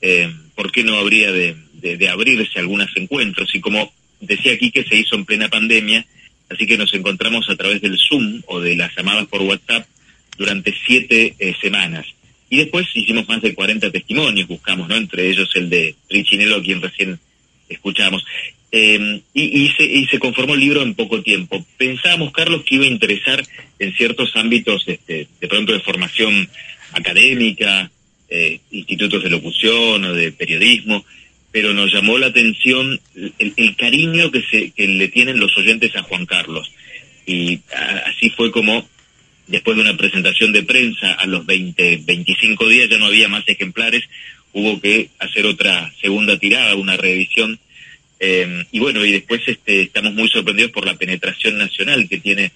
Eh, 0.00 0.32
¿Por 0.54 0.70
qué 0.70 0.84
no 0.84 0.96
habría 0.96 1.32
de, 1.32 1.56
abrirse 2.08 2.58
algunos 2.58 2.88
encuentros? 2.96 3.54
Y 3.54 3.60
como 3.60 3.92
decía 4.20 4.52
aquí 4.52 4.70
que 4.70 4.84
se 4.84 4.96
hizo 4.96 5.16
en 5.16 5.24
plena 5.24 5.48
pandemia, 5.48 6.06
así 6.50 6.66
que 6.66 6.78
nos 6.78 6.92
encontramos 6.94 7.48
a 7.48 7.56
través 7.56 7.80
del 7.80 7.98
Zoom 7.98 8.42
o 8.46 8.60
de 8.60 8.76
las 8.76 8.94
llamadas 8.96 9.26
por 9.26 9.42
WhatsApp 9.42 9.86
durante 10.36 10.74
siete 10.86 11.34
eh, 11.38 11.54
semanas. 11.60 12.06
Y 12.48 12.58
después 12.58 12.86
hicimos 12.94 13.28
más 13.28 13.42
de 13.42 13.54
40 13.54 13.90
testimonios, 13.90 14.46
buscamos, 14.46 14.88
¿no? 14.88 14.96
Entre 14.96 15.28
ellos 15.28 15.50
el 15.54 15.68
de 15.68 15.96
Richinelo, 16.08 16.62
quien 16.62 16.80
recién 16.80 17.18
escuchamos. 17.68 18.24
Eh, 18.70 19.20
y, 19.34 19.42
y, 19.42 19.68
se, 19.70 19.84
y 19.84 20.06
se 20.06 20.18
conformó 20.18 20.54
el 20.54 20.60
libro 20.60 20.82
en 20.82 20.94
poco 20.94 21.22
tiempo. 21.22 21.64
Pensábamos, 21.76 22.32
Carlos, 22.32 22.62
que 22.64 22.76
iba 22.76 22.84
a 22.84 22.88
interesar 22.88 23.42
en 23.78 23.94
ciertos 23.94 24.36
ámbitos, 24.36 24.84
este, 24.86 25.28
de 25.40 25.48
pronto 25.48 25.72
de 25.72 25.80
formación 25.80 26.48
académica, 26.92 27.90
eh, 28.28 28.60
institutos 28.70 29.22
de 29.22 29.30
locución 29.30 30.04
o 30.04 30.12
de 30.12 30.32
periodismo, 30.32 31.04
pero 31.56 31.72
nos 31.72 31.90
llamó 31.90 32.18
la 32.18 32.26
atención 32.26 33.00
el, 33.38 33.76
cariño 33.76 34.30
que, 34.30 34.42
se, 34.42 34.72
que 34.72 34.86
le 34.86 35.08
tienen 35.08 35.40
los 35.40 35.56
oyentes 35.56 35.96
a 35.96 36.02
Juan 36.02 36.26
Carlos. 36.26 36.70
Y 37.24 37.60
así 38.04 38.28
fue 38.28 38.50
como, 38.50 38.86
después 39.46 39.74
de 39.74 39.82
una 39.82 39.96
presentación 39.96 40.52
de 40.52 40.64
prensa, 40.64 41.14
a 41.14 41.24
los 41.24 41.46
20, 41.46 42.02
25 42.04 42.68
días 42.68 42.90
ya 42.90 42.98
no 42.98 43.06
había 43.06 43.28
más 43.28 43.48
ejemplares, 43.48 44.04
hubo 44.52 44.78
que 44.82 45.08
hacer 45.18 45.46
otra 45.46 45.90
segunda 45.98 46.38
tirada, 46.38 46.74
una 46.74 46.98
revisión. 46.98 47.58
Eh, 48.20 48.66
y 48.70 48.78
bueno, 48.78 49.02
y 49.06 49.12
después 49.12 49.40
este, 49.46 49.80
estamos 49.80 50.12
muy 50.12 50.28
sorprendidos 50.28 50.72
por 50.72 50.84
la 50.84 50.96
penetración 50.96 51.56
nacional 51.56 52.06
que 52.06 52.18
tiene 52.18 52.52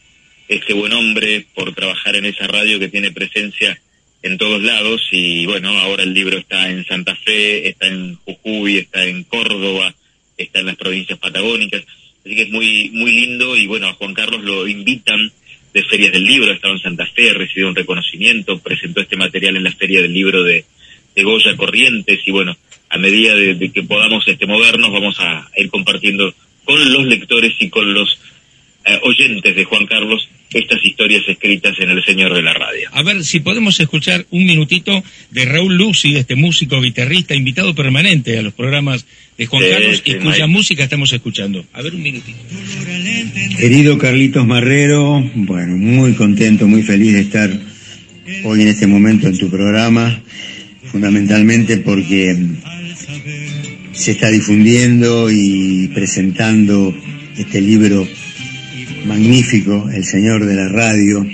este 0.47 0.75
buen 0.75 0.93
hombre, 0.93 1.47
por 1.55 1.75
trabajar 1.75 2.17
en 2.17 2.27
esa 2.27 2.47
radio 2.49 2.79
que 2.79 2.89
tiene 2.89 3.13
presencia 3.13 3.81
en 4.23 4.39
todos 4.39 4.63
lados 4.63 5.03
y 5.11 5.47
bueno, 5.47 5.71
ahora 5.79 6.03
el 6.03 6.13
libro 6.13 6.39
está 6.39 6.71
en 6.71 6.85
Santa 6.85 7.15
Fe, 7.17 7.69
está 7.69 7.87
en 7.87 8.17
Jujuy, 8.17 8.79
está 8.79 9.05
en 9.05 9.25
Córdoba, 9.25 9.95
está 10.37 10.61
en 10.61 10.67
las 10.67 10.77
provincias 10.77 11.19
patagónicas, 11.19 11.83
así 12.25 12.37
que 12.37 12.43
es 12.43 12.51
muy 12.51 12.91
muy 12.91 13.13
lindo 13.13 13.57
y 13.57 13.67
bueno, 13.67 13.89
a 13.89 13.95
Juan 13.95 14.15
Carlos 14.15 14.43
lo 14.43 14.69
invitan 14.69 15.33
de 15.73 15.85
ferias 15.85 16.13
del 16.13 16.25
libro, 16.25 16.51
ha 16.51 16.55
estado 16.55 16.75
en 16.75 16.81
Santa 16.81 17.07
Fe, 17.07 17.33
recibió 17.33 17.69
un 17.69 17.77
reconocimiento, 17.77 18.59
presentó 18.59 19.01
este 19.01 19.17
material 19.17 19.57
en 19.57 19.65
la 19.65 19.73
feria 19.73 20.03
del 20.03 20.13
libro 20.13 20.43
de, 20.43 20.65
de 21.15 21.23
Goya 21.23 21.57
Corrientes 21.57 22.21
y 22.27 22.31
bueno, 22.31 22.57
a 22.89 22.99
medida 22.99 23.35
de, 23.35 23.55
de 23.55 23.73
que 23.73 23.85
podamos 23.85 24.27
este 24.27 24.47
movernos 24.47 24.93
vamos 24.93 25.19
a 25.21 25.49
ir 25.57 25.71
compartiendo 25.71 26.35
con 26.65 26.93
los 26.93 27.07
lectores 27.07 27.55
y 27.61 27.71
con 27.71 27.95
los 27.95 28.19
eh, 28.95 29.01
oyentes 29.03 29.55
de 29.55 29.65
Juan 29.65 29.87
Carlos 29.87 30.29
estas 30.53 30.85
historias 30.85 31.23
escritas 31.29 31.79
en 31.79 31.91
El 31.91 32.05
Señor 32.05 32.35
de 32.35 32.43
la 32.43 32.53
Radio. 32.53 32.89
A 32.93 33.03
ver 33.05 33.23
si 33.23 33.39
podemos 33.39 33.79
escuchar 33.79 34.27
un 34.31 34.45
minutito 34.45 35.03
de 35.31 35.45
Raúl 35.45 35.77
Lucy, 35.77 36.17
este 36.17 36.35
músico 36.35 36.81
guitarrista, 36.81 37.37
invitado 37.37 37.73
permanente 37.75 38.37
a 38.37 38.43
los 38.43 38.53
programas 38.53 39.07
de 39.39 39.47
Juan 39.47 39.63
Sí, 39.63 39.71
Carlos, 39.71 40.03
y 40.05 40.15
cuya 40.15 40.31
Mike. 40.31 40.47
música 40.49 40.83
estamos 40.83 41.13
escuchando. 41.13 41.65
A 41.73 41.83
ver 41.83 41.95
un 41.95 42.03
minutito. 42.03 42.39
Querido 43.59 43.97
Carlitos 43.99 44.45
Marrero, 44.45 45.23
bueno, 45.35 45.77
muy 45.77 46.15
contento, 46.15 46.67
muy 46.67 46.83
feliz 46.83 47.13
de 47.15 47.21
estar 47.21 47.51
hoy 48.45 48.63
en 48.63 48.69
este 48.69 48.89
momento 48.89 49.29
en 49.29 49.39
tu 49.39 49.49
programa, 49.51 50.21
fundamentalmente 50.91 51.77
porque 51.79 52.37
se 53.93 54.13
está 54.13 54.31
difundiendo 54.31 55.31
y 55.31 55.89
presentando 55.95 56.93
este 57.37 57.61
libro 57.61 58.07
magnífico, 59.07 59.89
El 59.91 60.05
Señor 60.05 60.45
de 60.45 60.55
la 60.55 60.69
Radio, 60.69 61.27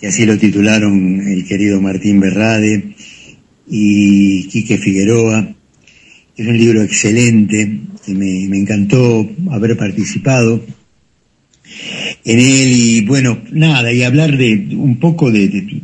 que 0.00 0.06
así 0.06 0.26
lo 0.26 0.38
titularon 0.38 1.26
el 1.26 1.44
querido 1.44 1.80
Martín 1.80 2.20
Berrade 2.20 2.94
y 3.68 4.44
Quique 4.48 4.78
Figueroa. 4.78 5.54
Es 6.36 6.46
un 6.46 6.56
libro 6.56 6.82
excelente, 6.82 7.80
que 8.04 8.14
me, 8.14 8.44
encantó 8.56 9.28
haber 9.50 9.76
participado 9.76 10.64
en 12.24 12.38
él 12.38 12.72
y 12.72 13.00
bueno, 13.02 13.38
nada, 13.50 13.92
y 13.92 14.02
hablar 14.02 14.36
de 14.36 14.68
un 14.76 14.98
poco 14.98 15.30
de, 15.30 15.82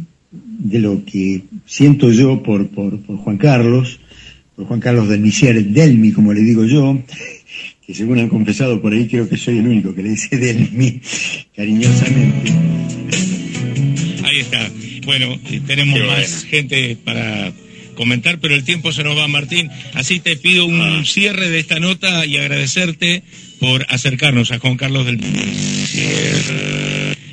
lo 0.72 1.04
que 1.04 1.42
siento 1.66 2.10
yo 2.10 2.42
por, 2.42 2.68
por, 2.68 3.00
por 3.00 3.16
Juan 3.18 3.36
Carlos, 3.36 4.00
por 4.56 4.66
Juan 4.66 4.80
Carlos 4.80 5.08
del 5.08 5.20
Misier 5.20 5.62
Delmi, 5.64 6.12
como 6.12 6.32
le 6.32 6.40
digo 6.40 6.64
yo, 6.64 6.98
que 7.86 7.94
según 7.94 8.18
han 8.18 8.28
confesado 8.28 8.80
por 8.80 8.92
ahí, 8.92 9.06
creo 9.08 9.28
que 9.28 9.36
soy 9.36 9.58
el 9.58 9.68
único 9.68 9.94
que 9.94 10.02
le 10.02 10.10
dice 10.10 10.36
Delmi 10.36 11.00
cariñosamente. 11.54 12.52
Ahí 14.24 14.38
está. 14.40 14.70
Bueno, 15.04 15.38
eh, 15.50 15.60
tenemos 15.66 16.00
más 16.06 16.44
gente 16.44 16.96
para 17.04 17.52
comentar, 17.94 18.38
pero 18.40 18.54
el 18.54 18.64
tiempo 18.64 18.90
se 18.92 19.04
nos 19.04 19.16
va, 19.18 19.28
Martín. 19.28 19.70
Así 19.92 20.18
te 20.18 20.36
pido 20.36 20.64
un 20.66 20.80
Ah. 20.80 21.02
cierre 21.04 21.50
de 21.50 21.58
esta 21.60 21.78
nota 21.78 22.24
y 22.26 22.38
agradecerte 22.38 23.22
por 23.60 23.86
acercarnos 23.90 24.50
a 24.50 24.58
Juan 24.58 24.76
Carlos 24.76 25.04
del 25.06 25.20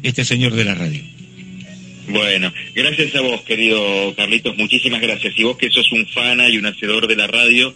este 0.03 0.25
señor 0.25 0.53
de 0.53 0.65
la 0.65 0.75
radio. 0.75 1.01
Bueno, 2.09 2.51
gracias 2.75 3.15
a 3.15 3.21
vos, 3.21 3.41
querido 3.41 4.13
Carlitos, 4.15 4.57
muchísimas 4.57 5.01
gracias. 5.01 5.33
Y 5.37 5.43
vos 5.43 5.57
que 5.57 5.69
sos 5.69 5.91
un 5.93 6.05
fana 6.07 6.49
y 6.49 6.57
un 6.57 6.65
hacedor 6.65 7.07
de 7.07 7.15
la 7.15 7.27
radio, 7.27 7.73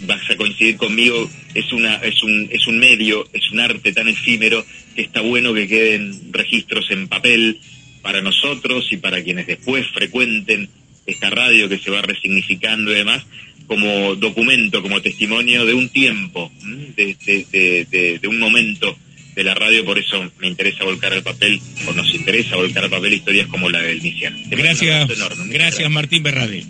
vas 0.00 0.28
a 0.30 0.36
coincidir 0.36 0.76
conmigo, 0.76 1.30
es 1.54 1.72
una 1.72 1.94
es 1.96 2.22
un 2.22 2.48
es 2.52 2.66
un 2.66 2.78
medio, 2.78 3.28
es 3.32 3.50
un 3.50 3.60
arte 3.60 3.92
tan 3.92 4.08
efímero 4.08 4.64
que 4.94 5.02
está 5.02 5.20
bueno 5.20 5.54
que 5.54 5.68
queden 5.68 6.32
registros 6.32 6.90
en 6.90 7.08
papel 7.08 7.58
para 8.02 8.20
nosotros 8.20 8.86
y 8.90 8.96
para 8.98 9.22
quienes 9.22 9.46
después 9.46 9.86
frecuenten 9.94 10.68
esta 11.06 11.30
radio 11.30 11.68
que 11.68 11.78
se 11.78 11.90
va 11.90 12.02
resignificando 12.02 12.92
y 12.92 12.96
demás 12.96 13.22
como 13.66 14.14
documento, 14.16 14.82
como 14.82 15.00
testimonio 15.00 15.64
de 15.64 15.72
un 15.74 15.88
tiempo, 15.88 16.52
de, 16.96 17.16
de, 17.24 17.46
de, 17.90 18.18
de- 18.20 18.28
un 18.28 18.38
momento 18.38 18.98
de 19.34 19.42
la 19.42 19.54
radio, 19.54 19.84
por 19.86 19.98
eso 19.98 20.30
me 20.38 20.48
interesa 20.48 20.84
volcar 20.84 21.12
al 21.14 21.22
papel, 21.22 21.60
o 21.86 21.92
nos 21.94 22.14
interesa 22.14 22.56
volcar 22.56 22.84
al 22.84 22.90
papel 22.90 23.14
historias 23.14 23.46
como 23.48 23.70
la 23.70 23.80
del 23.80 24.00
un 24.02 24.50
Gracias, 24.50 25.10
enorme, 25.10 25.36
muchas 25.44 25.48
gracias. 25.48 25.90
Martín 25.90 26.22
Berrade. 26.22 26.64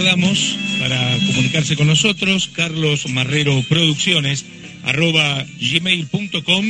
Recordamos, 0.00 0.56
para 0.78 1.18
comunicarse 1.26 1.76
con 1.76 1.86
nosotros, 1.86 2.48
Carlos 2.54 3.06
Marrero 3.10 3.62
Producciones, 3.68 4.46
arroba 4.82 5.44
gmail.com, 5.60 6.64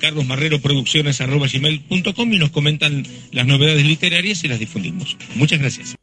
Carlos 0.00 0.24
Marrero 0.24 0.60
Producciones, 0.60 1.20
arroba 1.20 1.48
gmail.com 1.48 2.32
y 2.32 2.38
nos 2.38 2.50
comentan 2.50 3.04
las 3.32 3.46
novedades 3.46 3.84
literarias 3.84 4.44
y 4.44 4.48
las 4.48 4.60
difundimos. 4.60 5.16
Muchas 5.34 5.58
gracias. 5.58 5.96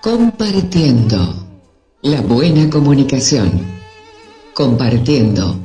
Compartiendo 0.00 1.64
la 2.02 2.20
buena 2.20 2.70
comunicación. 2.70 3.50
Compartiendo 4.54 5.58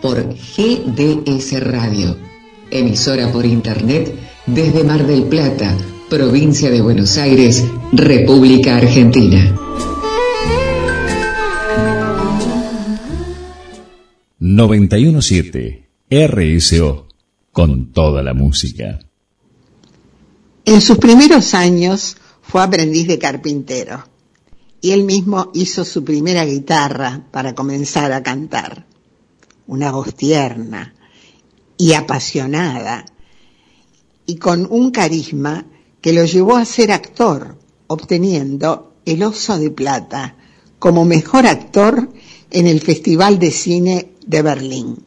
por 0.00 0.34
GDS 0.34 1.60
Radio, 1.60 2.27
emisora 2.70 3.30
por 3.32 3.46
internet 3.46 4.14
desde 4.46 4.84
Mar 4.84 5.06
del 5.06 5.24
Plata, 5.24 5.76
provincia 6.08 6.70
de 6.70 6.80
Buenos 6.80 7.18
Aires, 7.18 7.64
República 7.92 8.76
Argentina. 8.76 9.54
...917... 14.40 15.84
RSO... 16.10 17.06
...con 17.52 17.92
toda 17.92 18.22
la 18.22 18.34
música. 18.34 19.00
En 20.64 20.80
sus 20.80 20.98
primeros 20.98 21.54
años 21.54 22.16
fue 22.40 22.62
aprendiz 22.62 23.06
de 23.08 23.18
carpintero 23.18 24.04
y 24.80 24.92
él 24.92 25.04
mismo 25.04 25.50
hizo 25.54 25.84
su 25.84 26.04
primera 26.04 26.44
guitarra 26.44 27.26
para 27.30 27.54
comenzar 27.54 28.12
a 28.12 28.22
cantar. 28.22 28.86
Una 29.66 29.90
voz 29.90 30.14
tierna 30.14 30.94
y 31.78 31.94
apasionada 31.94 33.06
y 34.26 34.36
con 34.36 34.66
un 34.70 34.90
carisma 34.90 35.64
que 36.02 36.12
lo 36.12 36.24
llevó 36.24 36.56
a 36.56 36.64
ser 36.64 36.92
actor, 36.92 37.56
obteniendo 37.86 38.92
el 39.06 39.22
Oso 39.22 39.58
de 39.58 39.70
Plata 39.70 40.36
como 40.78 41.04
mejor 41.04 41.46
actor 41.46 42.12
en 42.50 42.66
el 42.66 42.80
Festival 42.80 43.38
de 43.38 43.50
Cine 43.50 44.10
de 44.26 44.42
Berlín. 44.42 45.02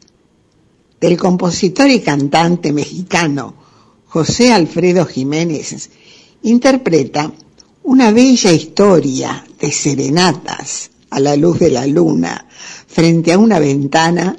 Del 1.00 1.16
compositor 1.16 1.88
y 1.88 2.00
cantante 2.00 2.72
mexicano 2.72 3.54
José 4.06 4.52
Alfredo 4.52 5.06
Jiménez 5.06 5.90
interpreta 6.42 7.32
una 7.84 8.10
bella 8.10 8.52
historia 8.52 9.44
de 9.60 9.72
serenatas 9.72 10.90
a 11.10 11.20
la 11.20 11.36
luz 11.36 11.58
de 11.58 11.70
la 11.70 11.86
luna 11.86 12.46
frente 12.86 13.32
a 13.32 13.38
una 13.38 13.58
ventana 13.58 14.36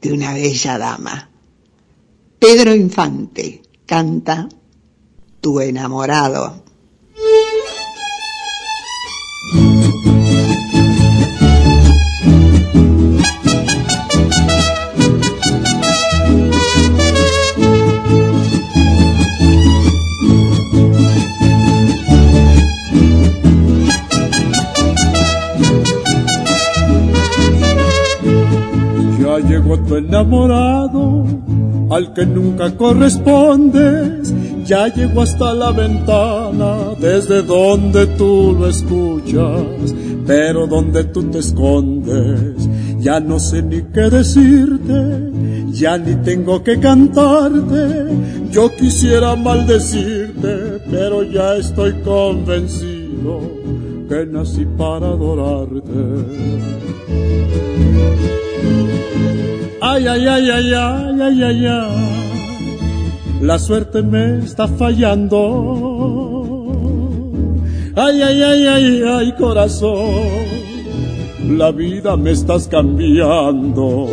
de 0.00 0.12
una 0.12 0.34
bella 0.34 0.78
dama. 0.78 1.29
Pedro 2.40 2.74
Infante 2.74 3.60
canta 3.84 4.48
Tu 5.42 5.60
enamorado. 5.60 6.62
Ya 29.20 29.38
llegó 29.40 29.78
tu 29.80 29.96
enamorado, 29.96 31.26
al 31.90 32.14
que 32.14 32.24
nunca 32.24 32.76
correspondes, 32.76 34.32
ya 34.64 34.86
llegó 34.88 35.22
hasta 35.22 35.52
la 35.54 35.72
ventana 35.72 36.94
desde 37.00 37.42
donde 37.42 38.06
tú 38.06 38.56
lo 38.58 38.68
escuchas, 38.68 39.94
pero 40.26 40.66
donde 40.68 41.04
tú 41.04 41.24
te 41.24 41.38
escondes, 41.38 42.68
ya 43.00 43.18
no 43.18 43.40
sé 43.40 43.62
ni 43.62 43.82
qué 43.82 44.08
decirte, 44.08 45.32
ya 45.72 45.98
ni 45.98 46.14
tengo 46.22 46.62
que 46.62 46.78
cantarte, 46.78 48.06
yo 48.52 48.70
quisiera 48.76 49.34
maldecirte, 49.34 50.80
pero 50.90 51.24
ya 51.24 51.56
estoy 51.56 51.92
convencido 52.04 53.40
que 54.08 54.26
nací 54.26 54.64
para 54.76 55.08
adorarte. 55.08 56.60
Ay, 59.92 60.06
ay, 60.06 60.26
ay, 60.28 60.50
ay, 60.50 60.72
ay, 60.72 61.20
ay, 61.20 61.42
ay, 61.42 61.66
ay, 61.66 61.90
la 63.40 63.58
suerte 63.58 64.02
me 64.04 64.38
está 64.38 64.68
fallando. 64.68 65.40
Ay, 67.96 68.22
ay, 68.22 68.40
ay, 68.40 68.66
ay, 68.68 69.02
ay, 69.02 69.32
corazón, 69.32 70.46
la 71.58 71.72
vida 71.72 72.16
me 72.16 72.30
estás 72.30 72.68
cambiando. 72.68 74.06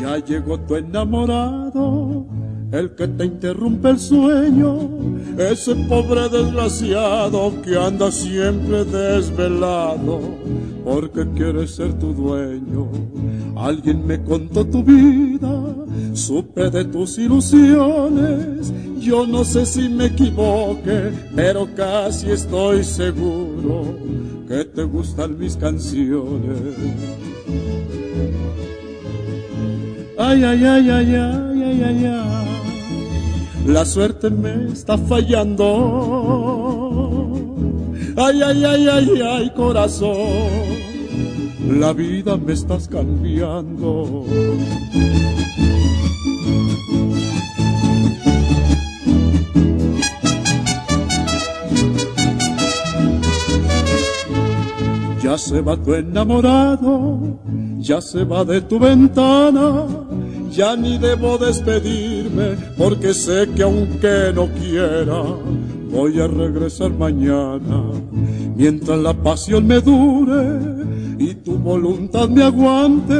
Ya 0.00 0.18
llegó 0.18 0.58
tu 0.58 0.74
enamorado, 0.74 2.26
el 2.74 2.90
que 2.96 3.06
te 3.06 3.24
interrumpe 3.24 3.90
el 3.90 4.00
sueño, 4.00 4.76
ese 5.38 5.76
pobre 5.88 6.28
desgraciado 6.28 7.62
que 7.62 7.76
anda 7.76 8.10
siempre 8.10 8.84
desvelado, 8.84 10.20
porque 10.84 11.24
quiere 11.36 11.68
ser 11.68 11.92
tu 11.94 12.12
dueño. 12.12 12.88
Alguien 13.56 14.04
me 14.04 14.20
contó 14.22 14.66
tu 14.66 14.82
vida, 14.82 15.76
supe 16.14 16.68
de 16.70 16.84
tus 16.86 17.16
ilusiones, 17.16 18.72
yo 18.98 19.24
no 19.24 19.44
sé 19.44 19.64
si 19.66 19.88
me 19.88 20.06
equivoque, 20.06 21.12
pero 21.36 21.68
casi 21.76 22.32
estoy 22.32 22.82
seguro 22.82 23.94
que 24.48 24.64
te 24.64 24.82
gustan 24.82 25.38
mis 25.38 25.56
canciones. 25.56 26.74
Ay, 30.18 30.42
ay, 30.42 30.64
ay, 30.64 30.90
ay, 30.90 31.14
ay, 31.14 31.62
ay, 31.62 31.82
ay, 31.82 32.06
ay. 32.06 32.63
La 33.66 33.84
suerte 33.84 34.30
me 34.30 34.72
está 34.72 34.98
fallando. 34.98 35.66
Ay, 38.16 38.42
ay, 38.42 38.64
ay, 38.64 38.88
ay, 38.88 39.20
ay, 39.22 39.50
corazón. 39.56 40.74
La 41.80 41.92
vida 41.92 42.36
me 42.36 42.52
estás 42.52 42.86
cambiando. 42.86 44.26
Ya 55.22 55.38
se 55.38 55.62
va 55.62 55.76
tu 55.76 55.94
enamorado, 55.94 57.18
ya 57.78 58.00
se 58.02 58.24
va 58.24 58.44
de 58.44 58.60
tu 58.60 58.78
ventana, 58.78 59.86
ya 60.56 60.76
ni 60.76 60.98
debo 60.98 61.36
despedirme, 61.38 62.56
porque 62.76 63.12
sé 63.12 63.48
que 63.54 63.62
aunque 63.62 64.32
no 64.34 64.48
quiera, 64.48 65.22
voy 65.90 66.20
a 66.20 66.26
regresar 66.26 66.90
mañana. 66.90 67.82
Mientras 68.56 68.98
la 68.98 69.12
pasión 69.14 69.66
me 69.66 69.80
dure 69.80 70.44
y 71.18 71.34
tu 71.34 71.58
voluntad 71.58 72.28
me 72.28 72.42
aguante, 72.44 73.14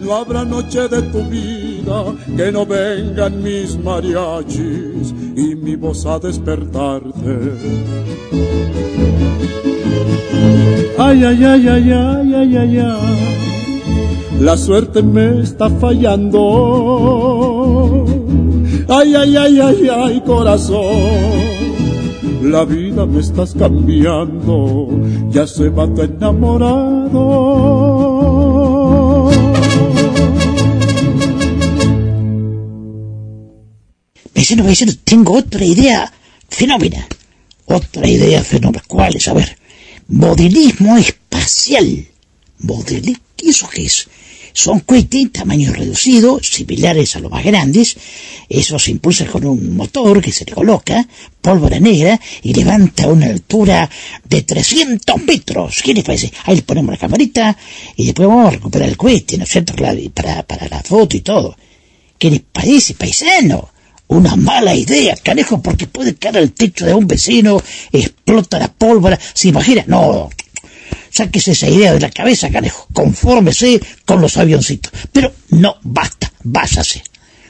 no 0.00 0.14
habrá 0.14 0.44
noche 0.44 0.88
de 0.88 1.02
tu 1.02 1.22
vida 1.24 2.04
que 2.36 2.50
no 2.50 2.66
vengan 2.66 3.42
mis 3.42 3.78
mariachis 3.78 5.14
y 5.36 5.54
mi 5.54 5.76
voz 5.76 6.04
a 6.06 6.18
despertarte. 6.18 7.34
Ay, 10.98 11.24
ay, 11.24 11.44
ay, 11.44 11.68
ay, 11.68 11.92
ay, 11.92 12.34
ay, 12.34 12.56
ay, 12.56 12.78
ay. 12.78 13.55
La 14.40 14.56
suerte 14.56 15.02
me 15.02 15.42
está 15.42 15.70
fallando. 15.70 16.36
Ay, 18.88 19.14
ay, 19.14 19.36
ay, 19.36 19.60
ay, 19.60 19.88
ay, 19.88 20.20
corazón. 20.20 21.56
La 22.42 22.64
vida 22.64 23.06
me 23.06 23.20
estás 23.20 23.54
cambiando. 23.54 24.88
Ya 25.30 25.46
se 25.46 25.70
va 25.70 25.92
tu 25.92 26.02
enamorado. 26.02 27.46
Vecino, 34.34 34.64
vecino, 34.64 34.92
tengo 35.02 35.38
otra 35.38 35.64
idea 35.64 36.12
fenómena. 36.48 37.06
Otra 37.64 38.06
idea 38.06 38.44
fenómena. 38.44 38.84
¿Cuál 38.86 39.16
es? 39.16 39.26
A 39.28 39.32
ver. 39.32 39.56
Modelismo 40.08 40.98
espacial. 40.98 42.06
Modelismo. 42.58 43.24
¿Y 43.42 43.48
eso 43.48 43.68
qué 43.68 43.86
es? 43.86 44.08
Son 44.56 44.80
cohetes 44.80 45.32
tamaño 45.32 45.70
reducido, 45.70 46.40
similares 46.42 47.14
a 47.14 47.20
los 47.20 47.30
más 47.30 47.44
grandes. 47.44 47.94
Eso 48.48 48.78
se 48.78 48.90
impulsa 48.90 49.26
con 49.26 49.44
un 49.44 49.76
motor 49.76 50.22
que 50.22 50.32
se 50.32 50.46
le 50.46 50.52
coloca, 50.52 51.06
pólvora 51.42 51.78
negra, 51.78 52.18
y 52.42 52.54
levanta 52.54 53.04
a 53.04 53.08
una 53.08 53.26
altura 53.26 53.88
de 54.24 54.40
300 54.40 55.22
metros. 55.24 55.82
¿Qué 55.84 55.92
les 55.92 56.04
parece? 56.04 56.32
Ahí 56.44 56.56
le 56.56 56.62
ponemos 56.62 56.90
la 56.90 56.96
camarita 56.96 57.54
y 57.96 58.06
después 58.06 58.28
vamos 58.28 58.46
a 58.48 58.52
recuperar 58.52 58.88
el 58.88 58.96
cohete, 58.96 59.36
¿no 59.36 59.44
es 59.44 59.50
cierto? 59.50 59.74
Para, 60.14 60.42
para 60.42 60.68
la 60.68 60.82
foto 60.82 61.18
y 61.18 61.20
todo. 61.20 61.54
¿Qué 62.18 62.30
les 62.30 62.40
parece, 62.40 62.94
paisano? 62.94 63.68
Una 64.08 64.36
mala 64.36 64.74
idea, 64.74 65.16
canejo, 65.16 65.60
porque 65.60 65.86
puede 65.86 66.14
caer 66.14 66.38
al 66.38 66.52
techo 66.52 66.86
de 66.86 66.94
un 66.94 67.06
vecino, 67.06 67.62
explota 67.92 68.58
la 68.58 68.72
pólvora, 68.72 69.18
¿se 69.34 69.48
imagina? 69.48 69.84
No, 69.86 70.30
sáquese 71.16 71.52
esa 71.52 71.68
idea 71.68 71.94
de 71.94 72.00
la 72.00 72.10
cabeza, 72.10 72.50
canejo, 72.50 72.86
confórmese 72.92 73.80
con 74.04 74.20
los 74.20 74.36
avioncitos. 74.36 74.92
Pero 75.12 75.32
no 75.50 75.76
basta, 75.82 76.30
váyase. 76.42 77.02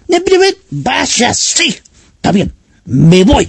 De 0.06 0.20
primer, 0.20 0.56
váyase. 0.70 1.82
Está 2.16 2.30
bien, 2.30 2.52
me 2.84 3.24
voy. 3.24 3.48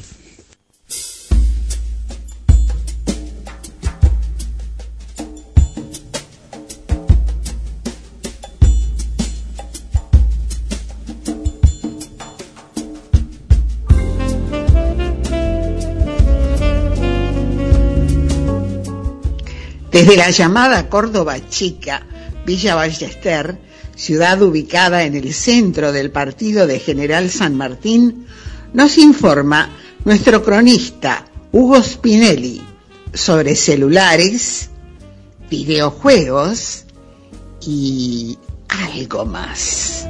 Desde 19.98 20.16
la 20.16 20.30
llamada 20.30 20.90
Córdoba 20.90 21.38
Chica, 21.50 22.06
Villa 22.46 22.76
Ballester, 22.76 23.58
ciudad 23.96 24.40
ubicada 24.44 25.06
en 25.06 25.16
el 25.16 25.34
centro 25.34 25.92
del 25.92 26.12
partido 26.12 26.68
de 26.68 26.78
General 26.78 27.32
San 27.32 27.58
Martín, 27.58 28.28
nos 28.76 29.00
informa 29.00 29.72
nuestro 30.06 30.44
cronista 30.44 31.26
Hugo 31.52 31.82
Spinelli 31.82 32.62
sobre 33.12 33.56
celulares, 33.56 34.70
videojuegos 35.50 36.86
y 37.66 38.38
algo 38.70 39.26
más. 39.26 40.08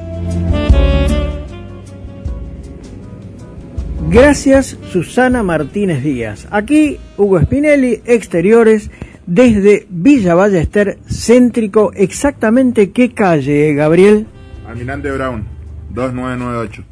Gracias 4.10 4.76
Susana 4.92 5.44
Martínez 5.44 6.04
Díaz. 6.04 6.46
Aquí 6.52 6.98
Hugo 7.16 7.40
Spinelli, 7.42 8.02
Exteriores, 8.06 8.90
desde 9.28 9.86
Villa 9.90 10.34
Ballester, 10.34 10.98
céntrico. 11.08 11.92
Exactamente 11.94 12.92
qué 12.92 13.14
calle, 13.14 13.74
Gabriel. 13.76 14.26
Almirante 14.68 15.12
Brown, 15.12 15.44
2998. 15.92 16.84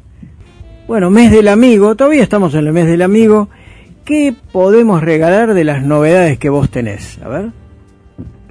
Bueno, 0.86 1.10
mes 1.10 1.32
del 1.32 1.48
amigo, 1.48 1.96
todavía 1.96 2.22
estamos 2.22 2.54
en 2.54 2.66
el 2.66 2.72
mes 2.72 2.86
del 2.86 3.02
amigo. 3.02 3.48
¿Qué 4.04 4.32
podemos 4.52 5.02
regalar 5.02 5.52
de 5.52 5.64
las 5.64 5.82
novedades 5.82 6.38
que 6.38 6.48
vos 6.48 6.70
tenés? 6.70 7.18
A 7.24 7.28
ver. 7.28 7.50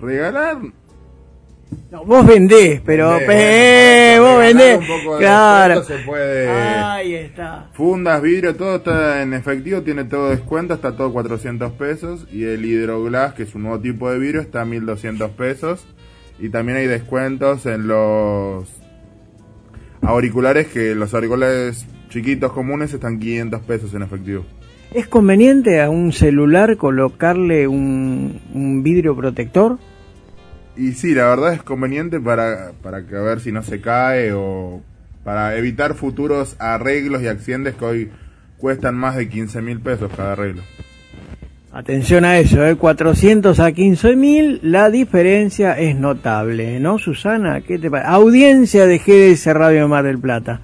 ¿Regalar? 0.01 0.57
No, 1.91 2.03
vos 2.05 2.25
vendés, 2.25 2.81
pero 2.85 3.17
pe- 3.25 4.17
bueno, 4.19 4.23
vos 4.23 4.39
vendés. 4.39 4.79
Claro. 5.19 5.83
Se 5.83 5.97
puede. 5.99 6.49
Ahí 6.49 7.13
está. 7.15 7.69
Fundas, 7.73 8.21
vidrio, 8.21 8.55
todo 8.55 8.77
está 8.77 9.21
en 9.21 9.33
efectivo, 9.33 9.81
tiene 9.81 10.03
todo 10.03 10.29
descuento, 10.29 10.73
está 10.73 10.95
todo 10.95 11.11
400 11.13 11.71
pesos. 11.73 12.27
Y 12.31 12.43
el 12.43 12.65
hidroglass, 12.65 13.33
que 13.33 13.43
es 13.43 13.55
un 13.55 13.63
nuevo 13.63 13.79
tipo 13.79 14.11
de 14.11 14.19
vidrio, 14.19 14.41
está 14.41 14.61
a 14.61 14.65
1200 14.65 15.31
pesos. 15.31 15.85
Y 16.39 16.49
también 16.49 16.77
hay 16.77 16.87
descuentos 16.87 17.65
en 17.65 17.87
los 17.87 18.67
auriculares, 20.01 20.67
que 20.67 20.95
los 20.95 21.13
auriculares 21.13 21.85
chiquitos 22.09 22.51
comunes 22.51 22.93
están 22.93 23.19
500 23.19 23.61
pesos 23.61 23.93
en 23.93 24.01
efectivo. 24.03 24.45
¿Es 24.93 25.07
conveniente 25.07 25.81
a 25.81 25.89
un 25.89 26.11
celular 26.13 26.77
colocarle 26.77 27.67
un, 27.67 28.39
un 28.53 28.83
vidrio 28.83 29.15
protector? 29.15 29.77
Y 30.77 30.91
sí, 30.93 31.13
la 31.13 31.27
verdad 31.27 31.53
es 31.53 31.63
conveniente 31.63 32.19
para, 32.19 32.71
para 32.81 33.05
que 33.05 33.15
a 33.15 33.21
ver 33.21 33.39
si 33.39 33.51
no 33.51 33.63
se 33.63 33.79
cae 33.81 34.33
o 34.33 34.81
para 35.23 35.55
evitar 35.57 35.95
futuros 35.95 36.55
arreglos 36.59 37.21
y 37.21 37.27
accidentes 37.27 37.75
que 37.75 37.85
hoy 37.85 38.11
cuestan 38.57 38.95
más 38.95 39.15
de 39.15 39.29
15 39.29 39.61
mil 39.61 39.79
pesos 39.79 40.11
cada 40.15 40.33
arreglo. 40.33 40.61
Atención 41.71 42.23
a 42.23 42.39
eso, 42.39 42.65
¿eh? 42.65 42.75
400 42.77 43.59
a 43.59 43.71
15 43.73 44.15
mil, 44.15 44.59
la 44.63 44.89
diferencia 44.89 45.73
es 45.73 45.97
notable, 45.97 46.79
¿no, 46.79 46.99
Susana? 46.99 47.59
¿Qué 47.61 47.77
te 47.77 47.91
parece? 47.91 48.09
Audiencia 48.09 48.85
de 48.85 48.97
GDS 48.97 49.47
Radio 49.47 49.85
Mar 49.89 50.05
del 50.05 50.17
Plata, 50.17 50.61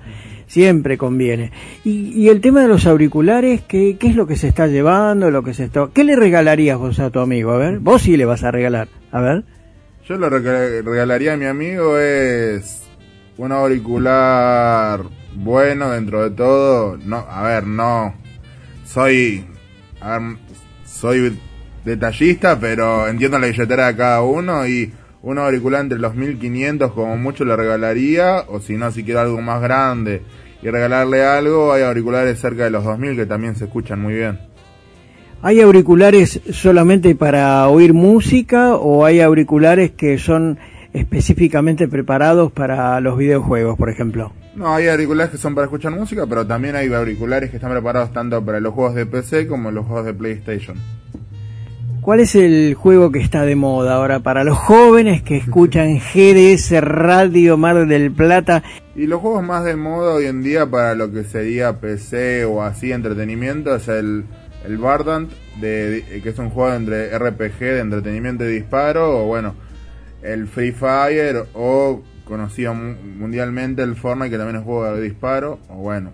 siempre 0.48 0.98
conviene. 0.98 1.52
Y, 1.84 2.14
y 2.14 2.30
el 2.30 2.40
tema 2.40 2.62
de 2.62 2.70
los 2.70 2.86
auriculares, 2.88 3.62
¿qué, 3.68 3.98
¿qué 4.00 4.08
es 4.08 4.16
lo 4.16 4.26
que 4.26 4.38
se 4.38 4.48
está 4.48 4.68
llevando? 4.68 5.32
lo 5.32 5.44
que 5.44 5.54
se 5.54 5.66
está... 5.66 5.90
¿Qué 5.94 6.06
le 6.06 6.16
regalarías 6.16 6.78
vos 6.78 6.98
a 7.00 7.10
tu 7.10 7.20
amigo? 7.20 7.52
A 7.52 7.58
ver, 7.58 7.80
vos 7.80 8.04
sí 8.04 8.16
le 8.16 8.24
vas 8.24 8.46
a 8.46 8.52
regalar, 8.52 8.88
a 9.12 9.20
ver. 9.20 9.44
Yo 10.08 10.18
lo 10.18 10.30
que 10.30 10.82
regalaría 10.82 11.34
a 11.34 11.38
mi 11.38 11.46
amigo 11.46 11.98
es 11.98 12.84
un 13.38 13.52
auricular 13.52 15.02
bueno 15.36 15.92
dentro 15.92 16.24
de 16.24 16.36
todo. 16.36 16.98
No, 16.98 17.18
a 17.18 17.44
ver, 17.44 17.68
no 17.68 18.14
soy 18.84 19.46
soy 20.86 21.40
detallista, 21.86 22.60
pero 22.60 23.08
entiendo 23.08 23.40
la 23.40 23.48
billetera 23.48 23.88
de 23.88 23.96
cada 23.96 24.22
uno 24.22 24.68
y 24.68 24.92
un 25.22 25.38
auricular 25.38 25.82
entre 25.82 26.00
los 26.00 26.16
1500 26.16 26.92
como 26.94 27.16
mucho 27.18 27.46
le 27.46 27.56
regalaría, 27.56 28.46
o 28.48 28.60
si 28.60 28.74
no, 28.74 28.92
si 28.92 29.04
quiero 29.04 29.22
algo 29.22 29.42
más 29.42 29.62
grande 29.62 30.24
y 30.64 30.70
regalarle 30.70 31.24
algo, 31.24 31.74
hay 31.74 31.84
auriculares 31.84 32.40
cerca 32.40 32.64
de 32.64 32.72
los 32.72 32.84
2000 32.84 33.16
que 33.16 33.26
también 33.28 33.56
se 33.56 33.66
escuchan 33.66 34.02
muy 34.02 34.16
bien. 34.16 34.51
¿Hay 35.44 35.60
auriculares 35.60 36.40
solamente 36.52 37.16
para 37.16 37.68
oír 37.68 37.94
música 37.96 38.76
o 38.76 39.06
hay 39.06 39.22
auriculares 39.22 39.90
que 39.90 40.20
son 40.20 40.60
específicamente 40.94 41.88
preparados 41.88 42.52
para 42.52 43.00
los 43.02 43.18
videojuegos, 43.18 43.76
por 43.76 43.90
ejemplo? 43.90 44.34
No, 44.56 44.76
hay 44.76 44.88
auriculares 44.88 45.32
que 45.32 45.40
son 45.40 45.56
para 45.56 45.66
escuchar 45.66 45.94
música, 45.94 46.28
pero 46.28 46.46
también 46.46 46.76
hay 46.76 46.94
auriculares 46.94 47.50
que 47.50 47.56
están 47.56 47.72
preparados 47.72 48.14
tanto 48.14 48.46
para 48.46 48.60
los 48.60 48.76
juegos 48.76 48.94
de 48.94 49.08
PC 49.08 49.48
como 49.48 49.72
los 49.72 49.88
juegos 49.88 50.06
de 50.06 50.14
PlayStation. 50.14 50.78
¿Cuál 52.02 52.20
es 52.20 52.36
el 52.36 52.76
juego 52.76 53.12
que 53.12 53.20
está 53.20 53.44
de 53.44 53.56
moda 53.56 53.96
ahora 53.96 54.20
para 54.20 54.44
los 54.44 54.60
jóvenes 54.60 55.24
que 55.24 55.38
escuchan 55.38 55.98
GDS 55.98 56.82
Radio 56.82 57.58
Mar 57.58 57.88
del 57.88 58.12
Plata? 58.12 58.62
Y 58.96 59.08
los 59.08 59.22
juegos 59.22 59.42
más 59.42 59.64
de 59.66 59.76
moda 59.76 60.14
hoy 60.14 60.26
en 60.26 60.44
día 60.44 60.70
para 60.70 60.94
lo 60.94 61.12
que 61.12 61.24
sería 61.24 61.80
PC 61.80 62.46
o 62.46 62.62
así 62.62 62.92
entretenimiento 62.92 63.76
es 63.76 63.88
el, 63.88 64.26
el 64.66 64.78
Bardant, 64.78 65.32
de, 65.60 66.22
que 66.22 66.30
es 66.30 66.40
un 66.40 66.50
juego 66.50 66.74
entre 66.74 67.18
RPG 67.18 67.60
de 67.60 67.80
entretenimiento 67.80 68.46
y 68.46 68.54
disparo, 68.54 69.24
o 69.24 69.28
bueno, 69.28 69.56
el 70.22 70.48
Free 70.48 70.72
Fire 70.72 71.46
o 71.54 72.04
conocido 72.26 72.74
mundialmente 72.74 73.82
el 73.82 73.96
Fortnite 73.96 74.30
que 74.30 74.38
también 74.38 74.58
es 74.58 74.64
juego 74.64 74.94
de 74.94 75.02
disparo, 75.02 75.60
o 75.70 75.76
bueno, 75.76 76.12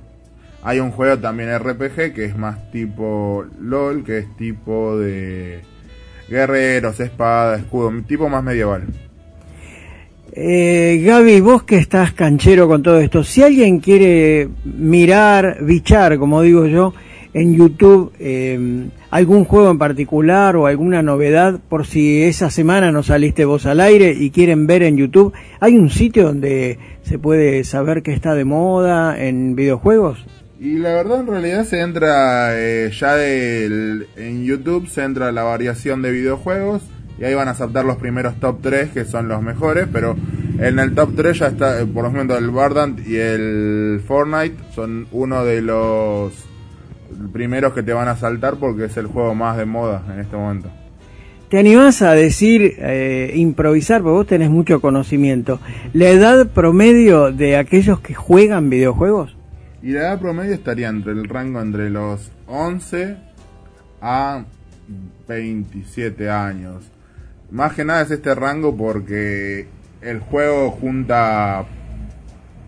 hay 0.63 0.79
un 0.79 0.91
juego 0.91 1.17
también 1.19 1.57
RPG 1.57 2.13
que 2.13 2.25
es 2.25 2.37
más 2.37 2.71
tipo 2.71 3.45
LOL, 3.61 4.03
que 4.03 4.19
es 4.19 4.37
tipo 4.37 4.97
de 4.97 5.61
guerreros, 6.27 6.99
espada, 6.99 7.57
escudo, 7.57 7.91
tipo 8.07 8.29
más 8.29 8.43
medieval. 8.43 8.83
Eh, 10.33 11.01
Gaby, 11.03 11.41
vos 11.41 11.63
que 11.63 11.77
estás 11.77 12.13
canchero 12.13 12.67
con 12.67 12.83
todo 12.83 12.99
esto, 12.99 13.23
si 13.23 13.41
alguien 13.41 13.79
quiere 13.79 14.49
mirar, 14.65 15.63
bichar, 15.63 16.17
como 16.19 16.41
digo 16.41 16.67
yo, 16.67 16.93
en 17.37 17.55
YouTube 17.55 18.11
eh, 18.19 18.89
algún 19.11 19.45
juego 19.45 19.69
en 19.69 19.77
particular 19.77 20.55
o 20.55 20.65
alguna 20.65 21.03
novedad, 21.03 21.59
por 21.69 21.85
si 21.85 22.23
esa 22.23 22.49
semana 22.49 22.91
no 22.91 23.03
saliste 23.03 23.45
vos 23.45 23.67
al 23.67 23.79
aire 23.79 24.11
y 24.11 24.31
quieren 24.31 24.65
ver 24.65 24.81
en 24.81 24.97
YouTube, 24.97 25.33
¿hay 25.59 25.77
un 25.77 25.91
sitio 25.91 26.23
donde 26.25 26.79
se 27.03 27.19
puede 27.19 27.63
saber 27.63 28.01
qué 28.01 28.11
está 28.11 28.33
de 28.33 28.43
moda 28.43 29.23
en 29.23 29.55
videojuegos? 29.55 30.25
Y 30.59 30.79
la 30.79 30.95
verdad 30.95 31.19
en 31.19 31.27
realidad 31.27 31.65
se 31.65 31.81
entra 31.81 32.49
eh, 32.53 32.89
ya 32.91 33.23
en 33.23 34.43
YouTube, 34.43 34.87
se 34.87 35.03
entra 35.03 35.31
la 35.31 35.43
variación 35.43 36.01
de 36.01 36.11
videojuegos 36.11 36.81
y 37.19 37.23
ahí 37.23 37.35
van 37.35 37.49
a 37.49 37.53
saltar 37.53 37.85
los 37.85 37.97
primeros 37.97 38.39
top 38.39 38.61
3 38.63 38.89
que 38.89 39.05
son 39.05 39.27
los 39.27 39.43
mejores, 39.43 39.87
pero 39.93 40.15
en 40.57 40.79
el 40.79 40.95
top 40.95 41.11
3 41.15 41.37
ya 41.37 41.47
está, 41.47 41.79
eh, 41.79 41.85
por 41.85 42.05
ejemplo, 42.07 42.35
el 42.35 42.49
Bardant 42.49 42.99
y 43.07 43.17
el 43.17 44.01
Fortnite 44.07 44.55
son 44.73 45.07
uno 45.11 45.45
de 45.45 45.61
los 45.61 46.47
primeros 47.31 47.73
que 47.73 47.83
te 47.83 47.93
van 47.93 48.07
a 48.07 48.15
saltar 48.15 48.55
porque 48.55 48.85
es 48.85 48.97
el 48.97 49.07
juego 49.07 49.35
más 49.35 49.57
de 49.57 49.65
moda 49.65 50.03
en 50.13 50.19
este 50.19 50.35
momento. 50.35 50.69
¿Te 51.49 51.57
animás 51.59 52.01
a 52.01 52.11
decir, 52.11 52.75
eh, 52.77 53.31
improvisar, 53.35 54.01
porque 54.01 54.13
vos 54.13 54.27
tenés 54.27 54.49
mucho 54.49 54.81
conocimiento, 54.81 55.61
la 55.93 56.09
edad 56.09 56.47
promedio 56.47 57.31
de 57.31 57.55
aquellos 57.55 58.01
que 58.01 58.13
juegan 58.13 58.69
videojuegos? 58.69 59.33
Y 59.81 59.91
la 59.91 60.01
edad 60.01 60.19
promedio 60.19 60.53
estaría 60.53 60.89
entre 60.89 61.13
el 61.13 61.29
rango 61.29 61.61
entre 61.61 61.89
los 61.89 62.31
11 62.47 63.15
a 64.01 64.43
27 65.27 66.29
años. 66.29 66.91
Más 67.49 67.73
que 67.73 67.85
nada 67.85 68.01
es 68.01 68.11
este 68.11 68.35
rango 68.35 68.75
porque 68.75 69.67
el 70.01 70.19
juego 70.19 70.71
junta 70.71 71.65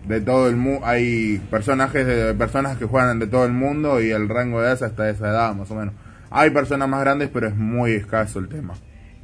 de 0.06 0.20
todo 0.20 0.48
el 0.48 0.56
mundo, 0.56 0.86
hay 0.86 1.40
personajes 1.50 2.06
de 2.06 2.34
personas 2.34 2.76
que 2.76 2.86
juegan 2.86 3.18
de 3.18 3.26
todo 3.26 3.44
el 3.44 3.52
mundo 3.52 4.00
y 4.00 4.10
el 4.10 4.28
rango 4.28 4.60
de 4.60 4.66
edad 4.66 4.74
es 4.74 4.82
hasta 4.82 5.10
esa 5.10 5.28
edad 5.28 5.54
más 5.54 5.70
o 5.70 5.74
menos. 5.74 5.94
Hay 6.30 6.50
personas 6.50 6.88
más 6.88 7.00
grandes, 7.00 7.28
pero 7.32 7.48
es 7.48 7.56
muy 7.56 7.92
escaso 7.92 8.38
el 8.38 8.48
tema. 8.48 8.74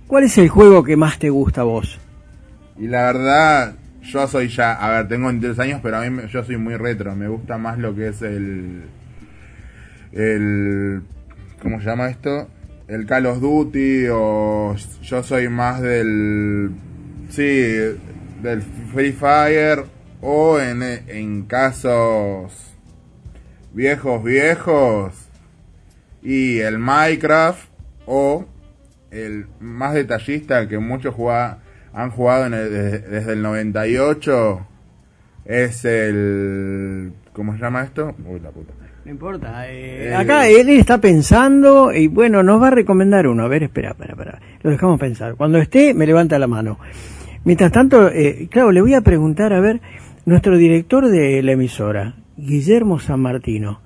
¿Cuál 0.07 0.25
es 0.25 0.39
el 0.39 0.49
juego 0.49 0.85
que 0.85 0.97
más 0.97 1.19
te 1.19 1.31
gusta 1.31 1.63
a 1.63 1.65
vos? 1.65 1.99
Y 2.79 2.89
la 2.89 3.13
verdad, 3.13 3.75
yo 4.03 4.27
soy 4.29 4.49
ya, 4.49 4.75
a 4.75 4.91
ver, 4.91 5.09
tengo 5.09 5.27
23 5.29 5.59
años, 5.61 5.81
pero 5.83 5.97
a 5.97 6.09
mí 6.09 6.23
yo 6.29 6.45
soy 6.45 6.57
muy 6.57 6.77
retro, 6.77 7.15
me 7.17 7.29
gusta 7.29 7.59
más 7.59 7.79
lo 7.79 7.95
que 7.95 8.09
es 8.09 8.23
el 8.23 8.83
el 10.13 11.03
¿cómo 11.61 11.81
se 11.81 11.87
llama 11.87 12.09
esto? 12.09 12.49
El 12.89 13.07
Call 13.07 13.27
of 13.27 13.41
Duty 13.41 14.07
o 14.13 14.77
yo 15.03 15.23
soy 15.23 15.49
más 15.49 15.81
del 15.81 16.71
sí, 17.29 17.43
del 18.43 18.63
Free 18.93 19.13
Fire 19.13 19.95
o 20.20 20.59
en, 20.61 20.83
en 20.83 21.43
casos 21.45 22.53
viejos 23.73 24.23
viejos 24.25 25.12
y 26.23 26.59
el 26.61 26.78
Minecraft 26.78 27.69
o 28.07 28.47
el 29.11 29.47
más 29.61 29.95
detallista 29.95 30.67
que 30.69 30.78
muchos 30.78 31.15
han 31.93 32.11
jugado 32.11 32.47
en 32.47 32.55
el- 32.55 32.70
desde, 32.70 32.99
desde 33.01 33.33
el 33.35 33.43
98 33.43 34.67
es 35.45 35.85
el 35.85 37.12
¿cómo 37.33 37.53
se 37.55 37.59
llama 37.61 37.83
esto? 37.85 38.15
Uy, 38.27 38.41
la 38.41 38.51
puta. 38.51 38.73
No 39.05 39.11
importa. 39.12 39.69
eh, 39.70 40.09
Eh, 40.09 40.15
acá 40.15 40.49
él 40.49 40.69
está 40.70 40.99
pensando 41.01 41.93
y 41.93 42.09
bueno, 42.09 42.43
nos 42.43 42.61
va 42.61 42.69
a 42.69 42.70
recomendar 42.73 43.28
uno. 43.28 43.45
A 43.45 43.49
ver, 43.49 43.62
espera, 43.62 43.91
espera, 43.91 44.15
espera. 44.15 44.41
Lo 44.62 44.70
dejamos 44.70 44.99
pensar. 44.99 45.36
Cuando 45.36 45.59
esté, 45.59 45.95
me 45.95 46.07
levanta 46.07 46.39
la 46.41 46.49
mano. 46.49 46.78
Mientras 47.47 47.70
tanto, 47.70 48.08
eh, 48.08 48.49
claro, 48.50 48.73
le 48.73 48.81
voy 48.81 48.94
a 48.94 49.02
preguntar, 49.02 49.52
a 49.52 49.60
ver, 49.60 49.81
nuestro 50.25 50.57
director 50.58 51.07
de 51.08 51.41
la 51.44 51.52
emisora, 51.52 52.16
Guillermo 52.36 52.99
San 52.99 53.20
Martino, 53.20 53.81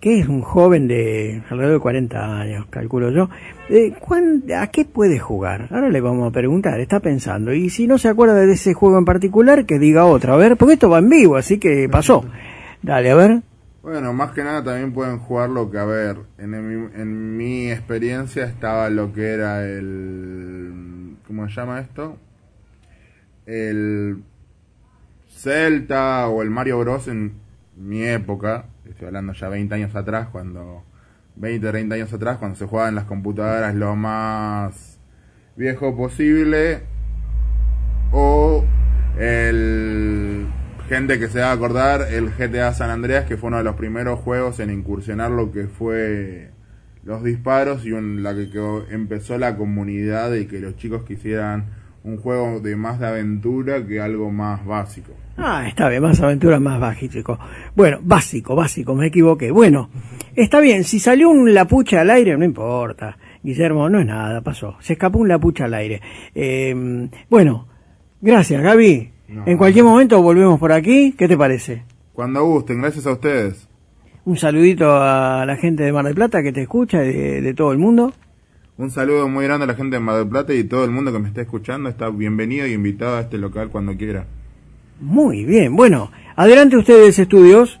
que 0.00 0.18
es 0.18 0.26
un 0.26 0.42
joven 0.42 0.88
de 0.88 1.44
alrededor 1.48 1.74
de 1.76 1.80
40 1.80 2.40
años, 2.40 2.66
calculo 2.70 3.10
yo, 3.12 3.30
eh, 3.68 3.92
¿cuán- 4.00 4.42
¿a 4.52 4.66
qué 4.72 4.84
puede 4.84 5.20
jugar? 5.20 5.68
Ahora 5.70 5.90
le 5.90 6.00
vamos 6.00 6.28
a 6.28 6.32
preguntar, 6.32 6.80
está 6.80 6.98
pensando. 6.98 7.52
Y 7.52 7.70
si 7.70 7.86
no 7.86 7.98
se 7.98 8.08
acuerda 8.08 8.34
de 8.34 8.52
ese 8.52 8.74
juego 8.74 8.98
en 8.98 9.04
particular, 9.04 9.64
que 9.64 9.78
diga 9.78 10.04
otro. 10.04 10.34
A 10.34 10.36
ver, 10.36 10.56
porque 10.56 10.74
esto 10.74 10.90
va 10.90 10.98
en 10.98 11.08
vivo, 11.08 11.36
así 11.36 11.58
que 11.58 11.88
pasó. 11.88 12.24
Dale, 12.82 13.12
a 13.12 13.14
ver. 13.14 13.42
Bueno, 13.80 14.12
más 14.12 14.32
que 14.32 14.42
nada 14.42 14.64
también 14.64 14.92
pueden 14.92 15.18
jugar 15.18 15.50
lo 15.50 15.70
que, 15.70 15.78
a 15.78 15.84
ver, 15.84 16.16
en, 16.38 16.50
mi, 16.50 16.88
en 17.00 17.36
mi 17.36 17.70
experiencia 17.70 18.42
estaba 18.44 18.90
lo 18.90 19.12
que 19.12 19.22
era 19.34 19.64
el... 19.64 21.14
¿Cómo 21.28 21.48
se 21.48 21.54
llama 21.54 21.78
esto? 21.80 22.16
El 23.48 24.22
Celta 25.30 26.28
o 26.28 26.42
el 26.42 26.50
Mario 26.50 26.78
Bros. 26.80 27.08
en 27.08 27.32
mi 27.76 28.02
época, 28.04 28.66
estoy 28.88 29.06
hablando 29.08 29.32
ya 29.32 29.48
20 29.48 29.74
años 29.74 29.94
atrás, 29.94 30.28
cuando... 30.28 30.84
20, 31.36 31.68
30 31.70 31.94
años 31.94 32.12
atrás, 32.12 32.38
cuando 32.38 32.56
se 32.58 32.66
jugaba 32.66 32.88
en 32.88 32.96
las 32.96 33.04
computadoras 33.04 33.72
lo 33.74 33.94
más 33.94 34.98
viejo 35.56 35.96
posible, 35.96 36.80
o 38.12 38.64
el 39.18 40.46
gente 40.88 41.18
que 41.18 41.28
se 41.28 41.40
va 41.40 41.50
a 41.50 41.52
acordar 41.52 42.06
el 42.10 42.30
GTA 42.30 42.72
San 42.72 42.90
Andreas 42.90 43.26
que 43.26 43.36
fue 43.36 43.48
uno 43.48 43.58
de 43.58 43.64
los 43.64 43.76
primeros 43.76 44.18
juegos 44.20 44.58
en 44.58 44.70
incursionar 44.70 45.30
lo 45.30 45.52
que 45.52 45.66
fue 45.66 46.50
los 47.04 47.22
disparos 47.22 47.84
y 47.84 47.92
un- 47.92 48.22
la 48.22 48.34
que, 48.34 48.50
que 48.50 48.84
empezó 48.90 49.38
la 49.38 49.56
comunidad 49.56 50.30
de 50.30 50.46
que 50.48 50.60
los 50.60 50.76
chicos 50.76 51.04
quisieran 51.04 51.66
un 52.04 52.16
juego 52.18 52.60
de 52.60 52.76
más 52.76 53.00
de 53.00 53.06
aventura 53.06 53.86
que 53.86 54.00
algo 54.00 54.30
más 54.30 54.64
básico. 54.64 55.12
Ah, 55.36 55.64
está 55.68 55.88
bien, 55.88 56.02
más 56.02 56.20
aventura, 56.20 56.58
más 56.58 56.80
básico. 56.80 57.38
Bueno, 57.76 57.98
básico, 58.02 58.56
básico, 58.56 58.94
me 58.94 59.06
equivoqué. 59.06 59.50
Bueno, 59.50 59.88
está 60.34 60.60
bien, 60.60 60.84
si 60.84 60.98
salió 60.98 61.28
un 61.28 61.54
lapucha 61.54 62.00
al 62.00 62.10
aire, 62.10 62.36
no 62.36 62.44
importa. 62.44 63.16
Guillermo, 63.42 63.88
no 63.88 64.00
es 64.00 64.06
nada, 64.06 64.40
pasó. 64.40 64.76
Se 64.80 64.94
escapó 64.94 65.18
un 65.20 65.28
lapucha 65.28 65.66
al 65.66 65.74
aire. 65.74 66.00
Eh, 66.34 67.08
bueno, 67.30 67.68
gracias, 68.20 68.62
Gaby. 68.62 69.12
en 69.46 69.58
cualquier 69.58 69.84
momento 69.84 70.20
volvemos 70.22 70.58
por 70.58 70.72
aquí. 70.72 71.14
¿Qué 71.16 71.28
te 71.28 71.36
parece? 71.36 71.84
Cuando 72.12 72.44
gusten, 72.44 72.80
gracias 72.80 73.06
a 73.06 73.12
ustedes. 73.12 73.68
Un 74.24 74.36
saludito 74.36 74.90
a 75.00 75.44
la 75.46 75.56
gente 75.56 75.84
de 75.84 75.92
Mar 75.92 76.04
del 76.04 76.14
Plata 76.14 76.42
que 76.42 76.52
te 76.52 76.62
escucha, 76.62 77.04
y 77.04 77.12
de, 77.12 77.40
de 77.40 77.54
todo 77.54 77.70
el 77.72 77.78
mundo. 77.78 78.12
Un 78.78 78.92
saludo 78.92 79.28
muy 79.28 79.44
grande 79.44 79.64
a 79.64 79.66
la 79.66 79.74
gente 79.74 79.96
de 79.96 80.00
Mar 80.00 80.18
del 80.18 80.28
Plata 80.28 80.54
y 80.54 80.62
todo 80.62 80.84
el 80.84 80.92
mundo 80.92 81.12
que 81.12 81.18
me 81.18 81.26
está 81.26 81.40
escuchando. 81.40 81.88
Está 81.88 82.10
bienvenido 82.10 82.64
y 82.64 82.74
invitado 82.74 83.16
a 83.16 83.22
este 83.22 83.36
local 83.36 83.70
cuando 83.70 83.96
quiera. 83.96 84.26
Muy 85.00 85.44
bien, 85.44 85.74
bueno, 85.74 86.12
adelante 86.36 86.76
ustedes, 86.76 87.18
estudios. 87.18 87.80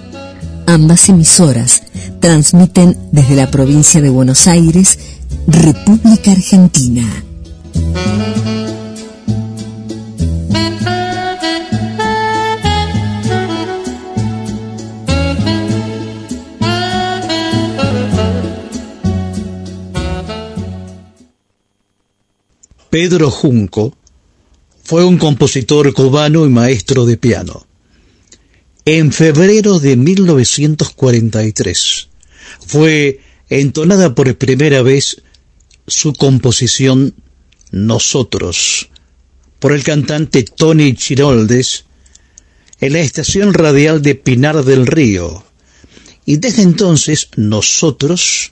Ambas 0.67 1.09
emisoras 1.09 1.83
transmiten 2.19 2.97
desde 3.11 3.35
la 3.35 3.49
provincia 3.51 4.01
de 4.01 4.09
Buenos 4.09 4.47
Aires, 4.47 4.97
República 5.47 6.31
Argentina. 6.31 7.05
Pedro 22.91 23.31
Junco 23.31 23.93
fue 24.83 25.05
un 25.05 25.17
compositor 25.17 25.93
cubano 25.93 26.45
y 26.45 26.49
maestro 26.49 27.05
de 27.05 27.15
piano. 27.15 27.65
En 28.85 29.11
febrero 29.11 29.79
de 29.79 29.95
1943 29.95 32.09
fue 32.65 33.19
entonada 33.47 34.15
por 34.15 34.35
primera 34.37 34.81
vez 34.81 35.21
su 35.85 36.13
composición 36.13 37.13
Nosotros 37.69 38.89
por 39.59 39.73
el 39.73 39.83
cantante 39.83 40.43
Tony 40.43 40.95
Chiroldes 40.95 41.85
en 42.79 42.93
la 42.93 43.01
estación 43.01 43.53
radial 43.53 44.01
de 44.01 44.15
Pinar 44.15 44.65
del 44.65 44.87
Río. 44.87 45.43
Y 46.25 46.37
desde 46.37 46.63
entonces 46.63 47.27
Nosotros 47.35 48.51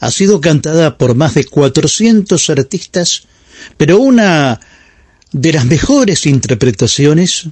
ha 0.00 0.10
sido 0.10 0.42
cantada 0.42 0.98
por 0.98 1.14
más 1.14 1.32
de 1.32 1.46
400 1.46 2.50
artistas, 2.50 3.22
pero 3.78 4.00
una 4.00 4.60
de 5.32 5.52
las 5.54 5.64
mejores 5.64 6.26
interpretaciones 6.26 7.48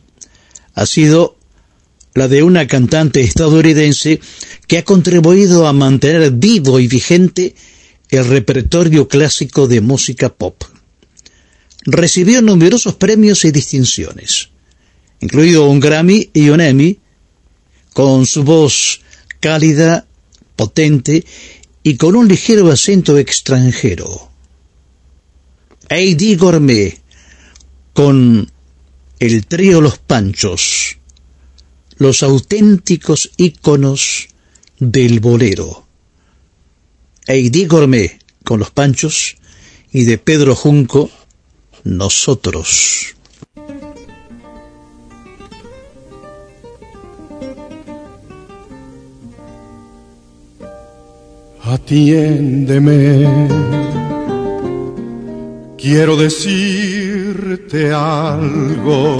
ha 0.75 0.85
sido 0.85 1.38
la 2.19 2.29
de 2.29 2.43
una 2.43 2.67
cantante 2.67 3.21
estadounidense 3.21 4.21
que 4.67 4.79
ha 4.79 4.85
contribuido 4.85 5.67
a 5.67 5.73
mantener 5.73 6.33
vivo 6.33 6.81
y 6.81 6.89
vigente 6.89 7.55
el 8.11 8.27
repertorio 8.27 9.09
clásico 9.09 9.69
de 9.69 9.81
música 9.81 10.29
pop. 10.29 10.65
Recibió 11.85 12.43
numerosos 12.43 12.95
premios 12.97 13.45
y 13.45 13.53
distinciones, 13.53 14.51
incluido 15.21 15.69
un 15.69 15.81
Grammy 15.81 16.31
y 16.35 16.49
un 16.51 16.61
Emmy, 16.61 16.99
con 17.93 18.27
su 18.27 18.45
voz 18.45 19.01
cálida, 19.41 20.07
potente 20.57 21.25
y 21.83 21.97
con 21.97 22.17
un 22.17 22.29
ligero 22.29 22.71
acento 22.71 23.17
extranjero. 23.17 24.31
Heidi 25.89 26.37
Gourmet, 26.37 27.01
con 27.95 28.51
el 29.19 29.47
trío 29.47 29.81
Los 29.81 29.99
Panchos, 29.99 30.98
los 31.99 32.23
auténticos 32.23 33.31
íconos 33.37 34.29
del 34.79 35.21
bolero. 35.21 35.85
Heidi 37.27 37.67
Gourmet 37.67 38.19
con 38.45 38.61
los 38.61 38.71
Panchos 38.71 39.37
y 39.93 40.05
de 40.05 40.17
Pedro 40.19 40.55
Junco, 40.55 41.11
Nosotros. 41.85 43.15
Atiéndeme, 51.63 53.27
quiero 55.77 56.17
decirte 56.17 57.93
algo 57.93 59.19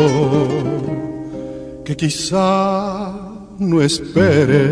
que 1.89 1.97
quizá 1.97 3.15
no 3.59 3.81
espere, 3.81 4.69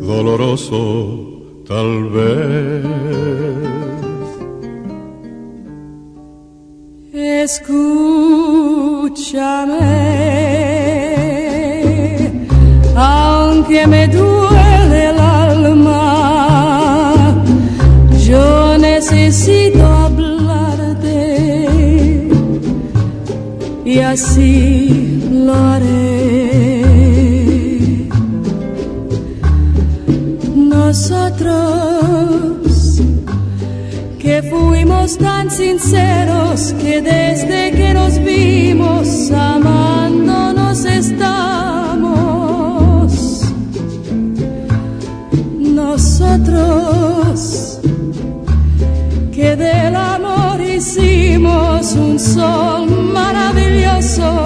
doloroso 0.00 1.64
tal 1.66 2.08
vez. 2.10 2.84
Escúchame, 7.12 8.28
aunque 12.94 13.88
me 13.88 14.06
duele 14.06 15.10
el 15.10 15.18
alma, 15.18 16.84
yo 18.24 18.78
necesito 18.78 19.84
hablarte 19.84 20.46
y 23.84 23.98
así 23.98 24.75
tan 35.14 35.48
sinceros 35.48 36.74
que 36.80 37.00
desde 37.00 37.70
que 37.70 37.94
nos 37.94 38.18
vimos 38.18 39.30
amándonos 39.30 40.84
estamos. 40.84 42.32
Nosotros 45.80 47.78
que 49.32 49.54
del 49.54 49.94
amor 49.94 50.60
hicimos 50.60 51.92
un 51.92 52.18
sol 52.18 52.90
maravilloso, 53.12 54.45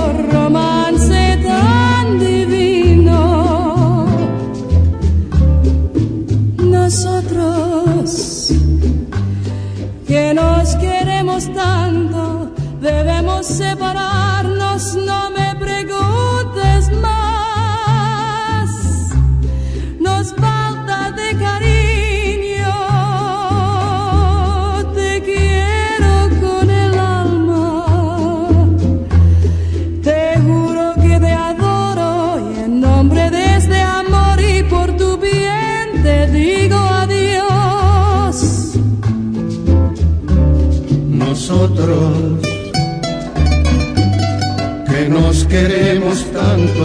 queremos 45.61 46.25
tanto, 46.33 46.85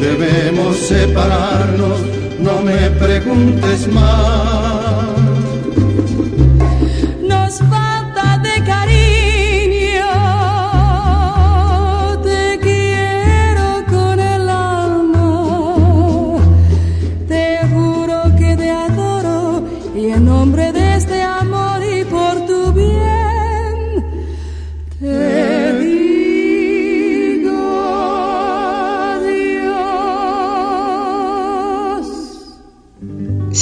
debemos 0.00 0.76
separarnos, 0.78 2.00
no 2.40 2.60
me 2.62 2.90
preguntes 2.98 3.86
más. 3.92 4.85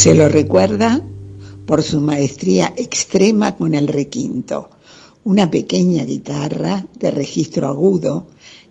Se 0.05 0.15
lo 0.15 0.29
recuerda 0.29 1.03
por 1.65 1.83
su 1.83 1.99
maestría 1.99 2.75
extrema 2.77 3.57
con 3.57 3.73
el 3.73 3.89
requinto, 3.89 4.69
una 5.25 5.51
pequeña 5.51 6.05
guitarra 6.05 6.87
de 6.99 7.11
registro 7.11 7.69
agudo 7.69 8.27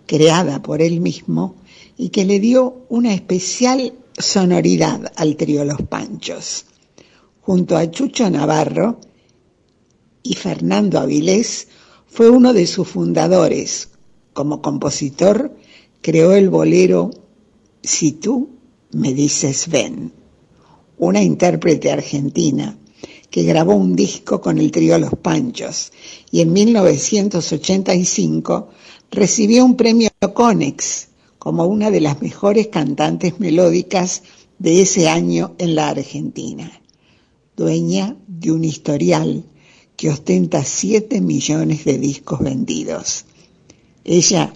creada 0.06 0.62
por 0.62 0.80
él 0.80 1.00
mismo 1.00 1.56
y 1.98 2.10
que 2.10 2.24
le 2.24 2.38
dio 2.38 2.86
una 2.88 3.12
especial 3.12 3.94
sonoridad 4.16 5.12
al 5.16 5.34
trío 5.34 5.64
Los 5.64 5.82
Panchos. 5.82 6.66
Junto 7.40 7.76
a 7.76 7.90
Chucho 7.90 8.30
Navarro 8.30 9.00
y 10.22 10.34
Fernando 10.34 11.00
Avilés, 11.00 11.66
fue 12.06 12.30
uno 12.30 12.52
de 12.52 12.68
sus 12.68 12.86
fundadores. 12.86 13.88
Como 14.34 14.62
compositor, 14.62 15.52
creó 16.00 16.32
el 16.34 16.48
bolero 16.48 17.10
Si 17.82 18.12
tú 18.12 18.50
me 18.92 19.12
dices 19.12 19.66
ven, 19.68 20.12
una 20.98 21.22
intérprete 21.22 21.90
argentina 21.90 22.78
que 23.30 23.42
grabó 23.42 23.74
un 23.74 23.96
disco 23.96 24.40
con 24.40 24.58
el 24.58 24.70
trío 24.70 24.96
Los 24.98 25.14
Panchos 25.20 25.92
y 26.30 26.40
en 26.40 26.52
1985 26.52 28.68
recibió 29.10 29.64
un 29.64 29.76
premio 29.76 30.10
Conex 30.32 31.08
como 31.38 31.66
una 31.66 31.90
de 31.90 32.00
las 32.00 32.22
mejores 32.22 32.68
cantantes 32.68 33.40
melódicas 33.40 34.22
de 34.58 34.82
ese 34.82 35.08
año 35.08 35.54
en 35.58 35.74
la 35.74 35.88
Argentina, 35.88 36.70
dueña 37.56 38.16
de 38.26 38.52
un 38.52 38.64
historial 38.64 39.44
que 39.96 40.10
ostenta 40.10 40.64
7 40.64 41.20
millones 41.20 41.84
de 41.84 41.98
discos 41.98 42.40
vendidos. 42.40 43.26
Ella 44.04 44.52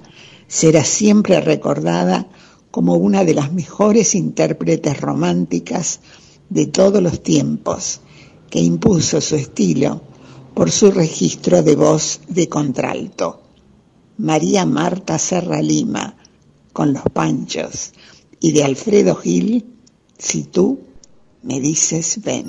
será 0.46 0.84
siempre 0.84 1.40
recordada 1.40 2.28
como 2.70 2.94
una 2.94 3.24
de 3.24 3.34
las 3.34 3.52
mejores 3.52 4.14
intérpretes 4.14 5.00
románticas 5.00 6.00
de 6.50 6.66
todos 6.66 7.02
los 7.02 7.22
tiempos, 7.22 8.00
que 8.50 8.60
impuso 8.60 9.20
su 9.20 9.36
estilo 9.36 10.00
por 10.54 10.70
su 10.70 10.90
registro 10.90 11.62
de 11.62 11.76
voz 11.76 12.20
de 12.28 12.48
contralto. 12.48 13.42
María 14.16 14.66
Marta 14.66 15.18
Serra 15.18 15.62
Lima, 15.62 16.16
con 16.72 16.92
los 16.92 17.04
Panchos, 17.12 17.92
y 18.40 18.52
de 18.52 18.64
Alfredo 18.64 19.14
Gil, 19.14 19.64
si 20.18 20.44
tú 20.44 20.80
me 21.42 21.60
dices 21.60 22.20
ven. 22.24 22.46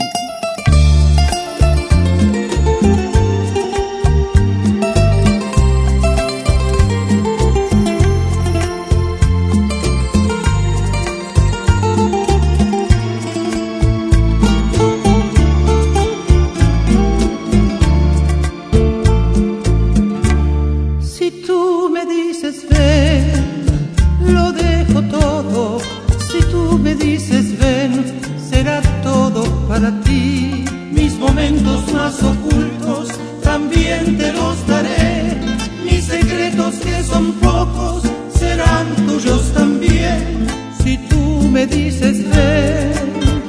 También 33.90 34.18
te 34.18 34.34
los 34.34 34.68
daré. 34.68 35.38
Mis 35.84 36.06
secretos 36.06 36.76
que 36.76 37.04
son 37.04 37.34
pocos 37.34 38.04
serán 38.38 38.88
tuyos 39.08 39.52
también. 39.54 40.48
Si 40.84 40.98
tú 41.10 41.50
me 41.52 41.66
dices 41.66 42.18
ven, 42.30 42.94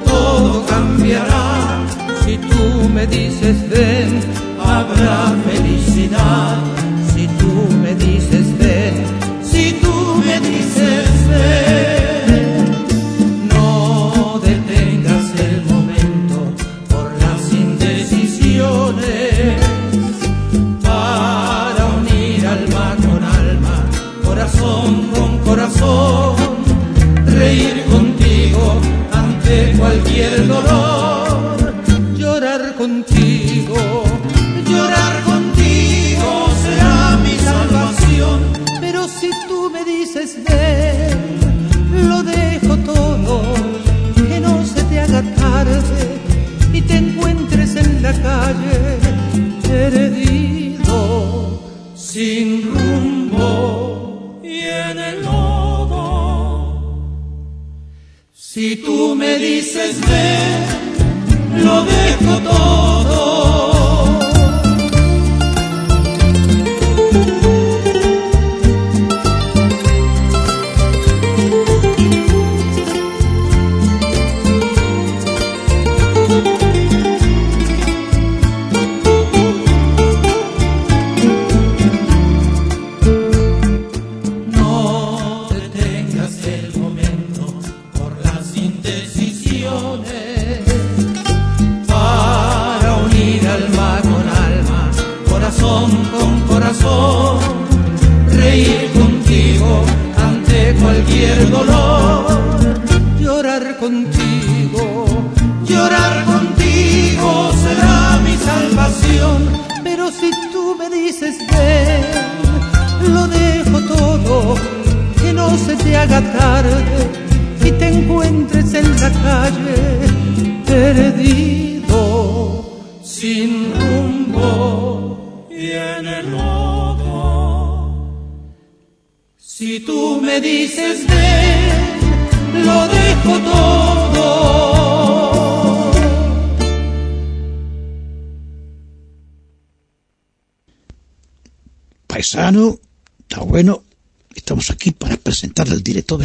todo 0.05 0.65
cambiará. 0.67 1.85
Si 2.25 2.39
tú 2.39 2.89
me 2.95 3.07
dices 3.07 3.57
ven, 3.69 4.21
habrá 4.65 5.35
felicidad. 5.49 6.59
Si 7.15 7.27
tú 7.27 7.53
me 7.83 7.95
dices 7.95 8.47
ven, 8.59 9.05
si 9.43 9.73
tú 9.83 10.23
me 10.25 10.41
dices 10.41 11.09
ven, 11.29 11.90
encuentres 47.51 47.77
en 47.77 48.03
la 48.03 48.13
calle 48.13 48.99
perdido, 49.63 50.93
sin 51.95 52.63
rumbo 52.73 54.41
y 54.43 54.61
en 54.61 54.99
el 54.99 55.23
lodo. 55.23 56.91
Si 58.33 58.77
tú 58.77 59.15
me 59.17 59.39
dices 59.39 60.01
ven, 60.01 60.80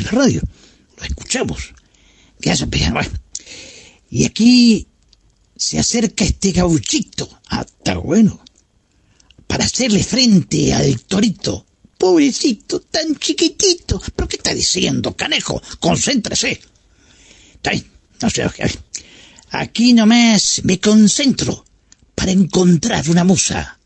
la 0.06 0.12
radio. 0.12 0.42
Lo 0.98 1.04
escuchamos. 1.04 1.74
¿Qué 2.40 2.52
hace, 2.52 2.66
Bueno. 2.66 3.12
Y 4.10 4.26
aquí 4.26 4.88
se 5.56 5.80
acerca 5.80 6.24
este 6.24 6.52
gauchito. 6.52 7.30
Ah, 7.50 7.66
está 7.66 7.98
bueno. 7.98 8.42
Para 9.48 9.66
hacerle 9.66 10.04
frente 10.04 10.74
al 10.74 11.02
torito. 11.02 11.66
Pobrecito, 11.98 12.82
tan 12.82 13.16
chiquitito. 13.16 14.02
¿Pero 14.16 14.28
qué 14.28 14.38
está 14.38 14.54
diciendo, 14.54 15.16
canejo? 15.16 15.62
Concéntrese. 15.80 16.62
Está 17.56 17.72
bien. 17.72 17.86
No 18.22 18.30
sé. 18.30 18.44
Aquí 19.52 19.94
nomás 19.94 20.62
me 20.64 20.80
concentro 20.80 21.66
para 22.14 22.32
encontrar 22.32 23.10
una 23.10 23.24
musa. 23.24 23.80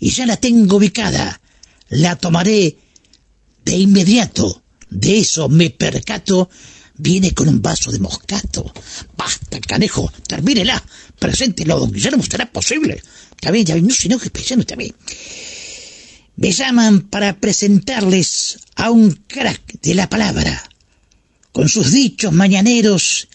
Y 0.00 0.10
ya 0.10 0.26
la 0.26 0.36
tengo 0.36 0.76
ubicada. 0.76 1.40
La 1.88 2.16
tomaré 2.16 2.76
de 3.64 3.76
inmediato. 3.76 4.63
De 4.94 5.18
eso 5.18 5.48
me 5.48 5.70
percato. 5.70 6.48
Viene 6.96 7.34
con 7.34 7.48
un 7.48 7.60
vaso 7.60 7.90
de 7.90 7.98
moscato. 7.98 8.72
Basta, 9.16 9.58
canejo, 9.60 10.12
termínela. 10.28 10.82
Preséntelo, 11.18 11.80
don 11.80 11.90
Guillermo, 11.90 12.22
será 12.22 12.50
posible. 12.50 13.02
Está 13.32 13.50
ya 13.50 13.76
no 13.76 13.92
se 13.92 14.06
enoje, 14.06 14.30
paisano, 14.30 14.62
está 14.62 14.76
bien. 14.76 14.94
Me 16.36 16.52
llaman 16.52 17.02
para 17.02 17.36
presentarles 17.40 18.58
a 18.76 18.90
un 18.92 19.10
crack 19.26 19.80
de 19.82 19.94
la 19.94 20.08
palabra. 20.08 20.62
Con 21.50 21.68
sus 21.68 21.90
dichos 21.90 22.32
mañaneros, 22.32 23.28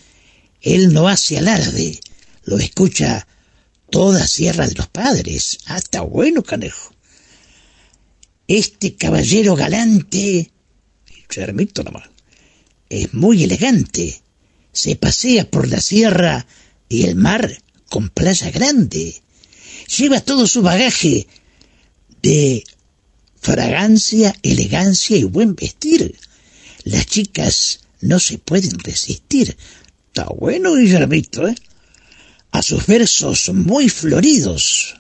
él 0.62 0.94
no 0.94 1.10
hace 1.10 1.38
alarde. 1.38 2.00
Lo 2.46 2.58
escucha 2.58 3.28
toda 3.90 4.26
Sierra 4.26 4.66
de 4.66 4.76
los 4.76 4.88
Padres. 4.88 5.60
Hasta 5.66 6.02
bueno, 6.02 6.42
canejo. 6.44 6.94
Este 8.48 8.96
caballero 8.96 9.56
galante, 9.56 10.52
Chermito 11.30 11.84
nomás, 11.84 12.10
es 12.90 13.14
muy 13.14 13.44
elegante. 13.44 14.22
Se 14.74 14.96
pasea 14.96 15.50
por 15.50 15.68
la 15.68 15.80
sierra 15.80 16.46
y 16.90 17.04
el 17.04 17.16
mar 17.16 17.62
con 17.90 18.10
playa 18.10 18.50
grande. 18.52 19.22
Lleva 19.98 20.22
todo 20.22 20.48
su 20.48 20.62
bagaje 20.62 21.28
de 22.22 22.64
fragancia, 23.40 24.36
elegancia 24.42 25.18
y 25.18 25.24
buen 25.24 25.56
vestir. 25.56 26.18
Las 26.84 27.06
chicas 27.06 27.82
no 28.02 28.20
se 28.20 28.38
pueden 28.40 28.78
resistir. 28.80 29.56
Está 30.08 30.26
bueno, 30.26 30.76
Guillermito, 30.76 31.48
¿eh? 31.48 31.56
A 32.52 32.62
sus 32.64 32.88
versos 32.88 33.52
muy 33.54 33.90
floridos. 33.90 34.96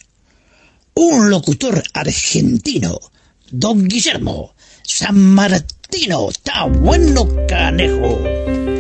Un 0.94 1.30
locutor 1.30 1.82
argentino, 1.94 3.00
don 3.50 3.88
Guillermo 3.88 4.54
San 4.92 5.20
Martino. 5.92 6.30
Está 6.30 6.66
bueno, 6.66 7.28
canejo. 7.48 8.22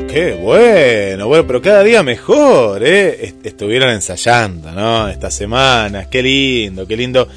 Qué 0.07 0.37
bueno, 0.41 1.27
bueno, 1.27 1.45
pero 1.47 1.61
cada 1.61 1.83
día 1.83 2.03
mejor, 2.03 2.83
¿eh? 2.85 3.25
Est- 3.25 3.45
Estuvieron 3.45 3.89
ensayando, 3.91 4.71
¿no? 4.71 5.07
Estas 5.09 5.33
semanas, 5.33 6.07
qué 6.07 6.21
lindo, 6.23 6.87
qué 6.87 6.97
lindo 6.97 7.27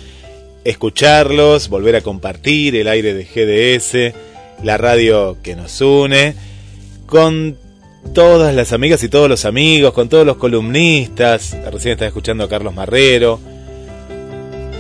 escucharlos, 0.65 1.69
volver 1.69 1.97
a 1.97 2.01
compartir 2.03 2.77
el 2.77 2.89
aire 2.89 3.15
de 3.15 3.25
GDS, 3.25 4.15
la 4.65 4.77
radio 4.79 5.37
que 5.43 5.57
nos 5.57 5.81
une, 5.81 6.35
con 7.07 7.57
todas 8.15 8.55
las 8.55 8.73
amigas 8.73 9.03
y 9.03 9.09
todos 9.09 9.29
los 9.29 9.45
amigos, 9.45 9.93
con 9.93 10.09
todos 10.09 10.25
los 10.27 10.37
columnistas. 10.37 11.57
Recién 11.71 11.93
estaba 11.93 12.09
escuchando 12.09 12.45
a 12.45 12.49
Carlos 12.49 12.75
Marrero, 12.75 13.39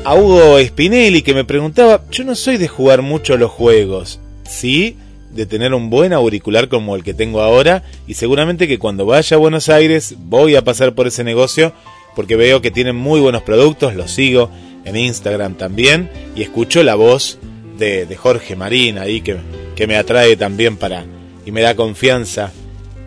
a 0.05 0.15
Hugo 0.15 0.59
Spinelli 0.65 1.21
que 1.23 1.35
me 1.35 1.45
preguntaba, 1.45 2.05
yo 2.11 2.25
no 2.25 2.35
soy 2.35 2.57
de 2.57 2.69
jugar 2.69 3.03
mucho 3.03 3.37
los 3.37 3.51
juegos, 3.51 4.19
sí, 4.45 4.97
de 5.31 5.47
tener 5.47 5.73
un 5.75 5.91
buen 5.91 6.13
auricular 6.13 6.69
como 6.69 6.95
el 6.95 7.03
que 7.03 7.15
tengo 7.15 7.41
ahora 7.41 7.83
y 8.07 8.15
seguramente 8.15 8.69
que 8.69 8.79
cuando 8.79 9.07
vaya 9.07 9.37
a 9.37 9.41
Buenos 9.41 9.69
Aires 9.69 10.15
voy 10.19 10.57
a 10.57 10.65
pasar 10.65 10.95
por 10.95 11.07
ese 11.07 11.25
negocio 11.25 11.73
porque 12.15 12.37
veo 12.37 12.61
que 12.61 12.71
tienen 12.71 12.97
muy 12.97 13.21
buenos 13.21 13.43
productos, 13.43 13.95
los 13.95 14.11
sigo 14.11 14.51
en 14.85 14.97
Instagram 14.97 15.55
también 15.55 16.11
y 16.37 16.43
escucho 16.43 16.83
la 16.83 16.95
voz 16.95 17.39
de, 17.79 18.05
de 18.05 18.17
Jorge 18.17 18.57
Marín 18.57 18.99
ahí 18.99 19.23
que, 19.23 19.39
que 19.75 19.87
me 19.87 19.97
atrae 19.97 20.37
también 20.37 20.77
para 20.77 21.05
y 21.45 21.51
me 21.51 21.63
da 21.63 21.75
confianza 21.75 22.53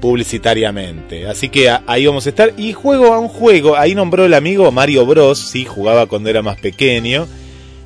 publicitariamente. 0.02 1.28
Así 1.28 1.50
que 1.50 1.70
ahí 1.88 2.06
vamos 2.06 2.26
a 2.26 2.30
estar. 2.30 2.54
Y 2.58 2.74
juego 2.74 3.14
a 3.14 3.20
un 3.20 3.28
juego. 3.28 3.76
Ahí 3.76 3.96
nombró 3.96 4.26
el 4.26 4.34
amigo 4.34 4.72
Mario 4.72 5.06
Bros. 5.06 5.40
Sí, 5.40 5.66
jugaba 5.66 6.06
cuando 6.06 6.30
era 6.30 6.42
más 6.42 6.60
pequeño. 6.60 7.28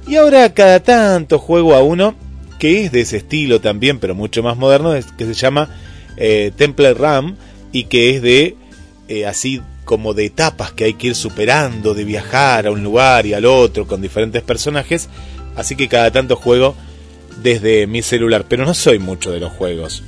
Y 0.07 0.15
ahora 0.15 0.53
cada 0.53 0.81
tanto 0.81 1.39
juego 1.39 1.75
a 1.75 1.83
uno 1.83 2.15
que 2.59 2.83
es 2.83 2.91
de 2.91 3.01
ese 3.01 3.17
estilo 3.17 3.59
también, 3.61 3.99
pero 3.99 4.13
mucho 4.13 4.43
más 4.43 4.57
moderno, 4.57 4.93
que 5.17 5.25
se 5.25 5.33
llama 5.33 5.69
eh, 6.17 6.51
Temple 6.55 6.93
Ram 6.93 7.35
y 7.71 7.85
que 7.85 8.15
es 8.15 8.21
de 8.21 8.55
eh, 9.07 9.25
así 9.25 9.61
como 9.85 10.13
de 10.13 10.25
etapas 10.25 10.71
que 10.71 10.83
hay 10.83 10.93
que 10.93 11.07
ir 11.07 11.15
superando, 11.15 11.95
de 11.95 12.03
viajar 12.03 12.67
a 12.67 12.71
un 12.71 12.83
lugar 12.83 13.25
y 13.25 13.33
al 13.33 13.45
otro 13.45 13.87
con 13.87 14.01
diferentes 14.01 14.43
personajes. 14.43 15.09
Así 15.55 15.75
que 15.75 15.87
cada 15.87 16.11
tanto 16.11 16.35
juego 16.35 16.75
desde 17.41 17.87
mi 17.87 18.03
celular, 18.03 18.45
pero 18.47 18.65
no 18.65 18.75
soy 18.75 18.99
mucho 18.99 19.31
de 19.31 19.39
los 19.39 19.51
juegos. 19.51 20.03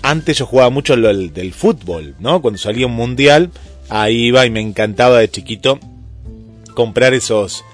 Antes 0.00 0.38
yo 0.38 0.46
jugaba 0.46 0.70
mucho 0.70 0.96
lo 0.96 1.08
del, 1.08 1.34
del 1.34 1.52
fútbol, 1.52 2.14
¿no? 2.18 2.40
Cuando 2.40 2.58
salía 2.58 2.86
un 2.86 2.94
mundial, 2.94 3.50
ahí 3.90 4.26
iba 4.26 4.46
y 4.46 4.50
me 4.50 4.60
encantaba 4.60 5.18
de 5.18 5.28
chiquito 5.28 5.80
comprar 6.74 7.12
esos 7.12 7.64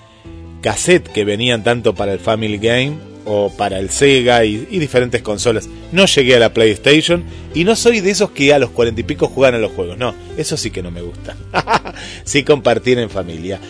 cassettes 0.63 1.13
que 1.13 1.25
venían 1.25 1.63
tanto 1.63 1.95
para 1.95 2.13
el 2.13 2.19
Family 2.19 2.59
Game 2.59 3.12
o 3.25 3.51
para 3.51 3.79
el 3.79 3.91
Sega 3.91 4.45
y, 4.45 4.67
y 4.71 4.79
diferentes 4.79 5.23
consolas. 5.23 5.69
No 5.93 6.07
llegué 6.07 6.37
a 6.37 6.41
la 6.41 6.53
PlayStation 6.53 7.25
y 7.55 7.65
no 7.65 7.77
soy 7.77 8.01
de 8.01 8.11
esos 8.11 8.31
que 8.31 8.53
a 8.53 8.59
los 8.59 8.71
cuarenta 8.71 9.01
y 9.01 9.05
pico 9.05 9.29
juegan 9.29 9.55
a 9.55 9.59
los 9.59 9.73
juegos. 9.73 9.99
No, 9.99 10.15
eso 10.37 10.57
sí 10.57 10.71
que 10.71 10.83
no 10.83 10.91
me 10.91 11.03
gusta. 11.03 11.37
sí 12.25 12.43
compartir 12.45 12.99
en 12.99 13.11
familia. 13.11 13.61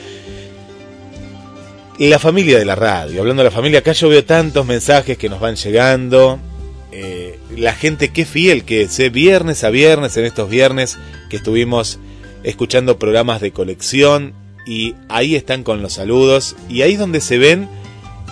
La 1.99 2.19
familia 2.19 2.59
de 2.59 2.65
la 2.65 2.75
radio, 2.75 3.21
hablando 3.21 3.43
de 3.43 3.51
la 3.51 3.55
familia, 3.55 3.81
acá 3.81 3.93
yo 3.93 4.09
veo 4.09 4.25
tantos 4.25 4.67
mensajes 4.67 5.19
que 5.19 5.29
nos 5.29 5.41
van 5.41 5.57
llegando. 5.57 6.41
Eh, 6.91 7.39
la 7.57 7.75
gente 7.75 8.09
qué 8.13 8.25
fiel 8.25 8.65
que 8.65 8.83
es, 8.83 8.99
eh, 8.99 9.09
viernes 9.09 9.63
a 9.65 9.71
viernes, 9.71 10.17
en 10.17 10.25
estos 10.25 10.49
viernes 10.51 10.99
que 11.31 11.37
estuvimos 11.37 11.99
escuchando 12.45 12.99
programas 12.99 13.41
de 13.41 13.53
colección 13.53 14.35
y 14.67 14.95
ahí 15.09 15.37
están 15.37 15.65
con 15.65 15.83
los 15.83 15.95
saludos 15.95 16.57
y 16.69 16.83
ahí 16.83 16.95
es 16.95 16.99
donde 16.99 17.21
se 17.21 17.39
ven 17.39 17.69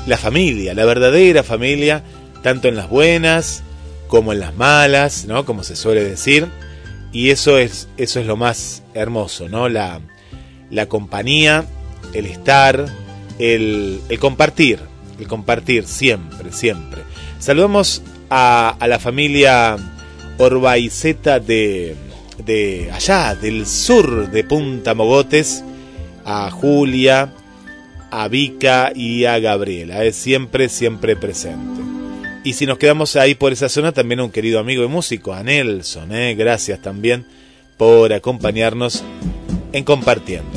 la 0.06 0.16
familia, 0.16 0.74
la 0.74 0.84
verdadera 0.84 1.42
familia, 1.42 2.02
tanto 2.42 2.68
en 2.68 2.76
las 2.76 2.88
buenas 2.88 3.62
como 4.08 4.32
en 4.32 4.40
las 4.40 4.54
malas, 4.56 5.26
¿no? 5.26 5.44
Como 5.44 5.62
se 5.62 5.76
suele 5.76 6.02
decir. 6.04 6.46
Y 7.12 7.30
eso 7.30 7.58
es, 7.58 7.88
eso 7.96 8.20
es 8.20 8.26
lo 8.26 8.36
más 8.36 8.82
hermoso, 8.94 9.48
¿no? 9.48 9.68
La, 9.68 10.00
la 10.70 10.86
compañía, 10.86 11.64
el 12.12 12.26
estar, 12.26 12.86
el, 13.38 14.00
el 14.08 14.18
compartir, 14.18 14.78
el 15.18 15.26
compartir 15.26 15.86
siempre, 15.86 16.52
siempre. 16.52 17.02
Saludamos 17.38 18.02
a, 18.30 18.76
a 18.78 18.88
la 18.88 18.98
familia 18.98 19.76
Orbaiceta 20.38 21.40
de, 21.40 21.94
de 22.44 22.90
allá, 22.92 23.34
del 23.34 23.66
sur 23.66 24.30
de 24.30 24.44
Punta 24.44 24.94
Mogotes, 24.94 25.64
a 26.24 26.50
Julia, 26.50 27.32
a 28.10 28.28
Vika 28.28 28.92
y 28.94 29.24
a 29.24 29.38
Gabriela. 29.38 30.04
Es 30.04 30.16
siempre, 30.16 30.68
siempre 30.68 31.16
presente. 31.16 31.80
Y 32.42 32.54
si 32.54 32.66
nos 32.66 32.78
quedamos 32.78 33.16
ahí 33.16 33.34
por 33.34 33.52
esa 33.52 33.68
zona, 33.68 33.92
también 33.92 34.20
un 34.20 34.30
querido 34.30 34.60
amigo 34.60 34.82
y 34.82 34.88
músico, 34.88 35.34
a 35.34 35.42
Nelson. 35.42 36.12
¿eh? 36.14 36.34
Gracias 36.34 36.80
también 36.80 37.26
por 37.76 38.12
acompañarnos 38.12 39.02
en 39.72 39.84
compartiendo. 39.84 40.50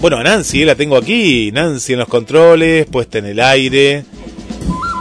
Bueno, 0.00 0.18
a 0.18 0.22
Nancy, 0.22 0.62
eh, 0.62 0.66
la 0.66 0.74
tengo 0.74 0.96
aquí. 0.96 1.50
Nancy 1.52 1.94
en 1.94 2.00
los 2.00 2.08
controles, 2.08 2.86
puesta 2.86 3.18
en 3.18 3.26
el 3.26 3.40
aire. 3.40 4.04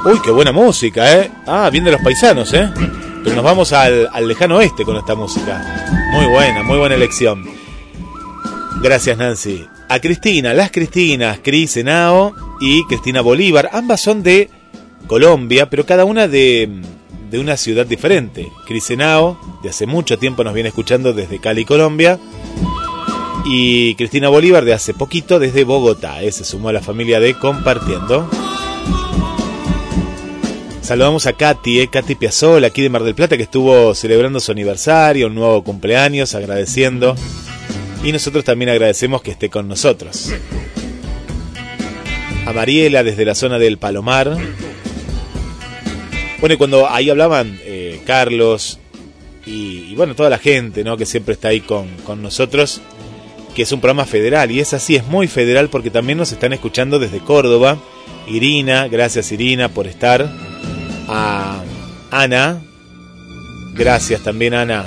Uy, 0.05 0.19
qué 0.23 0.31
buena 0.31 0.51
música, 0.51 1.19
¿eh? 1.19 1.29
Ah, 1.45 1.69
bien 1.69 1.83
de 1.83 1.91
los 1.91 2.01
paisanos, 2.01 2.53
¿eh? 2.53 2.69
Pero 3.23 3.35
nos 3.35 3.43
vamos 3.43 3.73
al, 3.73 4.09
al 4.11 4.27
lejano 4.27 4.57
oeste 4.57 4.85
con 4.85 4.95
esta 4.95 5.13
música. 5.13 5.85
Muy 6.13 6.25
buena, 6.27 6.63
muy 6.63 6.77
buena 6.77 6.95
elección. 6.95 7.43
Gracias, 8.81 9.17
Nancy. 9.17 9.65
A 9.89 9.99
Cristina, 9.99 10.53
las 10.53 10.71
Cristinas, 10.71 11.39
Cris 11.41 11.77
Henao 11.77 12.33
y 12.59 12.83
Cristina 12.87 13.21
Bolívar. 13.21 13.69
Ambas 13.71 14.01
son 14.01 14.21
de 14.21 14.49
Colombia, 15.07 15.69
pero 15.69 15.85
cada 15.85 16.03
una 16.03 16.27
de, 16.27 16.69
de 17.31 17.39
una 17.39 17.55
ciudad 17.55 17.85
diferente. 17.85 18.51
Cris 18.65 18.89
Henao, 18.89 19.39
de 19.63 19.69
hace 19.69 19.85
mucho 19.85 20.17
tiempo 20.17 20.43
nos 20.43 20.53
viene 20.53 20.69
escuchando 20.69 21.13
desde 21.13 21.39
Cali, 21.39 21.63
Colombia. 21.63 22.19
Y 23.45 23.95
Cristina 23.95 24.27
Bolívar, 24.27 24.65
de 24.65 24.73
hace 24.73 24.93
poquito, 24.93 25.39
desde 25.39 25.63
Bogotá. 25.63 26.21
Eh, 26.21 26.33
se 26.33 26.43
sumó 26.43 26.67
a 26.67 26.73
la 26.73 26.81
familia 26.81 27.21
de 27.21 27.33
Compartiendo. 27.35 28.29
Saludamos 30.81 31.25
a 31.27 31.33
Katy, 31.33 31.81
eh, 31.81 31.87
Katy 31.89 32.15
Piazzola, 32.15 32.67
aquí 32.67 32.81
de 32.81 32.89
Mar 32.89 33.03
del 33.03 33.15
Plata, 33.15 33.37
que 33.37 33.43
estuvo 33.43 33.93
celebrando 33.93 34.41
su 34.41 34.51
aniversario, 34.51 35.27
un 35.27 35.35
nuevo 35.35 35.63
cumpleaños, 35.63 36.35
agradeciendo. 36.35 37.15
Y 38.03 38.11
nosotros 38.11 38.43
también 38.43 38.69
agradecemos 38.69 39.21
que 39.21 39.31
esté 39.31 39.49
con 39.49 39.67
nosotros. 39.67 40.31
A 42.45 42.53
Mariela 42.53 43.03
desde 43.03 43.25
la 43.25 43.35
zona 43.35 43.59
del 43.59 43.77
Palomar. 43.77 44.37
Bueno, 46.39 46.53
y 46.53 46.57
cuando 46.57 46.87
ahí 46.89 47.09
hablaban 47.09 47.59
eh, 47.63 48.01
Carlos 48.05 48.79
y, 49.45 49.95
bueno, 49.95 50.13
toda 50.15 50.29
la 50.29 50.37
gente, 50.37 50.83
¿no? 50.83 50.97
Que 50.97 51.05
siempre 51.05 51.33
está 51.33 51.49
ahí 51.49 51.61
con, 51.61 51.87
con 52.05 52.21
nosotros, 52.21 52.81
que 53.55 53.63
es 53.63 53.71
un 53.71 53.81
programa 53.81 54.05
federal. 54.05 54.51
Y 54.51 54.59
es 54.59 54.73
así, 54.73 54.95
es 54.95 55.05
muy 55.07 55.27
federal 55.27 55.69
porque 55.69 55.89
también 55.89 56.17
nos 56.17 56.31
están 56.31 56.53
escuchando 56.53 56.99
desde 56.99 57.19
Córdoba. 57.19 57.77
Irina, 58.27 58.87
gracias 58.87 59.31
Irina 59.31 59.69
por 59.69 59.87
estar. 59.87 60.29
A 61.07 61.63
Ana, 62.11 62.61
gracias 63.73 64.21
también 64.21 64.53
Ana. 64.53 64.85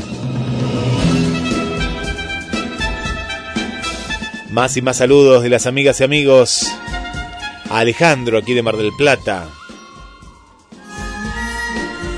Más 4.52 4.76
y 4.76 4.82
más 4.82 4.96
saludos 4.96 5.44
de 5.44 5.48
las 5.48 5.66
amigas 5.66 6.00
y 6.00 6.04
amigos. 6.04 6.66
A 7.70 7.78
Alejandro 7.78 8.36
aquí 8.36 8.52
de 8.52 8.62
Mar 8.64 8.76
del 8.76 8.90
Plata. 8.98 9.48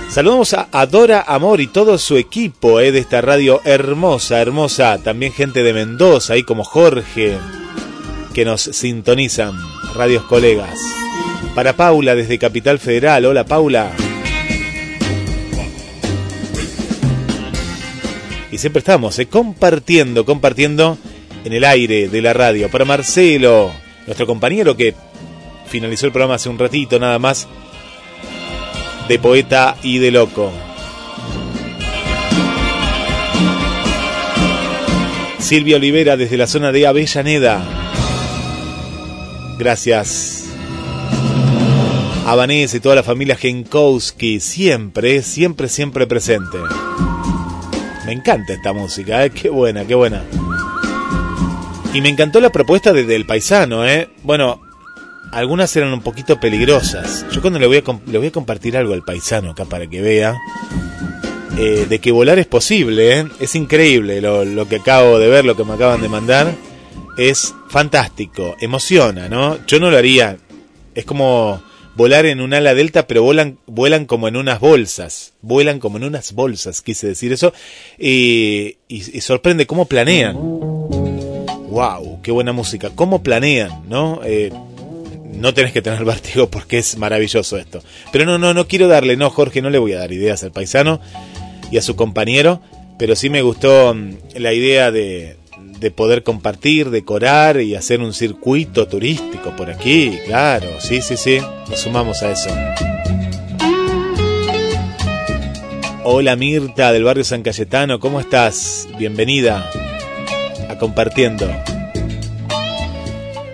Saludamos 0.09 0.55
a 0.55 0.69
Adora 0.73 1.25
Amor 1.27 1.61
y 1.61 1.67
todo 1.67 1.99
su 1.99 2.17
equipo 2.17 2.81
eh, 2.81 2.91
de 2.91 3.01
esta 3.01 3.20
radio 3.20 3.61
hermosa, 3.65 4.41
hermosa. 4.41 4.97
También 5.02 5.35
gente 5.35 5.62
de 5.62 5.75
Mendoza, 5.75 6.33
ahí 6.33 6.43
como 6.43 6.65
Jorge, 6.65 7.36
que 8.33 8.47
nos 8.47 8.62
sintonizan. 8.62 9.52
Radios 9.94 10.25
colegas. 10.25 10.78
Para 11.55 11.77
Paula 11.77 12.15
desde 12.15 12.39
Capital 12.39 12.78
Federal. 12.78 13.27
Hola 13.27 13.44
Paula. 13.44 13.93
Y 18.51 18.57
siempre 18.57 18.78
estamos 18.78 19.19
eh, 19.19 19.27
compartiendo, 19.27 20.25
compartiendo 20.25 20.97
en 21.45 21.53
el 21.53 21.65
aire 21.65 22.09
de 22.09 22.23
la 22.23 22.33
radio. 22.33 22.71
Para 22.71 22.85
Marcelo, 22.85 23.73
nuestro 24.07 24.27
compañero 24.27 24.77
que 24.77 24.95
finalizó 25.67 26.07
el 26.07 26.12
programa 26.12 26.35
hace 26.35 26.49
un 26.49 26.59
ratito 26.59 26.99
nada 26.99 27.19
más, 27.19 27.49
de 29.09 29.19
poeta 29.19 29.77
y 29.83 29.99
de 29.99 30.11
loco. 30.11 30.53
Silvia 35.39 35.77
Olivera 35.77 36.17
desde 36.17 36.37
la 36.37 36.47
zona 36.47 36.73
de 36.73 36.87
Avellaneda. 36.87 37.62
Gracias. 39.59 40.45
A 42.25 42.35
Vanessa 42.37 42.77
y 42.77 42.81
toda 42.81 42.95
la 42.95 43.03
familia 43.03 43.37
Genkowski, 43.37 44.39
siempre, 44.41 45.23
siempre, 45.23 45.69
siempre 45.69 46.07
presente. 46.07 46.59
Me 48.07 48.12
encanta 48.12 48.53
esta 48.53 48.73
música, 48.73 49.25
¿eh? 49.25 49.31
qué 49.31 49.51
buena, 49.51 49.85
qué 49.85 49.95
buena. 49.95 50.23
Y 51.95 52.01
me 52.01 52.09
encantó 52.09 52.41
la 52.41 52.51
propuesta 52.51 52.95
de, 52.95 53.05
del 53.05 53.27
paisano, 53.27 53.87
¿eh? 53.87 54.09
Bueno, 54.23 54.62
algunas 55.31 55.77
eran 55.77 55.93
un 55.93 56.01
poquito 56.01 56.41
peligrosas. 56.41 57.27
Yo 57.31 57.43
cuando 57.43 57.59
le 57.59 57.67
voy 57.67 57.79
a, 57.79 57.83
le 58.11 58.19
voy 58.19 58.29
a 58.29 58.33
compartir 58.33 58.79
algo 58.79 58.95
al 58.95 59.03
paisano 59.03 59.51
acá 59.51 59.67
para 59.67 59.87
que 59.87 60.01
vea, 60.01 60.39
eh, 61.59 61.87
de 61.87 61.99
que 61.99 62.11
volar 62.11 62.39
es 62.39 62.47
posible, 62.47 63.19
¿eh? 63.19 63.27
es 63.41 63.55
increíble 63.55 64.23
lo, 64.23 64.43
lo, 64.45 64.67
que 64.69 64.77
acabo 64.77 65.19
de 65.19 65.29
ver, 65.29 65.45
lo 65.45 65.55
que 65.55 65.65
me 65.65 65.75
acaban 65.75 66.01
de 66.01 66.09
mandar. 66.09 66.55
Es 67.19 67.55
fantástico, 67.69 68.57
emociona, 68.59 69.29
¿no? 69.29 69.59
Yo 69.67 69.79
no 69.79 69.91
lo 69.91 69.99
haría. 69.99 70.39
Es 70.95 71.05
como 71.05 71.62
volar 71.95 72.25
en 72.25 72.41
un 72.41 72.55
ala 72.55 72.75
delta, 72.75 73.07
pero 73.07 73.23
vuelan, 73.23 73.59
vuelan 73.67 74.07
como 74.07 74.29
en 74.29 74.37
unas 74.37 74.61
bolsas. 74.61 75.35
Vuelan 75.43 75.79
como 75.79 75.99
en 75.99 76.05
unas 76.05 76.33
bolsas, 76.33 76.81
quise 76.81 77.07
decir 77.07 77.35
eso. 77.35 77.53
Y, 77.99 78.79
y 78.89 79.21
sorprende 79.21 79.67
cómo 79.67 79.85
planean 79.85 80.39
wow, 81.73 82.20
qué 82.23 82.31
buena 82.31 82.52
música. 82.52 82.91
¿Cómo 82.94 83.23
planean, 83.23 83.89
no? 83.89 84.20
Eh, 84.25 84.52
no 85.33 85.55
tenés 85.55 85.73
que 85.73 85.83
tener 85.83 86.05
vértigo 86.05 86.49
porque 86.49 86.78
es 86.78 86.97
maravilloso 86.97 87.57
esto. 87.57 87.83
Pero 88.12 88.26
no, 88.26 88.39
no, 88.39 88.55
no 88.55 88.68
quiero 88.68 88.89
darle, 88.89 89.17
no, 89.17 89.31
Jorge, 89.31 89.62
no 89.62 89.70
le 89.70 89.78
voy 89.78 89.94
a 89.94 89.99
dar 89.99 90.12
ideas 90.12 90.44
al 90.44 90.52
paisano 90.52 91.01
y 91.70 91.78
a 91.78 91.83
su 91.83 91.97
compañero, 91.97 92.60
pero 92.99 93.17
sí 93.17 93.31
me 93.31 93.42
gustó 93.42 93.94
mm, 93.94 94.12
la 94.36 94.52
idea 94.52 94.91
de, 94.91 95.36
de 95.81 95.91
poder 95.91 96.23
compartir, 96.23 96.91
decorar 96.91 97.60
y 97.60 97.75
hacer 97.75 98.01
un 98.01 98.12
circuito 98.12 98.86
turístico 98.86 99.57
por 99.57 99.70
aquí, 99.70 100.18
claro, 100.26 100.68
sí, 100.81 101.01
sí, 101.01 101.17
sí, 101.17 101.39
nos 101.70 101.81
sumamos 101.81 102.23
a 102.23 102.33
eso. 102.33 102.51
Hola 106.05 106.36
Mirta 106.36 106.92
del 106.92 107.05
barrio 107.05 107.25
San 107.25 107.42
Cayetano, 107.42 108.01
¿cómo 108.01 108.20
estás? 108.20 108.89
Bienvenida 108.99 109.70
Compartiendo. 110.83 111.49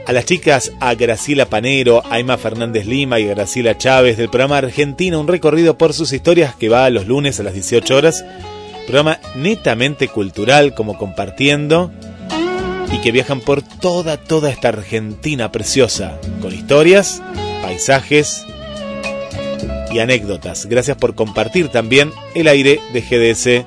A 0.06 0.12
las 0.14 0.24
chicas, 0.24 0.72
a 0.80 0.94
Graciela 0.94 1.44
Panero, 1.44 2.02
a 2.08 2.18
Emma 2.18 2.38
Fernández 2.38 2.86
Lima 2.86 3.20
y 3.20 3.28
a 3.28 3.34
Graciela 3.34 3.76
Chávez 3.76 4.16
del 4.16 4.30
programa 4.30 4.56
Argentina, 4.56 5.18
un 5.18 5.28
recorrido 5.28 5.76
por 5.76 5.92
sus 5.92 6.14
historias 6.14 6.54
que 6.54 6.70
va 6.70 6.88
los 6.88 7.06
lunes 7.06 7.38
a 7.38 7.42
las 7.42 7.52
18 7.52 7.94
horas. 7.94 8.24
Programa 8.86 9.18
netamente 9.34 10.08
cultural 10.08 10.74
como 10.74 10.96
compartiendo 10.96 11.92
y 12.90 13.02
que 13.02 13.12
viajan 13.12 13.42
por 13.42 13.60
toda, 13.60 14.16
toda 14.16 14.48
esta 14.48 14.68
Argentina 14.68 15.52
preciosa, 15.52 16.18
con 16.40 16.54
historias, 16.54 17.20
paisajes 17.60 18.46
y 19.92 19.98
anécdotas. 19.98 20.64
Gracias 20.64 20.96
por 20.96 21.14
compartir 21.14 21.68
también 21.68 22.10
el 22.34 22.48
aire 22.48 22.80
de 22.94 23.02
GDS, 23.02 23.66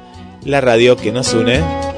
la 0.49 0.61
radio 0.61 0.97
que 0.97 1.11
nos 1.11 1.31
une. 1.35 1.90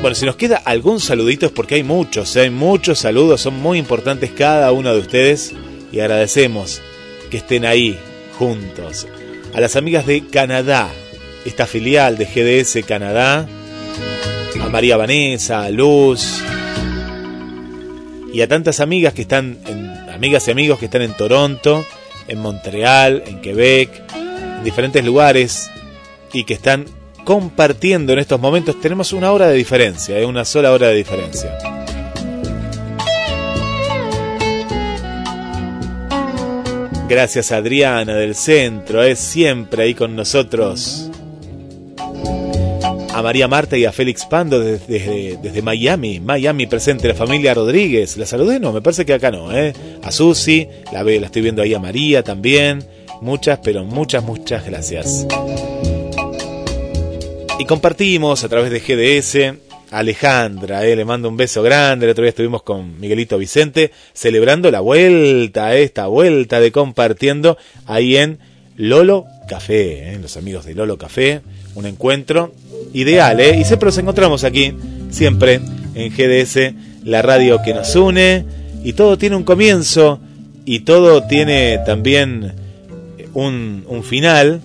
Bueno, 0.00 0.14
si 0.14 0.24
nos 0.24 0.36
queda 0.36 0.56
algún 0.56 0.98
saludito 0.98 1.44
es 1.44 1.52
porque 1.52 1.74
hay 1.74 1.82
muchos, 1.82 2.34
¿eh? 2.34 2.42
hay 2.42 2.50
muchos 2.50 3.00
saludos, 3.00 3.42
son 3.42 3.60
muy 3.60 3.78
importantes 3.78 4.30
cada 4.30 4.72
uno 4.72 4.94
de 4.94 4.98
ustedes 4.98 5.52
y 5.92 6.00
agradecemos 6.00 6.80
que 7.30 7.36
estén 7.36 7.66
ahí 7.66 7.98
juntos. 8.38 9.06
A 9.52 9.60
las 9.60 9.76
amigas 9.76 10.06
de 10.06 10.26
Canadá, 10.26 10.88
esta 11.44 11.66
filial 11.66 12.16
de 12.16 12.24
GDS 12.24 12.82
Canadá, 12.86 13.46
a 14.58 14.68
María 14.70 14.96
Vanessa, 14.96 15.64
a 15.64 15.70
Luz 15.70 16.40
y 18.32 18.40
a 18.40 18.48
tantas 18.48 18.80
amigas 18.80 19.12
que 19.12 19.22
están, 19.22 19.58
amigas 20.14 20.48
y 20.48 20.50
amigos 20.50 20.78
que 20.78 20.86
están 20.86 21.02
en 21.02 21.14
Toronto, 21.14 21.84
en 22.26 22.38
Montreal, 22.38 23.22
en 23.26 23.42
Quebec, 23.42 23.90
en 24.14 24.64
diferentes 24.64 25.04
lugares 25.04 25.70
y 26.32 26.44
que 26.44 26.54
están 26.54 26.86
compartiendo 27.24 28.12
en 28.12 28.18
estos 28.18 28.40
momentos. 28.40 28.80
Tenemos 28.80 29.12
una 29.12 29.32
hora 29.32 29.48
de 29.48 29.56
diferencia, 29.56 30.18
¿eh? 30.18 30.24
una 30.24 30.44
sola 30.44 30.72
hora 30.72 30.88
de 30.88 30.94
diferencia. 30.94 31.56
Gracias 37.08 37.50
a 37.50 37.56
Adriana 37.56 38.14
del 38.14 38.36
centro, 38.36 39.02
es 39.02 39.18
siempre 39.18 39.82
ahí 39.82 39.94
con 39.94 40.14
nosotros. 40.14 41.10
A 43.12 43.20
María 43.20 43.48
Marta 43.48 43.76
y 43.76 43.84
a 43.84 43.90
Félix 43.90 44.24
Pando 44.26 44.60
desde, 44.60 45.36
desde, 45.42 45.60
Miami, 45.60 46.20
Miami 46.20 46.68
presente 46.68 47.08
la 47.08 47.14
familia 47.14 47.52
Rodríguez. 47.52 48.16
La 48.16 48.26
saludé, 48.26 48.60
no, 48.60 48.72
me 48.72 48.80
parece 48.80 49.04
que 49.04 49.14
acá 49.14 49.32
no, 49.32 49.52
¿eh? 49.52 49.72
A 50.04 50.12
Susi, 50.12 50.68
la, 50.92 51.02
la 51.02 51.26
estoy 51.26 51.42
viendo 51.42 51.62
ahí 51.62 51.74
a 51.74 51.80
María 51.80 52.22
también. 52.22 52.84
Muchas, 53.20 53.58
pero 53.58 53.84
muchas, 53.84 54.22
muchas 54.22 54.64
gracias. 54.64 55.26
Y 57.60 57.66
compartimos 57.66 58.42
a 58.42 58.48
través 58.48 58.70
de 58.70 58.80
GDS. 58.80 59.58
Alejandra, 59.90 60.86
eh, 60.86 60.96
le 60.96 61.04
mando 61.04 61.28
un 61.28 61.36
beso 61.36 61.62
grande. 61.62 62.06
El 62.06 62.12
otro 62.12 62.22
día 62.22 62.30
estuvimos 62.30 62.62
con 62.62 62.98
Miguelito 62.98 63.36
Vicente 63.36 63.90
celebrando 64.14 64.70
la 64.70 64.80
vuelta, 64.80 65.76
esta 65.76 66.06
vuelta 66.06 66.58
de 66.58 66.72
compartiendo 66.72 67.58
ahí 67.84 68.16
en 68.16 68.38
Lolo 68.76 69.26
Café, 69.46 70.14
eh, 70.14 70.18
los 70.22 70.38
amigos 70.38 70.64
de 70.64 70.74
Lolo 70.74 70.96
Café. 70.96 71.42
Un 71.74 71.84
encuentro 71.84 72.54
ideal, 72.94 73.38
¿eh? 73.40 73.58
Y 73.60 73.64
siempre 73.66 73.88
nos 73.88 73.98
encontramos 73.98 74.42
aquí, 74.44 74.72
siempre 75.10 75.60
en 75.94 76.10
GDS, 76.14 76.72
la 77.04 77.20
radio 77.20 77.60
que 77.62 77.74
nos 77.74 77.94
une. 77.94 78.46
Y 78.82 78.94
todo 78.94 79.18
tiene 79.18 79.36
un 79.36 79.44
comienzo 79.44 80.18
y 80.64 80.80
todo 80.80 81.24
tiene 81.24 81.78
también 81.84 82.54
un, 83.34 83.84
un 83.86 84.02
final. 84.02 84.62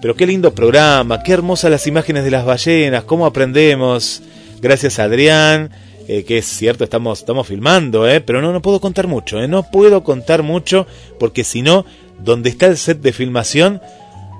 Pero 0.00 0.14
qué 0.14 0.26
lindo 0.26 0.54
programa, 0.54 1.22
qué 1.22 1.32
hermosas 1.32 1.70
las 1.70 1.86
imágenes 1.86 2.24
de 2.24 2.30
las 2.30 2.44
ballenas, 2.44 3.04
cómo 3.04 3.26
aprendemos. 3.26 4.22
Gracias 4.60 4.98
a 4.98 5.04
Adrián, 5.04 5.70
eh, 6.06 6.24
que 6.24 6.38
es 6.38 6.46
cierto, 6.46 6.84
estamos, 6.84 7.20
estamos 7.20 7.46
filmando, 7.46 8.08
eh, 8.08 8.20
pero 8.20 8.40
no, 8.40 8.52
no 8.52 8.62
puedo 8.62 8.80
contar 8.80 9.06
mucho, 9.06 9.40
eh, 9.40 9.48
no 9.48 9.64
puedo 9.70 10.04
contar 10.04 10.42
mucho, 10.42 10.86
porque 11.18 11.44
si 11.44 11.62
no, 11.62 11.84
donde 12.18 12.50
está 12.50 12.66
el 12.66 12.76
set 12.76 13.00
de 13.00 13.12
filmación, 13.12 13.80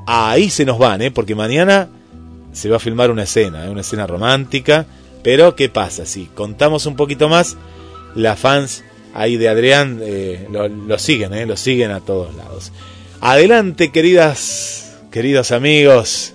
ahí 0.07 0.49
se 0.49 0.65
nos 0.65 0.78
van, 0.78 1.03
eh, 1.03 1.11
porque 1.11 1.35
mañana 1.35 1.89
se 2.53 2.69
va 2.69 2.77
a 2.77 2.81
filmar 2.81 3.11
una 3.11 3.23
escena, 3.25 3.67
eh, 3.67 3.70
una 3.70 3.83
escena 3.83 4.07
romántica. 4.07 4.87
Pero, 5.23 5.55
¿qué 5.55 5.69
pasa? 5.69 6.07
Si 6.07 6.27
contamos 6.27 6.87
un 6.87 6.97
poquito 6.97 7.28
más, 7.28 7.57
las 8.15 8.39
fans 8.39 8.85
ahí 9.15 9.37
de 9.37 9.49
Adrián 9.49 10.01
eh, 10.03 10.47
lo, 10.51 10.69
lo, 10.69 10.99
siguen, 10.99 11.35
eh, 11.35 11.47
lo 11.47 11.57
siguen 11.57 11.91
a 11.91 12.01
todos 12.01 12.35
lados. 12.35 12.73
Adelante, 13.20 13.91
queridas, 13.91 14.88
queridos 15.19 15.51
amigos. 15.51 16.33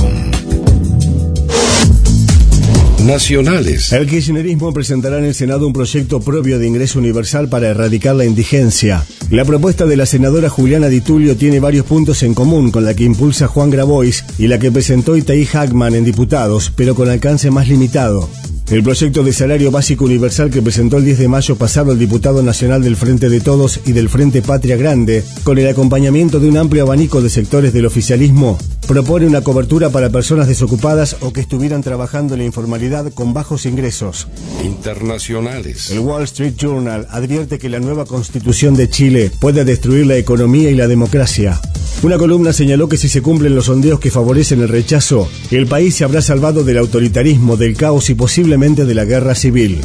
Nacionales. 3.04 3.92
El 3.92 4.06
kirchnerismo 4.06 4.72
presentará 4.72 5.18
en 5.18 5.24
el 5.24 5.34
Senado 5.34 5.66
un 5.66 5.72
proyecto 5.72 6.20
propio 6.20 6.60
de 6.60 6.68
ingreso 6.68 7.00
universal 7.00 7.48
para 7.48 7.66
erradicar 7.66 8.14
la 8.14 8.26
indigencia. 8.26 9.04
La 9.28 9.44
propuesta 9.44 9.86
de 9.86 9.96
la 9.96 10.06
senadora 10.06 10.48
Juliana 10.48 10.86
Di 10.86 11.00
Tulio 11.00 11.36
tiene 11.36 11.58
varios 11.58 11.84
puntos 11.84 12.22
en 12.22 12.34
común 12.34 12.70
con 12.70 12.84
la 12.84 12.94
que 12.94 13.02
impulsa 13.02 13.48
Juan 13.48 13.70
Grabois 13.70 14.24
y 14.38 14.46
la 14.46 14.60
que 14.60 14.70
presentó 14.70 15.16
Itaí 15.16 15.46
Hackman 15.46 15.96
en 15.96 16.04
diputados, 16.04 16.72
pero 16.76 16.94
con 16.94 17.10
alcance 17.10 17.50
más 17.50 17.66
limitado. 17.66 18.28
El 18.72 18.82
proyecto 18.82 19.22
de 19.22 19.34
salario 19.34 19.70
básico 19.70 20.06
universal 20.06 20.50
que 20.50 20.62
presentó 20.62 20.96
el 20.96 21.04
10 21.04 21.18
de 21.18 21.28
mayo 21.28 21.56
pasado 21.56 21.92
el 21.92 21.98
diputado 21.98 22.42
nacional 22.42 22.82
del 22.82 22.96
Frente 22.96 23.28
de 23.28 23.42
Todos 23.42 23.80
y 23.84 23.92
del 23.92 24.08
Frente 24.08 24.40
Patria 24.40 24.78
Grande, 24.78 25.22
con 25.44 25.58
el 25.58 25.68
acompañamiento 25.68 26.40
de 26.40 26.48
un 26.48 26.56
amplio 26.56 26.84
abanico 26.84 27.20
de 27.20 27.28
sectores 27.28 27.74
del 27.74 27.84
oficialismo, 27.84 28.58
propone 28.86 29.26
una 29.26 29.40
cobertura 29.42 29.90
para 29.90 30.10
personas 30.10 30.48
desocupadas 30.48 31.16
o 31.20 31.32
que 31.32 31.40
estuvieran 31.40 31.82
trabajando 31.82 32.34
en 32.34 32.40
la 32.40 32.46
informalidad 32.46 33.12
con 33.12 33.32
bajos 33.32 33.66
ingresos. 33.66 34.28
Internacionales. 34.64 35.90
El 35.90 36.00
Wall 36.00 36.24
Street 36.24 36.54
Journal 36.56 37.06
advierte 37.10 37.58
que 37.58 37.68
la 37.68 37.80
nueva 37.80 38.04
constitución 38.04 38.74
de 38.74 38.88
Chile 38.88 39.30
puede 39.38 39.64
destruir 39.64 40.06
la 40.06 40.16
economía 40.16 40.70
y 40.70 40.74
la 40.74 40.88
democracia. 40.88 41.60
Una 42.02 42.18
columna 42.18 42.52
señaló 42.52 42.88
que 42.88 42.96
si 42.96 43.08
se 43.08 43.22
cumplen 43.22 43.54
los 43.54 43.66
sondeos 43.66 44.00
que 44.00 44.10
favorecen 44.10 44.60
el 44.60 44.68
rechazo, 44.68 45.28
el 45.50 45.66
país 45.66 45.94
se 45.94 46.04
habrá 46.04 46.20
salvado 46.20 46.64
del 46.64 46.78
autoritarismo, 46.78 47.56
del 47.56 47.76
caos 47.76 48.10
y 48.10 48.14
posiblemente 48.14 48.84
de 48.84 48.94
la 48.94 49.04
guerra 49.04 49.34
civil. 49.34 49.80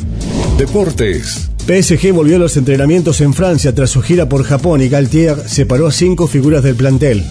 Deportes. 0.58 1.50
PSG 1.68 2.14
volvió 2.14 2.38
a 2.38 2.40
los 2.40 2.58
entrenamientos 2.58 3.22
en 3.22 3.34
Francia 3.34 3.76
tras 3.76 3.92
su 3.92 4.02
gira 4.02 4.30
por 4.30 4.44
Japón 4.44 4.82
y 4.82 4.90
Galtier 4.90 5.38
separó 5.48 5.86
a 5.86 5.92
cinco 5.92 6.26
figuras 6.26 6.64
del 6.64 6.76
plantel. 6.76 7.24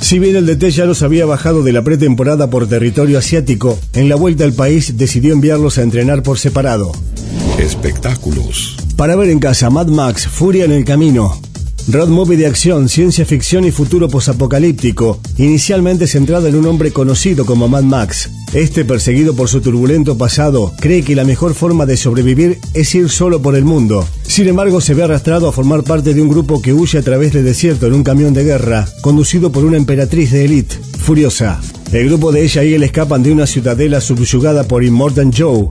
Si 0.00 0.18
bien 0.18 0.36
el 0.36 0.46
DT 0.46 0.70
ya 0.70 0.84
los 0.84 1.02
había 1.02 1.26
bajado 1.26 1.62
de 1.62 1.72
la 1.72 1.82
pretemporada 1.82 2.48
por 2.48 2.68
territorio 2.68 3.18
asiático, 3.18 3.78
en 3.92 4.08
la 4.08 4.16
vuelta 4.16 4.44
al 4.44 4.52
país 4.52 4.96
decidió 4.96 5.32
enviarlos 5.32 5.78
a 5.78 5.82
entrenar 5.82 6.22
por 6.22 6.38
separado. 6.38 6.92
Espectáculos. 7.58 8.76
Para 8.96 9.16
ver 9.16 9.30
en 9.30 9.40
casa, 9.40 9.70
Mad 9.70 9.88
Max, 9.88 10.28
Furia 10.28 10.64
en 10.64 10.72
el 10.72 10.84
Camino. 10.84 11.40
Road 11.88 12.08
movie 12.08 12.36
de 12.36 12.48
acción, 12.48 12.88
ciencia 12.88 13.24
ficción 13.24 13.64
y 13.64 13.70
futuro 13.70 14.08
posapocalíptico, 14.08 15.20
inicialmente 15.38 16.08
centrado 16.08 16.48
en 16.48 16.56
un 16.56 16.66
hombre 16.66 16.90
conocido 16.90 17.46
como 17.46 17.68
Mad 17.68 17.84
Max. 17.84 18.28
Este, 18.52 18.84
perseguido 18.84 19.36
por 19.36 19.48
su 19.48 19.60
turbulento 19.60 20.18
pasado, 20.18 20.72
cree 20.80 21.04
que 21.04 21.14
la 21.14 21.22
mejor 21.22 21.54
forma 21.54 21.86
de 21.86 21.96
sobrevivir 21.96 22.58
es 22.74 22.92
ir 22.96 23.08
solo 23.08 23.40
por 23.40 23.54
el 23.54 23.64
mundo. 23.64 24.04
Sin 24.24 24.48
embargo, 24.48 24.80
se 24.80 24.94
ve 24.94 25.04
arrastrado 25.04 25.48
a 25.48 25.52
formar 25.52 25.84
parte 25.84 26.12
de 26.12 26.20
un 26.20 26.28
grupo 26.28 26.60
que 26.60 26.72
huye 26.72 26.98
a 26.98 27.02
través 27.02 27.32
del 27.32 27.44
desierto 27.44 27.86
en 27.86 27.94
un 27.94 28.02
camión 28.02 28.34
de 28.34 28.42
guerra, 28.42 28.88
conducido 29.00 29.52
por 29.52 29.64
una 29.64 29.76
emperatriz 29.76 30.32
de 30.32 30.44
élite, 30.44 30.76
Furiosa. 30.98 31.60
El 31.92 32.08
grupo 32.08 32.32
de 32.32 32.42
ella 32.42 32.64
y 32.64 32.74
él 32.74 32.82
escapan 32.82 33.22
de 33.22 33.30
una 33.30 33.46
ciudadela 33.46 34.00
subyugada 34.00 34.64
por 34.64 34.82
Immortan 34.82 35.32
Joe, 35.32 35.68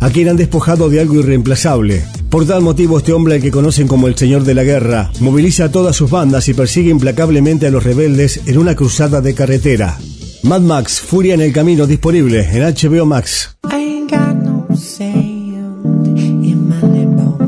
a 0.00 0.08
quien 0.08 0.30
han 0.30 0.38
despojado 0.38 0.88
de 0.88 1.00
algo 1.00 1.16
irreemplazable. 1.16 2.04
Por 2.30 2.46
tal 2.46 2.60
motivo, 2.60 2.98
este 2.98 3.14
hombre 3.14 3.36
al 3.36 3.40
que 3.40 3.50
conocen 3.50 3.88
como 3.88 4.06
el 4.06 4.16
Señor 4.16 4.44
de 4.44 4.54
la 4.54 4.62
Guerra, 4.62 5.10
moviliza 5.20 5.64
a 5.64 5.70
todas 5.70 5.96
sus 5.96 6.10
bandas 6.10 6.48
y 6.48 6.54
persigue 6.54 6.90
implacablemente 6.90 7.66
a 7.66 7.70
los 7.70 7.82
rebeldes 7.82 8.42
en 8.46 8.58
una 8.58 8.74
cruzada 8.74 9.22
de 9.22 9.34
carretera. 9.34 9.98
Mad 10.42 10.60
Max, 10.60 11.00
Furia 11.00 11.34
en 11.34 11.40
el 11.40 11.52
Camino, 11.52 11.86
disponible 11.86 12.46
en 12.52 12.62
HBO 12.62 13.06
Max. 13.06 13.56